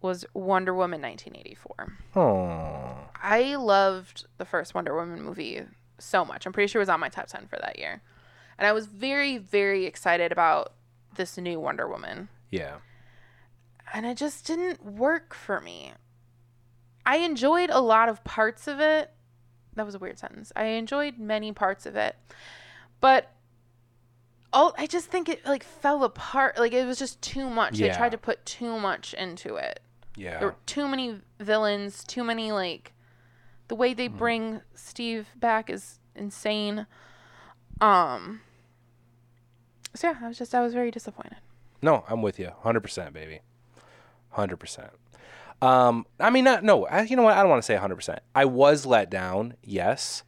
was 0.00 0.24
Wonder 0.34 0.74
Woman 0.74 1.00
1984. 1.00 1.96
oh, 2.16 2.96
I 3.22 3.54
loved 3.54 4.26
the 4.38 4.44
first 4.44 4.74
Wonder 4.74 4.94
Woman 4.96 5.22
movie 5.22 5.62
so 5.98 6.24
much. 6.24 6.44
I'm 6.44 6.52
pretty 6.52 6.66
sure 6.66 6.80
it 6.80 6.82
was 6.82 6.88
on 6.88 6.98
my 6.98 7.08
top 7.08 7.26
10 7.28 7.46
for 7.46 7.58
that 7.60 7.78
year. 7.78 8.02
And 8.58 8.66
I 8.66 8.72
was 8.72 8.86
very, 8.86 9.38
very 9.38 9.86
excited 9.86 10.32
about 10.32 10.72
this 11.16 11.36
new 11.38 11.58
Wonder 11.60 11.88
Woman. 11.88 12.28
yeah, 12.50 12.76
And 13.92 14.06
it 14.06 14.16
just 14.16 14.46
didn't 14.46 14.84
work 14.84 15.34
for 15.34 15.60
me. 15.60 15.92
I 17.04 17.16
enjoyed 17.18 17.70
a 17.70 17.80
lot 17.80 18.08
of 18.08 18.22
parts 18.24 18.66
of 18.68 18.80
it. 18.80 19.10
That 19.74 19.84
was 19.86 19.94
a 19.94 19.98
weird 19.98 20.18
sentence. 20.18 20.52
I 20.54 20.64
enjoyed 20.64 21.18
many 21.18 21.52
parts 21.52 21.86
of 21.86 21.96
it. 21.96 22.16
But 23.00 23.32
all 24.52 24.74
I 24.78 24.86
just 24.86 25.08
think 25.10 25.28
it 25.28 25.44
like 25.46 25.64
fell 25.64 26.04
apart. 26.04 26.58
Like 26.58 26.72
it 26.72 26.86
was 26.86 26.98
just 26.98 27.20
too 27.22 27.48
much. 27.50 27.78
They 27.78 27.88
tried 27.90 28.12
to 28.12 28.18
put 28.18 28.44
too 28.46 28.78
much 28.78 29.14
into 29.14 29.56
it. 29.56 29.80
yeah. 30.16 30.38
There 30.38 30.48
were 30.48 30.56
too 30.66 30.86
many 30.88 31.20
villains, 31.40 32.04
too 32.04 32.22
many 32.22 32.52
like 32.52 32.92
the 33.68 33.74
way 33.74 33.92
Mm. 33.94 33.96
they 33.96 34.08
bring 34.08 34.60
Steve 34.74 35.26
back 35.36 35.70
is 35.70 35.98
insane. 36.14 36.86
Um 37.82 38.40
So 39.94 40.08
yeah, 40.10 40.18
I 40.22 40.28
was 40.28 40.38
just 40.38 40.54
I 40.54 40.60
was 40.62 40.72
very 40.72 40.90
disappointed. 40.90 41.36
No, 41.82 42.04
I'm 42.08 42.22
with 42.22 42.38
you, 42.38 42.52
hundred 42.60 42.80
percent, 42.80 43.12
baby, 43.12 43.40
hundred 44.30 44.58
percent. 44.58 44.90
Um, 45.60 46.06
I 46.18 46.30
mean, 46.30 46.44
not 46.44 46.64
no. 46.64 46.86
I, 46.86 47.02
you 47.02 47.16
know 47.16 47.22
what? 47.22 47.36
I 47.36 47.40
don't 47.40 47.50
want 47.50 47.62
to 47.62 47.66
say 47.66 47.76
hundred 47.76 47.96
percent. 47.96 48.20
I 48.34 48.44
was 48.44 48.86
let 48.86 49.10
down. 49.10 49.54
Yes, 49.62 50.22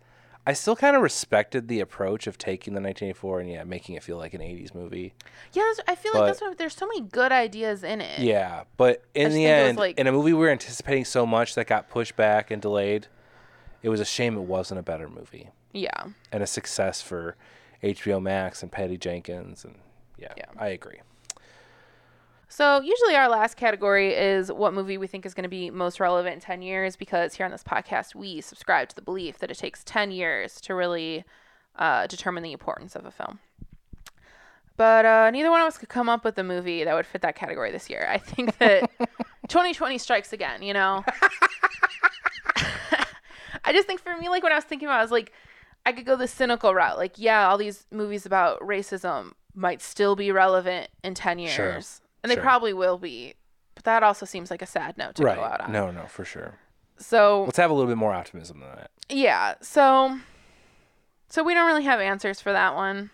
I 0.46 0.52
still 0.52 0.76
kind 0.76 0.94
of 0.94 1.02
respected 1.02 1.68
the 1.68 1.80
approach 1.80 2.26
of 2.26 2.36
taking 2.38 2.74
the 2.74 2.80
1984 2.80 3.40
and 3.40 3.50
yeah, 3.50 3.64
making 3.64 3.94
it 3.94 4.02
feel 4.02 4.18
like 4.18 4.34
an 4.34 4.40
80s 4.42 4.74
movie. 4.74 5.14
Yeah, 5.52 5.72
I 5.88 5.94
feel 5.94 6.12
But- 6.12 6.20
like 6.20 6.28
that's 6.28 6.40
what 6.42 6.58
there's 6.58 6.76
so 6.76 6.86
many 6.86 7.00
good 7.00 7.32
ideas 7.32 7.82
in 7.82 8.00
it. 8.00 8.18
Yeah, 8.20 8.64
but 8.76 9.02
in 9.14 9.30
the 9.30 9.36
think 9.36 9.48
it 9.48 9.60
was, 9.62 9.68
end, 9.70 9.78
like- 9.78 9.98
in 9.98 10.06
a 10.06 10.12
movie 10.12 10.32
we 10.32 10.38
were 10.40 10.50
anticipating 10.50 11.04
so 11.04 11.24
much 11.24 11.54
that 11.54 11.66
got 11.66 11.88
pushed 11.88 12.14
back 12.16 12.50
and 12.50 12.60
delayed, 12.60 13.06
it 13.82 13.88
was 13.88 14.00
a 14.00 14.04
shame 14.04 14.36
it 14.36 14.42
wasn't 14.42 14.78
a 14.80 14.82
better 14.82 15.08
movie 15.08 15.50
Yeah. 15.74 16.04
and 16.32 16.42
a 16.42 16.46
success 16.46 17.02
for 17.02 17.36
HBO 17.82 18.22
Max 18.22 18.62
and 18.62 18.72
Patty 18.72 18.96
Jenkins 18.96 19.64
and 19.64 19.74
yeah, 20.16 20.32
Yeah. 20.36 20.44
I 20.58 20.68
agree. 20.68 21.00
So 22.48 22.80
usually 22.80 23.16
our 23.16 23.28
last 23.28 23.56
category 23.56 24.14
is 24.14 24.52
what 24.52 24.72
movie 24.72 24.96
we 24.96 25.08
think 25.08 25.26
is 25.26 25.34
going 25.34 25.42
to 25.42 25.48
be 25.48 25.70
most 25.70 25.98
relevant 25.98 26.34
in 26.36 26.40
10 26.40 26.62
years 26.62 26.94
because 26.94 27.34
here 27.34 27.44
on 27.44 27.50
this 27.50 27.64
podcast 27.64 28.14
we 28.14 28.40
subscribe 28.40 28.88
to 28.90 28.94
the 28.94 29.02
belief 29.02 29.38
that 29.40 29.50
it 29.50 29.58
takes 29.58 29.82
10 29.84 30.12
years 30.12 30.60
to 30.60 30.74
really 30.74 31.24
uh, 31.76 32.06
determine 32.06 32.44
the 32.44 32.52
importance 32.52 32.94
of 32.94 33.04
a 33.04 33.10
film. 33.10 33.40
But 34.76 35.04
uh, 35.04 35.30
neither 35.32 35.50
one 35.50 35.60
of 35.60 35.66
us 35.66 35.78
could 35.78 35.88
come 35.88 36.08
up 36.08 36.24
with 36.24 36.38
a 36.38 36.44
movie 36.44 36.84
that 36.84 36.94
would 36.94 37.06
fit 37.06 37.22
that 37.22 37.34
category 37.34 37.72
this 37.72 37.90
year. 37.90 38.06
I 38.08 38.18
think 38.18 38.56
that 38.58 38.88
2020 39.48 39.98
strikes 39.98 40.32
again, 40.32 40.62
you 40.62 40.72
know? 40.74 41.04
I 43.64 43.72
just 43.72 43.86
think 43.86 44.00
for 44.00 44.16
me, 44.16 44.28
like 44.28 44.42
when 44.42 44.52
I 44.52 44.56
was 44.56 44.64
thinking 44.64 44.86
about 44.86 44.96
it, 44.96 44.98
I 44.98 45.02
was 45.02 45.10
like, 45.10 45.32
I 45.86 45.92
could 45.92 46.06
go 46.06 46.16
the 46.16 46.28
cynical 46.28 46.74
route. 46.74 46.96
Like, 46.96 47.14
yeah, 47.18 47.46
all 47.48 47.58
these 47.58 47.86
movies 47.90 48.24
about 48.26 48.60
racism 48.60 49.32
might 49.54 49.82
still 49.82 50.16
be 50.16 50.32
relevant 50.32 50.88
in 51.02 51.14
10 51.14 51.38
years. 51.38 51.52
Sure. 51.52 51.80
And 52.22 52.30
they 52.30 52.34
Sure. 52.34 52.42
probably 52.42 52.72
will 52.72 52.98
be. 52.98 53.34
But 53.74 53.84
that 53.84 54.02
also 54.02 54.24
seems 54.24 54.50
like 54.50 54.62
a 54.62 54.66
sad 54.66 54.96
note 54.96 55.16
to 55.16 55.22
go 55.24 55.28
out 55.30 55.60
on. 55.60 55.72
No, 55.72 55.90
no, 55.90 56.06
for 56.06 56.24
sure. 56.24 56.54
So, 56.96 57.42
Let's 57.44 57.58
have 57.58 57.70
a 57.70 57.74
little 57.74 57.88
bit 57.90 57.98
more 57.98 58.12
optimism 58.14 58.60
than 58.60 58.68
that. 58.70 58.90
yeah. 59.08 59.54
So, 59.60 60.18
so 61.28 61.42
we 61.42 61.52
don't 61.54 61.66
really 61.66 61.82
have 61.84 62.00
answers 62.00 62.40
for 62.40 62.52
that 62.52 62.74
one. 62.74 63.10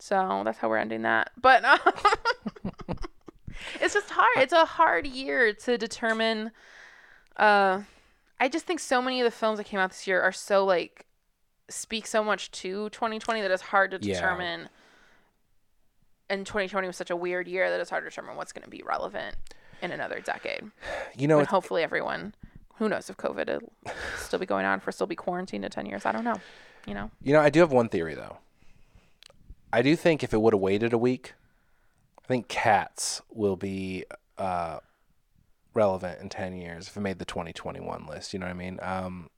So 0.00 0.42
that's 0.44 0.58
how 0.58 0.68
we're 0.68 0.76
ending 0.78 1.02
that. 1.02 1.32
But 1.40 1.64
uh, 1.64 1.78
it's 3.80 3.94
just 3.94 4.10
hard. 4.10 4.36
It's 4.38 4.52
a 4.52 4.64
hard 4.64 5.06
year 5.06 5.52
to 5.52 5.76
determine. 5.76 6.52
Uh, 7.36 7.82
I 8.40 8.48
just 8.48 8.64
think 8.66 8.80
so 8.80 9.02
many 9.02 9.20
of 9.20 9.24
the 9.24 9.30
films 9.32 9.58
that 9.58 9.64
came 9.64 9.80
out 9.80 9.90
this 9.90 10.06
year 10.06 10.20
are 10.22 10.32
so 10.32 10.64
like 10.64 11.06
speak 11.68 12.06
so 12.06 12.24
much 12.24 12.50
to 12.50 12.88
2020 12.90 13.42
that 13.42 13.50
it's 13.50 13.62
hard 13.62 13.90
to 13.90 13.98
Yeah. 14.00 14.14
determine 14.14 14.68
and 16.30 16.46
2020 16.46 16.86
was 16.86 16.96
such 16.96 17.10
a 17.10 17.16
weird 17.16 17.48
year 17.48 17.70
that 17.70 17.80
it's 17.80 17.90
hard 17.90 18.04
to 18.04 18.10
determine 18.10 18.36
what's 18.36 18.52
going 18.52 18.62
to 18.64 18.68
be 18.70 18.82
relevant 18.84 19.34
in 19.80 19.92
another 19.92 20.20
decade. 20.20 20.70
You 21.16 21.26
know, 21.28 21.38
and 21.38 21.48
hopefully 21.48 21.82
everyone, 21.82 22.34
who 22.76 22.88
knows 22.88 23.08
if 23.08 23.16
COVID 23.16 23.62
will 23.62 23.72
still 24.18 24.38
be 24.38 24.44
going 24.46 24.66
on 24.66 24.80
for 24.80 24.92
still 24.92 25.06
be 25.06 25.16
quarantined 25.16 25.64
in 25.64 25.70
10 25.70 25.86
years. 25.86 26.04
I 26.04 26.12
don't 26.12 26.24
know. 26.24 26.40
You 26.86 26.94
know, 26.94 27.10
you 27.22 27.32
know, 27.32 27.40
I 27.40 27.50
do 27.50 27.60
have 27.60 27.72
one 27.72 27.88
theory 27.88 28.14
though. 28.14 28.38
I 29.72 29.82
do 29.82 29.96
think 29.96 30.22
if 30.22 30.32
it 30.32 30.40
would 30.40 30.54
have 30.54 30.60
waited 30.60 30.92
a 30.92 30.98
week, 30.98 31.34
I 32.22 32.26
think 32.26 32.48
cats 32.48 33.20
will 33.30 33.56
be 33.56 34.04
uh, 34.38 34.78
relevant 35.74 36.20
in 36.20 36.28
10 36.28 36.54
years 36.56 36.88
if 36.88 36.96
it 36.96 37.00
made 37.00 37.18
the 37.18 37.24
2021 37.24 38.06
list. 38.06 38.32
You 38.32 38.38
know 38.38 38.46
what 38.46 38.50
I 38.52 38.54
mean? 38.54 38.78
Um, 38.82 39.30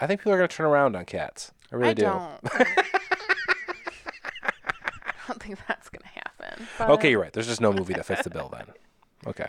I 0.00 0.06
think 0.06 0.20
people 0.20 0.32
are 0.32 0.38
going 0.38 0.48
to 0.48 0.56
turn 0.56 0.66
around 0.66 0.96
on 0.96 1.04
cats. 1.04 1.52
I 1.70 1.76
really 1.76 1.90
I 1.90 1.94
do. 1.94 2.02
don't. 2.02 2.40
I 2.44 2.66
don't 5.28 5.42
think 5.42 5.58
that's 5.68 5.88
going 5.88 6.02
to 6.02 6.08
happen. 6.08 6.66
Okay, 6.92 7.10
you're 7.10 7.20
right. 7.20 7.32
There's 7.32 7.46
just 7.46 7.60
no 7.60 7.72
movie 7.72 7.94
that 7.94 8.06
fits 8.06 8.22
the 8.22 8.30
bill 8.30 8.48
then. 8.52 8.66
Okay. 9.26 9.48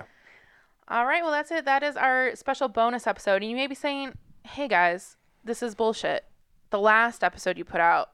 All 0.88 1.06
right, 1.06 1.24
well, 1.24 1.32
that's 1.32 1.52
it. 1.52 1.66
That 1.66 1.84
is 1.84 1.96
our 1.96 2.36
special 2.36 2.68
bonus 2.68 3.08
episode. 3.08 3.42
And 3.42 3.50
you 3.50 3.56
may 3.56 3.68
be 3.68 3.76
saying, 3.76 4.14
hey, 4.44 4.68
guys, 4.68 5.16
this 5.44 5.64
is 5.64 5.74
bullshit. 5.74 6.26
The 6.70 6.80
last 6.80 7.24
episode 7.24 7.58
you 7.58 7.66
put 7.66 7.82
out 7.82 8.12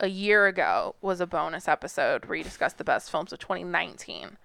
a 0.00 0.08
year 0.08 0.46
ago 0.46 0.96
was 1.00 1.20
a 1.20 1.26
bonus 1.26 1.68
episode 1.68 2.24
where 2.24 2.36
you 2.36 2.44
discussed 2.44 2.78
the 2.78 2.84
best 2.84 3.10
films 3.10 3.32
of 3.32 3.38
2019. 3.38 4.36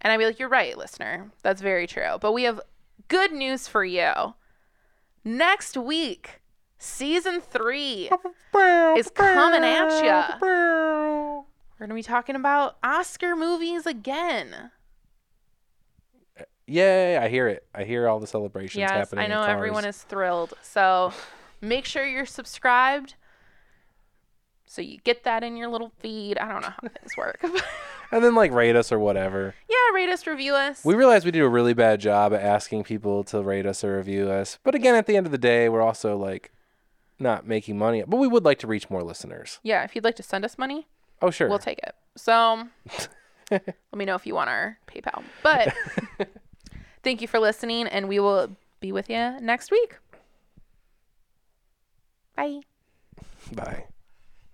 And 0.00 0.12
I'd 0.12 0.16
be 0.16 0.24
like, 0.24 0.38
you're 0.38 0.48
right, 0.48 0.76
listener. 0.76 1.30
That's 1.42 1.60
very 1.60 1.86
true. 1.86 2.16
But 2.20 2.32
we 2.32 2.44
have 2.44 2.60
good 3.08 3.32
news 3.32 3.68
for 3.68 3.84
you. 3.84 4.34
Next 5.24 5.76
week, 5.76 6.40
season 6.80 7.40
three 7.40 8.10
is 8.96 9.10
coming 9.14 9.62
at 9.62 10.04
ya. 10.04 10.36
We're 10.40 11.44
going 11.78 11.90
to 11.90 11.94
be 11.94 12.02
talking 12.02 12.34
about 12.34 12.76
Oscar 12.82 13.36
movies 13.36 13.86
again. 13.86 14.72
Yay, 16.66 17.16
I 17.16 17.28
hear 17.28 17.48
it. 17.48 17.66
I 17.74 17.84
hear 17.84 18.08
all 18.08 18.20
the 18.20 18.26
celebrations 18.26 18.80
Yes, 18.80 18.90
happening. 18.90 19.24
I 19.24 19.28
know 19.28 19.40
in 19.40 19.46
cars. 19.46 19.56
everyone 19.56 19.84
is 19.84 20.02
thrilled. 20.02 20.54
So 20.62 21.12
make 21.60 21.84
sure 21.84 22.06
you're 22.06 22.26
subscribed 22.26 23.14
so 24.66 24.80
you 24.82 24.98
get 25.02 25.24
that 25.24 25.42
in 25.42 25.56
your 25.56 25.68
little 25.68 25.90
feed. 25.98 26.38
I 26.38 26.52
don't 26.52 26.62
know 26.62 26.68
how 26.68 26.88
things 26.88 27.16
work. 27.16 27.44
And 28.12 28.24
then 28.24 28.34
like 28.34 28.50
rate 28.50 28.74
us 28.74 28.90
or 28.90 28.98
whatever. 28.98 29.54
yeah, 29.68 29.94
rate 29.94 30.08
us, 30.08 30.26
review 30.26 30.54
us. 30.54 30.84
We 30.84 30.94
realize 30.96 31.24
we 31.24 31.30
do 31.30 31.44
a 31.44 31.48
really 31.48 31.74
bad 31.74 32.00
job 32.00 32.34
at 32.34 32.42
asking 32.42 32.82
people 32.82 33.22
to 33.22 33.40
rate 33.40 33.66
us 33.66 33.84
or 33.84 33.98
review 33.98 34.28
us. 34.28 34.58
But 34.64 34.74
again, 34.74 34.96
at 34.96 35.06
the 35.06 35.16
end 35.16 35.26
of 35.26 35.30
the 35.30 35.38
day, 35.38 35.68
we're 35.68 35.80
also 35.80 36.16
like 36.16 36.50
not 37.20 37.46
making 37.46 37.78
money. 37.78 38.02
But 38.06 38.16
we 38.16 38.26
would 38.28 38.44
like 38.44 38.58
to 38.60 38.66
reach 38.66 38.88
more 38.90 39.02
listeners. 39.02 39.58
yeah, 39.62 39.84
if 39.84 39.94
you'd 39.94 40.04
like 40.04 40.16
to 40.16 40.22
send 40.22 40.44
us 40.44 40.56
money, 40.58 40.86
Oh, 41.22 41.30
sure. 41.30 41.48
we'll 41.48 41.58
take 41.58 41.78
it. 41.78 41.94
So 42.16 42.68
let 43.50 43.74
me 43.94 44.04
know 44.04 44.14
if 44.14 44.26
you 44.26 44.34
want 44.34 44.50
our 44.50 44.78
PayPal. 44.86 45.22
But 45.42 45.74
thank 47.02 47.20
you 47.22 47.28
for 47.28 47.38
listening, 47.38 47.86
and 47.86 48.08
we 48.08 48.18
will 48.20 48.56
be 48.80 48.92
with 48.92 49.10
you 49.10 49.38
next 49.40 49.70
week. 49.70 49.96
Bye. 52.36 52.60
Bye. 53.52 53.84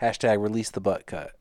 Hashtag 0.03 0.43
release 0.43 0.71
the 0.71 0.81
butt 0.81 1.07
cut. 1.07 1.33